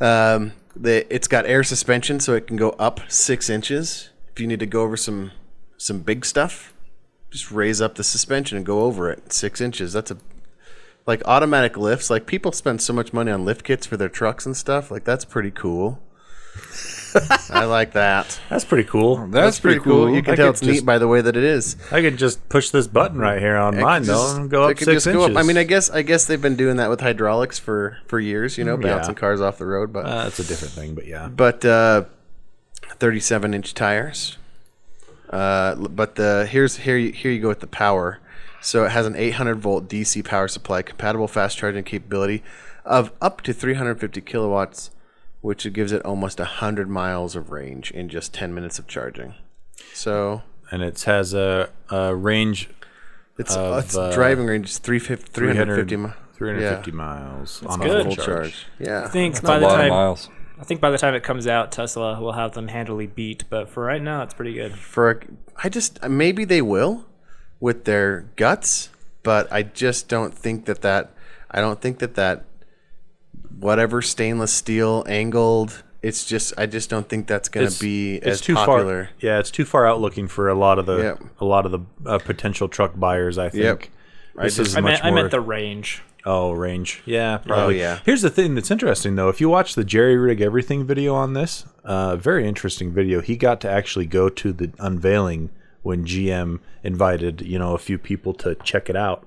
Um, 0.00 0.52
the 0.74 1.12
it's 1.14 1.28
got 1.28 1.46
air 1.46 1.64
suspension, 1.64 2.20
so 2.20 2.34
it 2.34 2.46
can 2.46 2.56
go 2.56 2.70
up 2.70 3.00
six 3.08 3.48
inches. 3.48 4.10
If 4.32 4.40
you 4.40 4.46
need 4.46 4.60
to 4.60 4.66
go 4.66 4.82
over 4.82 4.96
some 4.96 5.32
some 5.78 6.00
big 6.00 6.24
stuff, 6.24 6.74
just 7.30 7.50
raise 7.50 7.80
up 7.80 7.94
the 7.94 8.04
suspension 8.04 8.56
and 8.56 8.66
go 8.66 8.84
over 8.84 9.10
it 9.10 9.32
six 9.32 9.60
inches. 9.60 9.92
That's 9.92 10.10
a 10.10 10.18
like 11.06 11.22
automatic 11.24 11.76
lifts. 11.76 12.10
Like 12.10 12.26
people 12.26 12.52
spend 12.52 12.82
so 12.82 12.92
much 12.92 13.12
money 13.12 13.30
on 13.30 13.44
lift 13.44 13.64
kits 13.64 13.86
for 13.86 13.96
their 13.96 14.08
trucks 14.08 14.44
and 14.44 14.56
stuff. 14.56 14.90
Like 14.90 15.04
that's 15.04 15.24
pretty 15.24 15.50
cool. 15.50 16.02
I 17.50 17.64
like 17.64 17.92
that. 17.92 18.40
That's 18.48 18.64
pretty 18.64 18.88
cool. 18.88 19.26
That's, 19.28 19.60
pretty 19.60 19.80
cool. 19.80 20.14
You 20.14 20.22
can 20.22 20.34
I 20.34 20.36
tell 20.36 20.50
it's 20.50 20.60
just- 20.60 20.70
neat 20.70 20.84
by 20.84 20.98
the 20.98 21.08
way 21.08 21.20
that 21.20 21.36
it 21.36 21.44
is. 21.44 21.76
I 21.90 22.00
could 22.00 22.16
just 22.16 22.48
push 22.48 22.70
this 22.70 22.86
button 22.86 23.18
right 23.18 23.40
here 23.40 23.56
on 23.56 23.78
mine 23.78 24.02
It 24.02 24.06
could 24.06 24.14
though 24.14 24.36
and 24.36 24.50
go 24.50 24.64
up 24.64 24.78
six 24.78 25.04
just 25.04 25.06
go 25.06 25.24
inches. 25.24 25.36
I 25.36 25.42
mean, 25.42 25.56
I 25.56 25.64
guess 25.64 25.90
I 25.90 26.02
guess 26.02 26.26
they've 26.26 26.40
been 26.40 26.56
doing 26.56 26.76
that 26.76 26.90
with 26.90 27.00
hydraulics 27.00 27.58
for 27.58 27.98
for 28.06 28.20
years. 28.20 28.58
You 28.58 28.64
know, 28.64 28.78
yeah. 28.78 28.96
bouncing 28.96 29.14
cars 29.14 29.40
off 29.40 29.58
the 29.58 29.66
road. 29.66 29.92
But 29.92 30.06
uh, 30.06 30.24
that's 30.24 30.38
a 30.38 30.44
different 30.44 30.74
thing, 30.74 30.94
but 30.94 31.06
yeah. 31.06 31.28
but 31.28 31.64
uh, 31.64 32.04
37 32.98 33.54
inch 33.54 33.74
tires. 33.74 34.38
Uh, 35.30 35.74
but 35.74 36.14
the 36.14 36.46
here's 36.48 36.76
here 36.76 36.96
you, 36.96 37.12
here 37.12 37.30
you 37.32 37.40
go 37.40 37.48
with 37.48 37.60
the 37.60 37.66
power. 37.66 38.20
So 38.60 38.84
it 38.84 38.90
has 38.90 39.06
an 39.06 39.14
800 39.14 39.56
volt 39.56 39.88
DC 39.88 40.24
power 40.24 40.48
supply, 40.48 40.82
compatible 40.82 41.28
fast 41.28 41.58
charging 41.58 41.84
capability 41.84 42.42
of 42.84 43.12
up 43.20 43.42
to 43.42 43.52
350 43.52 44.20
kilowatts, 44.22 44.90
which 45.46 45.72
gives 45.72 45.92
it 45.92 46.04
almost 46.04 46.40
100 46.40 46.88
miles 46.88 47.36
of 47.36 47.52
range 47.52 47.92
in 47.92 48.08
just 48.08 48.34
10 48.34 48.52
minutes 48.52 48.80
of 48.80 48.88
charging. 48.88 49.32
So 49.94 50.42
And 50.72 50.82
it 50.82 51.00
has 51.02 51.34
a, 51.34 51.70
a 51.88 52.16
range 52.16 52.68
it's, 53.38 53.54
Of, 53.54 53.84
it's 53.84 53.96
uh, 53.96 54.10
driving 54.12 54.46
range 54.46 54.70
is 54.70 54.78
350, 54.78 55.30
350 55.32 55.96
mi- 55.96 56.08
350 56.34 56.90
yeah, 56.90 56.96
miles 56.96 57.62
on 57.64 57.78
good. 57.78 58.00
a 58.00 58.04
full 58.04 58.14
full 58.16 58.24
charge. 58.24 58.26
charge. 58.26 58.66
Yeah, 58.80 59.04
I 59.04 59.08
think 59.08 59.38
A 59.38 59.42
by 59.42 59.58
the 59.60 59.66
lot 59.66 59.74
of 59.74 59.80
time 59.82 59.90
miles. 59.90 60.30
I 60.58 60.64
think 60.64 60.80
by 60.80 60.90
the 60.90 60.98
time 60.98 61.14
it 61.14 61.22
comes 61.22 61.46
out, 61.46 61.70
Tesla 61.70 62.20
will 62.20 62.32
have 62.32 62.52
them 62.52 62.66
handily 62.68 63.06
beat. 63.06 63.44
But 63.48 63.68
for 63.68 63.84
right 63.84 64.02
now, 64.02 64.22
it's 64.22 64.34
pretty 64.34 64.54
good. 64.54 64.72
for 64.74 65.10
a, 65.10 65.20
I 65.62 65.68
just 65.68 66.02
maybe 66.08 66.44
they 66.44 66.62
will 66.62 67.04
with 67.60 67.84
their 67.84 68.22
guts, 68.36 68.88
but 69.22 69.46
I 69.52 69.62
just 69.62 70.08
don't 70.08 70.34
think 70.34 70.64
that 70.64 70.80
that 70.82 71.12
I 71.50 71.60
don't 71.60 71.80
think 71.80 71.98
that 72.00 72.14
that 72.16 72.44
whatever 73.60 74.02
stainless 74.02 74.52
steel 74.52 75.04
angled. 75.08 75.82
It's 76.02 76.24
just 76.24 76.54
I 76.56 76.66
just 76.66 76.88
don't 76.90 77.08
think 77.08 77.26
that's 77.26 77.48
going 77.48 77.68
to 77.68 77.80
be 77.80 78.20
as 78.20 78.40
popular. 78.42 79.04
far. 79.06 79.10
Yeah, 79.20 79.38
it's 79.40 79.50
too 79.50 79.64
far 79.64 79.86
out 79.86 80.00
looking 80.00 80.28
for 80.28 80.48
a 80.48 80.54
lot 80.54 80.78
of 80.78 80.86
the 80.86 80.96
Yep. 80.98 81.22
a 81.40 81.44
lot 81.44 81.66
of 81.66 81.72
the 81.72 81.80
uh, 82.08 82.18
potential 82.18 82.68
truck 82.68 82.92
buyers. 82.98 83.38
I 83.38 83.48
think. 83.48 83.64
Yep. 84.34 84.44
This 84.44 84.56
just- 84.56 84.68
is 84.70 84.76
I 84.76 84.80
much 84.80 84.90
meant 84.92 85.04
I 85.04 85.10
meant 85.10 85.30
the 85.30 85.40
range. 85.40 86.02
oh, 86.24 86.52
range. 86.52 87.02
Yeah. 87.06 87.38
Probably. 87.38 87.78
yeah. 87.80 88.00
Here's 88.04 88.22
the 88.22 88.30
thing 88.30 88.54
that's 88.54 88.70
interesting 88.70 89.16
though. 89.16 89.28
If 89.30 89.40
you 89.40 89.48
watch 89.48 89.74
the 89.74 89.84
Jerry 89.84 90.16
Rig 90.16 90.40
Everything 90.40 90.84
video 90.86 91.14
on 91.14 91.32
this, 91.32 91.64
uh, 91.84 92.14
very 92.16 92.46
interesting 92.46 92.92
video. 92.92 93.20
He 93.20 93.36
got 93.36 93.60
to 93.62 93.70
actually 93.70 94.06
go 94.06 94.28
to 94.28 94.52
the 94.52 94.70
unveiling 94.78 95.50
when 95.82 96.04
GM 96.04 96.60
invited 96.84 97.40
you 97.42 97.58
know 97.58 97.74
a 97.74 97.78
few 97.78 97.96
people 97.98 98.32
to 98.34 98.54
check 98.56 98.88
it 98.90 98.96
out, 98.96 99.26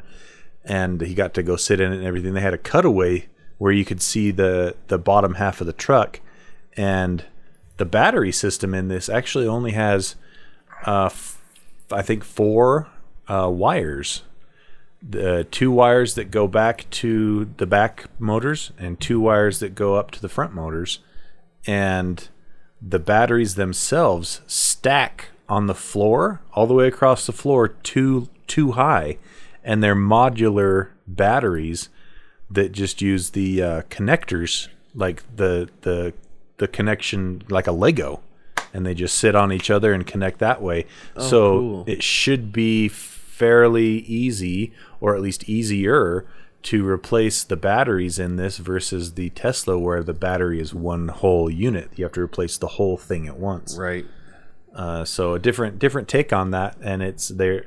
and 0.64 1.02
he 1.02 1.14
got 1.14 1.34
to 1.34 1.44
go 1.44 1.56
sit 1.58 1.82
in 1.82 1.92
it 1.92 1.98
and 1.98 2.06
everything. 2.06 2.34
They 2.34 2.42
had 2.42 2.54
a 2.54 2.58
cutaway 2.58 3.28
where 3.60 3.72
you 3.72 3.86
could 3.86 4.02
see 4.02 4.32
the 4.32 4.76
the 4.88 4.98
bottom 4.98 5.36
half 5.36 5.62
of 5.62 5.68
the 5.68 5.74
truck, 5.74 6.20
and 6.76 7.26
the 7.78 7.86
battery 7.86 8.32
system 8.32 8.74
in 8.74 8.88
this 8.88 9.08
actually 9.08 9.48
only 9.48 9.72
has, 9.72 10.16
uh, 10.88 11.06
f- 11.06 11.40
I 11.92 12.02
think 12.02 12.24
four 12.24 12.88
uh, 13.28 13.50
wires. 13.50 14.24
The 15.02 15.48
two 15.50 15.72
wires 15.72 16.16
that 16.16 16.32
go 16.32 16.48
back 16.48 16.90
to 16.90 17.50
the 17.58 17.68
back 17.68 18.08
motors, 18.18 18.72
and 18.78 19.00
two 19.00 19.20
wires 19.20 19.60
that 19.60 19.76
go 19.76 19.96
up 19.96 20.12
to 20.12 20.22
the 20.22 20.28
front 20.28 20.54
motors, 20.54 21.00
and 21.68 22.28
the 22.82 23.00
batteries 23.00 23.56
themselves 23.56 24.42
stack 24.48 25.30
on 25.48 25.68
the 25.68 25.76
floor 25.76 26.42
all 26.54 26.68
the 26.68 26.74
way 26.74 26.88
across 26.88 27.26
the 27.26 27.34
floor 27.34 27.68
too 27.68 28.30
too 28.48 28.72
high, 28.72 29.18
and 29.64 29.84
they're 29.84 29.96
modular 29.96 30.90
batteries 31.08 31.90
that 32.52 32.72
just 32.72 33.02
use 33.02 33.32
the 33.32 33.62
uh, 33.62 33.82
connectors 33.84 34.68
like 34.96 35.24
the 35.36 35.70
the 35.82 36.14
the 36.58 36.68
connection 36.68 37.44
like 37.50 37.68
a 37.68 37.72
Lego, 37.72 38.22
and 38.74 38.86
they 38.86 38.94
just 38.94 39.18
sit 39.18 39.36
on 39.36 39.52
each 39.52 39.70
other 39.70 39.94
and 39.94 40.06
connect 40.06 40.40
that 40.40 40.62
way. 40.62 40.86
so 41.18 41.60
cool. 41.60 41.84
it 41.88 42.04
should 42.04 42.52
be 42.52 42.88
fairly 42.88 44.00
easy, 44.00 44.74
or 45.00 45.16
at 45.16 45.22
least 45.22 45.48
easier, 45.48 46.26
to 46.62 46.86
replace 46.86 47.44
the 47.44 47.56
batteries 47.56 48.20
in 48.20 48.36
this 48.36 48.58
versus 48.58 49.14
the 49.14 49.30
Tesla, 49.30 49.78
where 49.78 50.04
the 50.04 50.14
battery 50.14 50.60
is 50.60 50.74
one 50.74 51.08
whole 51.08 51.50
unit. 51.50 51.90
You 51.96 52.04
have 52.06 52.14
to 52.14 52.22
replace 52.22 52.58
the 52.58 52.68
whole 52.68 52.98
thing 52.98 53.28
at 53.28 53.38
once. 53.38 53.78
Right. 53.78 54.06
Uh, 54.76 55.06
so 55.06 55.34
a 55.34 55.40
different 55.40 55.80
different 55.80 56.08
take 56.08 56.34
on 56.34 56.52
that, 56.52 56.76
and 56.82 57.02
it's 57.02 57.30
there. 57.30 57.66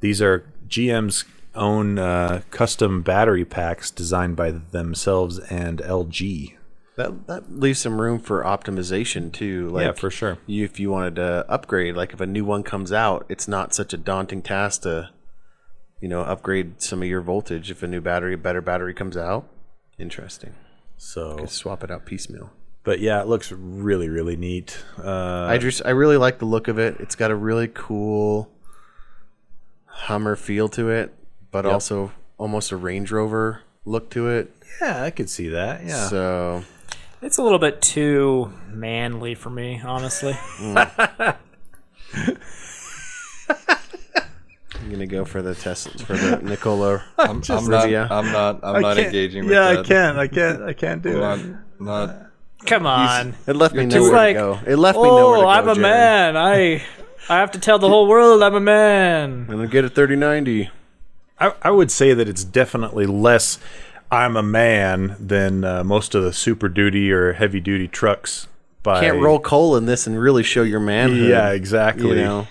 These 0.00 0.22
are 0.22 0.44
GM's 0.68 1.24
own 1.58 1.98
uh, 1.98 2.42
custom 2.50 3.02
battery 3.02 3.44
packs 3.44 3.90
designed 3.90 4.36
by 4.36 4.50
themselves 4.50 5.38
and 5.38 5.78
LG. 5.80 6.54
That 6.96 7.26
that 7.28 7.52
leaves 7.52 7.78
some 7.78 8.00
room 8.00 8.18
for 8.18 8.42
optimization 8.42 9.32
too. 9.32 9.68
Like 9.68 9.84
yeah, 9.84 9.92
for 9.92 10.10
sure. 10.10 10.38
you, 10.46 10.64
if 10.64 10.80
you 10.80 10.90
wanted 10.90 11.16
to 11.16 11.44
upgrade, 11.48 11.94
like 11.96 12.12
if 12.12 12.20
a 12.20 12.26
new 12.26 12.44
one 12.44 12.62
comes 12.62 12.92
out, 12.92 13.24
it's 13.28 13.46
not 13.46 13.74
such 13.74 13.92
a 13.92 13.96
daunting 13.96 14.42
task 14.42 14.82
to, 14.82 15.10
you 16.00 16.08
know, 16.08 16.22
upgrade 16.22 16.82
some 16.82 17.02
of 17.02 17.08
your 17.08 17.20
voltage 17.20 17.70
if 17.70 17.82
a 17.82 17.86
new 17.86 18.00
battery, 18.00 18.34
better 18.36 18.60
battery 18.60 18.94
comes 18.94 19.16
out. 19.16 19.48
Interesting. 19.98 20.54
So, 20.96 21.46
swap 21.46 21.84
it 21.84 21.90
out 21.92 22.04
piecemeal. 22.04 22.50
but 22.82 22.98
yeah, 22.98 23.20
it 23.20 23.28
looks 23.28 23.52
really 23.52 24.08
really 24.08 24.36
neat. 24.36 24.82
Uh, 24.98 25.44
I 25.44 25.58
just 25.58 25.82
I 25.84 25.90
really 25.90 26.16
like 26.16 26.40
the 26.40 26.46
look 26.46 26.66
of 26.66 26.78
it. 26.80 26.96
It's 26.98 27.14
got 27.14 27.30
a 27.30 27.36
really 27.36 27.68
cool 27.68 28.50
Hummer 29.86 30.36
feel 30.36 30.68
to 30.70 30.90
it, 30.90 31.12
but 31.50 31.66
also 31.66 32.12
almost 32.36 32.72
a 32.72 32.76
Range 32.76 33.10
Rover 33.10 33.62
look 33.84 34.10
to 34.10 34.28
it. 34.28 34.52
yeah, 34.80 35.02
I 35.02 35.10
could 35.10 35.30
see 35.30 35.48
that. 35.48 35.84
Yeah, 35.84 36.08
So 36.08 36.64
It's 37.22 37.38
a 37.38 37.42
little 37.42 37.58
bit 37.58 37.82
too 37.82 38.52
manly 38.68 39.34
for 39.34 39.50
me, 39.50 39.80
honestly. 39.84 40.34
Hmm. 40.36 40.78
I'm 44.80 44.92
gonna 44.92 45.06
go 45.06 45.24
for 45.24 45.42
the 45.42 45.54
Tesla 45.54 45.92
for 46.04 46.16
the 46.16 46.38
Nikola. 46.42 47.04
I'm, 47.18 47.42
I'm 47.48 47.66
not. 47.66 47.84
Riviera. 47.84 48.08
I'm 48.10 48.32
not. 48.32 48.60
I'm 48.62 48.80
not 48.80 48.98
engaging 48.98 49.44
with 49.44 49.52
yeah, 49.52 49.72
that. 49.72 49.78
I 49.80 49.82
can't. 49.82 50.18
I 50.18 50.28
can't. 50.28 50.62
I 50.62 50.72
can't 50.72 51.02
do 51.02 51.20
Not, 51.20 51.38
it. 51.40 51.56
not. 51.78 52.16
Come 52.64 52.86
on. 52.86 53.34
It 53.46 53.54
left 53.54 53.74
me 53.74 53.84
nowhere 53.86 54.12
like, 54.12 54.36
to 54.36 54.40
go. 54.40 54.60
It 54.66 54.76
left 54.76 54.96
me 54.96 55.04
nowhere 55.04 55.36
to 55.36 55.40
oh, 55.40 55.42
go. 55.42 55.48
I'm 55.48 55.68
a 55.68 55.74
Jerry. 55.74 55.82
man. 55.82 56.36
I 56.36 56.82
I 57.28 57.38
have 57.38 57.50
to 57.52 57.58
tell 57.58 57.78
the 57.78 57.88
whole 57.88 58.06
world 58.08 58.42
I'm 58.42 58.54
a 58.54 58.60
man. 58.60 59.46
I'm 59.48 59.56
gonna 59.56 59.66
get 59.68 59.84
a 59.84 59.90
3090. 59.90 60.70
I, 61.40 61.52
I 61.62 61.70
would 61.70 61.90
say 61.90 62.14
that 62.14 62.28
it's 62.28 62.44
definitely 62.44 63.06
less 63.06 63.58
I'm 64.10 64.36
a 64.36 64.42
man 64.42 65.16
than 65.20 65.64
uh, 65.64 65.84
most 65.84 66.14
of 66.14 66.22
the 66.22 66.32
super 66.32 66.68
duty 66.68 67.12
or 67.12 67.34
heavy 67.34 67.60
duty 67.60 67.88
trucks. 67.88 68.48
By 68.82 69.00
Can't 69.00 69.20
roll 69.20 69.38
coal 69.40 69.76
in 69.76 69.86
this 69.86 70.06
and 70.06 70.18
really 70.18 70.42
show 70.42 70.62
your 70.62 70.80
manhood. 70.80 71.28
Yeah, 71.28 71.50
exactly. 71.50 72.08
You 72.10 72.14
know, 72.14 72.48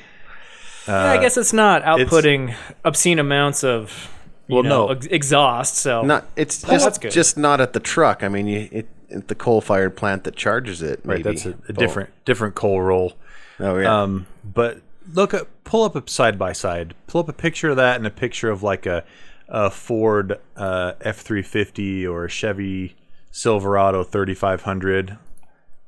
Yeah, 0.88 1.11
I 1.11 1.18
guess 1.18 1.38
it's 1.38 1.53
not 1.53 1.84
outputting 1.84 2.53
obscene 2.85 3.18
amounts 3.18 3.64
of 3.64 4.11
Well, 4.47 4.61
know, 4.64 4.88
no. 4.88 4.91
ex- 4.93 5.07
exhaust. 5.07 5.76
So 5.76 6.03
not 6.03 6.26
it's 6.35 6.64
Oh, 6.64 6.68
that's 6.68 6.84
just 6.84 7.01
good. 7.01 7.11
just 7.11 7.38
not 7.38 7.59
at 7.61 7.73
the 7.73 7.80
truck. 7.80 8.23
I 8.23 8.27
mean, 8.30 8.47
you, 8.47 8.69
it, 8.72 8.88
at 9.09 9.30
the 9.30 9.35
coal-fired 9.35 9.95
plant 9.95 10.26
that 10.26 10.35
charges 10.35 10.81
it. 10.81 10.99
Right, 11.05 11.23
that's 11.23 11.45
a, 11.45 11.55
a 11.69 11.73
different 11.73 12.09
different 12.26 12.55
coal 12.55 12.81
roll. 12.81 13.14
Oh 13.59 13.77
yeah. 13.77 14.01
Um, 14.03 14.27
but 14.43 14.81
look 15.13 15.34
at 15.34 15.47
pull 15.63 15.84
up 15.84 15.95
a 15.95 16.09
side 16.09 16.38
by 16.38 16.53
side. 16.53 16.93
Pull 17.07 17.21
up 17.21 17.29
a 17.29 17.34
picture 17.34 17.69
of 17.69 17.75
that 17.77 17.97
and 17.97 18.07
a 18.07 18.11
picture 18.11 18.49
of 18.49 18.63
like 18.63 18.85
a, 18.85 19.03
a 19.47 19.69
Ford 19.69 20.39
uh, 20.55 20.93
F 21.01 21.19
three 21.19 21.41
fifty 21.41 22.05
or 22.05 22.25
a 22.25 22.29
Chevy 22.29 22.95
Silverado 23.31 24.03
thirty 24.03 24.34
five 24.34 24.63
hundred. 24.63 25.17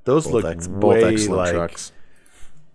Those 0.05 0.25
both, 0.25 0.33
look 0.33 0.45
ex- 0.45 0.67
both 0.67 0.83
way 0.83 1.03
excellent 1.03 1.37
like 1.37 1.53
trucks. 1.53 1.91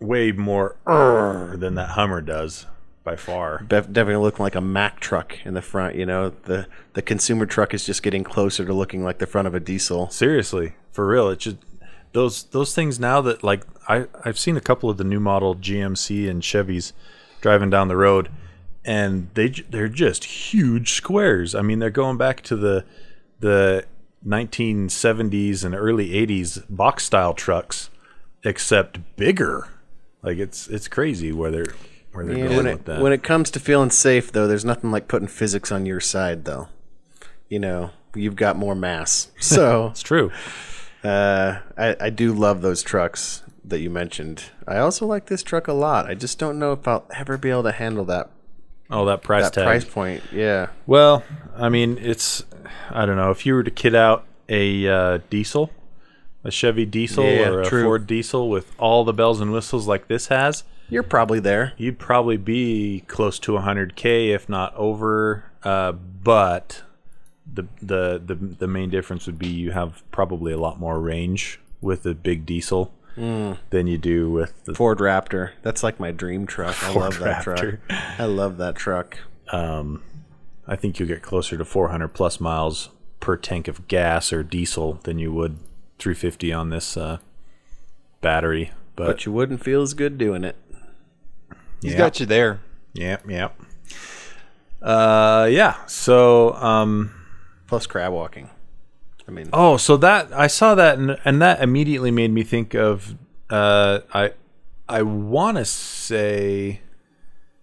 way 0.00 0.32
more 0.32 0.76
than 0.86 1.74
that 1.74 1.90
Hummer 1.90 2.20
does 2.20 2.66
by 3.02 3.16
far. 3.16 3.58
Def- 3.66 3.92
definitely 3.92 4.22
looking 4.22 4.42
like 4.42 4.54
a 4.54 4.60
Mack 4.60 5.00
truck 5.00 5.36
in 5.44 5.54
the 5.54 5.62
front. 5.62 5.96
You 5.96 6.06
know, 6.06 6.30
the 6.30 6.66
the 6.92 7.02
consumer 7.02 7.46
truck 7.46 7.74
is 7.74 7.84
just 7.84 8.02
getting 8.02 8.24
closer 8.24 8.64
to 8.64 8.72
looking 8.72 9.04
like 9.04 9.18
the 9.18 9.26
front 9.26 9.46
of 9.48 9.54
a 9.54 9.60
diesel. 9.60 10.10
Seriously, 10.10 10.74
for 10.92 11.06
real. 11.06 11.28
it 11.28 11.40
just 11.40 11.56
those 12.14 12.44
those 12.44 12.74
things 12.74 12.98
now 12.98 13.20
that 13.20 13.44
like 13.44 13.64
I 13.88 14.06
I've 14.24 14.38
seen 14.38 14.56
a 14.56 14.60
couple 14.62 14.88
of 14.88 14.96
the 14.96 15.04
new 15.04 15.20
model 15.20 15.54
GMC 15.54 16.28
and 16.30 16.42
Chevys 16.42 16.92
driving 17.42 17.68
down 17.68 17.88
the 17.88 17.96
road, 17.96 18.30
and 18.84 19.28
they 19.34 19.48
they're 19.50 19.88
just 19.88 20.24
huge 20.24 20.92
squares. 20.94 21.54
I 21.54 21.60
mean, 21.60 21.78
they're 21.80 21.90
going 21.90 22.16
back 22.16 22.40
to 22.44 22.56
the 22.56 22.84
the 23.40 23.84
1970s 24.26 25.64
and 25.64 25.74
early 25.74 26.10
80s 26.10 26.64
box 26.70 27.04
style 27.04 27.34
trucks, 27.34 27.90
except 28.44 29.16
bigger. 29.16 29.68
Like 30.22 30.38
it's 30.38 30.68
it's 30.68 30.88
crazy 30.88 31.32
where 31.32 31.50
they're 31.50 31.74
where 32.12 32.24
they're 32.24 32.38
Yeah, 32.38 32.44
going 32.44 32.56
when 32.56 32.64
with 32.66 32.74
it 32.80 32.84
that. 32.86 33.00
when 33.02 33.12
it 33.12 33.22
comes 33.22 33.50
to 33.50 33.60
feeling 33.60 33.90
safe, 33.90 34.32
though, 34.32 34.46
there's 34.46 34.64
nothing 34.64 34.90
like 34.90 35.08
putting 35.08 35.28
physics 35.28 35.70
on 35.70 35.84
your 35.84 36.00
side, 36.00 36.44
though. 36.44 36.68
You 37.48 37.58
know, 37.58 37.90
you've 38.14 38.36
got 38.36 38.56
more 38.56 38.74
mass, 38.74 39.28
so 39.40 39.88
it's 39.88 40.02
true. 40.02 40.30
Uh, 41.05 41.59
I 41.76 41.97
I 42.01 42.10
do 42.10 42.32
love 42.32 42.62
those 42.62 42.82
trucks 42.82 43.43
that 43.64 43.81
you 43.81 43.90
mentioned. 43.90 44.44
I 44.66 44.78
also 44.78 45.06
like 45.06 45.26
this 45.26 45.43
truck 45.43 45.68
a 45.68 45.72
lot. 45.72 46.06
I 46.06 46.14
just 46.14 46.39
don't 46.39 46.59
know 46.59 46.72
if 46.72 46.86
I'll 46.86 47.06
ever 47.14 47.36
be 47.39 47.51
able 47.51 47.62
to 47.64 47.72
handle 47.72 48.05
that 48.06 48.31
Oh, 48.90 49.06
that 49.06 49.22
price 49.22 49.44
that 49.44 49.55
tag. 49.55 49.64
price 49.64 49.85
point. 49.85 50.22
Yeah. 50.32 50.68
Well, 50.86 51.22
I 51.56 51.68
mean, 51.70 51.98
it's 51.98 52.44
I 52.90 53.06
don't 53.06 53.16
know 53.16 53.31
if 53.31 53.47
you 53.47 53.55
were 53.55 53.62
to 53.62 53.70
kit 53.70 53.94
out 53.94 54.24
a 54.48 54.86
uh, 54.86 55.18
diesel, 55.31 55.70
a 56.44 56.51
Chevy 56.51 56.85
diesel 56.85 57.24
Yeah, 57.24 57.48
or 57.48 57.62
a 57.62 57.64
true. 57.64 57.85
Ford 57.85 58.06
diesel 58.06 58.51
with 58.51 58.74
all 58.78 59.05
the 59.05 59.14
bells 59.14 59.40
and 59.40 59.52
whistles 59.52 59.89
like 59.89 60.06
this 60.09 60.26
has, 60.28 60.64
You're 60.90 61.02
probably 61.02 61.40
there. 61.40 61.72
you'd 61.78 61.98
probably 61.98 62.36
be 62.36 63.05
close 63.09 63.39
to 63.40 63.52
100k, 63.52 64.35
if 64.35 64.48
not 64.51 64.74
over. 64.76 65.44
Uh, 65.62 65.93
but 65.93 66.82
the, 67.55 67.66
the 67.82 68.22
the 68.24 68.35
the 68.35 68.66
main 68.66 68.90
difference 68.90 69.26
would 69.26 69.39
be 69.39 69.47
you 69.48 69.70
have 69.72 70.02
probably 70.10 70.52
a 70.52 70.59
lot 70.59 70.78
more 70.81 70.98
range 71.01 71.60
with 71.81 72.02
the 72.02 72.14
big 72.14 72.44
diesel 72.47 72.93
Mm. 73.16 73.59
than 73.70 73.86
you 73.86 73.97
do 73.97 74.28
with 74.28 74.64
the 74.64 74.74
Ford 74.74 74.98
Raptor. 74.98 75.52
That's 75.62 75.85
like 75.85 76.01
my 76.01 76.10
dream 76.10 76.47
truck. 76.48 76.70
I 76.70 76.72
Ford 76.93 76.97
love 77.12 77.18
that 77.20 77.44
Raptor. 77.44 77.78
truck. 77.89 78.01
I 78.18 78.24
love 78.24 78.56
that 78.56 78.74
truck. 78.74 79.18
I 79.52 80.76
think 80.76 80.98
you 80.98 81.06
get 81.06 81.22
closer 81.22 81.56
to 81.56 81.64
400 81.64 82.09
plus 82.09 82.40
miles 82.40 82.89
per 83.20 83.36
tank 83.36 83.68
of 83.68 83.86
gas 83.86 84.32
or 84.32 84.43
diesel 84.43 84.94
than 85.05 85.20
you 85.20 85.32
would 85.32 85.59
350 86.01 86.52
on 86.52 86.70
this 86.70 86.97
uh, 86.97 87.18
battery. 88.20 88.72
But, 88.97 89.06
But 89.06 89.26
you 89.26 89.31
wouldn't 89.32 89.62
feel 89.62 89.82
as 89.82 89.94
good 89.94 90.18
doing 90.18 90.43
it. 90.43 90.56
He's 91.82 91.93
Yeah. 91.93 91.98
got 91.98 92.18
you 92.18 92.26
there. 92.26 92.60
yeah, 92.94 93.18
yeah, 93.28 93.51
uh, 94.82 95.47
yeah. 95.51 95.76
So, 95.86 96.55
um, 96.55 97.14
Plus 97.66 97.86
crab 97.86 98.12
walking. 98.12 98.50
I 99.26 99.30
mean, 99.30 99.48
oh, 99.52 99.76
so 99.78 99.96
that 99.98 100.32
I 100.32 100.46
saw 100.48 100.74
that 100.74 100.98
and, 100.98 101.18
and 101.24 101.40
that 101.40 101.62
immediately 101.62 102.10
made 102.10 102.30
me 102.30 102.42
think 102.42 102.74
of 102.74 103.14
uh, 103.50 104.00
I 104.12 104.32
I 104.88 105.02
want 105.02 105.56
to 105.56 105.64
say 105.64 106.80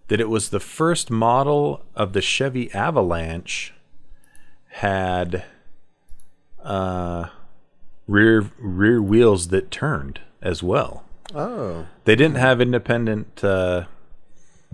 that 0.08 0.20
it 0.20 0.28
was 0.28 0.50
the 0.50 0.60
first 0.60 1.10
model 1.10 1.84
of 1.94 2.12
the 2.14 2.20
Chevy 2.20 2.72
Avalanche 2.74 3.72
had 4.70 5.44
uh, 6.64 7.28
rear 8.08 8.50
rear 8.58 9.00
wheels 9.00 9.48
that 9.48 9.70
turned 9.70 10.20
as 10.40 10.62
well. 10.62 11.04
oh, 11.34 11.86
They 12.04 12.16
didn't 12.16 12.36
have 12.38 12.60
independent. 12.60 13.44
Uh, 13.44 13.84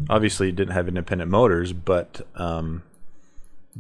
obviously, 0.08 0.50
didn't 0.52 0.72
have 0.74 0.88
independent 0.88 1.30
motors, 1.30 1.72
but 1.74 2.26
um, 2.34 2.82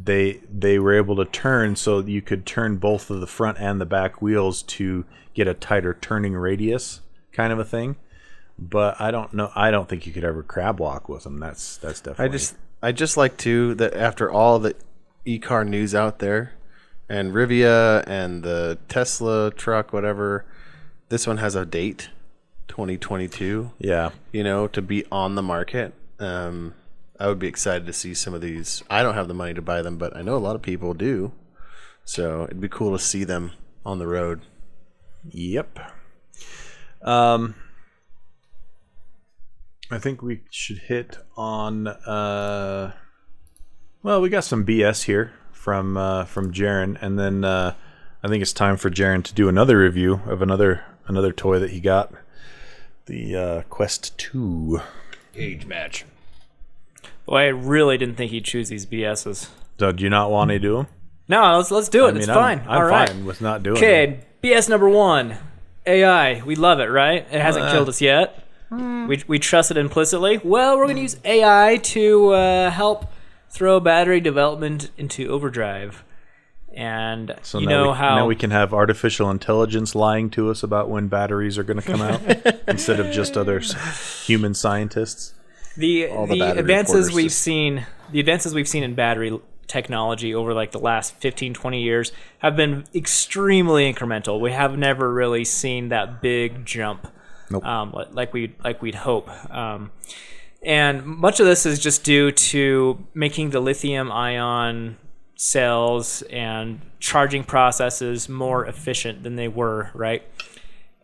they 0.00 0.40
they 0.48 0.78
were 0.78 0.94
able 0.94 1.16
to 1.16 1.24
turn 1.24 1.74
so 1.74 1.98
you 1.98 2.22
could 2.22 2.46
turn 2.46 2.76
both 2.76 3.10
of 3.10 3.20
the 3.20 3.26
front 3.26 3.58
and 3.58 3.80
the 3.80 3.86
back 3.86 4.22
wheels 4.22 4.62
to 4.62 5.04
get 5.34 5.48
a 5.48 5.54
tighter 5.54 5.94
turning 6.00 6.34
radius, 6.34 7.00
kind 7.32 7.52
of 7.52 7.58
a 7.58 7.64
thing. 7.64 7.96
But 8.58 9.00
I 9.00 9.10
don't 9.10 9.32
know. 9.34 9.50
I 9.54 9.70
don't 9.70 9.88
think 9.88 10.06
you 10.06 10.12
could 10.12 10.24
ever 10.24 10.42
crab 10.42 10.78
walk 10.80 11.08
with 11.08 11.24
them. 11.24 11.38
That's 11.40 11.76
that's 11.78 12.00
definitely. 12.00 12.24
I 12.24 12.28
just 12.28 12.56
I 12.82 12.92
just 12.92 13.16
like 13.16 13.36
too 13.36 13.74
that 13.74 13.94
after 13.94 14.30
all 14.30 14.58
the 14.58 14.74
e-car 15.24 15.64
news 15.64 15.94
out 15.94 16.20
there, 16.20 16.52
and 17.08 17.32
Rivian 17.32 18.04
and 18.06 18.42
the 18.42 18.78
Tesla 18.88 19.50
truck, 19.50 19.92
whatever, 19.92 20.44
this 21.08 21.26
one 21.26 21.38
has 21.38 21.54
a 21.54 21.66
date, 21.66 22.10
2022. 22.68 23.72
yeah. 23.78 24.10
You 24.32 24.44
know, 24.44 24.68
to 24.68 24.82
be 24.82 25.04
on 25.10 25.34
the 25.34 25.42
market. 25.42 25.94
Um, 26.18 26.74
I 27.18 27.26
would 27.26 27.38
be 27.38 27.48
excited 27.48 27.86
to 27.86 27.92
see 27.92 28.14
some 28.14 28.34
of 28.34 28.40
these. 28.40 28.82
I 28.88 29.02
don't 29.02 29.14
have 29.14 29.28
the 29.28 29.34
money 29.34 29.54
to 29.54 29.62
buy 29.62 29.82
them, 29.82 29.98
but 29.98 30.16
I 30.16 30.22
know 30.22 30.36
a 30.36 30.38
lot 30.38 30.56
of 30.56 30.62
people 30.62 30.94
do. 30.94 31.32
So 32.04 32.44
it'd 32.44 32.60
be 32.60 32.68
cool 32.68 32.96
to 32.96 33.02
see 33.02 33.24
them 33.24 33.52
on 33.84 33.98
the 33.98 34.06
road. 34.06 34.42
Yep. 35.30 35.78
Um, 37.02 37.54
I 39.90 39.98
think 39.98 40.22
we 40.22 40.42
should 40.50 40.78
hit 40.78 41.18
on. 41.36 41.88
Uh, 41.88 42.92
well, 44.02 44.20
we 44.20 44.28
got 44.28 44.44
some 44.44 44.64
BS 44.64 45.04
here 45.04 45.32
from 45.52 45.96
uh, 45.96 46.24
from 46.24 46.52
Jaron, 46.52 46.96
and 47.00 47.18
then 47.18 47.44
uh, 47.44 47.74
I 48.22 48.28
think 48.28 48.42
it's 48.42 48.52
time 48.52 48.76
for 48.76 48.90
Jaron 48.90 49.24
to 49.24 49.34
do 49.34 49.48
another 49.48 49.78
review 49.78 50.20
of 50.26 50.40
another 50.40 50.84
another 51.06 51.32
toy 51.32 51.58
that 51.58 51.70
he 51.70 51.80
got, 51.80 52.12
the 53.06 53.36
uh, 53.36 53.62
Quest 53.62 54.16
Two. 54.16 54.80
Age 55.34 55.66
match. 55.66 56.04
Boy, 57.28 57.40
I 57.42 57.46
really 57.48 57.98
didn't 57.98 58.16
think 58.16 58.30
he'd 58.30 58.46
choose 58.46 58.70
these 58.70 58.86
BSs. 58.86 59.50
So, 59.78 59.92
do 59.92 60.02
you 60.02 60.08
not 60.08 60.30
want 60.30 60.50
to 60.50 60.58
do 60.58 60.76
them? 60.76 60.86
No, 61.28 61.58
let's 61.58 61.70
let's 61.70 61.90
do 61.90 62.06
it. 62.06 62.08
I 62.08 62.12
mean, 62.12 62.22
it's 62.22 62.28
I'm, 62.30 62.34
fine. 62.34 62.58
I'm 62.66 62.68
All 62.78 62.84
right. 62.84 63.08
fine 63.10 63.26
with 63.26 63.42
not 63.42 63.62
doing 63.62 63.74
them. 63.74 63.84
Okay, 63.84 64.20
BS 64.42 64.70
number 64.70 64.88
one, 64.88 65.36
AI. 65.86 66.42
We 66.42 66.56
love 66.56 66.80
it, 66.80 66.86
right? 66.86 67.26
It 67.30 67.40
hasn't 67.40 67.66
Uh, 67.66 67.70
killed 67.72 67.90
us 67.90 68.00
yet. 68.00 68.44
We 68.70 69.22
we 69.26 69.38
trust 69.38 69.70
it 69.70 69.76
implicitly. 69.76 70.40
Well, 70.42 70.78
we're 70.78 70.86
gonna 70.86 71.00
use 71.02 71.16
AI 71.22 71.76
to 71.82 72.30
uh, 72.30 72.70
help 72.70 73.12
throw 73.50 73.78
battery 73.78 74.20
development 74.20 74.90
into 74.96 75.28
overdrive, 75.28 76.04
and 76.74 77.34
So 77.42 77.58
you 77.58 77.66
now 77.66 77.84
know 77.84 77.90
we, 77.90 77.96
how 77.98 78.14
now 78.16 78.26
we 78.26 78.36
can 78.36 78.52
have 78.52 78.72
artificial 78.72 79.30
intelligence 79.30 79.94
lying 79.94 80.30
to 80.30 80.50
us 80.50 80.62
about 80.62 80.88
when 80.88 81.08
batteries 81.08 81.58
are 81.58 81.62
going 81.62 81.80
to 81.80 81.86
come 81.86 82.00
out 82.00 82.22
instead 82.68 83.00
of 83.00 83.10
just 83.12 83.36
other 83.36 83.58
s- 83.58 84.24
human 84.26 84.54
scientists. 84.54 85.34
The 85.76 86.06
the 86.06 86.36
the, 86.36 86.58
advances 86.58 86.94
reporters 86.94 87.14
we've 87.14 87.32
seen 87.32 87.86
the 88.10 88.20
advances 88.20 88.54
we've 88.54 88.68
seen 88.68 88.82
in 88.82 88.94
battery 88.94 89.38
technology 89.66 90.34
over 90.34 90.54
like 90.54 90.72
the 90.72 90.78
last 90.78 91.14
15 91.16 91.54
20 91.54 91.82
years 91.82 92.12
have 92.38 92.56
been 92.56 92.84
extremely 92.94 93.92
incremental. 93.92 94.40
We 94.40 94.52
have 94.52 94.76
never 94.76 95.12
really 95.12 95.44
seen 95.44 95.90
that 95.90 96.20
big 96.20 96.64
jump 96.64 97.06
Nope. 97.50 97.64
um, 97.64 97.94
like 98.10 98.32
we 98.32 98.54
like 98.64 98.82
we'd 98.82 98.94
hope. 98.94 99.28
Um, 99.54 99.92
and 100.62 101.06
much 101.06 101.38
of 101.38 101.46
this 101.46 101.66
is 101.66 101.78
just 101.78 102.02
due 102.02 102.32
to 102.32 103.06
making 103.14 103.50
the 103.50 103.60
lithium 103.60 104.10
ion 104.10 104.96
cells 105.36 106.22
and 106.22 106.80
charging 106.98 107.44
processes 107.44 108.28
more 108.28 108.66
efficient 108.66 109.22
than 109.22 109.36
they 109.36 109.46
were 109.46 109.90
right 109.94 110.22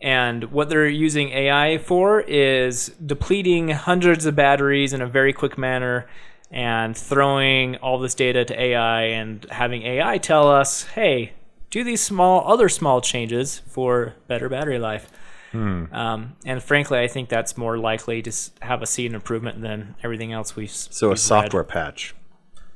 and 0.05 0.45
what 0.53 0.69
they're 0.69 0.87
using 0.87 1.31
AI 1.31 1.79
for 1.79 2.21
is 2.21 2.91
depleting 3.05 3.71
hundreds 3.71 4.27
of 4.27 4.37
batteries 4.37 4.93
in 4.93 5.01
a 5.01 5.07
very 5.07 5.33
quick 5.33 5.57
manner 5.57 6.07
and 6.51 6.95
throwing 6.95 7.77
all 7.77 7.99
this 7.99 8.15
data 8.15 8.45
to 8.45 8.61
AI 8.61 9.05
and 9.05 9.47
having 9.51 9.83
AI 9.83 10.19
tell 10.19 10.51
us, 10.51 10.85
hey, 10.89 11.33
do 11.71 11.83
these 11.83 12.03
small, 12.03 12.47
other 12.47 12.69
small 12.69 13.01
changes 13.01 13.63
for 13.67 14.15
better 14.29 14.51
battery 14.51 14.79
life. 14.79 15.11
Um, 15.55 16.37
and 16.45 16.63
frankly, 16.63 16.99
I 16.99 17.09
think 17.09 17.31
that's 17.31 17.57
more 17.57 17.79
likely 17.79 18.21
to 18.23 18.33
have 18.61 18.83
a 18.83 18.87
seen 18.87 19.15
improvement 19.15 19.63
than 19.63 19.95
everything 20.03 20.33
else 20.35 20.55
we've 20.55 20.71
So 20.71 21.07
a 21.07 21.11
we've 21.11 21.13
read. 21.13 21.19
software 21.19 21.65
patch. 21.65 22.15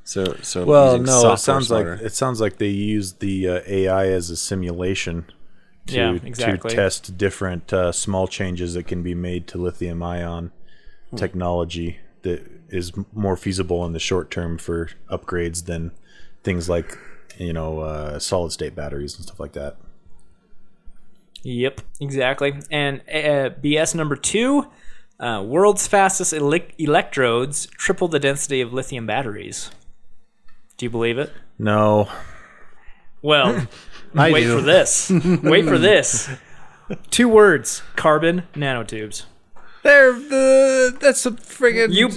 So 0.03 0.35
so 0.41 0.65
Well, 0.65 0.97
no, 0.97 1.33
it 1.33 1.37
sounds 1.37 1.69
like 1.69 1.85
it 1.85 2.15
sounds 2.15 2.41
like 2.41 2.57
they 2.57 2.69
use 2.69 3.13
the 3.13 3.47
uh, 3.49 3.61
AI 3.67 4.07
as 4.07 4.31
a 4.31 4.35
simulation 4.37 5.25
to 5.89 5.95
Yeah, 5.95 6.19
exactly. 6.23 6.69
to 6.71 6.75
test 6.75 7.17
different 7.17 7.73
uh, 7.73 7.91
small 7.91 8.27
changes 8.27 8.73
that 8.75 8.83
can 8.87 9.03
be 9.03 9.15
made 9.15 9.47
to 9.47 9.57
lithium 9.57 10.03
ion 10.03 10.51
Hmm. 11.11 11.17
technology 11.17 11.99
that 12.23 12.45
is 12.69 12.91
more 13.13 13.35
feasible 13.35 13.85
in 13.85 13.93
the 13.93 13.99
short 13.99 14.29
term 14.31 14.57
for 14.57 14.89
upgrades 15.09 15.65
than 15.65 15.91
things 16.43 16.69
like 16.69 16.97
you 17.37 17.53
know 17.53 17.79
uh, 17.79 18.19
solid 18.19 18.51
state 18.51 18.75
batteries 18.75 19.15
and 19.15 19.25
stuff 19.25 19.39
like 19.39 19.53
that. 19.53 19.77
Yep, 21.43 21.81
exactly. 21.99 22.53
And 22.69 22.99
uh, 23.09 23.49
BS 23.61 23.95
number 23.95 24.15
two 24.15 24.67
uh, 25.19 25.43
world's 25.45 25.87
fastest 25.87 26.33
elec 26.33 26.71
electrodes 26.77 27.67
triple 27.77 28.07
the 28.07 28.19
density 28.19 28.61
of 28.61 28.73
lithium 28.73 29.05
batteries. 29.05 29.71
Do 30.77 30.85
you 30.85 30.89
believe 30.89 31.17
it? 31.17 31.31
No, 31.57 32.07
Well, 33.21 33.59
I 34.15 34.31
wait 34.31 34.43
do. 34.43 34.57
for 34.57 34.61
this. 34.61 35.09
wait 35.43 35.65
for 35.65 35.77
this. 35.77 36.29
Two 37.11 37.29
words 37.29 37.81
carbon 37.95 38.43
nanotubes. 38.55 39.25
they're 39.83 40.13
the 40.13 40.97
that's 40.99 41.25
a 41.25 41.31
friggin' 41.31 41.93
You- 41.93 42.09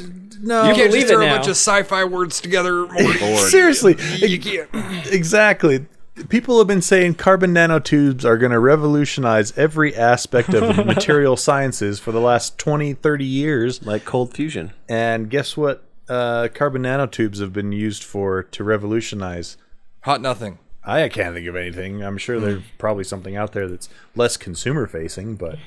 no. 0.44 0.62
you 0.64 0.68
You 0.70 0.74
can't 0.74 0.90
believe 0.90 1.02
just 1.02 1.12
it 1.12 1.14
throw 1.14 1.22
a 1.22 1.26
now. 1.26 1.34
bunch 1.36 1.46
of 1.46 1.52
sci-fi 1.52 2.04
words 2.04 2.40
together. 2.40 2.86
Morty. 2.90 3.18
Seriously, 3.36 3.96
you 4.26 4.40
can't. 4.40 4.68
exactly. 5.12 5.86
People 6.28 6.58
have 6.58 6.66
been 6.66 6.82
saying 6.82 7.14
carbon 7.14 7.54
nanotubes 7.54 8.24
are 8.24 8.36
going 8.36 8.52
to 8.52 8.58
revolutionize 8.58 9.56
every 9.56 9.94
aspect 9.96 10.52
of 10.52 10.84
material 10.84 11.36
sciences 11.36 12.00
for 12.00 12.12
the 12.12 12.20
last 12.20 12.58
20, 12.58 12.92
30 12.94 13.24
years. 13.24 13.82
like 13.86 14.04
cold 14.04 14.34
fusion. 14.34 14.72
And 14.88 15.30
guess 15.30 15.56
what? 15.56 15.84
Uh, 16.08 16.48
carbon 16.52 16.82
nanotubes 16.82 17.40
have 17.40 17.52
been 17.52 17.72
used 17.72 18.02
for 18.04 18.42
to 18.42 18.64
revolutionize. 18.64 19.56
Hot 20.02 20.20
nothing. 20.20 20.58
I 20.84 21.08
can't 21.08 21.34
think 21.34 21.46
of 21.46 21.56
anything. 21.56 22.02
I'm 22.02 22.18
sure 22.18 22.40
there's 22.40 22.62
probably 22.78 23.04
something 23.04 23.36
out 23.36 23.52
there 23.52 23.68
that's 23.68 23.88
less 24.16 24.36
consumer 24.36 24.86
facing, 24.86 25.36
but 25.36 25.58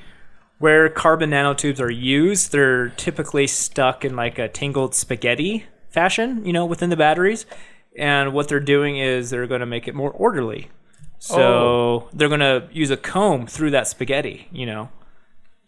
Where 0.58 0.88
carbon 0.88 1.30
nanotubes 1.30 1.80
are 1.80 1.90
used, 1.90 2.52
they're 2.52 2.88
typically 2.90 3.46
stuck 3.46 4.04
in 4.04 4.14
like 4.16 4.38
a 4.38 4.48
tangled 4.48 4.94
spaghetti 4.94 5.64
fashion, 5.90 6.44
you 6.44 6.52
know, 6.52 6.66
within 6.66 6.90
the 6.90 6.96
batteries. 6.96 7.46
And 7.98 8.34
what 8.34 8.48
they're 8.48 8.60
doing 8.60 8.98
is 8.98 9.30
they're 9.30 9.46
going 9.46 9.60
to 9.60 9.66
make 9.66 9.88
it 9.88 9.94
more 9.94 10.10
orderly. 10.10 10.68
So 11.18 12.08
they're 12.12 12.28
going 12.28 12.40
to 12.40 12.68
use 12.72 12.90
a 12.90 12.96
comb 12.96 13.46
through 13.46 13.70
that 13.70 13.88
spaghetti, 13.88 14.48
you 14.52 14.66
know. 14.66 14.90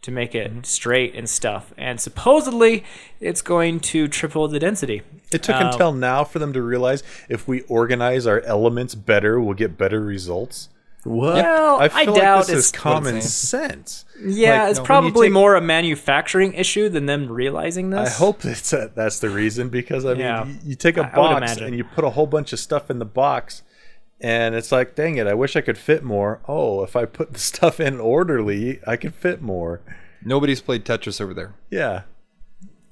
to 0.03 0.11
make 0.13 0.35
it 0.35 0.51
Mm-hmm. 0.53 0.63
straight 0.63 1.15
and 1.17 1.29
stuff. 1.29 1.73
And 1.77 2.01
supposedly, 2.01 2.85
it's 3.21 3.43
going 3.43 3.81
to 3.81 4.07
triple 4.09 4.47
the 4.47 4.59
density. 4.61 5.03
It 5.33 5.43
took 5.43 5.57
Um, 5.57 5.67
until 5.67 5.93
now 5.93 6.25
for 6.25 6.39
them 6.39 6.53
to 6.55 6.63
realize 6.63 7.03
if 7.29 7.47
we 7.47 7.63
organize 7.63 8.27
our 8.27 8.41
elements 8.41 8.95
better, 8.95 9.39
we'll 9.41 9.55
get 9.55 9.77
better 9.77 10.01
results. 10.01 10.69
What? 11.05 11.37
Well, 11.37 11.81
I, 11.81 11.89
feel 11.89 12.15
doubt 12.15 12.39
like 12.39 12.47
this 12.49 12.57
it's 12.57 12.67
is 12.67 12.73
common 12.73 13.23
sense. 13.23 14.05
Yeah, 14.21 14.63
Like, 14.63 14.71
it's 14.71 14.79
when 14.81 14.83
you 14.83 14.87
probably 14.87 15.27
take- 15.29 15.33
more 15.33 15.55
a 15.55 15.61
manufacturing 15.61 16.53
issue 16.55 16.89
than 16.89 17.07
them 17.07 17.29
realizing 17.31 17.91
this. 17.91 18.09
I 18.17 18.19
hope 18.19 18.41
that's 18.43 18.71
that's 18.71 19.21
the 19.21 19.31
reason 19.31 19.69
because 19.69 20.05
I 20.05 20.11
mean, 20.11 20.21
Yeah. 20.21 20.45
you, 20.47 20.55
you 20.65 20.75
take 20.75 20.97
a 20.97 21.03
I- 21.03 21.05
I 21.05 21.07
would 21.07 21.15
box 21.15 21.37
imagine. 21.53 21.65
and 21.69 21.77
you 21.77 21.85
put 21.85 22.05
a 22.05 22.11
whole 22.11 22.27
bunch 22.27 22.53
of 22.53 22.59
stuff 22.59 22.91
in 22.91 22.99
the 22.99 23.05
box, 23.07 23.63
and 24.21 24.55
it's 24.57 24.73
like, 24.73 24.97
dang 24.97 25.17
it, 25.17 25.27
I 25.29 25.35
wish 25.35 25.55
I 25.57 25.61
could 25.61 25.79
fit 25.79 26.03
more. 26.03 26.41
Oh, 26.49 26.83
if 26.83 26.97
I 26.97 27.05
put 27.05 27.33
the 27.33 27.39
stuff 27.53 27.79
in 27.81 28.01
orderly, 28.01 28.81
I 28.87 28.97
could 28.97 29.15
fit 29.15 29.41
more. 29.41 29.81
Nobody's 30.25 30.61
played 30.61 30.85
Tetris 30.85 31.21
over 31.21 31.33
there. 31.33 31.55
Yeah. 31.71 32.03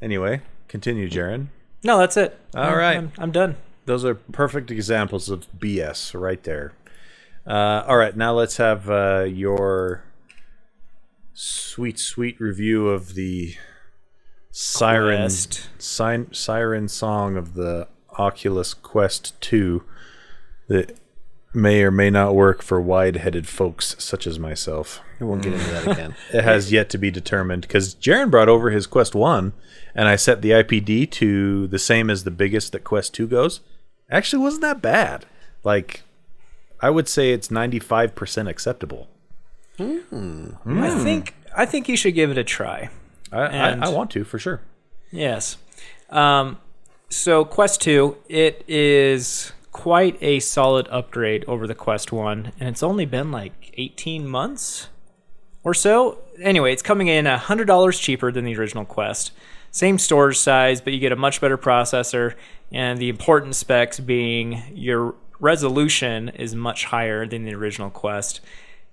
Anyway, 0.00 0.42
continue, 0.68 1.08
Jaron. 1.10 1.48
No, 1.86 1.98
that's 1.98 2.16
it. 2.16 2.38
All 2.54 2.64
I'm- 2.64 2.76
right. 2.78 2.96
I'm, 2.98 3.12
I'm 3.18 3.30
done. 3.32 3.56
Those 3.86 4.04
are 4.04 4.16
perfect 4.16 4.72
examples 4.72 5.30
of 5.30 5.46
BS 5.56 6.18
right 6.20 6.42
there. 6.42 6.72
Uh, 7.46 7.84
all 7.86 7.96
right, 7.96 8.16
now 8.16 8.32
let's 8.32 8.56
have 8.56 8.90
uh, 8.90 9.22
your 9.28 10.02
sweet, 11.32 11.96
sweet 12.00 12.40
review 12.40 12.88
of 12.88 13.14
the 13.14 13.54
siren, 14.50 15.30
sign, 15.30 16.32
siren 16.34 16.88
song 16.88 17.36
of 17.36 17.54
the 17.54 17.86
Oculus 18.18 18.74
Quest 18.74 19.40
2 19.40 19.84
that 20.66 20.98
may 21.56 21.82
or 21.82 21.90
may 21.90 22.10
not 22.10 22.34
work 22.34 22.62
for 22.62 22.80
wide-headed 22.80 23.48
folks 23.48 23.96
such 23.98 24.26
as 24.26 24.38
myself. 24.38 25.00
We 25.18 25.26
won't 25.26 25.42
get 25.42 25.54
into 25.54 25.70
that 25.70 25.88
again. 25.92 26.14
It 26.32 26.44
has 26.44 26.70
yet 26.70 26.90
to 26.90 26.98
be 26.98 27.10
determined 27.10 27.62
because 27.62 27.94
Jaron 27.94 28.30
brought 28.30 28.48
over 28.48 28.70
his 28.70 28.86
Quest 28.86 29.14
1 29.14 29.52
and 29.94 30.08
I 30.08 30.16
set 30.16 30.42
the 30.42 30.50
IPD 30.50 31.10
to 31.12 31.66
the 31.66 31.78
same 31.78 32.10
as 32.10 32.24
the 32.24 32.30
biggest 32.30 32.72
that 32.72 32.84
Quest 32.84 33.14
2 33.14 33.26
goes. 33.26 33.60
Actually, 34.10 34.42
wasn't 34.42 34.62
that 34.62 34.82
bad. 34.82 35.26
Like, 35.64 36.02
I 36.80 36.90
would 36.90 37.08
say 37.08 37.32
it's 37.32 37.48
95% 37.48 38.48
acceptable. 38.48 39.08
I 39.78 41.02
think 41.02 41.34
I 41.54 41.66
think 41.66 41.88
you 41.88 41.96
should 41.96 42.14
give 42.14 42.30
it 42.30 42.38
a 42.38 42.44
try. 42.44 42.90
I, 43.32 43.40
I, 43.40 43.70
I 43.70 43.88
want 43.88 44.10
to, 44.12 44.24
for 44.24 44.38
sure. 44.38 44.60
Yes. 45.10 45.58
Um, 46.10 46.58
so 47.08 47.44
Quest 47.44 47.80
2, 47.82 48.16
it 48.28 48.64
is 48.68 49.52
quite 49.76 50.16
a 50.22 50.40
solid 50.40 50.88
upgrade 50.88 51.44
over 51.46 51.66
the 51.66 51.74
Quest 51.74 52.10
1, 52.10 52.52
and 52.58 52.68
it's 52.68 52.82
only 52.82 53.04
been 53.04 53.30
like 53.30 53.74
18 53.74 54.26
months 54.26 54.88
or 55.62 55.74
so. 55.74 56.16
Anyway, 56.40 56.72
it's 56.72 56.80
coming 56.80 57.08
in 57.08 57.26
$100 57.26 58.00
cheaper 58.00 58.32
than 58.32 58.46
the 58.46 58.56
original 58.56 58.86
Quest. 58.86 59.32
Same 59.70 59.98
storage 59.98 60.38
size, 60.38 60.80
but 60.80 60.94
you 60.94 60.98
get 60.98 61.12
a 61.12 61.16
much 61.16 61.42
better 61.42 61.58
processor, 61.58 62.34
and 62.72 62.98
the 62.98 63.10
important 63.10 63.54
specs 63.54 64.00
being 64.00 64.62
your 64.72 65.14
resolution 65.38 66.30
is 66.30 66.54
much 66.54 66.86
higher 66.86 67.26
than 67.26 67.44
the 67.44 67.54
original 67.54 67.90
Quest, 67.90 68.40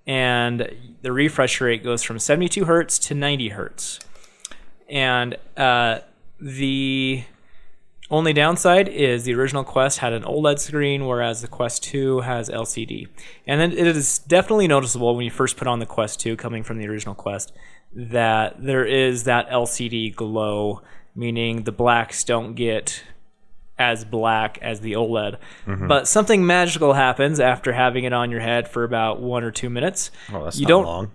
and 0.06 0.70
the 1.02 1.14
refresh 1.14 1.62
rate 1.62 1.82
goes 1.82 2.04
from 2.04 2.20
72 2.20 2.66
hertz 2.66 3.00
to 3.00 3.16
90 3.16 3.50
hertz 3.50 4.00
and 4.90 5.38
uh, 5.56 6.00
the 6.42 7.24
only 8.14 8.32
downside 8.32 8.88
is 8.88 9.24
the 9.24 9.34
original 9.34 9.64
Quest 9.64 9.98
had 9.98 10.14
an 10.14 10.22
OLED 10.24 10.60
screen, 10.60 11.08
whereas 11.08 11.42
the 11.42 11.48
Quest 11.48 11.84
2 11.84 12.22
has 12.22 12.48
LCD. 12.48 13.08
And 13.48 13.60
then 13.60 13.72
it 13.72 13.88
is 13.88 14.20
definitely 14.20 14.68
noticeable 14.68 15.16
when 15.16 15.26
you 15.26 15.32
first 15.32 15.58
put 15.58 15.68
on 15.68 15.80
the 15.80 15.88
Quest 15.88 16.20
2, 16.20 16.36
coming 16.38 16.62
from 16.62 16.78
the 16.78 16.88
original 16.88 17.16
Quest, 17.16 17.52
that 17.92 18.64
there 18.64 18.86
is 18.86 19.24
that 19.24 19.50
LCD 19.50 20.16
glow, 20.16 20.84
meaning 21.16 21.64
the 21.64 21.72
blacks 21.72 22.24
don't 22.24 22.54
get 22.54 23.04
as 23.80 24.06
black 24.06 24.60
as 24.62 24.82
the 24.82 24.94
OLED. 24.94 25.38
But 25.66 26.08
something 26.08 26.46
magical 26.46 26.94
happens 26.94 27.40
after 27.40 27.74
having 27.74 28.04
it 28.04 28.14
on 28.14 28.30
your 28.30 28.42
head 28.42 28.68
for 28.68 28.84
about 28.84 29.22
one 29.22 29.44
or 29.44 29.50
two 29.50 29.72
minutes. 29.72 30.12
Oh, 30.32 30.44
that's 30.44 30.58
you 30.60 30.64
not 30.64 30.70
don't 30.70 30.86
long. 30.86 31.12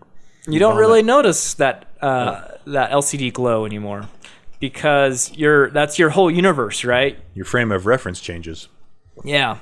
you 0.49 0.59
don't 0.59 0.77
really 0.77 1.03
notice 1.05 1.55
that 1.55 1.87
uh, 2.03 2.43
that 2.67 2.91
LCD 2.91 3.33
glow 3.33 3.65
anymore 3.65 4.09
because 4.61 5.33
you're 5.37 5.71
that's 5.71 5.99
your 5.99 6.11
whole 6.11 6.31
universe, 6.31 6.85
right? 6.85 7.19
Your 7.35 7.45
frame 7.45 7.73
of 7.73 7.87
reference 7.87 8.21
changes. 8.21 8.69
Yeah, 9.25 9.59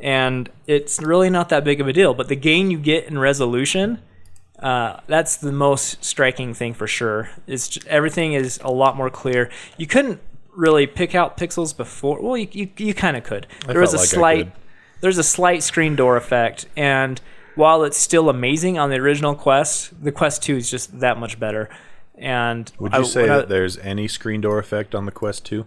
and 0.00 0.50
it's 0.66 1.00
really 1.00 1.30
not 1.30 1.48
that 1.50 1.64
big 1.64 1.80
of 1.80 1.88
a 1.88 1.92
deal. 1.92 2.14
But 2.14 2.28
the 2.28 2.36
gain 2.36 2.70
you 2.70 2.78
get 2.78 3.04
in 3.04 3.18
resolution, 3.18 4.00
uh, 4.58 5.00
that's 5.06 5.36
the 5.36 5.52
most 5.52 6.04
striking 6.04 6.54
thing 6.54 6.74
for 6.74 6.86
sure. 6.86 7.30
Is 7.46 7.68
j- 7.68 7.82
everything 7.88 8.32
is 8.32 8.58
a 8.62 8.70
lot 8.70 8.96
more 8.96 9.10
clear. 9.10 9.50
You 9.76 9.86
couldn't 9.86 10.20
really 10.54 10.86
pick 10.86 11.14
out 11.14 11.36
pixels 11.36 11.76
before. 11.76 12.20
Well, 12.20 12.36
you 12.36 12.48
you, 12.52 12.70
you 12.78 12.94
kind 12.94 13.16
of 13.16 13.24
could. 13.24 13.46
There 13.66 13.80
was 13.80 13.94
a 13.94 13.98
like 13.98 14.06
slight 14.06 14.52
there's 15.00 15.18
a 15.18 15.22
slight 15.22 15.62
screen 15.62 15.96
door 15.96 16.16
effect, 16.16 16.66
and 16.76 17.20
while 17.54 17.84
it's 17.84 17.96
still 17.96 18.28
amazing 18.28 18.78
on 18.78 18.90
the 18.90 18.96
original 18.96 19.34
Quest, 19.34 20.02
the 20.02 20.12
Quest 20.12 20.42
Two 20.42 20.56
is 20.56 20.70
just 20.70 21.00
that 21.00 21.18
much 21.18 21.38
better. 21.38 21.68
And 22.18 22.70
Would 22.78 22.92
you 22.94 23.00
I- 23.00 23.02
say 23.04 23.22
when 23.22 23.30
I- 23.30 23.36
that 23.38 23.48
there's 23.48 23.78
any 23.78 24.08
screen 24.08 24.40
door 24.40 24.58
effect 24.58 24.94
on 24.94 25.04
the 25.04 25.12
Quest 25.12 25.44
2? 25.46 25.66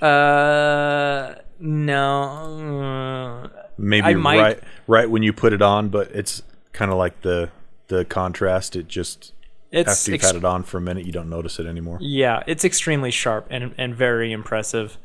Uh, 0.00 1.34
no. 1.60 3.48
Maybe 3.76 4.06
I 4.06 4.14
might- 4.14 4.38
right 4.40 4.60
right 4.86 5.10
when 5.10 5.22
you 5.22 5.32
put 5.32 5.52
it 5.52 5.62
on, 5.62 5.88
but 5.88 6.10
it's 6.12 6.42
kind 6.72 6.90
of 6.92 6.98
like 6.98 7.22
the 7.22 7.50
the 7.88 8.04
contrast. 8.04 8.76
It 8.76 8.88
just 8.88 9.32
It's 9.70 9.90
after 9.90 10.10
you've 10.12 10.20
ex- 10.20 10.26
had 10.28 10.36
it 10.36 10.44
on 10.44 10.62
for 10.62 10.78
a 10.78 10.80
minute, 10.80 11.04
you 11.06 11.12
don't 11.12 11.28
notice 11.30 11.58
it 11.58 11.66
anymore. 11.66 11.98
yeah, 12.00 12.42
it's 12.46 12.64
extremely 12.64 13.10
sharp 13.10 13.46
and 13.50 13.74
and 13.76 13.94
very 13.94 14.30
impressive. 14.32 14.96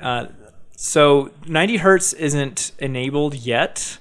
Uh, 0.00 0.26
so 0.76 1.30
90 1.46 1.78
hertz 1.78 2.12
isn't 2.14 2.72
enabled 2.78 3.34
yet. 3.34 3.98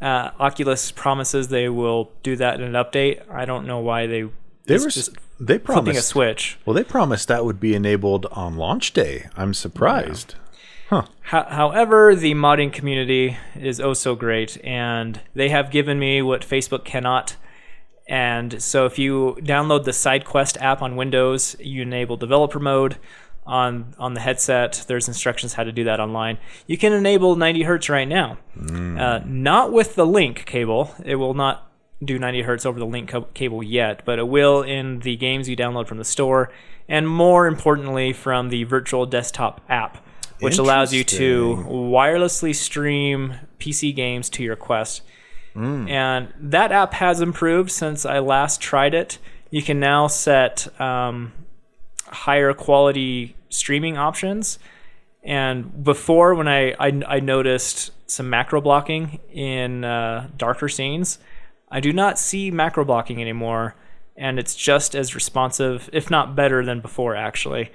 Uh, 0.00 0.30
Oculus 0.38 0.90
promises 0.92 1.48
they 1.48 1.68
will 1.68 2.10
do 2.22 2.36
that 2.36 2.58
in 2.60 2.62
an 2.62 2.72
update. 2.72 3.20
I 3.30 3.44
don't 3.44 3.66
know 3.66 3.78
why 3.80 4.06
they. 4.06 4.24
They 4.70 4.76
it's 4.76 4.84
were 4.84 4.90
just 4.90 5.10
they 5.40 5.58
flipping 5.58 5.82
a 5.82 5.82
promised 5.82 6.08
switch. 6.08 6.58
Well, 6.64 6.74
they 6.74 6.84
promised 6.84 7.26
that 7.26 7.44
would 7.44 7.58
be 7.58 7.74
enabled 7.74 8.26
on 8.26 8.56
launch 8.56 8.92
day. 8.92 9.28
I'm 9.36 9.52
surprised. 9.52 10.36
Ho- 10.90 11.06
however, 11.22 12.14
the 12.14 12.34
modding 12.34 12.72
community 12.72 13.36
is 13.56 13.80
oh 13.80 13.94
so 13.94 14.14
great, 14.14 14.62
and 14.64 15.20
they 15.34 15.48
have 15.48 15.72
given 15.72 15.98
me 15.98 16.22
what 16.22 16.42
Facebook 16.42 16.84
cannot. 16.84 17.36
And 18.08 18.62
so, 18.62 18.86
if 18.86 18.96
you 18.96 19.38
download 19.40 19.84
the 19.84 19.90
SideQuest 19.90 20.60
app 20.60 20.82
on 20.82 20.94
Windows, 20.94 21.56
you 21.58 21.82
enable 21.82 22.16
developer 22.16 22.60
mode 22.60 22.96
on 23.46 23.94
on 23.98 24.14
the 24.14 24.20
headset. 24.20 24.84
There's 24.86 25.08
instructions 25.08 25.54
how 25.54 25.64
to 25.64 25.72
do 25.72 25.82
that 25.84 25.98
online. 25.98 26.38
You 26.68 26.78
can 26.78 26.92
enable 26.92 27.34
90 27.34 27.62
hertz 27.64 27.88
right 27.88 28.08
now, 28.08 28.38
uh, 28.56 29.20
not 29.24 29.72
with 29.72 29.96
the 29.96 30.06
link 30.06 30.44
cable. 30.44 30.94
It 31.04 31.16
will 31.16 31.34
not 31.34 31.69
do 32.02 32.18
90 32.18 32.42
hertz 32.42 32.66
over 32.66 32.78
the 32.78 32.86
link 32.86 33.12
cable 33.34 33.62
yet, 33.62 34.02
but 34.04 34.18
it 34.18 34.28
will 34.28 34.62
in 34.62 35.00
the 35.00 35.16
games 35.16 35.48
you 35.48 35.56
download 35.56 35.86
from 35.86 35.98
the 35.98 36.04
store, 36.04 36.50
and 36.88 37.08
more 37.08 37.46
importantly, 37.46 38.12
from 38.12 38.48
the 38.48 38.64
virtual 38.64 39.06
desktop 39.06 39.60
app 39.68 40.02
which 40.40 40.58
allows 40.58 40.92
you 40.92 41.04
to 41.04 41.64
wirelessly 41.68 42.54
stream 42.54 43.34
PC 43.58 43.94
games 43.94 44.28
to 44.30 44.42
your 44.42 44.56
Quest. 44.56 45.02
And 45.88 46.32
that 46.38 46.72
app 46.72 46.94
has 46.94 47.20
improved 47.20 47.70
since 47.70 48.06
I 48.06 48.18
last 48.20 48.60
tried 48.60 48.94
it. 48.94 49.18
You 49.50 49.62
can 49.62 49.80
now 49.80 50.06
set 50.06 50.68
um, 50.80 51.32
higher 52.06 52.54
quality 52.54 53.36
streaming 53.48 53.98
options. 53.98 54.58
And 55.22 55.84
before, 55.84 56.34
when 56.34 56.48
I, 56.48 56.74
I, 56.78 57.02
I 57.06 57.20
noticed 57.20 57.90
some 58.06 58.30
macro 58.30 58.60
blocking 58.60 59.20
in 59.32 59.84
uh, 59.84 60.28
darker 60.36 60.68
scenes, 60.68 61.18
I 61.70 61.80
do 61.80 61.92
not 61.92 62.18
see 62.18 62.50
macro 62.50 62.84
blocking 62.84 63.20
anymore. 63.20 63.76
And 64.16 64.38
it's 64.38 64.54
just 64.54 64.94
as 64.94 65.14
responsive, 65.14 65.88
if 65.92 66.10
not 66.10 66.36
better 66.36 66.64
than 66.64 66.80
before, 66.80 67.16
actually. 67.16 67.70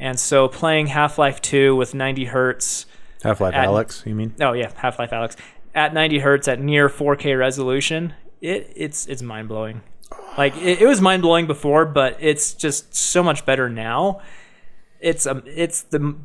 And 0.00 0.18
so 0.18 0.48
playing 0.48 0.88
Half 0.88 1.18
Life 1.18 1.40
2 1.40 1.76
with 1.76 1.94
90 1.94 2.24
hertz, 2.26 2.86
Half 3.22 3.40
Life 3.40 3.54
Alex, 3.54 4.02
you 4.04 4.14
mean? 4.14 4.34
oh 4.40 4.52
yeah, 4.52 4.72
Half 4.76 4.98
Life 4.98 5.12
Alex, 5.12 5.36
at 5.74 5.94
90 5.94 6.18
hertz 6.18 6.48
at 6.48 6.60
near 6.60 6.88
4K 6.88 7.38
resolution, 7.38 8.14
it 8.40 8.72
it's 8.74 9.06
it's 9.06 9.22
mind 9.22 9.48
blowing. 9.48 9.82
Like 10.36 10.56
it, 10.56 10.82
it 10.82 10.86
was 10.86 11.00
mind 11.00 11.22
blowing 11.22 11.46
before, 11.46 11.84
but 11.84 12.16
it's 12.20 12.54
just 12.54 12.94
so 12.94 13.22
much 13.22 13.46
better 13.46 13.68
now. 13.70 14.20
It's 15.00 15.26
um 15.26 15.42
it's 15.46 15.82
the 15.82 16.16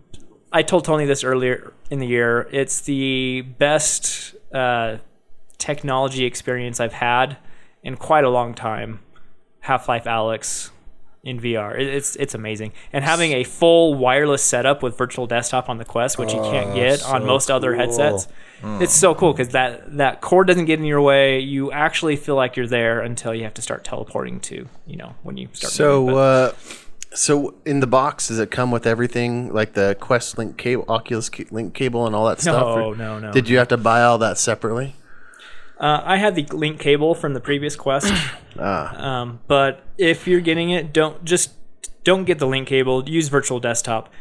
I 0.51 0.63
told 0.63 0.85
Tony 0.85 1.05
this 1.05 1.23
earlier 1.23 1.73
in 1.91 1.99
the 1.99 2.07
year. 2.07 2.49
It's 2.51 2.81
the 2.81 3.41
best 3.41 4.35
uh, 4.53 4.97
technology 5.59 6.25
experience 6.25 6.79
I've 6.79 6.93
had 6.93 7.37
in 7.83 7.95
quite 7.95 8.23
a 8.23 8.29
long 8.29 8.55
time. 8.55 9.01
Half 9.61 9.87
Life 9.87 10.07
Alex 10.07 10.71
in 11.23 11.39
VR. 11.39 11.77
It's 11.77 12.15
it's 12.15 12.33
amazing, 12.33 12.71
and 12.93 13.03
having 13.03 13.33
a 13.33 13.43
full 13.43 13.93
wireless 13.95 14.41
setup 14.41 14.81
with 14.81 14.97
virtual 14.97 15.27
desktop 15.27 15.69
on 15.69 15.77
the 15.77 15.85
Quest, 15.85 16.17
which 16.17 16.33
you 16.33 16.39
can't 16.41 16.73
get 16.73 17.03
on 17.03 17.21
so 17.21 17.27
most 17.27 17.51
other 17.51 17.71
cool. 17.71 17.79
headsets. 17.79 18.27
It's 18.81 18.93
so 18.93 19.15
cool 19.15 19.33
because 19.33 19.49
that 19.49 19.97
that 19.97 20.21
cord 20.21 20.47
doesn't 20.47 20.65
get 20.65 20.79
in 20.79 20.85
your 20.85 21.01
way. 21.01 21.39
You 21.39 21.71
actually 21.71 22.15
feel 22.15 22.35
like 22.35 22.55
you're 22.55 22.67
there 22.67 23.01
until 23.01 23.33
you 23.33 23.43
have 23.43 23.53
to 23.55 23.61
start 23.61 23.83
teleporting 23.83 24.39
to 24.41 24.67
you 24.85 24.97
know 24.97 25.15
when 25.23 25.37
you 25.37 25.49
start. 25.53 25.73
So, 25.73 26.05
moving, 26.05 26.17
uh, 26.17 26.51
so 27.13 27.55
in 27.65 27.79
the 27.79 27.87
box, 27.87 28.29
does 28.29 28.39
it 28.39 28.51
come 28.51 28.71
with 28.71 28.87
everything 28.87 29.53
like 29.53 29.73
the 29.73 29.97
Quest 29.99 30.37
Link 30.37 30.57
cable, 30.57 30.85
Oculus 30.87 31.29
Link 31.51 31.73
cable, 31.73 32.05
and 32.05 32.15
all 32.15 32.27
that 32.27 32.41
stuff? 32.41 32.77
No, 32.77 32.89
or 32.89 32.95
no, 32.95 33.19
no. 33.19 33.31
Did 33.31 33.49
you 33.49 33.57
have 33.57 33.69
to 33.69 33.77
buy 33.77 34.03
all 34.03 34.17
that 34.19 34.37
separately? 34.37 34.95
Uh, 35.79 36.01
I 36.03 36.17
had 36.17 36.35
the 36.35 36.43
link 36.43 36.79
cable 36.79 37.15
from 37.15 37.33
the 37.33 37.39
previous 37.39 37.75
Quest, 37.75 38.11
Ah, 38.59 39.21
um, 39.21 39.39
but 39.47 39.81
if 39.97 40.27
you're 40.27 40.41
getting 40.41 40.71
it, 40.71 40.91
don't 40.91 41.23
just 41.23 41.51
don't 42.03 42.25
get 42.25 42.39
the 42.39 42.47
link 42.47 42.67
cable. 42.67 43.07
Use 43.07 43.29
virtual 43.29 43.59
desktop. 43.59 44.11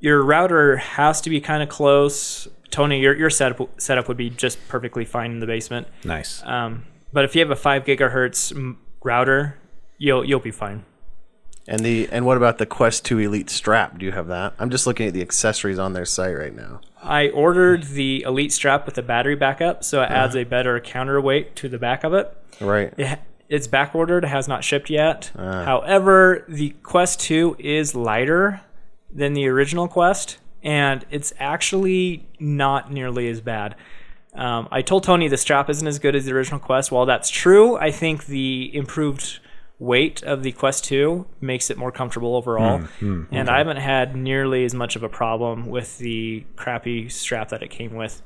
Your 0.00 0.22
router 0.24 0.76
has 0.76 1.20
to 1.20 1.30
be 1.30 1.40
kind 1.40 1.62
of 1.62 1.68
close. 1.68 2.48
Tony, 2.70 3.00
your 3.00 3.14
your 3.16 3.30
setup 3.30 3.80
setup 3.80 4.08
would 4.08 4.16
be 4.16 4.28
just 4.30 4.58
perfectly 4.68 5.04
fine 5.04 5.30
in 5.30 5.38
the 5.38 5.46
basement. 5.46 5.86
Nice. 6.04 6.42
Um, 6.44 6.84
but 7.12 7.24
if 7.24 7.34
you 7.36 7.40
have 7.42 7.50
a 7.50 7.56
five 7.56 7.84
gigahertz 7.84 8.76
router, 9.04 9.56
you'll 9.98 10.24
you'll 10.24 10.40
be 10.40 10.50
fine. 10.50 10.84
and 11.68 11.80
the 11.80 12.08
and 12.10 12.26
what 12.26 12.36
about 12.36 12.58
the 12.58 12.66
Quest 12.66 13.04
Two 13.04 13.18
Elite 13.20 13.50
strap? 13.50 13.98
Do 13.98 14.04
you 14.04 14.12
have 14.12 14.26
that? 14.26 14.54
I'm 14.58 14.70
just 14.70 14.86
looking 14.86 15.06
at 15.06 15.14
the 15.14 15.22
accessories 15.22 15.78
on 15.78 15.92
their 15.92 16.04
site 16.04 16.36
right 16.36 16.54
now. 16.54 16.80
I 17.02 17.28
ordered 17.28 17.84
the 17.84 18.22
Elite 18.22 18.52
strap 18.52 18.86
with 18.86 18.98
a 18.98 19.02
battery 19.02 19.36
backup, 19.36 19.84
so 19.84 20.02
it 20.02 20.10
adds 20.10 20.34
a 20.34 20.44
better 20.44 20.80
counterweight 20.80 21.54
to 21.56 21.68
the 21.68 21.78
back 21.78 22.04
of 22.04 22.12
it. 22.12 22.36
Right. 22.60 22.92
It, 22.96 23.20
it's 23.48 23.66
back 23.66 23.94
ordered, 23.94 24.24
has 24.24 24.46
not 24.48 24.64
shipped 24.64 24.90
yet. 24.90 25.30
However, 25.36 26.44
the 26.48 26.70
Quest 26.82 27.20
2 27.20 27.56
is 27.58 27.94
lighter 27.94 28.60
than 29.12 29.32
the 29.32 29.46
original 29.48 29.88
Quest, 29.88 30.38
and 30.62 31.06
it's 31.10 31.32
actually 31.38 32.26
not 32.38 32.92
nearly 32.92 33.28
as 33.28 33.40
bad. 33.40 33.74
Um, 34.34 34.68
I 34.70 34.82
told 34.82 35.04
Tony 35.04 35.28
the 35.28 35.36
strap 35.36 35.70
isn't 35.70 35.86
as 35.86 35.98
good 35.98 36.14
as 36.14 36.26
the 36.26 36.32
original 36.32 36.60
Quest. 36.60 36.92
While 36.92 37.06
that's 37.06 37.30
true, 37.30 37.76
I 37.76 37.90
think 37.90 38.26
the 38.26 38.70
improved 38.74 39.40
weight 39.78 40.22
of 40.22 40.42
the 40.42 40.52
Quest 40.52 40.84
2 40.84 41.26
makes 41.40 41.70
it 41.70 41.78
more 41.78 41.92
comfortable 41.92 42.34
overall. 42.34 42.78
Hmm, 42.78 42.84
hmm, 43.24 43.34
and 43.34 43.48
I 43.48 43.58
haven't 43.58 43.76
had 43.76 44.16
nearly 44.16 44.64
as 44.64 44.74
much 44.74 44.96
of 44.96 45.02
a 45.02 45.08
problem 45.08 45.66
with 45.66 45.98
the 45.98 46.44
crappy 46.56 47.08
strap 47.08 47.50
that 47.50 47.62
it 47.62 47.70
came 47.70 47.94
with. 47.94 48.22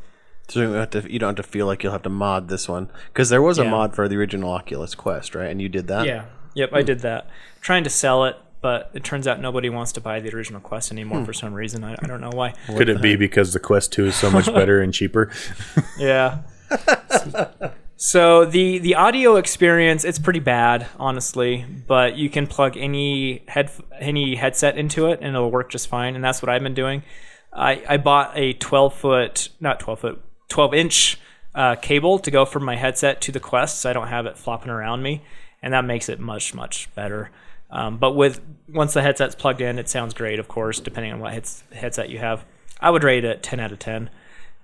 So 0.48 0.60
you 0.60 0.66
don't 0.66 0.76
have 0.76 0.90
to, 0.90 1.12
you 1.12 1.18
don't 1.18 1.36
have 1.36 1.46
to 1.46 1.50
feel 1.50 1.66
like 1.66 1.82
you'll 1.82 1.92
have 1.92 2.02
to 2.02 2.10
mod 2.10 2.48
this 2.48 2.68
one 2.68 2.90
because 3.08 3.28
there 3.28 3.42
was 3.42 3.58
a 3.58 3.64
Yeah. 3.64 3.70
mod 3.70 3.94
for 3.94 4.08
the 4.08 4.16
original 4.16 4.50
Oculus 4.50 4.94
Quest, 4.94 5.34
right? 5.34 5.50
And 5.50 5.62
you 5.62 5.68
did 5.68 5.86
that. 5.88 6.06
Yeah. 6.06 6.24
Yep, 6.54 6.70
I 6.72 6.80
hmm. 6.80 6.86
did 6.86 7.00
that. 7.00 7.28
Trying 7.60 7.84
to 7.84 7.90
sell 7.90 8.24
it, 8.24 8.36
but 8.60 8.90
it 8.92 9.04
turns 9.04 9.26
out 9.26 9.40
nobody 9.40 9.70
wants 9.70 9.92
to 9.92 10.00
buy 10.00 10.20
the 10.20 10.34
original 10.34 10.60
Quest 10.60 10.90
anymore 10.92 11.24
for 11.24 11.32
some 11.32 11.54
reason. 11.54 11.84
I, 11.84 11.92
I 11.92 12.06
don't 12.06 12.20
know 12.20 12.30
why. 12.32 12.54
Could 12.66 12.88
it 12.88 13.00
be 13.00 13.16
because 13.16 13.52
the 13.52 13.60
Quest 13.60 13.92
2 13.92 14.06
is 14.06 14.14
so 14.14 14.30
much 14.30 14.46
better 14.46 14.80
and 14.80 14.92
cheaper? 14.92 15.30
Yeah. 15.98 16.38
so 18.04 18.44
the 18.44 18.78
the 18.78 18.96
audio 18.96 19.36
experience 19.36 20.04
it's 20.04 20.18
pretty 20.18 20.40
bad, 20.40 20.88
honestly, 20.98 21.64
but 21.86 22.16
you 22.16 22.28
can 22.28 22.48
plug 22.48 22.76
any 22.76 23.44
head 23.46 23.70
any 24.00 24.34
headset 24.34 24.76
into 24.76 25.06
it 25.06 25.20
and 25.22 25.36
it'll 25.36 25.52
work 25.52 25.70
just 25.70 25.86
fine. 25.86 26.16
And 26.16 26.24
that's 26.24 26.42
what 26.42 26.48
I've 26.48 26.64
been 26.64 26.74
doing. 26.74 27.04
I 27.52 27.80
I 27.88 27.98
bought 27.98 28.32
a 28.36 28.54
12 28.54 28.92
foot, 28.92 29.48
not 29.60 29.78
12 29.78 30.00
foot, 30.00 30.24
12 30.48 30.74
inch 30.74 31.20
uh, 31.54 31.76
cable 31.76 32.18
to 32.18 32.30
go 32.32 32.44
from 32.44 32.64
my 32.64 32.74
headset 32.74 33.20
to 33.20 33.30
the 33.30 33.38
Quest, 33.38 33.78
so 33.78 33.90
I 33.90 33.92
don't 33.92 34.08
have 34.08 34.26
it 34.26 34.36
flopping 34.36 34.70
around 34.70 35.04
me, 35.04 35.22
and 35.62 35.72
that 35.72 35.84
makes 35.84 36.08
it 36.08 36.18
much 36.18 36.54
much 36.54 36.92
better. 36.96 37.30
Um, 37.70 37.98
but 37.98 38.16
with 38.16 38.40
once 38.68 38.94
the 38.94 39.02
headset's 39.02 39.36
plugged 39.36 39.60
in, 39.60 39.78
it 39.78 39.88
sounds 39.88 40.12
great, 40.12 40.40
of 40.40 40.48
course, 40.48 40.80
depending 40.80 41.12
on 41.12 41.20
what 41.20 41.34
heads, 41.34 41.62
headset 41.72 42.10
you 42.10 42.18
have. 42.18 42.44
I 42.80 42.90
would 42.90 43.04
rate 43.04 43.24
it 43.24 43.44
10 43.44 43.60
out 43.60 43.70
of 43.70 43.78
10. 43.78 44.10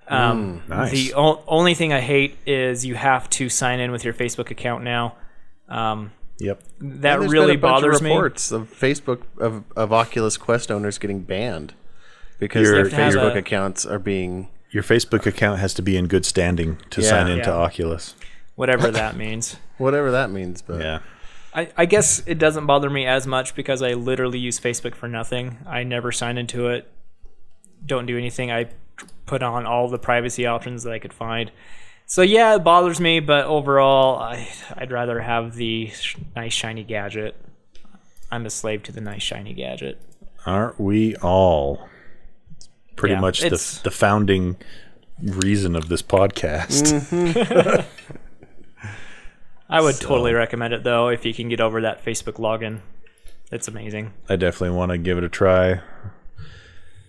Um, 0.09 0.63
nice. 0.69 0.91
The 0.93 1.15
o- 1.15 1.43
only 1.47 1.75
thing 1.75 1.93
I 1.93 2.01
hate 2.01 2.37
is 2.47 2.85
you 2.87 2.95
have 2.95 3.29
to 3.31 3.49
sign 3.49 3.79
in 3.81 3.91
with 3.93 4.05
your 4.05 4.15
Facebook 4.15 4.51
account 4.51 4.85
now. 4.85 5.17
Um, 5.69 6.13
Yep. 6.41 6.63
that 6.63 6.65
And 6.81 7.03
there's 7.03 7.33
really 7.33 7.57
been 7.57 7.57
a 7.57 7.73
bunch 7.73 7.83
bothers 7.83 7.97
of 7.97 8.03
me. 8.03 8.11
reports 8.11 8.53
of 8.53 8.71
Facebook 8.73 9.23
of, 9.39 9.65
of 9.77 9.93
Oculus 9.93 10.37
Quest 10.37 10.71
owners 10.71 10.97
getting 10.99 11.21
banned 11.21 11.75
because 12.39 12.63
Your- 12.63 12.73
their 12.77 12.85
You 12.85 12.91
have 12.91 12.91
to 12.91 12.97
have 13.05 13.15
Facebook 13.31 13.35
a- 13.35 13.39
accounts 13.39 13.85
are 13.85 13.99
being. 13.99 14.49
Your 14.71 14.83
Facebook 14.85 15.27
account 15.27 15.59
has 15.61 15.75
to 15.75 15.83
be 15.83 15.97
in 15.97 16.07
good 16.07 16.25
standing 16.25 16.79
to 16.91 17.01
Yeah. 17.03 17.09
sign 17.09 17.29
into 17.29 17.51
Yeah. 17.51 17.57
Oculus. 17.57 18.15
Whatever 18.55 18.91
that 18.93 19.17
means. 19.25 19.57
Whatever 19.79 20.11
that 20.13 20.31
means, 20.31 20.63
but 20.63 20.81
Yeah. 20.81 20.99
I, 21.55 21.69
I 21.77 21.87
guess 21.87 22.23
it 22.27 22.39
doesn't 22.39 22.67
bother 22.67 22.89
me 22.91 23.05
as 23.07 23.27
much 23.27 23.55
because 23.57 23.83
I 23.83 23.95
literally 23.95 24.39
use 24.39 24.61
Facebook 24.61 24.95
for 24.95 25.09
nothing. 25.09 25.59
I 25.67 25.83
never 25.83 26.13
sign 26.13 26.39
into 26.39 26.69
it. 26.69 26.89
Don't 27.85 28.07
do 28.07 28.17
anything. 28.19 28.53
I 28.53 28.67
put 29.27 29.43
on 29.43 29.67
all 29.67 29.89
the 29.89 29.99
privacy 29.99 30.47
options 30.47 30.83
that 30.85 30.93
I 30.93 30.99
could 30.99 31.13
find. 31.13 31.51
So 32.07 32.23
yeah, 32.23 32.55
it 32.55 32.65
bothers 32.65 33.01
me, 33.01 33.21
but 33.21 33.45
overall, 33.45 34.19
I, 34.19 34.49
I'd 34.75 34.91
rather 34.91 35.21
have 35.21 35.55
the 35.57 35.89
sh- 35.89 36.17
nice 36.35 36.55
shiny 36.55 36.83
gadget. 36.83 37.37
I'm 38.31 38.47
a 38.47 38.51
slave 38.51 38.83
to 38.85 38.93
the 38.93 39.01
nice 39.01 39.23
shiny 39.23 39.53
gadget. 39.53 40.01
Aren't 40.47 40.81
we 40.81 41.17
all? 41.17 41.87
Pretty 42.97 43.15
Yeah, 43.15 43.21
much 43.21 43.41
the, 43.41 43.81
the 43.85 43.91
founding 43.91 44.57
reason 45.23 45.77
of 45.77 45.89
this 45.89 46.03
podcast. 46.03 46.93
Mm-hmm. 47.11 47.81
I 49.71 49.81
would 49.83 49.97
totally 49.97 50.33
recommend 50.33 50.73
it 50.73 50.83
though 50.85 51.09
if 51.09 51.27
you 51.27 51.35
can 51.35 51.49
get 51.51 51.61
over 51.61 51.83
that 51.83 52.03
Facebook 52.05 52.35
login. 52.35 52.81
It's 53.53 53.69
amazing. 53.69 54.13
I 54.29 54.37
definitely 54.37 54.77
want 54.77 54.93
to 54.93 54.99
give 54.99 55.19
it 55.19 55.25
a 55.25 55.29
try. 55.29 55.81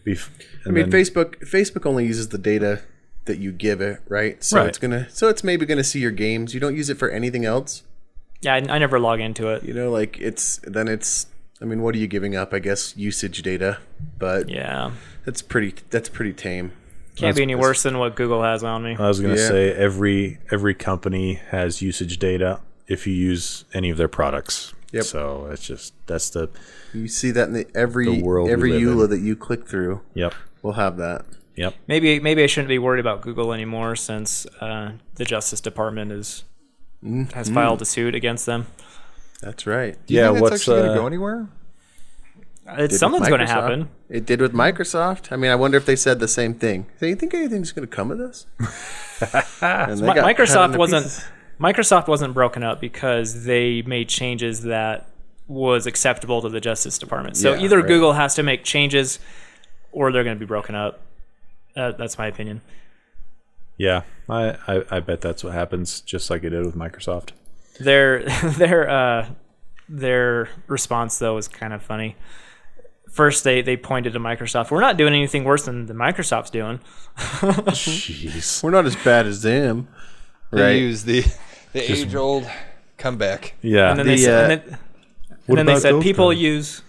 Bef- 0.06 0.30
I 0.66 0.70
mean, 0.70 0.90
then- 0.90 1.02
Facebook 1.02 1.36
Facebook 1.50 1.86
only 1.86 2.06
uses 2.06 2.30
the 2.30 2.38
data 2.38 2.82
that 3.26 3.38
you 3.38 3.52
give 3.52 3.82
it, 3.82 4.00
right? 4.08 4.44
So 4.44 4.58
Right. 4.58 4.68
it's 4.68 4.78
gonna 4.78 5.08
so 5.12 5.28
it's 5.30 5.44
maybe 5.44 5.66
gonna 5.66 5.84
see 5.84 6.00
your 6.00 6.12
games. 6.12 6.54
You 6.54 6.60
don't 6.60 6.76
use 6.76 6.90
it 6.90 6.98
for 6.98 7.10
anything 7.10 7.46
else. 7.46 7.84
Yeah, 8.42 8.54
I, 8.56 8.58
I 8.58 8.78
never 8.80 9.00
log 9.00 9.20
into 9.20 9.50
it. 9.50 9.64
You 9.64 9.74
know, 9.74 9.92
like 9.92 10.18
it's 10.20 10.60
then 10.64 10.88
it's. 10.88 11.28
I 11.62 11.66
mean, 11.66 11.82
what 11.82 11.94
are 11.94 11.98
you 11.98 12.08
giving 12.08 12.36
up? 12.38 12.54
I 12.54 12.60
guess 12.60 12.96
usage 12.96 13.42
data, 13.42 13.80
but 14.18 14.48
Yeah, 14.50 14.92
that's 15.26 15.42
pretty. 15.42 15.76
That's 15.90 16.08
pretty 16.10 16.32
tame. 16.34 16.72
can't 17.18 17.36
be 17.36 17.42
any 17.44 17.56
worse 17.56 17.84
than 17.84 17.98
what 17.98 18.16
Google 18.16 18.42
has 18.44 18.64
on 18.64 18.82
me. 18.82 18.96
I 18.98 19.08
was 19.10 19.20
gonna 19.20 19.36
Yeah. 19.36 19.48
say 19.48 19.72
every 19.74 20.38
every 20.52 20.74
company 20.74 21.42
has 21.50 21.82
usage 21.82 22.18
data 22.18 22.62
if 22.88 23.06
you 23.06 23.14
use 23.14 23.66
any 23.74 23.90
of 23.90 23.98
their 23.98 24.08
products. 24.08 24.74
Yep. 24.92 25.04
So 25.04 25.48
it's 25.52 25.66
just 25.66 25.94
that's 26.08 26.30
the 26.32 26.50
You 26.94 27.08
see 27.08 27.32
that 27.32 27.48
in 27.50 27.54
the, 27.54 27.68
every 27.76 28.06
The 28.06 28.24
world 28.24 28.50
every 28.50 28.72
live 28.74 28.82
EULA 28.82 29.04
in. 29.06 29.10
that 29.12 29.20
you 29.20 29.36
click 29.36 29.68
through 29.68 30.02
yep 30.14 30.34
We'll 30.62 30.74
have 30.74 30.98
that. 30.98 31.26
yep. 31.56 31.74
Maybe 31.88 32.20
maybe 32.20 32.44
I 32.44 32.48
shouldn't 32.48 32.70
be 32.70 32.80
worried 32.80 33.00
about 33.00 33.22
Google 33.22 33.54
anymore 33.54 33.96
since 33.96 34.46
uh, 34.60 34.94
the 35.16 35.26
Justice 35.26 35.62
Department 35.62 36.12
is 36.12 36.44
has 37.34 37.50
filed 37.50 37.82
a 37.82 37.86
suit 37.86 38.14
against 38.16 38.46
them. 38.46 38.68
That's 39.42 39.66
right. 39.66 39.96
Do 40.06 40.14
you 40.14 40.20
Yeah, 40.20 40.28
think 40.28 40.36
that's 40.40 40.42
what's, 40.52 40.62
actually 40.64 40.80
going 40.82 40.90
uh, 40.90 40.94
to 40.96 41.00
go 41.00 41.08
anywhere? 41.08 41.48
It's, 42.72 42.94
Did 42.94 42.98
something's 43.00 43.30
going 43.30 43.40
to 43.40 43.48
happen. 43.48 43.90
It 44.10 44.26
did 44.26 44.42
with 44.42 44.54
Microsoft. 44.54 45.32
I 45.32 45.38
mean, 45.38 45.50
I 45.50 45.56
wonder 45.56 45.78
if 45.78 45.86
they 45.86 45.96
said 45.96 46.20
the 46.20 46.28
same 46.28 46.54
thing. 46.54 46.86
Do 47.00 47.08
you 47.08 47.16
think 47.16 47.34
anything's 47.34 47.72
going 47.72 47.88
to 47.88 47.96
come 47.96 48.12
of 48.12 48.18
this? 48.18 48.46
And 49.62 49.98
they 50.00 50.08
Mi- 50.08 50.14
got 50.16 50.26
Microsoft 50.26 50.78
wasn't 50.78 51.04
pieces. 51.06 51.26
Microsoft 51.60 52.08
wasn't 52.08 52.34
broken 52.34 52.64
up 52.64 52.80
because 52.80 53.44
they 53.46 53.82
made 53.82 54.08
changes 54.10 54.64
that 54.64 55.10
was 55.48 55.86
acceptable 55.88 56.42
to 56.42 56.50
the 56.50 56.60
Justice 56.62 56.98
Department. 56.98 57.36
So 57.38 57.54
Yeah, 57.54 57.62
either 57.64 57.78
right. 57.80 57.88
Google 57.88 58.14
has 58.14 58.36
to 58.36 58.44
make 58.44 58.64
changes, 58.64 59.20
or 59.92 60.12
they're 60.12 60.24
going 60.24 60.36
to 60.36 60.40
be 60.40 60.46
broken 60.46 60.76
up. 60.76 61.02
Uh, 61.76 61.92
that's 61.92 62.18
my 62.18 62.28
opinion. 62.28 62.62
Yeah, 63.78 64.02
I, 64.28 64.58
I 64.68 64.84
I 64.92 65.00
bet 65.00 65.22
that's 65.22 65.44
what 65.44 65.54
happens, 65.54 66.02
just 66.02 66.30
like 66.30 66.44
it 66.44 66.50
did 66.50 66.66
with 66.66 66.76
Microsoft. 66.76 67.30
Their 67.80 68.24
their 68.58 68.90
uh, 68.90 69.30
their 69.88 70.50
response 70.68 71.18
though 71.18 71.36
was 71.36 71.48
kind 71.48 71.74
of 71.74 71.82
funny. 71.82 72.16
First, 73.10 73.44
they 73.44 73.62
they 73.62 73.78
pointed 73.78 74.14
to 74.14 74.20
Microsoft. 74.20 74.70
We're 74.70 74.82
not 74.82 74.98
doing 74.98 75.14
anything 75.14 75.46
worse 75.46 75.64
than 75.64 75.86
the 75.88 75.94
Microsoft's 75.94 76.50
doing. 76.52 76.80
Jeez. 77.18 78.62
We're 78.64 78.72
not 78.72 78.86
as 78.86 78.96
bad 78.98 79.26
as 79.26 79.42
them, 79.42 79.88
They 80.52 80.62
right? 80.62 80.70
use 80.72 81.04
the 81.04 81.24
the 81.74 81.92
age 81.92 82.16
old 82.16 82.50
comeback. 82.98 83.54
Yeah. 83.62 83.90
And 83.92 84.00
then 84.00 84.06
The, 84.08 84.12
they 84.14 84.18
said, 84.18 84.50
uh, 84.50 84.54
and 84.54 84.62
then, 84.62 84.78
and 85.48 85.58
then 85.58 85.66
they 85.66 85.72
about 85.74 85.82
said 85.82 85.94
those 85.96 86.04
people 86.04 86.32
guys? 86.32 86.42
use. 86.42 86.82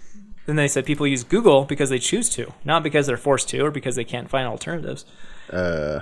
Then 0.46 0.56
they 0.56 0.68
said 0.68 0.84
people 0.84 1.06
use 1.06 1.22
Google 1.22 1.64
because 1.64 1.90
they 1.90 1.98
choose 1.98 2.28
to, 2.30 2.52
not 2.64 2.82
because 2.82 3.06
they're 3.06 3.16
forced 3.16 3.48
to 3.50 3.60
or 3.60 3.70
because 3.70 3.94
they 3.94 4.04
can't 4.04 4.28
find 4.28 4.48
alternatives. 4.48 5.04
Uh, 5.50 6.00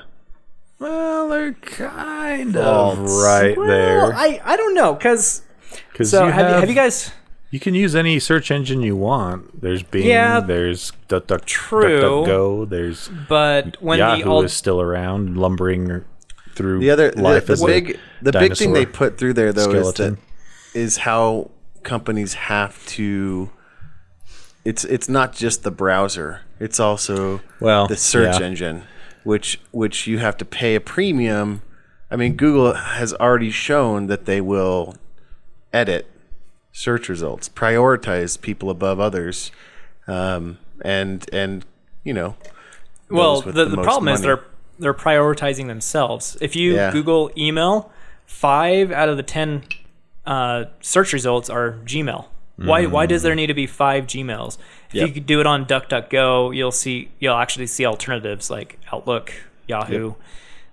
well, 0.78 1.28
they're 1.28 1.52
kind 1.54 2.56
of 2.56 2.98
right 3.00 3.56
Well, 3.56 3.66
there. 3.66 4.14
I, 4.14 4.40
I 4.44 4.56
don't 4.56 4.74
know 4.74 4.94
because 4.94 5.42
Because 5.92 6.10
so 6.10 6.26
you 6.26 6.32
have, 6.32 6.46
have, 6.46 6.54
you, 6.54 6.60
have 6.60 6.68
you 6.70 6.74
guys 6.74 7.12
you 7.50 7.58
can 7.58 7.74
use 7.74 7.96
any 7.96 8.18
search 8.18 8.50
engine 8.50 8.82
you 8.82 8.94
want. 8.94 9.60
There's 9.60 9.82
Bing. 9.82 10.06
Yeah, 10.06 10.40
there's 10.40 10.92
Duck, 11.08 11.26
Duck, 11.26 11.44
true. 11.46 12.00
DuckDuckGo. 12.00 12.68
There's 12.68 13.10
but 13.28 13.80
when 13.82 13.98
Yahoo 13.98 14.22
the 14.22 14.28
alt, 14.30 14.44
is 14.44 14.52
still 14.52 14.80
around, 14.80 15.36
lumbering 15.36 16.04
through 16.58 16.80
the 16.80 16.90
other, 16.90 17.10
the, 17.10 17.22
life 17.22 17.46
the 17.46 17.54
as 17.54 17.62
a 17.62 17.66
big, 17.66 17.98
the 18.20 18.32
big 18.32 18.56
thing 18.56 18.72
they 18.74 18.84
put 18.84 19.16
through 19.16 19.32
there 19.32 19.52
though 19.52 19.70
skeleton. 19.70 20.18
is 20.74 20.74
that 20.74 20.78
is 20.78 20.96
how 20.98 21.50
companies 21.84 22.34
have 22.34 22.84
to. 22.86 23.50
It's 24.64 24.84
it's 24.84 25.08
not 25.08 25.32
just 25.32 25.62
the 25.62 25.70
browser; 25.70 26.42
it's 26.60 26.78
also 26.78 27.40
Well, 27.60 27.86
the 27.86 27.96
search 27.96 28.40
yeah. 28.40 28.46
engine, 28.46 28.82
which 29.24 29.60
which 29.70 30.06
you 30.06 30.18
have 30.18 30.36
to 30.38 30.44
pay 30.44 30.74
a 30.74 30.80
premium. 30.80 31.62
I 32.10 32.16
mean, 32.16 32.36
Google 32.36 32.74
has 32.74 33.14
already 33.14 33.50
shown 33.50 34.08
that 34.08 34.24
they 34.26 34.40
will 34.40 34.96
edit 35.72 36.10
search 36.72 37.08
results, 37.08 37.48
prioritize 37.48 38.40
people 38.40 38.68
above 38.68 39.00
others, 39.00 39.52
um, 40.06 40.58
and 40.82 41.24
and 41.32 41.64
you 42.04 42.12
know. 42.12 42.36
Well, 43.10 43.40
the, 43.40 43.52
the 43.52 43.64
the, 43.64 43.76
most 43.76 43.84
problem 43.84 44.08
is 44.08 44.20
money. 44.20 44.26
they're 44.26 44.44
they're 44.78 44.94
prioritizing 44.94 45.66
themselves. 45.66 46.36
If 46.40 46.54
you 46.56 46.74
Yeah. 46.74 46.92
Google 46.92 47.30
email, 47.36 47.90
five 48.26 48.90
out 48.92 49.08
of 49.08 49.16
the 49.16 49.22
ten 49.22 49.62
uh, 50.26 50.64
search 50.80 51.12
results 51.12 51.48
are 51.48 51.78
Gmail. 51.84 52.26
Why 52.56 52.86
why 52.86 53.06
does 53.06 53.22
there 53.22 53.36
need 53.36 53.46
to 53.46 53.54
be 53.54 53.66
five 53.68 54.06
Gmails? 54.06 54.58
If 54.88 54.94
Yep. 54.96 55.06
you 55.08 55.14
could 55.14 55.26
do 55.26 55.40
it 55.40 55.46
on 55.46 55.64
DuckDuckGo, 55.64 56.54
you'll 56.56 56.72
see 56.72 57.08
you'll 57.20 57.36
actually 57.36 57.68
see 57.68 57.86
alternatives 57.86 58.50
like 58.50 58.80
Outlook, 58.92 59.32
Yahoo, 59.68 60.14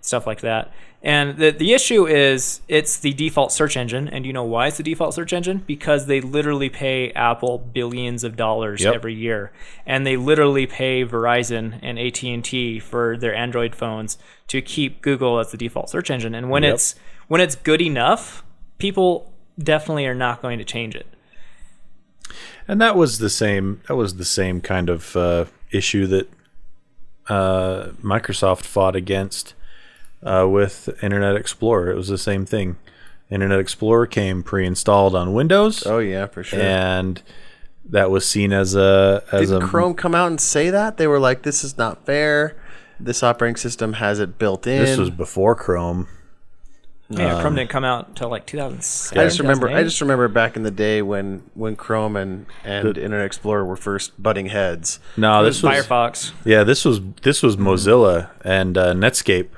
stuff 0.02 0.26
like 0.26 0.41
that. 0.41 0.72
And 1.06 1.38
the 1.38 1.52
the 1.52 1.72
issue 1.73 2.07
is 2.07 2.61
it's 2.68 2.98
the 2.98 3.14
default 3.14 3.52
search 3.52 3.77
engine, 3.77 4.07
and 4.07 4.26
you 4.26 4.34
know 4.34 4.44
why 4.44 4.68
it's 4.68 4.77
the 4.77 4.84
default 4.84 5.14
search 5.14 5.34
engine? 5.34 5.64
Because 5.68 6.07
they 6.07 6.19
literally 6.19 6.68
pay 6.68 7.11
Apple 7.11 7.60
billions 7.60 8.23
of 8.23 8.36
dollars 8.36 8.82
Yep. 8.84 8.95
every 8.95 9.14
year, 9.14 9.52
and 9.86 10.06
they 10.07 10.18
literally 10.18 10.65
pay 10.65 11.06
Verizon 11.06 11.77
and 11.84 11.99
AT 11.99 12.23
and 12.23 12.44
T 12.44 12.80
for 12.80 13.18
their 13.18 13.36
Android 13.36 13.76
phones 13.76 14.18
to 14.48 14.64
keep 14.64 15.03
Google 15.03 15.38
as 15.40 15.52
the 15.52 15.57
default 15.57 15.91
search 15.91 16.10
engine. 16.10 16.34
And 16.34 16.49
when 16.49 16.64
Yep. 16.64 16.73
it's 16.73 16.95
when 17.27 17.40
it's 17.40 17.56
good 17.56 17.82
enough, 17.82 18.44
people 18.80 19.32
definitely 19.60 20.07
are 20.07 20.15
not 20.15 20.41
going 20.41 20.57
to 20.57 20.65
change 20.65 20.95
it. 20.95 21.06
And 22.68 22.82
that 22.82 22.95
was 22.95 23.19
the 23.19 23.30
same. 23.30 23.80
That 23.88 23.95
was 23.95 24.15
the 24.15 24.26
same 24.26 24.60
kind 24.60 24.90
of 24.90 25.15
uh, 25.15 25.45
issue 25.72 26.07
that 26.07 26.30
uh, 27.30 27.90
Microsoft 28.03 28.64
fought 28.65 28.95
against 28.95 29.53
uh, 30.24 30.48
with 30.50 30.90
Internet 31.04 31.36
Explorer. 31.36 31.92
It 31.92 31.96
was 31.96 32.08
the 32.08 32.18
same 32.18 32.46
thing. 32.46 32.78
Internet 33.30 33.60
Explorer 33.60 34.06
came 34.08 34.44
pre-installed 34.44 35.16
on 35.16 35.34
Windows, 35.34 35.86
Oh 35.86 35.98
yeah, 36.00 36.28
for 36.28 36.44
sure. 36.44 36.60
and 36.62 37.22
that 37.90 38.10
was 38.12 38.28
seen 38.28 38.54
as 38.54 38.76
a 38.76 39.24
as 39.32 39.50
Did 39.50 39.64
a 39.64 39.66
Chrome 39.66 39.94
come 39.96 40.14
out 40.16 40.28
and 40.28 40.40
say 40.40 40.70
that 40.70 40.98
they 40.98 41.08
were 41.08 41.20
like, 41.20 41.42
"This 41.44 41.64
is 41.64 41.78
not 41.78 42.06
fair. 42.06 42.56
This 43.00 43.24
operating 43.24 43.56
system 43.58 43.94
has 43.94 44.20
it 44.20 44.38
built 44.38 44.66
in." 44.68 44.80
This 44.84 44.98
was 44.98 45.10
before 45.10 45.56
Chrome. 45.56 46.08
Yeah, 47.10 47.40
Chrome 47.42 47.54
didn't 47.56 47.70
come 47.70 47.84
out 47.84 48.08
until 48.08 48.30
like 48.30 48.48
2007. 48.48 49.20
I 49.22 49.26
just 49.28 49.40
remember. 49.40 49.70
I 49.70 49.84
just 49.84 50.02
remember 50.02 50.28
back 50.28 50.56
in 50.56 50.64
the 50.64 50.72
day 50.72 51.02
when 51.04 51.44
when 51.54 51.76
Chrome 51.76 52.16
and 52.16 52.46
and 52.64 52.88
Internet 52.98 53.26
Explorer 53.26 53.64
were 53.66 53.76
first 53.76 54.22
butting 54.22 54.48
heads. 54.48 55.00
No, 55.18 55.42
It 55.42 55.46
this 55.46 55.62
was 55.62 55.86
Firefox. 55.86 56.32
yeah. 56.44 56.64
This 56.64 56.84
was 56.86 57.02
this 57.22 57.44
was 57.44 57.58
Mozilla 57.58 58.30
and 58.44 58.76
uh, 58.76 58.94
Netscape, 58.94 59.50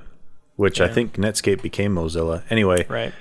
which 0.57 0.81
I 0.81 0.88
think 0.89 1.13
Netscape 1.15 1.61
became 1.61 1.95
Mozilla. 1.95 2.43
Anyway, 2.49 2.85
Right. 2.89 3.13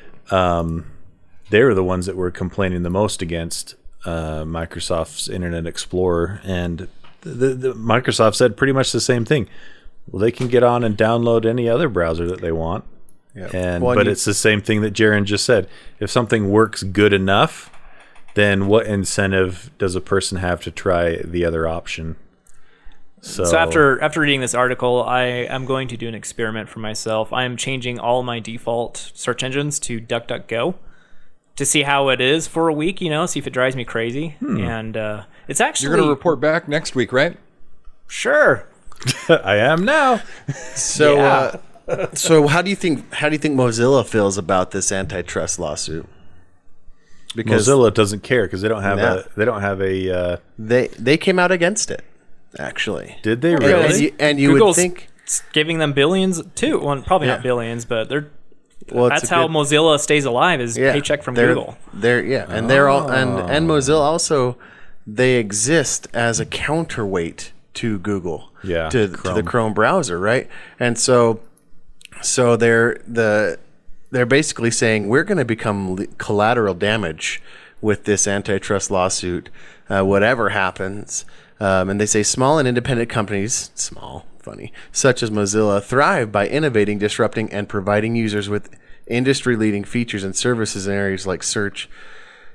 they 1.51 1.63
were 1.63 1.75
the 1.75 1.85
ones 1.85 2.07
that 2.07 2.17
were 2.17 2.31
complaining 2.31 2.83
the 2.83 2.91
most 2.91 3.23
against 3.23 3.77
uh, 4.05 4.43
Microsoft's 4.45 5.29
Internet 5.29 5.67
Explorer, 5.67 6.41
and 6.45 6.89
the, 7.23 7.49
the, 7.55 7.73
Microsoft 7.75 8.35
said 8.37 8.57
pretty 8.57 8.73
much 8.73 8.93
the 8.93 9.01
same 9.01 9.25
thing. 9.25 9.49
Well, 10.09 10.21
they 10.21 10.31
can 10.31 10.49
get 10.49 10.63
on 10.63 10.85
and 10.85 10.97
download 10.97 11.45
any 11.45 11.69
other 11.69 11.89
browser 11.89 12.27
that 12.29 12.41
they 12.41 12.53
want, 12.53 12.85
Yeah. 13.35 13.49
and 13.53 13.83
Well, 13.85 13.95
but 13.97 14.07
you- 14.07 14.13
it's 14.13 14.25
the 14.25 14.35
same 14.35 14.61
thing 14.61 14.81
that 14.83 14.93
Jaron 14.95 15.25
just 15.25 15.45
said. 15.45 15.69
If 16.01 16.11
something 16.11 16.51
works 16.51 16.83
good 16.85 17.13
enough, 17.13 17.71
then 18.35 18.67
what 18.69 18.87
incentive 18.87 19.71
does 19.79 19.95
a 19.97 20.01
person 20.01 20.39
have 20.39 20.61
to 20.63 20.71
try 20.71 21.17
the 21.17 21.45
other 21.45 21.67
option? 21.67 22.17
So, 23.27 23.45
So 23.45 23.57
after 23.59 24.01
after 24.01 24.21
reading 24.21 24.41
this 24.41 24.55
article, 24.55 25.03
I 25.03 25.25
am 25.25 25.65
going 25.67 25.89
to 25.89 25.97
do 25.97 26.07
an 26.07 26.15
experiment 26.15 26.69
for 26.69 26.79
myself. 26.79 27.33
I 27.33 27.45
am 27.45 27.57
changing 27.57 27.99
all 27.99 28.23
my 28.23 28.39
default 28.39 29.11
search 29.15 29.43
engines 29.43 29.81
to 29.81 30.01
DuckDuckGo 30.01 30.75
to 31.57 31.65
see 31.67 31.83
how 31.83 32.09
it 32.09 32.21
is 32.21 32.47
for 32.47 32.69
a 32.69 32.73
week. 32.73 33.01
You 33.01 33.11
know, 33.11 33.27
see 33.27 33.41
if 33.41 33.47
it 33.47 33.53
drives 33.53 33.75
me 33.75 33.85
crazy. 33.85 34.37
And 34.41 34.97
uh, 34.97 35.25
it's 35.49 35.61
actually 35.61 35.89
You're 35.89 35.97
going 35.97 36.07
to 36.07 36.11
report 36.15 36.39
back 36.41 36.69
next 36.69 36.95
week, 36.95 37.13
right? 37.13 37.37
sure. 38.07 38.69
I 39.29 39.57
am 39.57 39.85
now. 39.85 40.23
So, 40.75 41.17
Yeah. 41.17 41.57
uh, 41.89 42.07
so 42.15 42.47
how 42.47 42.63
do 42.63 42.71
you 42.71 42.77
think 42.77 43.13
how 43.13 43.29
do 43.29 43.35
you 43.35 43.39
think 43.39 43.57
Mozilla 43.59 44.07
feels 44.07 44.39
about 44.39 44.71
this 44.71 44.91
antitrust 44.93 45.59
lawsuit? 45.59 46.07
Because 47.35 47.67
Mozilla 47.69 47.93
doesn't 47.93 48.23
care 48.23 48.45
because 48.45 48.63
they 48.63 48.69
don't 48.69 48.83
have 48.85 48.99
No. 48.99 49.19
a 49.19 49.25
they 49.37 49.45
don't 49.45 49.61
have 49.63 49.83
a. 49.83 50.11
Uh, 50.11 50.37
they 50.59 50.87
they 50.99 51.17
came 51.17 51.39
out 51.39 51.51
against 51.53 51.91
it, 51.91 52.03
actually. 52.59 53.17
did 53.23 53.41
they 53.43 53.55
really? 53.57 53.85
and 53.85 54.01
you, 54.01 54.13
and 54.19 54.41
you 54.41 54.53
would 54.53 54.75
think, 54.75 55.09
giving 55.53 55.79
them 55.79 55.93
billions 55.93 56.43
too. 56.55 56.79
Well, 56.81 57.01
probably 57.03 57.29
Yeah. 57.29 57.35
not 57.35 57.43
billions, 57.43 57.85
but 57.85 58.09
they're 58.09 58.29
well, 58.93 59.09
that's 59.09 59.29
how 59.29 59.47
good- 59.49 59.57
Mozilla 59.57 59.99
stays 59.99 60.25
alive 60.25 60.61
is 60.61 60.77
yeah, 60.79 60.93
paycheck 60.93 61.23
from 61.23 61.35
they're- 61.35 61.49
Google. 61.49 61.77
They're 61.93 62.25
yeah, 62.25 62.47
and 62.49 62.71
they're 62.71 62.89
all 62.89 63.11
and 63.11 63.51
and 63.51 63.69
Mozilla 63.69 64.01
also 64.01 64.57
they 65.07 65.35
exist 65.37 66.09
as 66.13 66.41
a 66.41 66.47
counterweight 66.47 67.53
to 67.75 67.99
Google, 67.99 68.51
Yeah, 68.65 68.89
to, 68.89 69.07
to 69.09 69.09
the 69.09 69.17
Chrome. 69.19 69.45
Chrome 69.45 69.75
browser, 69.75 70.19
right? 70.19 70.49
And 70.81 70.99
so 70.99 71.41
so 72.23 72.57
they're 72.57 73.01
the 73.07 73.59
they're 74.11 74.25
basically 74.27 74.71
saying 74.71 75.09
we're 75.09 75.25
going 75.25 75.39
to 75.39 75.45
become 75.45 75.97
collateral 76.19 76.75
damage 76.75 77.43
with 77.81 78.05
this 78.05 78.27
antitrust 78.27 78.91
lawsuit, 78.91 79.51
uh, 79.91 80.03
whatever 80.03 80.51
happens. 80.51 81.25
Um, 81.59 81.89
and 81.89 82.01
they 82.01 82.07
say 82.07 82.23
small 82.23 82.59
and 82.59 82.69
independent 82.69 83.09
companies, 83.09 83.71
small, 83.75 84.27
funny, 84.39 84.73
such 84.93 85.23
as 85.23 85.31
Mozilla, 85.31 85.83
thrive 85.83 86.31
by 86.31 86.47
innovating, 86.47 86.99
disrupting, 86.99 87.51
and 87.53 87.69
providing 87.69 88.15
users 88.15 88.49
with 88.49 88.71
industry-leading 89.07 89.85
features 89.85 90.25
and 90.25 90.37
services 90.37 90.87
in 90.87 90.95
areas 90.95 91.27
like 91.27 91.43
search. 91.43 91.89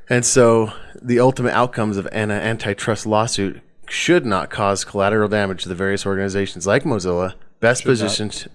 And 0.10 0.26
so 0.26 0.74
the 1.02 1.20
ultimate 1.20 1.54
outcomes 1.54 1.98
of 1.98 2.08
an 2.12 2.32
antitrust 2.32 3.06
lawsuit 3.06 3.62
should 3.88 4.26
not 4.26 4.50
cause 4.50 4.86
collateral 4.86 5.30
damage 5.30 5.64
to 5.64 5.70
the 5.70 5.76
various 5.76 6.06
organizations 6.06 6.68
like 6.68 6.84
Mozilla, 6.84 7.34
best 7.60 7.84
positioned 7.84 8.50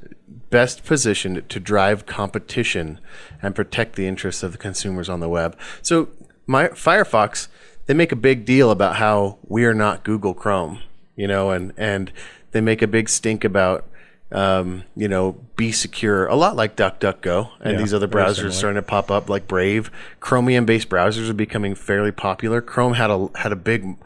best 0.49 0.85
positioned 0.85 1.49
to 1.49 1.59
drive 1.59 2.07
competition 2.07 3.01
and 3.43 3.55
protect 3.55 3.97
the 3.97 4.07
interests 4.07 4.43
of 4.43 4.53
the 4.53 4.59
consumers 4.59 5.09
on 5.09 5.21
the 5.21 5.29
web. 5.29 5.59
So 5.83 6.09
my 6.47 6.69
Firefox, 6.69 7.49
they 7.87 7.95
make 7.95 8.13
a 8.13 8.17
big 8.17 8.45
deal 8.45 8.71
about 8.71 8.97
how 8.97 9.39
we 9.47 9.65
are 9.65 9.75
not 9.75 10.05
Google 10.05 10.35
Chrome, 10.35 10.81
you 11.15 11.27
know, 11.27 11.51
and 11.51 11.73
and 11.77 12.13
they 12.53 12.61
make 12.61 12.83
a 12.83 12.87
big 12.87 13.09
stink 13.09 13.45
about 13.45 13.87
um, 14.33 14.83
you 14.97 15.07
know, 15.07 15.33
be 15.55 15.71
secure, 15.71 16.27
a 16.27 16.35
lot 16.35 16.57
like 16.57 16.77
DuckDuckGo 16.77 17.51
and 17.61 17.75
Yeah, 17.75 17.79
these 17.79 17.95
other 17.95 18.09
browsers 18.09 18.53
starting 18.53 18.83
to 18.83 18.87
pop 18.87 19.11
up 19.11 19.29
like 19.29 19.47
Brave. 19.47 19.91
Chromium-based 20.19 20.89
browsers 20.89 21.31
are 21.31 21.35
becoming 21.35 21.75
fairly 21.75 22.11
popular. 22.11 22.61
Chrome 22.61 22.95
had 22.95 23.11
a 23.11 23.29
had 23.37 23.53
a 23.53 23.57
big 23.57 23.97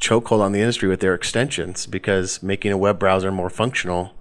chokehold 0.00 0.40
on 0.40 0.52
the 0.52 0.60
industry 0.60 0.88
with 0.88 1.00
their 1.00 1.14
extensions 1.14 1.84
because 1.84 2.42
making 2.42 2.72
a 2.72 2.78
web 2.78 2.98
browser 2.98 3.30
more 3.30 3.50
functional, 3.50 4.14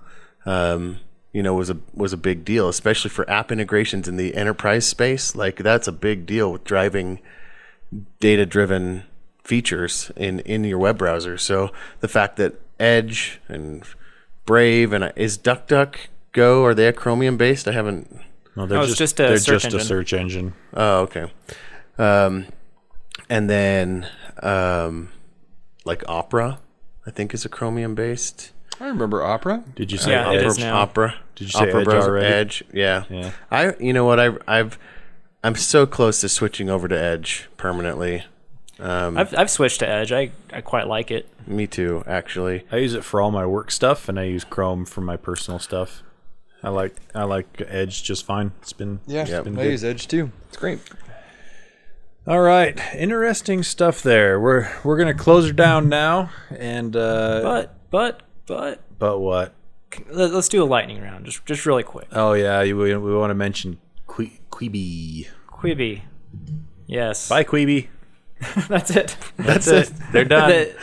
um, 0.45 0.99
you 1.31 1.41
know, 1.41 1.53
was 1.53 1.69
a 1.69 1.77
was 1.93 2.11
a 2.11 2.17
big 2.17 2.43
deal, 2.43 2.67
especially 2.67 3.09
for 3.09 3.29
app 3.29 3.49
integrations 3.49 4.09
in 4.09 4.17
the 4.17 4.35
enterprise 4.35 4.85
space. 4.85 5.35
Like 5.35 5.57
that's 5.57 5.87
a 5.87 5.93
big 5.93 6.25
deal 6.25 6.51
with 6.51 6.65
driving 6.65 7.19
data-driven 8.19 9.03
features 9.43 10.11
in 10.15 10.39
in 10.41 10.63
your 10.63 10.77
web 10.77 10.97
browser. 10.97 11.37
So 11.37 11.71
the 12.01 12.07
fact 12.07 12.37
that 12.37 12.55
Edge 12.79 13.39
and 13.47 13.83
Brave 14.45 14.93
and 14.93 15.11
is 15.15 15.37
DuckDuckGo 15.37 16.63
are 16.63 16.73
they 16.73 16.87
a 16.87 16.93
Chromium 16.93 17.37
based? 17.37 17.67
I 17.67 17.71
haven't. 17.71 18.19
No, 18.55 18.65
they're 18.65 18.79
No, 18.79 18.85
just, 18.85 18.97
just 18.97 19.19
a 19.19 19.23
they're 19.23 19.37
search 19.37 19.63
just 19.63 19.75
a 19.75 19.79
search 19.79 20.13
engine. 20.13 20.53
Oh, 20.73 21.01
okay. 21.01 21.31
Um, 21.97 22.45
and 23.29 23.49
then 23.49 24.07
um, 24.41 25.09
like 25.85 26.03
Opera, 26.07 26.59
I 27.05 27.11
think 27.11 27.33
is 27.33 27.45
a 27.45 27.49
Chromium 27.49 27.95
based. 27.95 28.51
I 28.79 28.87
remember 28.87 29.23
Opera. 29.23 29.63
Did 29.75 29.91
you 29.91 29.97
say 29.97 30.11
Yeah, 30.11 30.27
Opera? 30.27 30.45
is 30.45 30.57
now. 30.57 30.77
Opera. 30.77 31.15
Did 31.35 31.45
you 31.45 31.51
say 31.51 31.67
Opera 31.69 31.79
Edge 31.81 31.85
browser, 31.85 32.09
already? 32.11 32.27
Edge, 32.27 32.63
yeah. 32.73 33.03
Yeah. 33.09 33.31
I, 33.51 33.75
you 33.79 33.91
know 33.93 34.05
what, 34.05 34.19
I, 34.19 34.29
I've, 34.47 34.79
I'm 35.43 35.55
so 35.55 35.85
close 35.85 36.21
to 36.21 36.29
switching 36.29 36.69
over 36.69 36.87
to 36.87 36.99
Edge 36.99 37.47
permanently. 37.57 38.23
Um, 38.79 39.17
I've 39.17 39.37
I've 39.37 39.49
switched 39.49 39.79
to 39.79 39.87
Edge. 39.89 40.11
I 40.11 40.31
I 40.53 40.61
quite 40.61 40.87
like 40.87 41.11
it. 41.11 41.27
me 41.47 41.67
too, 41.67 42.03
actually. 42.07 42.65
I 42.71 42.77
use 42.77 42.93
it 42.93 43.03
for 43.03 43.21
all 43.21 43.31
my 43.31 43.45
work 43.45 43.71
stuff, 43.71 44.07
and 44.09 44.19
I 44.19 44.23
use 44.23 44.43
Chrome 44.43 44.85
for 44.85 45.01
my 45.01 45.17
personal 45.17 45.59
stuff. 45.59 46.01
I 46.63 46.69
like 46.69 46.95
I 47.15 47.23
like 47.23 47.61
Edge 47.67 48.03
just 48.03 48.25
fine. 48.25 48.51
It's 48.61 48.73
been 48.73 48.99
Yeah, 49.07 49.25
Yep. 49.27 49.47
I 49.57 49.63
use 49.63 49.83
Edge 49.83 50.07
too. 50.07 50.31
It's 50.49 50.57
great. 50.57 50.79
all 52.27 52.41
right. 52.41 52.77
Interesting 52.95 53.63
stuff 53.63 54.01
there. 54.01 54.39
We're 54.39 54.69
we're 54.83 54.97
gonna 54.97 55.13
close 55.13 55.47
her 55.47 55.53
down 55.53 55.89
now, 55.89 56.31
and 56.49 56.95
uh, 56.95 57.41
But 57.43 57.75
but 57.91 58.21
but 58.45 58.81
but 58.97 59.19
what? 59.19 59.53
let- 60.09 60.31
let's 60.31 60.49
do 60.49 60.61
a 60.63 60.65
lightning 60.65 61.01
round, 61.01 61.25
just 61.25 61.45
just 61.45 61.65
really 61.65 61.83
quick. 61.83 62.07
Oh 62.13 62.33
yeah, 62.33 62.61
you, 62.61 62.77
we, 62.77 62.95
we 62.95 63.15
want 63.15 63.31
to 63.31 63.35
mention 63.35 63.77
que- 64.27 64.39
Queeby. 64.51 65.27
Quibi. 65.51 66.01
Yes. 66.87 67.29
Bye 67.29 67.43
Quibi. 67.43 67.87
That's 68.69 68.91
it. 68.91 69.17
That's 69.37 69.67
it. 69.67 69.91
They're 70.13 70.23
done. 70.37 70.49
The- 70.49 70.75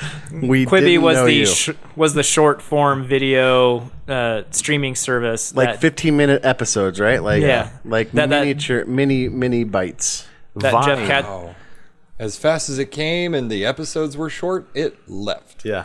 We 0.47 0.67
Quibi 0.67 0.81
didn't 0.81 1.03
was 1.03 1.17
know 1.17 1.25
the 1.27 1.33
you. 1.33 1.47
sh- 1.47 1.71
was 1.97 2.15
the 2.15 2.23
short 2.23 2.61
form 2.61 3.05
video 3.07 3.91
uh, 4.09 4.43
streaming 4.51 4.95
service. 4.95 5.55
like 5.55 5.69
that, 5.73 5.81
15 5.81 6.17
minute 6.17 6.45
episodes, 6.45 7.01
right? 7.01 7.23
Like 7.23 7.43
Yeah. 7.43 7.71
like 7.85 8.13
That- 8.13 8.29
that- 8.31 8.41
miniature 8.41 8.85
mini 8.85 9.29
mini 9.29 9.65
bites. 9.65 10.27
that 10.57 10.73
Jeff 10.85 10.99
Vine. 10.99 11.07
Cat- 11.07 11.25
Oh. 11.27 11.55
As 12.19 12.39
fast 12.39 12.69
as 12.71 12.79
it 12.79 12.91
came 12.91 13.35
and 13.35 13.51
the 13.51 13.67
episodes 13.67 14.17
were 14.17 14.31
short, 14.31 14.69
it 14.75 14.97
left. 15.09 15.65
Yeah. 15.67 15.85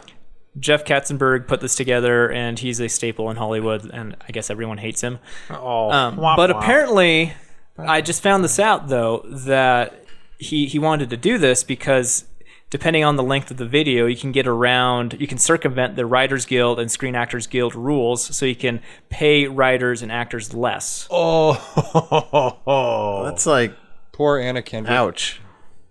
Jeff 0.60 0.84
Katzenberg 0.84 1.48
put 1.48 1.62
this 1.62 1.76
together, 1.76 2.30
and 2.32 2.60
he's 2.60 2.80
a 2.82 2.90
staple 2.90 3.30
in 3.30 3.38
Hollywood, 3.38 3.90
and 3.92 4.18
I 4.28 4.32
guess 4.32 4.50
everyone 4.50 4.80
hates 4.80 5.02
him. 5.02 5.20
Oh, 5.50 5.90
Um, 5.92 6.18
womp 6.18 6.36
but 6.36 6.50
womp. 6.50 6.58
apparently, 6.60 7.34
I 7.78 8.02
just 8.02 8.22
found 8.22 8.44
this 8.44 8.60
out 8.60 8.90
though 8.90 9.24
that 9.28 10.04
he 10.38 10.66
he 10.68 10.78
wanted 10.80 11.10
to 11.12 11.18
do 11.18 11.38
this 11.38 11.64
because 11.64 12.26
depending 12.70 13.04
on 13.04 13.16
the 13.18 13.24
length 13.24 13.52
of 13.52 13.58
the 13.58 13.66
video, 13.66 14.06
you 14.06 14.16
can 14.16 14.32
get 14.32 14.48
around, 14.48 15.18
you 15.20 15.28
can 15.28 15.38
circumvent 15.38 15.96
the 15.96 16.06
Writers 16.06 16.46
Guild 16.46 16.80
and 16.80 16.90
Screen 16.92 17.16
Actors 17.16 17.48
Guild 17.48 17.76
rules, 17.76 18.36
so 18.36 18.46
you 18.46 18.56
can 18.56 18.82
pay 19.10 19.48
writers 19.48 20.02
and 20.02 20.12
actors 20.12 20.54
less. 20.54 21.08
Oh, 21.12 23.24
That's 23.26 23.46
like 23.46 23.76
Poor 24.12 24.40
Anna 24.40 24.62
Kendrick. 24.62 24.92
ouch. 24.92 25.40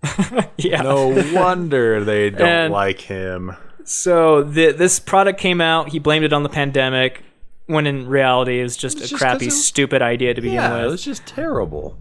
Yeah. 0.57 0.81
no 0.81 1.07
wonder 1.33 2.03
they 2.03 2.29
don't 2.29 2.47
And- 2.47 2.73
like 2.73 3.01
him. 3.01 3.55
So 3.91 4.41
the, 4.43 4.71
this 4.71 4.99
product 4.99 5.39
came 5.39 5.59
out. 5.61 5.89
He 5.89 5.99
blamed 5.99 6.23
it 6.25 6.31
on 6.33 6.43
the 6.43 6.49
pandemic, 6.49 7.23
when 7.65 7.85
in 7.87 8.07
reality 8.07 8.59
it 8.59 8.63
was 8.63 8.77
just 8.77 8.97
It's 8.97 9.07
a 9.07 9.09
just 9.09 9.21
crappy, 9.21 9.49
stupid 9.49 10.01
idea 10.01 10.33
to 10.33 10.41
begin 10.41 10.55
Yeah, 10.55 10.75
with. 10.77 10.85
it 10.85 10.87
was 10.91 11.03
just 11.03 11.25
terrible. 11.25 11.97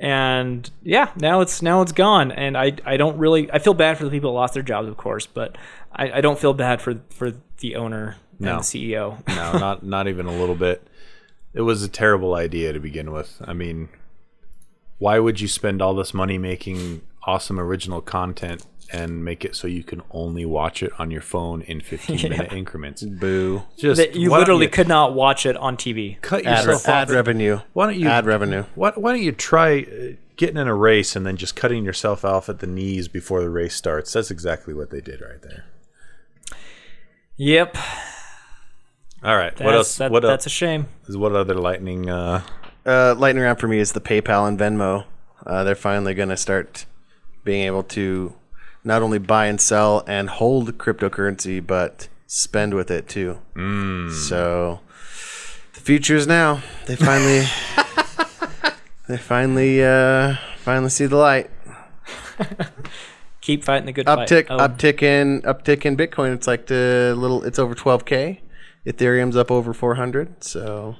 and 0.00 0.70
yeah, 0.82 1.10
now 1.16 1.40
it's 1.40 1.62
now 1.62 1.82
it's 1.82 1.92
gone. 1.92 2.30
And 2.32 2.56
I 2.56 2.72
I 2.84 2.96
don't 2.96 3.18
really 3.18 3.50
I 3.52 3.58
feel 3.58 3.74
bad 3.74 3.98
for 3.98 4.04
the 4.04 4.10
people 4.10 4.30
that 4.30 4.34
lost 4.36 4.54
their 4.54 4.62
jobs, 4.62 4.88
of 4.88 4.96
course, 4.96 5.26
but 5.26 5.56
I, 5.92 6.12
I 6.12 6.20
don't 6.20 6.38
feel 6.38 6.54
bad 6.54 6.80
for 6.80 7.00
for 7.10 7.32
the 7.58 7.76
owner 7.76 8.16
No. 8.38 8.50
and 8.56 8.58
the 8.60 8.64
CEO. 8.64 9.26
No, 9.28 9.58
not 9.58 9.82
not 9.84 10.08
even 10.08 10.26
a 10.26 10.32
little 10.36 10.54
bit. 10.54 10.86
It 11.54 11.62
was 11.62 11.82
a 11.82 11.88
terrible 11.88 12.34
idea 12.34 12.72
to 12.72 12.78
begin 12.80 13.10
with. 13.12 13.40
I 13.44 13.52
mean, 13.52 13.88
why 14.98 15.18
would 15.18 15.40
you 15.40 15.48
spend 15.48 15.80
all 15.82 15.94
this 15.94 16.12
money 16.14 16.38
making 16.38 17.02
awesome 17.24 17.58
original 17.58 18.00
content 18.00 18.64
and 18.92 19.24
make 19.24 19.44
it 19.44 19.54
so 19.54 19.66
you 19.66 19.82
can 19.84 20.02
only 20.10 20.44
watch 20.46 20.82
it 20.82 20.92
on 20.98 21.10
your 21.10 21.20
phone 21.20 21.62
in 21.62 21.80
15 21.80 22.22
minute 22.30 22.52
increments? 22.52 23.02
Boo. 23.02 23.62
Just 23.76 23.98
That 23.98 24.14
you 24.16 24.30
literally 24.30 24.64
you 24.66 24.70
could 24.70 24.88
not 24.88 25.14
watch 25.14 25.44
it 25.46 25.56
on 25.56 25.76
TV. 25.76 26.20
cut 26.22 26.44
Ad, 26.46 26.64
yourself 26.64 26.88
ad 26.88 27.08
off. 27.08 27.14
revenue. 27.14 27.60
Why 27.72 27.86
don't 27.86 27.98
you 27.98 28.08
Ad 28.08 28.26
revenue. 28.26 28.64
Why, 28.74 28.92
why 28.96 29.12
don't 29.12 29.22
you 29.22 29.32
try 29.32 29.80
uh, 29.80 30.12
getting 30.36 30.56
in 30.56 30.68
a 30.68 30.74
race 30.74 31.14
and 31.16 31.26
then 31.26 31.36
just 31.36 31.54
cutting 31.56 31.84
yourself 31.84 32.24
off 32.24 32.48
at 32.48 32.60
the 32.60 32.66
knees 32.66 33.08
before 33.08 33.40
the 33.40 33.50
race 33.50 33.74
starts? 33.74 34.12
That's 34.12 34.30
exactly 34.30 34.72
what 34.74 34.90
they 34.90 35.00
did 35.00 35.20
right 35.20 35.42
there. 35.42 35.64
Yep, 37.36 37.76
All 39.22 39.36
right. 39.36 39.52
that's, 39.54 39.64
what 39.64 39.74
else? 39.74 39.96
that- 39.98 40.10
what 40.10 40.22
that's 40.22 40.44
else? 40.44 40.46
a 40.46 40.50
shame. 40.50 40.86
Is 41.06 41.16
what 41.16 41.32
other 41.32 41.54
lightning? 41.54 42.08
Uh, 42.10 42.42
Uh, 42.86 43.14
lightning 43.18 43.44
round 43.44 43.60
for 43.60 43.68
me 43.68 43.78
is 43.78 43.92
the 43.92 44.00
PayPal 44.00 44.48
and 44.48 44.58
Venmo. 44.58 45.04
Uh, 45.46 45.62
they're 45.62 45.74
finally 45.74 46.14
going 46.14 46.30
to 46.30 46.36
start 46.36 46.86
being 47.44 47.64
able 47.66 47.82
to 47.82 48.34
not 48.84 49.02
only 49.02 49.18
buy 49.18 49.46
and 49.46 49.60
sell 49.60 50.04
and 50.06 50.28
hold 50.30 50.78
cryptocurrency, 50.78 51.64
but 51.64 52.08
spend 52.26 52.74
with 52.74 52.90
it 52.90 53.08
too. 53.08 53.38
Mm. 53.54 54.12
So 54.12 54.80
the 55.74 55.80
future 55.80 56.16
is 56.16 56.26
now. 56.26 56.62
They 56.86 56.96
finally, 56.96 57.46
they 59.08 59.16
finally, 59.16 59.82
uh, 59.84 60.36
finally 60.58 60.90
see 60.90 61.06
the 61.06 61.16
light. 61.16 61.50
Keep 63.40 63.64
fighting 63.64 63.86
the 63.86 63.92
good 63.92 64.06
fight. 64.06 64.28
Uptick, 64.28 64.46
Oh, 64.50 64.58
uptick 64.58 65.02
in, 65.02 65.40
uptick 65.42 65.84
in 65.86 65.96
Bitcoin. 65.96 66.34
It's 66.34 66.46
like 66.46 66.66
the 66.66 67.14
little. 67.16 67.42
It's 67.44 67.58
over 67.58 67.74
12k. 67.74 68.40
Ethereum's 68.86 69.36
up 69.36 69.50
over 69.50 69.72
400. 69.72 70.42
So 70.44 70.96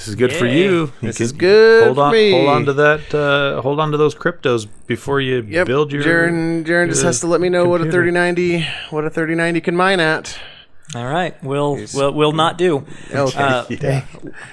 This 0.00 0.08
is 0.08 0.14
good 0.14 0.32
for 0.32 0.46
you. 0.46 0.90
You 1.02 1.08
This 1.08 1.20
is 1.20 1.30
good 1.32 1.84
Hold 1.84 1.96
for 1.98 2.02
on, 2.04 2.12
me. 2.14 2.30
hold 2.32 2.48
on 2.48 2.64
to 2.64 2.72
that. 2.72 3.14
Uh, 3.14 3.60
hold 3.60 3.78
on 3.80 3.90
to 3.90 3.98
those 3.98 4.14
cryptos 4.14 4.66
before 4.86 5.20
you 5.20 5.42
Yep. 5.46 5.66
build 5.66 5.92
your. 5.92 6.02
Jaron, 6.02 6.64
Jaron 6.64 6.88
just 6.88 7.02
has 7.02 7.20
to 7.20 7.26
let 7.26 7.42
me 7.42 7.50
know 7.50 7.68
what 7.68 7.82
a 7.82 7.84
computer. 7.84 8.04
3090 8.10 8.66
what 8.88 9.04
a 9.04 9.10
3090 9.10 9.60
can 9.60 9.76
mine 9.76 10.00
at. 10.00 10.38
all 10.94 11.04
right, 11.04 11.34
we'll 11.44 11.84
we'll, 11.92 12.14
we'll 12.14 12.32
not 12.32 12.56
do. 12.56 12.86
Okay. 13.14 13.38
Uh, 13.38 13.64
Yeah. 13.68 14.04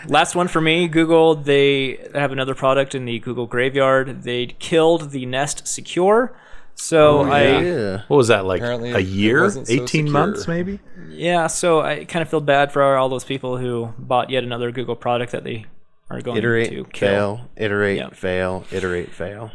Last 0.10 0.36
one 0.36 0.50
for 0.50 0.60
me, 0.60 0.90
Google. 0.90 1.36
They 1.36 1.98
have 2.14 2.34
another 2.34 2.54
product 2.54 2.94
in 2.94 3.06
the 3.06 3.18
Google 3.20 3.46
Graveyard. 3.48 4.24
They 4.24 4.48
killed 4.48 5.12
the 5.12 5.26
Nest 5.26 5.66
Secure. 5.66 6.34
So 6.80 7.22
I 7.24 7.46
Oh, 7.48 7.60
yeah. 7.60 8.02
What 8.08 8.18
was 8.18 8.28
that 8.30 8.46
like? 8.46 8.62
Apparently 8.62 8.92
a 8.92 9.00
year, 9.00 9.42
wasn't 9.42 9.68
so 9.68 9.74
eighteen 9.74 10.06
secure. 10.08 10.12
months, 10.14 10.48
maybe. 10.48 10.80
Yeah, 11.10 11.48
so 11.48 11.82
I 11.82 12.06
kind 12.06 12.22
of 12.22 12.30
feel 12.30 12.40
bad 12.42 12.72
for 12.72 12.96
all 12.96 13.10
those 13.10 13.24
people 13.24 13.58
who 13.58 13.94
bought 13.98 14.30
yet 14.30 14.44
another 14.44 14.72
Google 14.72 14.96
product 14.96 15.32
that 15.32 15.44
they 15.44 15.66
are 16.10 16.22
going 16.22 16.36
to 16.36 16.40
Iterate, 16.40 16.94
kill. 16.94 17.10
fail, 17.10 17.50
iterate, 17.58 17.98
Yeah. 17.98 18.10
fail, 18.12 18.64
iterate, 18.72 19.10
fail. 19.12 19.52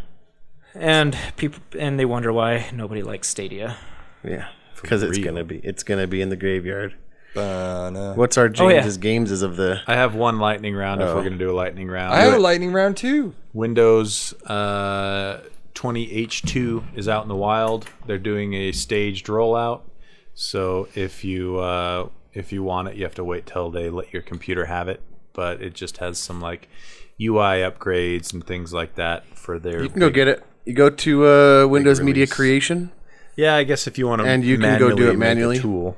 And 0.75 1.17
people 1.37 1.61
and 1.79 1.99
they 1.99 2.05
wonder 2.05 2.33
why 2.33 2.67
nobody 2.73 3.03
likes 3.03 3.29
Stadia. 3.29 3.77
Yeah, 4.25 4.49
because 4.81 5.03
it's 5.05 5.19
gonna 5.19 5.45
be 5.45 5.59
it's 5.59 5.83
gonna 5.85 6.07
be 6.09 6.21
in 6.23 6.29
the 6.29 6.37
graveyard. 6.37 6.95
Uh, 7.37 7.89
no. 7.93 8.13
What's 8.15 8.37
our 8.37 8.51
Oh, 8.59 8.69
yeah. 8.69 8.87
Games 9.01 9.31
is 9.31 9.41
of 9.43 9.57
the 9.57 9.81
I 9.87 9.95
have 9.95 10.15
one 10.15 10.39
lightning 10.39 10.75
round. 10.75 11.01
If 11.01 11.09
Oh. 11.09 11.17
we're 11.17 11.23
gonna 11.25 11.39
do 11.39 11.51
a 11.51 11.57
lightning 11.57 11.89
round, 11.89 12.13
I 12.13 12.21
have 12.23 12.35
a 12.35 12.39
lightning 12.39 12.73
round 12.73 12.97
too. 12.97 13.33
Windows 13.55 14.35
uh, 14.51 15.39
20H2 15.83 16.97
is 16.97 17.09
out 17.09 17.23
in 17.25 17.29
the 17.29 17.35
wild. 17.37 17.87
They're 18.07 18.19
doing 18.19 18.55
a 18.55 18.73
staged 18.73 19.27
rollout. 19.27 19.81
So 20.35 20.89
if 20.95 21.25
you 21.25 21.59
uh, 21.59 22.09
if 22.33 22.53
you 22.53 22.63
want 22.63 22.89
it, 22.89 22.95
you 22.97 23.03
have 23.03 23.15
to 23.17 23.25
wait 23.25 23.47
till 23.47 23.71
they 23.71 23.91
let 23.91 24.13
your 24.13 24.23
computer 24.23 24.67
have 24.67 24.89
it. 24.89 25.01
But 25.33 25.61
it 25.61 25.75
just 25.75 25.99
has 25.99 26.19
some 26.19 26.41
like 26.41 26.69
UI 27.21 27.63
upgrades 27.69 28.33
and 28.33 28.47
things 28.47 28.73
like 28.73 28.95
that 28.95 29.27
for 29.37 29.59
their. 29.59 29.83
you 29.83 29.89
can 29.89 30.01
go 30.01 30.11
get 30.11 30.29
it. 30.29 30.45
You 30.65 30.75
go 30.75 30.89
to 30.89 31.27
uh, 31.27 31.67
Windows 31.67 32.01
Media. 32.01 32.27
Creation. 32.27 32.93
Yeah, 33.35 33.57
I 33.57 33.65
guess 33.65 33.87
if 33.87 33.99
you 33.99 34.07
want 34.07 34.23
to, 34.23 34.29
And 34.29 34.45
you 34.45 34.59
can 34.59 34.79
go 34.79 34.95
do 34.95 35.11
it 35.11 35.19
manually. 35.19 35.59
Tool. 35.59 35.97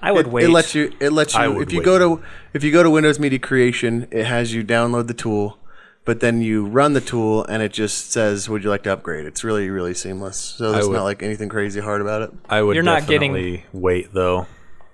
I 0.00 0.12
would 0.12 0.26
It, 0.26 0.32
wait. 0.32 0.44
it 0.44 0.50
lets 0.50 0.74
you. 0.74 0.92
It 1.00 1.10
lets 1.12 1.34
you. 1.34 1.62
If 1.62 1.72
you 1.72 1.78
wait. 1.78 1.84
go 1.86 1.98
to 1.98 2.22
if 2.52 2.62
you 2.62 2.70
go 2.70 2.82
to 2.82 2.90
Windows 2.90 3.18
Media 3.18 3.38
Creation, 3.38 4.06
it 4.10 4.26
has 4.26 4.52
you 4.52 4.62
download 4.62 5.06
the 5.06 5.14
tool, 5.14 5.58
but 6.06 6.20
then 6.20 6.40
you 6.40 6.64
run 6.64 6.94
the 6.94 7.00
tool 7.02 7.44
and 7.44 7.62
it 7.62 7.72
just 7.72 8.10
says, 8.12 8.48
"Would 8.48 8.64
you 8.64 8.70
like 8.70 8.84
to 8.84 8.92
upgrade?" 8.94 9.26
It's 9.26 9.44
really 9.44 9.68
really 9.68 9.92
seamless. 9.92 10.38
So 10.38 10.72
there's 10.72 10.88
would- 10.88 10.94
not 10.94 11.04
like 11.04 11.22
anything 11.22 11.50
crazy 11.50 11.80
hard 11.80 12.00
about 12.00 12.22
it. 12.22 12.30
I 12.48 12.62
would 12.62 12.74
You're 12.74 12.82
not 12.84 13.06
getting- 13.06 13.32
definitely 13.34 13.64
wait 13.74 14.14
though. 14.14 14.46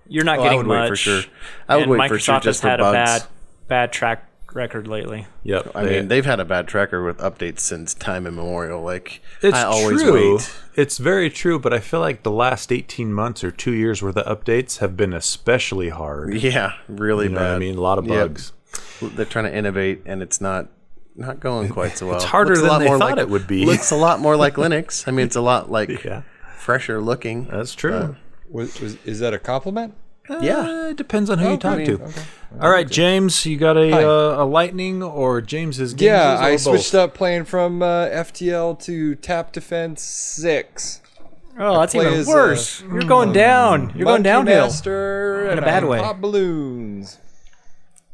You're 0.09 0.25
not 0.25 0.39
Oh, 0.39 0.43
I 0.43 0.45
getting 0.47 0.59
would 0.59 0.67
much. 0.67 0.81
wait 0.81 0.89
for 0.89 0.97
sure. 0.97 1.23
I 1.69 1.77
would 1.77 1.83
and 1.83 1.91
wait 1.93 2.01
Microsoft 2.01 2.09
for 2.09 2.19
sure 2.19 2.35
has 2.35 2.43
just 2.45 2.63
for 2.63 2.69
had 2.69 2.81
bugs. 2.81 2.93
a 2.93 2.93
bad 2.93 3.23
bad 3.69 3.93
track 3.93 4.29
record 4.55 4.87
lately. 4.87 5.27
Yep. 5.45 5.71
I 5.75 5.85
they- 5.85 5.91
mean, 6.01 6.09
they've 6.09 6.27
had 6.27 6.39
a 6.39 6.45
bad 6.45 6.67
tracker 6.69 7.03
with 7.03 7.17
updates 7.19 7.61
since 7.61 7.95
time 7.95 8.27
immemorial. 8.27 8.83
Like 8.83 9.23
It's 9.41 9.57
I 9.57 9.63
always 9.63 10.03
true. 10.03 10.35
wait. 10.35 10.51
It's 10.75 10.99
very 10.99 11.31
true, 11.31 11.59
but 11.59 11.73
I 11.73 11.79
feel 11.79 12.01
like 12.01 12.23
the 12.23 12.31
last 12.31 12.71
18 12.71 13.15
months 13.15 13.43
or 13.43 13.51
two 13.51 13.73
years 13.73 14.03
worth 14.03 14.19
of 14.19 14.27
updates 14.45 14.79
have 14.81 14.95
been 14.95 15.15
especially 15.15 15.89
hard. 15.89 16.35
Yeah, 16.35 16.73
really 16.87 17.27
You 17.27 17.31
know 17.33 17.39
bad. 17.39 17.49
what 17.49 17.57
I 17.57 17.59
mean? 17.61 17.77
A 17.77 17.81
lot 17.81 17.99
of 17.99 18.07
Yep. 18.07 18.19
bugs. 18.29 18.53
They're 19.01 19.25
trying 19.25 19.47
to 19.47 19.55
innovate, 19.55 20.03
and 20.05 20.23
it's 20.23 20.41
not 20.41 20.67
not 21.17 21.41
going 21.41 21.69
quite 21.69 21.97
so 21.99 22.07
well. 22.09 22.17
It's 22.17 22.25
harder 22.25 22.51
Looks 22.51 22.59
a 22.59 22.63
than 22.63 22.71
lot 22.71 22.79
they 22.79 22.87
more 22.87 22.99
thought 22.99 23.11
like- 23.13 23.19
it 23.19 23.29
would 23.29 23.47
be. 23.47 23.65
Looks 23.67 23.91
a 23.91 23.97
lot 23.97 24.21
more 24.21 24.37
like 24.37 24.55
Linux. 24.65 25.07
I 25.07 25.11
mean, 25.11 25.27
it's 25.27 25.37
a 25.37 25.41
lot 25.41 25.71
like 25.71 26.05
Yeah, 26.05 26.23
fresher 26.57 27.01
looking. 27.01 27.47
that's 27.49 27.75
true. 27.75 28.17
Was, 28.51 28.81
was, 28.81 28.97
is 29.07 29.21
that 29.21 29.33
a 29.35 29.39
compliment? 29.39 29.95
yeah. 30.41 30.59
Uh, 30.59 30.89
it 30.91 30.97
depends 30.97 31.29
on 31.31 31.39
who 31.39 31.51
you 31.53 31.57
talk 31.57 31.79
I 31.79 31.85
to. 31.85 31.99
mean, 31.99 32.13
All 32.61 32.71
right, 32.71 32.89
James, 32.89 33.45
you 33.45 33.57
got 33.57 33.77
a 33.77 33.93
uh, 33.93 34.43
a 34.43 34.47
lightning 34.47 35.03
or 35.03 35.41
James's 35.41 35.95
games? 35.95 36.03
Yeah, 36.07 36.35
or 36.39 36.43
I 36.43 36.51
both? 36.53 36.61
switched 36.61 36.95
up 36.95 37.13
playing 37.15 37.45
from 37.47 37.83
uh, 37.83 38.07
FTL 38.07 38.79
to 38.85 39.15
Tap 39.17 39.53
Defense 39.53 40.03
6. 40.03 41.01
Oh, 41.59 41.81
that's 41.81 41.95
even 41.95 42.13
as, 42.15 42.29
uh, 42.29 42.33
worse. 42.33 42.81
You're 42.83 43.03
going 43.03 43.33
down. 43.33 43.93
You're 43.97 44.07
going 44.07 44.23
downhill. 44.23 44.63
Master, 44.67 45.51
In 45.51 45.59
a 45.59 45.63
bad 45.63 45.83
I 45.85 45.87
way. 45.87 45.99
Pop 46.01 46.21
balloons 46.21 47.19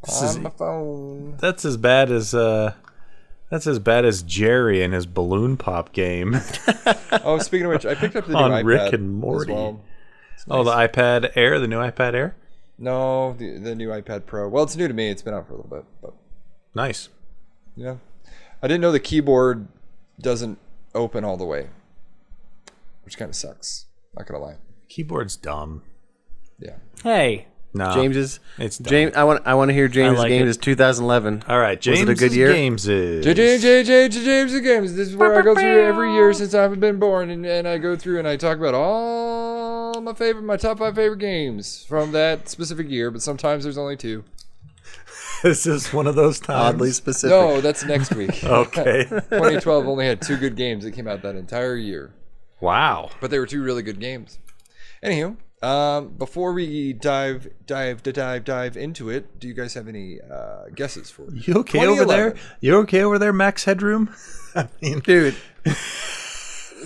This 0.05 0.23
on 0.23 0.29
is- 0.29 0.39
my 0.39 0.51
phone. 0.51 1.37
That's 1.39 1.65
as 1.65 1.77
bad 1.77 2.11
as 2.11 2.35
uh, 2.35 2.75
that's 3.51 3.67
as 3.67 3.79
bad 3.79 4.05
as 4.05 4.23
Jerry 4.23 4.83
and 4.83 4.93
his 4.95 5.07
balloon 5.07 5.57
pop 5.57 5.93
game. 5.93 6.37
Oh, 7.25 7.39
speaking 7.39 7.67
of 7.67 7.73
which, 7.73 7.87
I 7.87 7.95
picked 7.95 8.17
up 8.17 8.27
the 8.27 8.33
new 8.35 8.39
On 8.39 8.51
iPad 8.51 8.65
Rick 8.65 8.93
and 8.93 9.15
Morty. 9.15 9.53
well. 9.53 9.81
Oh, 10.51 10.63
the 10.63 10.71
iPad 10.71 11.33
Air, 11.35 11.59
the 11.59 11.67
new 11.67 11.79
iPad 11.79 12.15
Air. 12.15 12.37
No, 12.79 13.33
the, 13.33 13.59
the 13.59 13.75
new 13.75 13.89
iPad 13.89 14.25
Pro. 14.27 14.47
Well, 14.49 14.63
it's 14.65 14.77
new 14.77 14.87
to 14.89 14.95
me. 14.95 15.09
It's 15.11 15.23
been 15.23 15.35
out 15.35 15.47
for 15.47 15.55
a 15.55 15.57
little 15.57 15.71
bit, 15.71 15.85
but 16.03 16.15
Nice. 16.75 17.09
yeah. 17.77 17.97
I 18.63 18.69
didn't 18.69 18.83
know 18.83 18.93
the 18.93 19.01
keyboard 19.01 19.69
doesn't 20.21 20.59
open 20.95 21.25
all 21.25 21.37
the 21.37 21.45
way, 21.47 21.69
which 23.05 23.17
kind 23.19 23.29
of 23.31 23.35
sucks. 23.37 23.87
Not 24.17 24.27
gonna 24.27 24.43
lie. 24.45 24.57
Keyboard's 24.89 25.37
dumb. 25.37 25.83
Yeah. 26.59 26.77
Hey, 27.03 27.47
No. 27.75 27.93
James's. 27.93 28.41
It's 28.57 28.79
done. 28.79 28.91
James. 28.91 29.15
I 29.15 29.25
want. 29.25 29.47
I 29.47 29.55
want 29.55 29.69
to 29.69 29.75
hear 29.75 29.89
James' 29.89 30.19
like 30.19 30.29
games. 30.29 30.47
it. 30.47 30.51
Is 30.51 30.57
2011. 30.57 31.45
All 31.49 31.59
right, 31.59 31.81
James. 31.81 32.01
Was 32.01 32.09
it 32.09 32.13
a 32.13 32.15
good 32.15 32.35
year? 32.35 32.53
Games 32.53 32.89
is 32.89 33.25
J 33.25 33.35
J 33.35 33.59
J 33.59 33.83
J 33.85 34.09
J 34.09 34.25
James 34.25 34.53
the 34.53 34.61
Games. 34.61 34.95
This 34.95 35.09
is 35.09 35.17
where 35.17 35.39
I 35.39 35.43
go 35.43 35.55
through 35.55 35.85
every 35.85 36.13
year 36.15 36.33
since 36.33 36.55
I've 36.55 36.81
been 36.81 36.99
born, 36.99 37.31
and, 37.31 37.45
and 37.45 37.69
I 37.69 37.79
go 37.79 37.95
through 37.95 38.19
and 38.19 38.27
I 38.27 38.37
talk 38.37 38.57
about 38.57 38.75
all 38.75 40.01
my 40.01 40.15
favorite, 40.15 40.43
my 40.43 40.57
top 40.57 40.79
five 40.79 40.95
favorite 40.95 41.19
games 41.19 41.85
from 41.85 42.13
that 42.13 42.49
specific 42.49 42.89
year. 42.89 43.11
But 43.11 43.23
sometimes 43.23 43.65
there's 43.65 43.79
only 43.79 43.97
two. 43.97 44.25
this 45.43 45.67
is 45.67 45.93
one 45.93 46.07
of 46.07 46.15
those 46.15 46.41
times. 46.41 46.75
Oddly 46.75 46.91
specific. 46.91 47.31
No, 47.31 47.61
that's 47.61 47.85
next 47.85 48.15
week. 48.15 48.43
Okay. 48.45 49.05
2012 49.09 49.87
only 49.87 50.07
had 50.07 50.23
two 50.23 50.37
good 50.37 50.57
games 50.57 50.85
that 50.85 50.93
came 50.93 51.07
out 51.07 51.23
that 51.23 51.37
entire 51.37 51.77
year, 51.77 52.13
wow. 52.61 53.11
but 53.21 53.31
they 53.31 53.39
were 53.39 53.47
two 53.47 53.63
really 53.63 53.83
good 53.83 54.01
games. 54.01 54.39
Anywho, 55.05 55.37
um, 55.63 56.11
before 56.11 56.53
we 56.53 56.93
dive 56.93 57.49
dive 57.67 58.03
dive 58.03 58.45
dive 58.45 58.77
into 58.77 59.11
it, 59.11 59.39
do 59.41 59.49
you 59.49 59.55
guys 59.55 59.75
have 59.75 59.89
any 59.89 60.21
uh, 60.21 60.65
guesses 60.75 61.11
for 61.11 61.25
it? 61.25 61.47
You 61.47 61.55
okay 61.57 61.87
over 61.87 62.05
there? 62.05 62.31
2011. 62.31 62.41
You 62.61 62.77
okay 62.79 63.03
over 63.03 63.19
there, 63.19 63.33
Max 63.33 63.65
Headroom? 63.65 64.15
I 64.55 64.69
mean, 64.81 65.01
dude. 65.01 65.37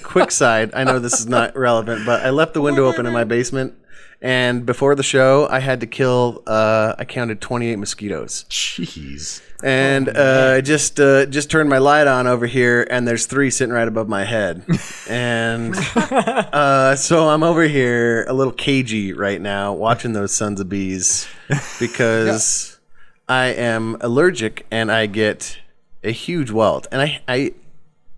Quick 0.03 0.31
side. 0.31 0.73
I 0.75 0.85
know 0.85 0.99
this 0.99 1.21
is 1.21 1.27
not 1.27 1.57
relevant, 1.57 2.07
but 2.07 2.25
I 2.25 2.31
left 2.31 2.55
the 2.55 2.63
window 2.63 2.87
open 2.87 3.05
in 3.07 3.13
my 3.13 3.25
basement, 3.25 3.75
and 4.23 4.65
before 4.65 4.95
the 4.95 5.03
show, 5.03 5.49
I 5.51 5.59
had 5.59 5.81
to 5.81 5.87
kill. 5.89 6.45
Uh, 6.47 6.95
I 6.97 7.05
counted 7.05 7.41
28 7.41 7.77
mosquitoes. 7.77 8.47
jeez. 8.49 9.43
and 9.65 10.09
uh, 10.09 10.55
I 10.57 10.61
just 10.61 11.01
uh, 11.01 11.27
just 11.27 11.51
turned 11.51 11.69
my 11.69 11.79
light 11.79 12.07
on 12.07 12.29
over 12.29 12.47
here, 12.47 12.87
and 12.89 13.07
there's 13.07 13.27
three 13.27 13.51
sitting 13.51 13.75
right 13.75 13.89
above 13.89 14.09
my 14.09 14.25
head, 14.25 14.65
and 15.09 15.75
uh, 15.97 16.95
so 16.95 17.29
I'm 17.29 17.43
over 17.43 17.65
here 17.65 18.25
a 18.29 18.33
little 18.33 18.53
cagey 18.53 19.13
right 19.13 19.41
now, 19.41 19.73
watching 19.73 20.13
those 20.13 20.33
sons 20.33 20.61
of 20.61 20.69
bees 20.69 21.27
because 21.81 22.79
I 23.29 23.47
am 23.47 23.97
allergic 24.01 24.67
and 24.71 24.91
I 24.93 25.07
get 25.07 25.59
a 26.05 26.13
huge 26.13 26.53
welt, 26.53 26.87
and 26.93 27.03
I 27.03 27.21
I 27.27 27.55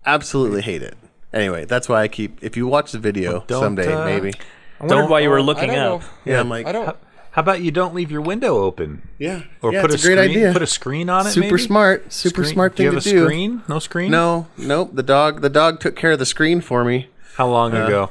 absolutely 0.05 0.61
hate 0.61 0.83
it. 0.83 0.95
Anyway, 1.33 1.65
that's 1.65 1.89
why 1.89 2.01
I 2.03 2.07
keep. 2.07 2.43
If 2.43 2.55
you 2.55 2.67
watch 2.67 2.91
the 2.91 2.99
video 2.99 3.43
someday, 3.49 3.91
uh, 3.91 4.05
maybe. 4.05 4.31
I 4.79 4.83
wondered 4.83 4.95
Don't- 5.03 5.09
why 5.09 5.19
you 5.21 5.29
were 5.29 5.41
looking 5.41 5.69
don't 5.69 5.77
up. 5.77 6.01
know. 6.01 6.07
Yeah, 6.25 6.39
I'm 6.39 6.49
like, 6.49 6.65
I 6.67 6.71
don't. 6.71 6.97
How 7.31 7.41
about 7.41 7.61
you 7.61 7.69
don't 7.71 7.93
leave 7.93 8.11
your 8.11 8.21
window 8.21 8.59
open? 8.63 9.07
yeah, 9.19 9.41
Or 9.61 9.73
yeah, 9.73 9.81
put 9.81 9.91
it's 9.93 10.05
a, 10.05 10.07
a 10.07 10.15
great 10.15 10.23
screen, 10.23 10.37
idea. 10.37 10.53
Put 10.53 10.61
a 10.61 10.67
screen 10.67 11.09
on 11.09 11.27
it. 11.27 11.31
super 11.31 11.47
maybe? 11.47 11.57
smart, 11.63 12.13
super 12.13 12.43
Screen- 12.43 12.53
smart 12.53 12.75
do 12.77 12.83
you 12.83 12.89
thing 12.91 12.95
have 12.95 13.03
to 13.03 13.09
a 13.09 13.13
do. 13.13 13.25
screen? 13.25 13.61
No 13.67 13.79
screen. 13.79 14.11
No, 14.11 14.47
nope. 14.57 14.91
The 14.93 15.03
dog, 15.03 15.41
the 15.41 15.49
dog 15.49 15.81
took 15.81 15.97
care 15.97 16.11
of 16.13 16.19
the 16.19 16.25
screen 16.25 16.61
for 16.61 16.85
me. 16.85 17.09
How 17.35 17.47
long 17.49 17.75
uh, 17.75 17.85
ago? 17.87 18.09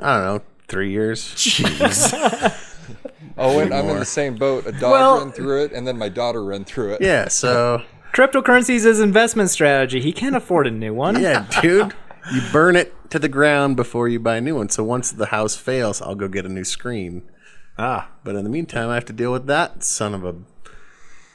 I 0.00 0.16
don't 0.16 0.24
know, 0.24 0.42
three 0.66 0.90
years. 0.90 1.20
Jeez. 1.36 2.60
Oh, 3.36 3.58
and 3.58 3.74
I'm 3.74 3.88
in 3.88 3.98
the 3.98 4.04
same 4.04 4.36
boat. 4.36 4.64
A 4.66 4.70
dog 4.72 4.92
Well- 4.92 5.18
ran 5.18 5.32
through 5.32 5.64
it, 5.64 5.72
and 5.72 5.86
then 5.88 5.98
my 5.98 6.08
daughter 6.08 6.44
ran 6.44 6.64
through 6.64 6.92
it. 6.94 7.00
Yeah, 7.02 7.26
so 7.26 7.82
Cryptocurrency 8.14 8.74
is 8.76 8.84
his 8.84 9.00
investment 9.00 9.50
strategy. 9.50 10.00
He 10.00 10.12
can't 10.12 10.36
afford 10.36 10.68
a 10.68 10.70
new 10.70 10.94
one. 10.94 11.20
yeah, 11.20 11.44
dude, 11.60 11.94
you 12.32 12.40
burn 12.52 12.76
it 12.76 12.94
to 13.10 13.18
the 13.18 13.28
ground 13.28 13.76
before 13.76 14.08
you 14.08 14.18
buy 14.20 14.36
a 14.36 14.40
new 14.40 14.56
one. 14.56 14.68
So 14.68 14.82
once 14.84 15.10
the 15.12 15.26
house 15.26 15.56
fails, 15.56 16.00
I'll 16.00 16.14
go 16.14 16.28
get 16.28 16.46
a 16.46 16.48
new 16.48 16.64
screen. 16.64 17.22
ah, 17.78 18.08
But 18.24 18.34
in 18.36 18.44
the 18.44 18.50
meantime, 18.50 18.88
I 18.88 18.94
have 18.94 19.04
to 19.06 19.12
deal 19.12 19.32
with 19.32 19.46
that 19.46 19.82
son 19.84 20.14
of 20.14 20.24
a. 20.24 20.34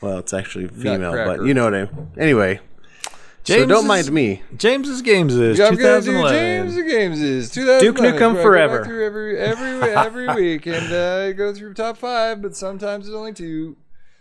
Well, 0.01 0.17
it's 0.19 0.33
actually 0.33 0.67
female, 0.69 1.11
but 1.11 1.45
you 1.45 1.53
know 1.53 1.65
what 1.65 1.73
I. 1.75 1.81
Mean. 1.85 2.11
Anyway, 2.17 2.59
so 3.03 3.11
James 3.43 3.67
don't 3.67 3.83
is- 3.83 3.87
mind 3.87 4.11
me. 4.11 4.41
James's 4.55 5.01
games 5.01 5.35
is 5.35 5.57
Yeah, 5.59 5.65
I'm 5.67 5.75
gonna 5.75 5.99
do 6.01 6.11
2011. 6.11 6.69
James 6.75 6.91
Games 6.91 7.19
is 7.21 7.51
2011. 7.51 7.85
Duke 7.85 7.97
Nukem 8.15 8.33
where 8.33 8.39
I 8.39 8.43
forever. 8.43 8.85
through 8.85 9.05
every 9.05 9.37
every 9.37 9.89
every 9.93 10.27
week 10.35 10.65
and 10.67 10.91
uh, 10.93 11.33
go 11.33 11.53
through 11.53 11.73
top 11.73 11.97
five, 11.97 12.41
but 12.41 12.55
sometimes 12.55 13.07
it's 13.07 13.15
only 13.15 13.33
two. 13.33 13.75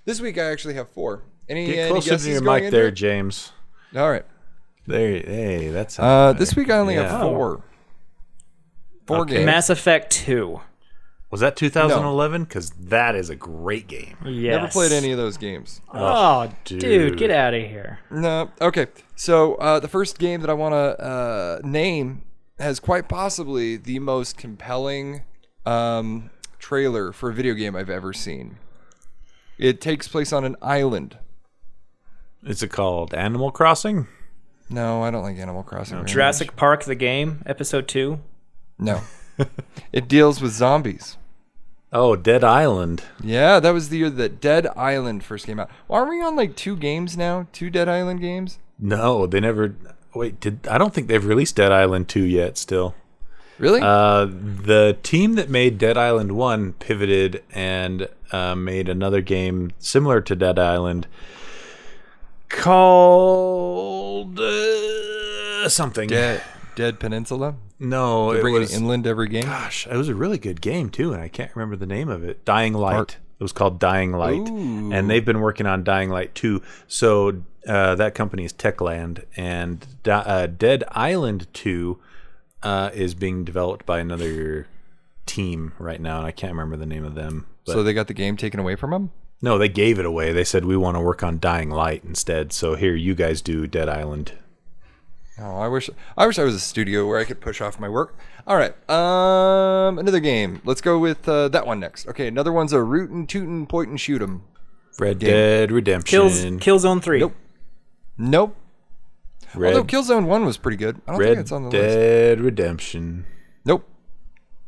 This 0.05 0.20
week 0.20 0.36
I 0.39 0.45
actually 0.51 0.74
have 0.74 0.89
four. 0.90 1.23
Any, 1.49 1.66
Get 1.66 1.90
closer 1.90 2.11
guesses 2.11 2.27
to 2.27 2.32
your 2.32 2.43
mic 2.43 2.65
into 2.65 2.77
there, 2.77 2.89
it? 2.89 2.93
James. 2.93 3.53
All 3.97 4.11
right. 4.11 4.24
There. 4.89 5.09
Hey, 5.20 5.69
that's. 5.69 5.98
Uh, 5.98 6.32
this 6.32 6.56
week 6.56 6.70
I 6.70 6.78
only 6.78 6.94
Yeah. 6.94 7.09
have 7.09 7.20
four. 7.20 7.62
Four 9.06 9.19
Okay. 9.20 9.35
games. 9.35 9.47
Mass 9.47 9.70
Effect 9.70 10.10
2. 10.10 10.60
was 11.31 11.40
that 11.40 11.56
2011? 11.56 12.44
Because 12.44 12.70
that 12.70 13.15
is 13.15 13.28
a 13.28 13.36
great 13.36 13.86
game. 13.86 14.16
Yes. 14.24 14.55
Never 14.60 14.69
played 14.69 14.93
any 14.93 15.12
of 15.12 15.19
those 15.19 15.36
games. 15.36 15.82
Oh, 15.93 16.51
dude, 16.65 16.81
dude. 16.81 17.19
get 17.19 17.31
out 17.31 17.52
of 17.52 17.60
here. 17.62 17.98
No. 18.10 18.51
Okay. 18.62 18.86
So 19.15 19.56
uh, 19.56 19.78
the 19.78 19.89
first 19.89 20.19
game 20.19 20.40
that 20.40 20.48
I 20.48 20.55
want 20.55 20.73
to 20.73 21.05
uh, 21.05 21.59
name 21.65 22.23
has 22.59 22.81
quite 22.81 23.09
possibly 23.10 23.77
the 23.77 23.98
most 23.98 24.39
compelling 24.39 25.20
um, 25.66 26.31
trailer 26.59 27.12
for 27.12 27.28
a 27.28 27.35
video 27.35 27.52
game 27.52 27.77
I've 27.77 27.90
ever 27.90 28.15
seen. 28.15 28.56
It 29.59 29.82
takes 29.82 30.09
place 30.09 30.32
on 30.32 30.44
an 30.47 30.56
island. 30.62 31.19
Is 32.43 32.62
it 32.62 32.69
called 32.69 33.12
Animal 33.12 33.51
Crossing? 33.51 34.06
No, 34.70 35.03
I 35.03 35.11
don't 35.11 35.23
like 35.23 35.36
Animal 35.39 35.62
Crossing. 35.62 35.97
very 35.99 36.09
Jurassic 36.09 36.57
Park 36.57 36.85
the 36.85 36.95
game, 36.95 37.43
episode 37.47 37.89
2. 37.89 38.11
much. 38.11 38.20
No. 39.39 39.47
it 39.93 40.09
deals 40.09 40.40
with 40.40 40.53
zombies. 40.53 41.16
Oh, 41.93 42.16
Dead 42.16 42.45
Island. 42.45 43.03
Yeah, 43.23 43.61
that 43.61 43.70
was 43.70 43.89
the 43.89 43.99
year 43.99 44.11
that 44.11 44.40
Dead 44.40 44.66
Island 44.77 45.24
first 45.24 45.47
came 45.47 45.59
out. 45.59 45.70
Well, 45.86 46.01
aren't 46.01 46.11
we 46.11 46.23
on 46.23 46.36
like 46.36 46.55
two 46.55 46.77
games 46.77 47.16
now? 47.16 47.47
Two 47.53 47.70
Dead 47.70 47.89
Island 47.89 48.20
games? 48.20 48.59
No, 48.78 49.27
they 49.27 49.40
never. 49.40 49.74
Wait, 50.15 50.39
did 50.39 50.66
I 50.69 50.77
don't 50.77 50.93
think 50.93 51.09
they've 51.09 51.24
released 51.24 51.57
Dead 51.57 51.73
Island 51.73 52.09
2 52.09 52.23
yet. 52.24 52.59
Still, 52.59 52.95
Really? 53.59 53.81
uh, 53.81 54.27
the 54.27 54.99
team 55.03 55.35
that 55.35 55.49
made 55.49 55.78
Dead 55.78 55.97
Island 55.97 56.32
1 56.32 56.74
pivoted 56.74 57.43
and 57.53 58.09
uh, 58.32 58.55
made 58.55 58.89
another 58.89 59.20
game 59.23 59.73
similar 59.78 60.20
to 60.20 60.36
Dead 60.36 60.59
Island 60.59 61.07
called 62.49 64.39
uh, 64.41 65.69
something. 65.69 66.09
Dead, 66.09 66.43
Dead 66.75 66.99
Peninsula? 67.01 67.55
No, 67.81 68.33
it 68.33 68.41
Bring 68.41 68.57
it 68.57 68.59
was. 68.59 68.75
inland 68.75 69.07
every 69.07 69.29
game? 69.29 69.45
Gosh, 69.45 69.87
it 69.87 69.97
was 69.97 70.09
a 70.09 70.15
really 70.15 70.39
good 70.39 70.61
game 70.61 70.91
too, 70.91 71.12
and 71.12 71.23
I 71.23 71.29
can't 71.29 71.55
remember 71.55 71.77
the 71.77 71.87
name 71.87 72.09
of 72.09 72.25
it. 72.25 72.45
Dying 72.45 72.75
Light. 72.75 73.19
It 73.39 73.43
was 73.45 73.53
called 73.53 73.79
Dying 73.79 74.11
Light, 74.12 74.49
Ooh. 74.49 74.93
and 74.93 75.09
they've 75.09 75.25
been 75.25 75.39
working 75.41 75.65
on 75.66 75.85
Dying 75.85 76.11
Light 76.11 76.35
2. 76.35 76.61
So 76.89 77.43
uh, 77.69 77.95
that 77.95 78.16
company 78.16 78.45
is 78.45 78.53
Techland, 78.53 79.25
and 79.37 79.87
Di- 80.03 80.12
uh, 80.12 80.47
Dead 80.49 80.83
Island 80.91 81.47
2 81.53 82.01
uh, 82.65 82.91
is 82.93 83.15
being 83.15 83.45
developed 83.45 83.87
by 83.87 84.01
another 84.01 84.66
team 85.25 85.73
right 85.79 86.01
now, 86.01 86.19
and 86.19 86.27
I 86.27 86.33
can't 86.33 86.53
remember 86.53 86.77
the 86.77 86.87
name 86.87 87.05
of 87.05 87.15
them. 87.15 87.47
But 87.65 87.75
so 87.75 87.83
they 87.85 87.93
got 87.93 88.09
the 88.09 88.15
game 88.15 88.37
taken 88.37 88.59
away 88.59 88.75
from 88.75 88.91
them? 88.91 89.12
No, 89.40 89.59
they 89.59 89.69
gave 89.69 89.98
it 89.98 90.06
away. 90.06 90.32
They 90.32 90.44
said 90.44 90.65
we 90.65 90.77
want 90.77 90.97
to 90.97 91.01
work 91.01 91.23
on 91.23 91.39
Dying 91.39 91.70
Light 91.70 92.05
instead. 92.05 92.52
So 92.52 92.74
here, 92.74 92.94
you 92.94 93.15
guys 93.15 93.40
do 93.43 93.66
Dead 93.66 93.89
Island. 93.89 94.32
Oh, 95.40 95.59
I 95.59 95.69
wish 95.69 95.89
I 96.16 96.27
wish 96.27 96.39
I 96.39 96.44
was 96.44 96.55
a 96.55 96.60
studio 96.60 97.06
where 97.06 97.19
I 97.19 97.24
could 97.24 97.40
push 97.40 97.60
off 97.60 97.78
my 97.78 97.89
work. 97.89 98.16
All 98.47 98.56
right, 98.56 98.74
um, 98.90 99.98
another 99.98 100.20
game. 100.20 100.60
Let's 100.65 100.81
go 100.81 100.98
with 100.98 101.28
uh, 101.28 101.48
that 101.48 101.66
one 101.66 101.78
next. 101.78 102.09
Okay, 102.09 102.27
another 102.27 102.51
one's 102.52 102.73
a 102.73 102.82
rootin' 102.82 103.27
tootin' 103.27 103.66
point 103.66 103.90
and 103.90 104.01
shoot 104.01 104.20
'em. 104.20 104.43
Red 104.98 105.20
Dead 105.20 105.70
Redemption. 105.70 106.10
Kills 106.59 106.85
Killzone 106.85 107.01
3. 107.02 107.20
Nope. 107.20 107.35
Nope. 108.16 108.56
Red, 109.55 109.74
Although 109.74 109.85
Killzone 109.86 110.27
One 110.27 110.44
was 110.44 110.56
pretty 110.56 110.77
good. 110.77 111.01
I 111.06 111.12
don't 111.12 111.20
think 111.20 111.28
Red 111.28 111.39
it's 111.39 111.52
on 111.52 111.62
the 111.62 111.70
list. 111.70 111.97
Dead 111.97 112.40
Redemption. 112.40 113.24
Nope. 113.65 113.89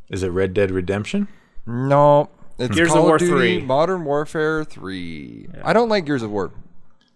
Is 0.09 0.23
it 0.23 0.29
Red 0.29 0.55
Dead 0.55 0.71
Redemption? 0.71 1.29
No. 1.67 2.31
It's 2.61 2.75
Gears 2.75 2.89
of 2.91 2.95
Call 2.95 3.07
War 3.07 3.19
Duty 3.19 3.59
3. 3.61 3.61
Modern 3.63 4.05
Warfare 4.05 4.65
Three. 4.65 5.49
I 5.65 5.73
don't 5.73 5.89
like 5.89 6.05
Gears 6.07 6.23
of 6.23 6.31
War. 6.31 6.53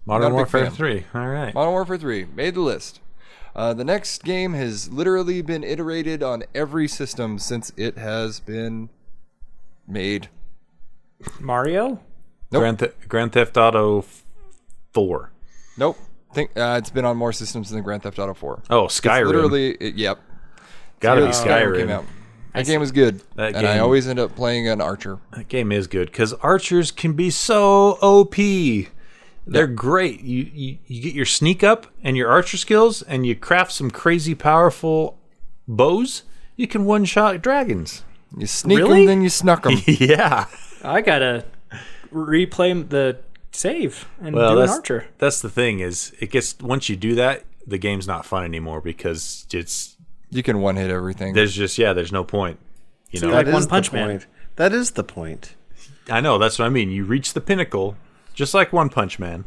Modern 0.06 0.22
Not 0.22 0.26
a 0.26 0.30
big 0.30 0.34
Warfare 0.52 0.70
3. 0.70 1.04
All 1.14 1.28
right. 1.28 1.54
Modern 1.54 1.72
Warfare 1.72 1.96
3 1.98 2.26
made 2.34 2.54
the 2.54 2.60
list. 2.60 3.00
Uh, 3.56 3.72
the 3.72 3.84
next 3.84 4.24
game 4.24 4.52
has 4.54 4.92
literally 4.92 5.40
been 5.40 5.62
iterated 5.62 6.22
on 6.22 6.42
every 6.54 6.88
system 6.88 7.38
since 7.38 7.72
it 7.76 7.96
has 7.96 8.40
been 8.40 8.88
made. 9.86 10.28
Mario? 11.40 12.00
Nope. 12.50 12.60
Grand, 12.60 12.92
Grand 13.08 13.32
Theft 13.32 13.56
Auto 13.56 14.04
4. 14.92 15.30
Nope. 15.78 15.96
Think 16.34 16.50
uh, 16.56 16.76
it's 16.78 16.90
been 16.90 17.04
on 17.04 17.16
more 17.16 17.32
systems 17.32 17.70
than 17.70 17.82
Grand 17.82 18.02
Theft 18.02 18.18
Auto 18.18 18.34
4. 18.34 18.62
Oh, 18.70 18.86
It's 18.86 19.00
Skyrim. 19.00 19.26
literally, 19.26 19.70
it, 19.72 19.94
yep. 19.94 20.18
Gotta 21.00 21.20
be 21.22 21.26
Literally 21.28 21.84
Skyrim. 21.86 22.04
Came 22.54 22.60
out. 22.60 22.64
That 22.66 22.72
game 22.72 22.80
was 22.80 22.92
good, 22.92 23.22
That 23.36 23.54
and 23.56 23.66
I 23.66 23.78
always 23.78 24.06
end 24.08 24.18
up 24.18 24.34
playing 24.36 24.68
an 24.68 24.80
archer. 24.80 25.18
That 25.32 25.48
game 25.48 25.72
is 25.72 25.86
good 25.86 26.10
because 26.10 26.32
archers 26.34 26.90
can 26.90 27.12
be 27.14 27.30
so 27.30 27.98
OP. 28.02 28.36
They're 29.46 29.66
great. 29.66 30.20
You, 30.22 30.48
you 30.54 30.78
you 30.86 31.02
get 31.02 31.14
your 31.14 31.26
sneak 31.26 31.62
up 31.62 31.86
and 32.02 32.16
your 32.16 32.30
archer 32.30 32.56
skills, 32.56 33.02
and 33.02 33.26
you 33.26 33.34
craft 33.36 33.72
some 33.72 33.90
crazy 33.90 34.34
powerful 34.34 35.18
bows. 35.68 36.22
You 36.56 36.66
can 36.66 36.84
one 36.86 37.04
shot 37.04 37.42
dragons. 37.42 38.04
You 38.36 38.46
sneak 38.46 38.78
Really? 38.78 38.98
them, 39.00 39.06
then 39.06 39.22
you 39.22 39.28
snuck 39.28 39.64
them. 39.64 39.76
yeah. 39.86 40.46
I 40.82 41.00
gotta 41.02 41.44
replay 42.12 42.88
the 42.88 43.18
save 43.52 44.08
and 44.20 44.34
Well, 44.34 44.54
do 44.54 44.60
an 44.62 44.68
archer. 44.70 45.06
that's 45.18 45.40
the 45.40 45.50
thing 45.50 45.80
is 45.80 46.12
it 46.20 46.30
gets 46.30 46.56
once 46.60 46.88
you 46.88 46.96
do 46.96 47.14
that, 47.16 47.44
the 47.66 47.78
game's 47.78 48.06
not 48.06 48.24
fun 48.26 48.44
anymore 48.44 48.80
because 48.80 49.46
it's 49.52 49.93
you 50.34 50.42
can 50.42 50.60
one 50.60 50.76
hit 50.76 50.90
everything. 50.90 51.34
there's 51.34 51.54
just 51.54 51.78
yeah, 51.78 51.92
there's 51.92 52.12
no 52.12 52.24
point. 52.24 52.58
You 53.10 53.20
know, 53.20 53.28
like 53.28 53.46
One 53.46 53.66
Punch 53.66 53.92
Man. 53.92 54.08
point. 54.08 54.26
That 54.56 54.72
is 54.72 54.92
the 54.92 55.04
point. 55.04 55.54
I 56.10 56.20
know 56.20 56.38
that's 56.38 56.58
what 56.58 56.66
I 56.66 56.68
mean. 56.68 56.90
You 56.90 57.04
reach 57.04 57.32
the 57.32 57.40
pinnacle, 57.40 57.96
just 58.34 58.54
like 58.54 58.72
One 58.72 58.88
Punch 58.88 59.18
Man, 59.18 59.44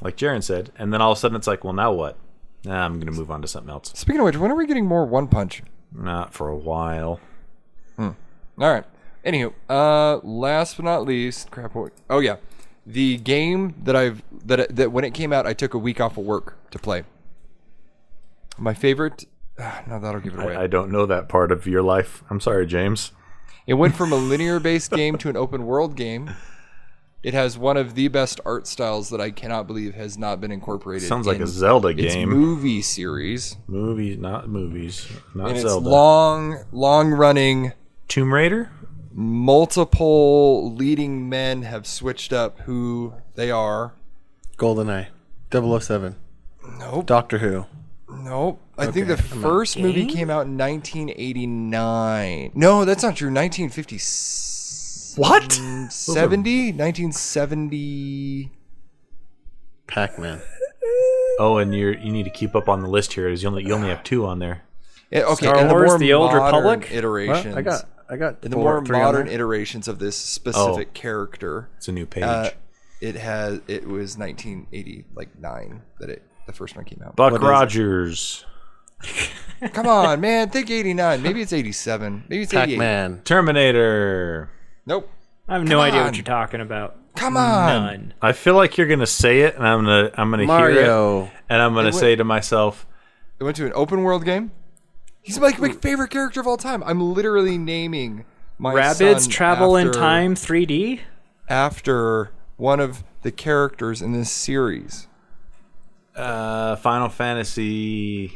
like 0.00 0.16
Jaron 0.16 0.42
said, 0.42 0.72
and 0.76 0.92
then 0.92 1.00
all 1.02 1.12
of 1.12 1.18
a 1.18 1.20
sudden 1.20 1.36
it's 1.36 1.46
like, 1.46 1.64
well, 1.64 1.72
now 1.72 1.92
what? 1.92 2.16
Nah, 2.64 2.84
I'm 2.84 2.98
gonna 2.98 3.12
move 3.12 3.30
on 3.30 3.42
to 3.42 3.48
something 3.48 3.70
else. 3.70 3.92
Speaking 3.94 4.20
of 4.20 4.24
which, 4.24 4.36
when 4.36 4.50
are 4.50 4.56
we 4.56 4.66
getting 4.66 4.86
more 4.86 5.04
One 5.04 5.28
Punch? 5.28 5.62
Not 5.94 6.32
for 6.32 6.48
a 6.48 6.56
while. 6.56 7.20
All 7.98 8.70
right. 8.70 8.84
Anywho, 9.24 9.52
uh, 9.70 10.18
last 10.18 10.76
but 10.76 10.84
not 10.84 11.04
least, 11.04 11.50
crap. 11.50 11.74
What? 11.74 11.92
Oh 12.10 12.18
yeah, 12.18 12.36
the 12.84 13.16
game 13.18 13.74
that 13.84 13.96
I've 13.96 14.22
that 14.44 14.74
that 14.76 14.92
when 14.92 15.04
it 15.04 15.14
came 15.14 15.32
out, 15.32 15.46
I 15.46 15.54
took 15.54 15.74
a 15.74 15.78
week 15.78 16.00
off 16.00 16.18
of 16.18 16.24
work 16.24 16.58
to 16.70 16.78
play. 16.78 17.04
My 18.58 18.74
favorite. 18.74 19.26
Ah, 19.58 19.82
no, 19.86 19.98
that'll 20.00 20.20
give 20.20 20.34
it 20.34 20.40
away. 20.42 20.56
I, 20.56 20.64
I 20.64 20.66
don't 20.66 20.90
know 20.90 21.06
that 21.06 21.28
part 21.28 21.52
of 21.52 21.66
your 21.66 21.82
life. 21.82 22.22
I'm 22.30 22.40
sorry, 22.40 22.66
James. 22.66 23.12
It 23.66 23.74
went 23.74 23.94
from 23.94 24.12
a 24.12 24.16
linear-based 24.16 24.90
game 24.90 25.16
to 25.18 25.28
an 25.28 25.36
open-world 25.36 25.94
game. 25.96 26.30
It 27.22 27.34
has 27.34 27.56
one 27.56 27.76
of 27.76 27.94
the 27.94 28.08
best 28.08 28.40
art 28.44 28.66
styles 28.66 29.10
that 29.10 29.20
I 29.20 29.30
cannot 29.30 29.68
believe 29.68 29.94
has 29.94 30.18
not 30.18 30.40
been 30.40 30.50
incorporated. 30.50 31.06
Sounds 31.08 31.24
like 31.28 31.36
in 31.36 31.42
a 31.42 31.46
Zelda 31.46 31.88
its 31.88 32.14
game. 32.14 32.28
movie 32.28 32.82
series, 32.82 33.56
Movies, 33.68 34.18
not 34.18 34.48
movies, 34.48 35.06
not 35.32 35.48
and 35.50 35.56
it's 35.56 35.62
Zelda. 35.68 35.88
long, 35.88 36.64
long-running. 36.72 37.72
Tomb 38.08 38.34
Raider. 38.34 38.72
Multiple 39.14 40.74
leading 40.74 41.28
men 41.28 41.62
have 41.62 41.86
switched 41.86 42.32
up 42.32 42.60
who 42.60 43.14
they 43.36 43.50
are. 43.50 43.94
GoldenEye, 44.56 45.08
007, 45.52 46.16
Nope. 46.78 47.06
Doctor 47.06 47.38
Who. 47.38 47.66
Nope. 48.20 48.60
I 48.78 48.86
think 48.90 49.06
the 49.08 49.14
Okay, 49.14 49.22
I'm 49.32 49.40
first 49.42 49.78
movie 49.78 50.06
came 50.06 50.30
out 50.30 50.46
in 50.46 50.56
1989. 50.58 52.52
No, 52.54 52.84
that's 52.84 53.02
not 53.02 53.16
true. 53.16 53.28
1950. 53.32 53.96
What? 55.20 55.52
70? 55.92 56.72
1970. 56.72 58.50
Pac-Man. 59.86 60.40
Oh, 61.38 61.58
and 61.58 61.74
you 61.74 61.88
you 61.90 62.12
need 62.12 62.24
to 62.24 62.30
keep 62.30 62.54
up 62.54 62.68
on 62.68 62.82
the 62.82 62.88
list 62.88 63.12
here. 63.14 63.28
Is 63.28 63.42
you 63.42 63.48
only 63.48 63.64
you 63.64 63.72
only 63.74 63.88
have 63.88 64.02
two 64.04 64.26
on 64.26 64.38
there. 64.38 64.62
Yeah, 65.10 65.22
okay, 65.24 65.46
Star 65.46 65.56
and 65.58 65.68
the 65.68 65.74
Wars, 65.74 65.90
more 65.90 65.98
The 65.98 66.12
Old 66.14 66.32
modern 66.32 66.44
Republic? 66.44 66.80
What? 66.82 66.92
Iterations. 66.92 67.56
I 67.56 67.62
got, 67.62 67.84
I 68.08 68.16
got 68.16 68.42
in 68.44 68.50
the 68.50 68.56
four- 68.56 68.64
more 68.80 68.84
three 68.84 68.96
on 68.96 69.02
modern 69.04 69.26
there. 69.26 69.34
iterations 69.34 69.88
of 69.88 69.98
this 69.98 70.16
specific 70.16 70.94
character, 70.94 71.68
It's 71.76 71.88
a 71.88 71.92
new 71.92 72.06
page. 72.06 72.22
uh, 72.24 72.50
it 73.00 73.16
has 73.16 73.60
it 73.68 73.86
was 73.86 74.16
1980 74.16 75.04
like 75.14 75.38
9 75.38 75.82
that 76.00 76.08
it 76.08 76.22
the 76.46 76.52
first 76.52 76.76
one 76.76 76.84
came 76.84 77.02
out. 77.04 77.16
Buck 77.16 77.32
what 77.32 77.40
is 77.42 77.46
it? 77.46 77.50
Rogers, 77.50 78.44
Come 79.72 79.86
on, 79.86 80.20
man, 80.20 80.48
think 80.50 80.70
89. 80.70 81.22
Maybe 81.22 81.40
it's 81.42 81.52
87. 81.52 82.24
Maybe 82.28 82.42
it's 82.42 82.52
88. 82.54 82.66
Pac-Man. 82.74 83.20
Terminator. 83.24 84.50
Nope. 84.86 85.08
I 85.48 85.54
have 85.54 85.64
no 85.64 85.76
Come 85.76 85.80
idea 85.80 86.00
on. 86.00 86.06
what 86.06 86.16
you're 86.16 86.24
talking 86.24 86.60
about. 86.60 86.96
Come 87.14 87.36
on. 87.36 87.68
None. 87.68 88.14
I 88.22 88.32
feel 88.32 88.54
like 88.54 88.76
you're 88.78 88.86
gonna 88.86 89.06
say 89.06 89.40
it, 89.42 89.54
and 89.56 89.66
I'm 89.66 89.84
gonna 89.84 90.10
I'm 90.16 90.30
gonna 90.30 90.42
hear 90.44 90.46
Mario. 90.46 91.24
it, 91.24 91.30
and 91.48 91.60
I'm 91.62 91.74
gonna 91.74 91.88
It 91.88 91.94
say 91.94 92.16
to 92.16 92.24
myself, 92.24 92.86
It 93.38 93.44
went 93.44 93.56
to 93.56 93.66
an 93.66 93.72
open 93.74 94.02
world 94.02 94.24
game. 94.24 94.50
He's 95.20 95.38
like 95.38 95.58
my 95.60 95.70
favorite 95.72 96.10
character 96.10 96.40
of 96.40 96.46
all 96.48 96.56
time. 96.56 96.82
I'm 96.84 97.12
literally 97.12 97.58
naming 97.58 98.24
my 98.58 98.72
Rabbids 98.74 99.20
son 99.22 99.30
Travel 99.30 99.76
in 99.76 99.92
Time 99.92 100.34
3D? 100.34 101.00
after 101.48 102.30
one 102.56 102.80
of 102.80 103.04
the 103.22 103.30
characters 103.30 104.00
in 104.02 104.12
this 104.12 104.30
series. 104.30 105.06
Uh, 106.16 106.76
Final 106.76 107.08
Fantasy 107.08 108.32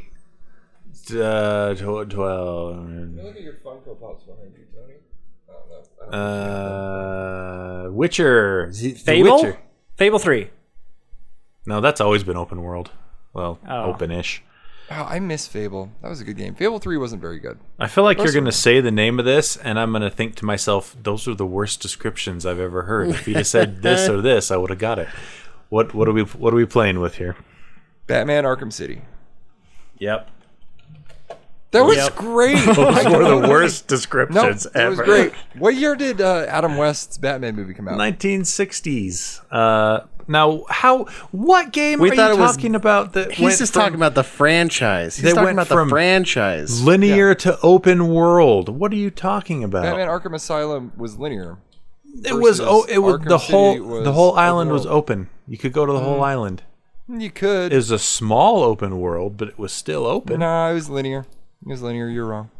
uh, 1.15 1.75
twelve. 1.75 2.89
Look 2.89 3.37
at 3.37 3.43
your 3.43 3.55
Funko 3.65 3.99
Pops 4.01 4.25
behind 4.25 4.53
you, 4.57 4.65
Tony. 4.75 4.95
Uh, 6.13 7.89
Witcher. 7.91 8.71
The 8.73 8.93
Fable? 8.93 9.37
Witcher. 9.37 9.59
Fable 9.97 10.19
3. 10.19 10.51
No, 11.67 11.81
that's 11.81 12.01
always 12.01 12.23
been 12.23 12.37
open 12.37 12.63
world. 12.63 12.91
Well, 13.33 13.59
Oh. 13.69 13.85
open-ish. 13.91 14.43
Oh, 14.91 15.03
I 15.03 15.19
miss 15.19 15.49
Fable. 15.49 15.91
That 16.03 16.11
was 16.11 16.21
a 16.21 16.25
good 16.25 16.37
game. 16.37 16.55
Fable 16.55 16.79
3 16.79 16.97
wasn't 16.97 17.21
very 17.23 17.41
good. 17.41 17.59
I 17.79 17.89
feel 17.89 18.05
like 18.05 18.19
you're 18.19 18.33
going 18.33 18.45
to 18.45 18.53
say 18.53 18.81
the 18.81 18.91
name 18.93 19.19
of 19.19 19.25
this, 19.25 19.57
and 19.57 19.79
I'm 19.81 19.91
going 19.91 20.03
to 20.03 20.11
think 20.11 20.37
to 20.37 20.45
myself, 20.45 20.95
those 21.03 21.27
are 21.27 21.35
the 21.35 21.47
worst 21.47 21.81
descriptions 21.81 22.47
I've 22.47 22.61
ever 22.61 22.83
heard. 22.83 23.09
If 23.09 23.27
you'd 23.27 23.39
have 23.39 23.47
said 23.49 23.83
this 23.83 24.09
or 24.09 24.21
this, 24.23 24.51
I 24.53 24.57
would 24.57 24.71
have 24.71 24.79
got 24.79 24.99
it. 25.01 25.09
What 25.71 25.93
what 25.95 26.07
are 26.09 26.13
we 26.13 26.23
what 26.23 26.53
are 26.53 26.57
we 26.57 26.67
playing 26.67 27.01
with 27.01 27.17
here? 27.17 27.35
Batman 28.07 28.45
Arkham 28.45 28.73
City. 28.73 29.03
Yep, 29.99 30.29
That 31.73 31.85
was 31.85 31.97
Yep. 31.97 32.17
great. 32.17 32.65
those 32.67 32.77
were 33.07 33.41
the 33.41 33.49
worst 33.49 33.85
no, 33.91 33.97
descriptions 33.97 34.67
it 34.67 34.77
ever. 34.77 34.91
was 34.91 35.01
great. 35.01 35.33
What 35.59 35.75
year 35.75 35.97
did 35.97 36.21
uh, 36.21 36.47
Adam 36.49 36.77
West's 36.77 37.19
Batman 37.19 37.57
movie 37.57 37.75
come 37.75 37.89
out? 37.89 37.99
1960s. 37.99 39.41
Uh, 39.51 40.01
now, 40.29 40.65
how? 40.69 41.05
What 41.33 41.73
game 41.73 42.01
We 42.01 42.11
are 42.11 42.15
you 42.15 42.21
it 42.23 42.39
was- 42.39 42.57
talking 42.57 42.75
about? 42.75 43.13
That 43.15 43.33
He's 43.33 43.59
just 43.59 43.73
from 43.73 43.83
talking 43.83 43.95
about 43.97 44.15
the 44.15 44.25
franchise. 44.25 45.17
He's 45.17 45.25
They 45.25 45.31
talking 45.31 45.45
went 45.45 45.59
about 45.59 45.69
from 45.69 45.89
the 45.89 45.93
franchise. 45.95 46.83
linear 46.83 47.35
to 47.37 47.59
open 47.63 48.09
world. 48.09 48.69
What 48.69 48.93
are 48.93 48.97
you 48.97 49.11
talking 49.11 49.65
about? 49.65 49.83
Batman 49.85 50.09
Arkham 50.09 50.35
Asylum 50.35 50.93
was 50.97 51.17
linear. 51.19 51.59
it 52.25 52.35
was 52.35 52.61
oh, 52.61 52.85
it 52.89 52.99
was 52.99 53.17
Arkham 53.17 53.29
the 53.29 53.39
City 53.39 53.53
whole 53.53 53.81
was 53.83 54.05
the 54.05 54.13
whole 54.13 54.35
island 54.37 54.71
was. 54.73 54.85
Mm. 54.87 54.91
open. 54.91 55.29
You 55.49 55.59
could 55.59 55.73
go 55.73 55.87
to 55.87 55.93
the 55.93 56.01
whole 56.01 56.23
island. 56.23 56.63
You 57.09 57.31
could. 57.31 57.73
It 57.73 57.77
was 57.77 57.91
a 57.91 57.99
small 57.99 58.63
open 58.63 58.99
world, 58.99 59.37
but 59.37 59.49
it 59.49 59.59
was 59.59 59.73
still 59.73 60.07
open. 60.07 60.41
no, 60.41 60.71
it 60.71 60.75
was 60.75 60.91
linear. 60.91 61.27
It 61.65 61.69
was 61.69 61.83
linear. 61.83 62.09
You're 62.09 62.27
wrong. 62.27 62.51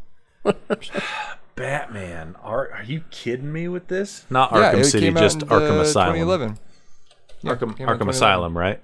Batman. 1.55 2.35
Are 2.41 2.71
are 2.71 2.83
you 2.83 3.01
kidding 3.11 3.51
me 3.51 3.67
with 3.67 3.87
this? 3.87 4.25
Not 4.29 4.51
yeah, 4.51 4.71
Arkham 4.73 4.79
it 4.79 4.85
City, 4.85 5.07
came 5.07 5.17
out 5.17 5.21
just 5.21 5.41
in, 5.41 5.47
Arkham 5.49 5.77
uh, 5.77 5.81
Asylum. 5.81 6.15
2011. 6.15 6.59
Yeah, 7.41 7.51
Arkham, 7.51 7.77
came 7.77 7.89
out 7.89 7.93
in 7.93 7.99
Arkham 7.99 8.07
2011. 8.07 8.09
Asylum, 8.09 8.57
right? 8.57 8.79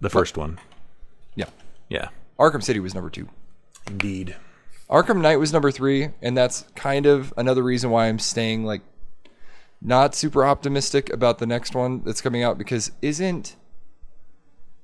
The 0.00 0.10
first 0.10 0.36
one. 0.36 0.58
Yeah. 1.36 1.46
Yeah, 1.88 2.08
Arkham 2.38 2.62
City 2.62 2.80
was 2.80 2.94
number 2.94 3.10
two. 3.10 3.28
indeed. 3.86 4.36
Arkham 4.90 5.22
Knight 5.22 5.36
was 5.38 5.54
number 5.54 5.70
three, 5.70 6.10
and 6.20 6.36
that's 6.36 6.66
kind 6.74 7.06
of 7.06 7.32
another 7.38 7.62
reason 7.62 7.88
why 7.88 8.08
I'm 8.08 8.18
staying 8.18 8.64
like 8.66 8.82
not 9.80 10.14
super 10.14 10.44
optimistic 10.44 11.10
about 11.10 11.38
the 11.38 11.46
next 11.46 11.74
one 11.74 12.02
that's 12.04 12.20
coming 12.20 12.42
out 12.42 12.58
because 12.58 12.92
isn't 13.00 13.56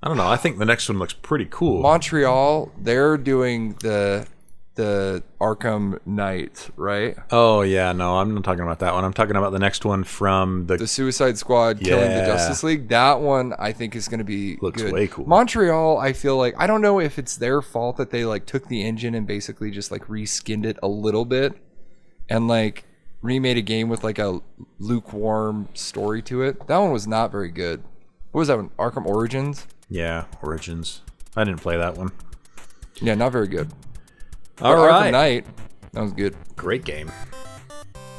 I 0.03 0.09
don't 0.09 0.17
know. 0.17 0.29
I 0.29 0.37
think 0.37 0.59
the 0.59 0.65
next 0.65 0.89
one 0.89 0.99
looks 0.99 1.13
pretty 1.13 1.47
cool. 1.51 1.83
Montreal 1.83 2.71
they're 2.79 3.17
doing 3.17 3.75
the 3.81 4.27
the 4.77 5.25
Arkham 5.41 5.99
Knight, 6.07 6.71
right? 6.77 7.17
oh 7.33 7.63
yeah, 7.63 7.91
no, 7.91 8.19
I'm 8.19 8.33
not 8.33 8.45
talking 8.45 8.63
about 8.63 8.79
that 8.79 8.95
one. 8.95 9.05
I'm 9.05 9.13
talking 9.13 9.35
about 9.35 9.51
the 9.51 9.59
next 9.59 9.85
one 9.85 10.05
from 10.05 10.67
the. 10.67 10.77
The 10.77 10.87
Suicide 10.87 11.37
Squad 11.37 11.81
killing 11.81 12.11
the 12.11 12.25
Justice 12.25 12.63
League. 12.63 12.89
That 12.91 13.21
one 13.21 13.55
I 13.59 13.73
think 13.73 13.97
is 13.97 14.07
going 14.07 14.19
to 14.19 14.25
be 14.25 14.57
Looks 14.63 14.81
good. 14.81 14.93
way 14.93 15.09
cool. 15.09 15.27
Montreal, 15.27 15.99
I 15.99 16.13
feel 16.13 16.37
like 16.37 16.55
I 16.59 16.69
don't 16.69 16.81
know 16.81 17.01
if 17.01 17.19
it's 17.19 17.37
their 17.37 17.61
fault 17.61 17.97
that 17.97 18.11
they 18.11 18.25
like 18.25 18.47
took 18.47 18.69
the 18.69 18.87
engine 18.87 19.17
and 19.17 19.27
basically 19.27 19.73
just 19.73 19.91
like 19.91 20.05
reskinned 20.07 20.65
it 20.65 20.79
a 20.81 20.87
little 20.89 21.25
bit 21.25 21.55
and 22.31 22.47
like 22.47 22.85
remade 23.21 23.57
a 23.57 23.63
game 23.63 23.89
with 23.89 24.05
like 24.05 24.21
a 24.21 24.41
lukewarm 24.79 25.69
story 25.75 26.23
to 26.23 26.43
it. 26.43 26.69
That 26.69 26.79
one 26.79 26.93
was 26.93 27.09
not 27.09 27.33
very 27.33 27.51
good. 27.51 27.83
What 28.31 28.39
was 28.41 28.49
that 28.49 28.59
one? 28.59 28.71
Arkham 28.79 29.07
Origins? 29.07 29.67
Yeah, 29.89 30.25
Origins. 30.43 31.03
I 31.37 31.45
didn't 31.45 31.61
play 31.61 31.77
that 31.77 31.97
one. 31.97 32.11
Yeah, 33.01 33.15
not 33.15 33.33
very 33.33 33.49
good. 33.49 33.71
All 34.61 34.75
But 34.77 34.89
right, 34.89 35.11
Knight, 35.11 35.47
that 35.93 36.03
was 36.03 36.13
good. 36.13 36.35
great 36.57 36.85
game. 36.85 37.11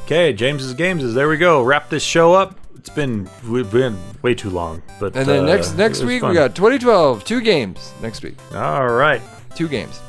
Okay, 0.05 0.33
James's 0.33 0.73
games 0.73 1.03
is 1.03 1.13
there. 1.13 1.27
We 1.29 1.37
go. 1.37 1.61
Wrap 1.63 1.89
this 1.89 2.01
show 2.03 2.33
up. 2.33 2.57
It's 2.75 2.89
been 2.89 3.29
we've 3.47 3.69
been 3.69 3.97
way 4.21 4.33
too 4.33 4.49
long, 4.49 4.81
but 4.99 5.15
And 5.15 5.27
then 5.27 5.43
uh, 5.43 5.47
next 5.47 5.75
next 5.75 6.01
week 6.03 6.21
fun. 6.21 6.29
we 6.29 6.35
got 6.35 6.55
2012, 6.55 7.25
two 7.25 7.41
games 7.41 7.93
next 8.01 8.23
week. 8.23 8.37
All 8.55 8.87
right. 8.87 9.21
Two 9.53 9.67
games. 9.67 9.99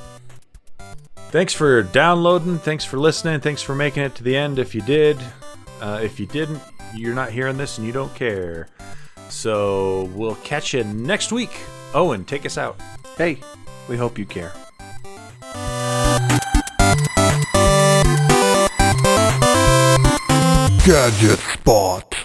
Thanks 1.33 1.53
for 1.53 1.83
downloading. 1.83 2.59
Thanks 2.59 2.85
for 2.85 2.99
listening. 2.99 3.41
Thanks 3.41 3.61
for 3.63 3.75
making 3.75 4.05
it 4.05 4.15
to 4.17 4.23
the 4.23 4.37
end. 4.37 4.59
If 4.59 4.75
you 4.75 4.81
did, 4.83 5.19
uh, 5.81 6.01
if 6.03 6.19
you 6.21 6.27
didn't, 6.27 6.61
you're 6.95 7.15
not 7.15 7.31
hearing 7.33 7.57
this 7.57 7.79
and 7.79 7.87
you 7.87 7.93
don't 7.93 8.15
care. 8.15 8.69
So 9.31 10.05
we'll 10.15 10.35
catch 10.37 10.75
you 10.75 10.85
next 10.85 11.33
week. 11.33 11.51
Owen, 11.95 12.25
take 12.25 12.45
us 12.45 12.59
out. 12.59 12.81
Hey, 13.17 13.39
we 13.89 13.97
hope 13.97 14.19
you 14.19 14.27
care. 14.27 14.53
Gadget 20.85 21.39
Spot. 21.39 22.20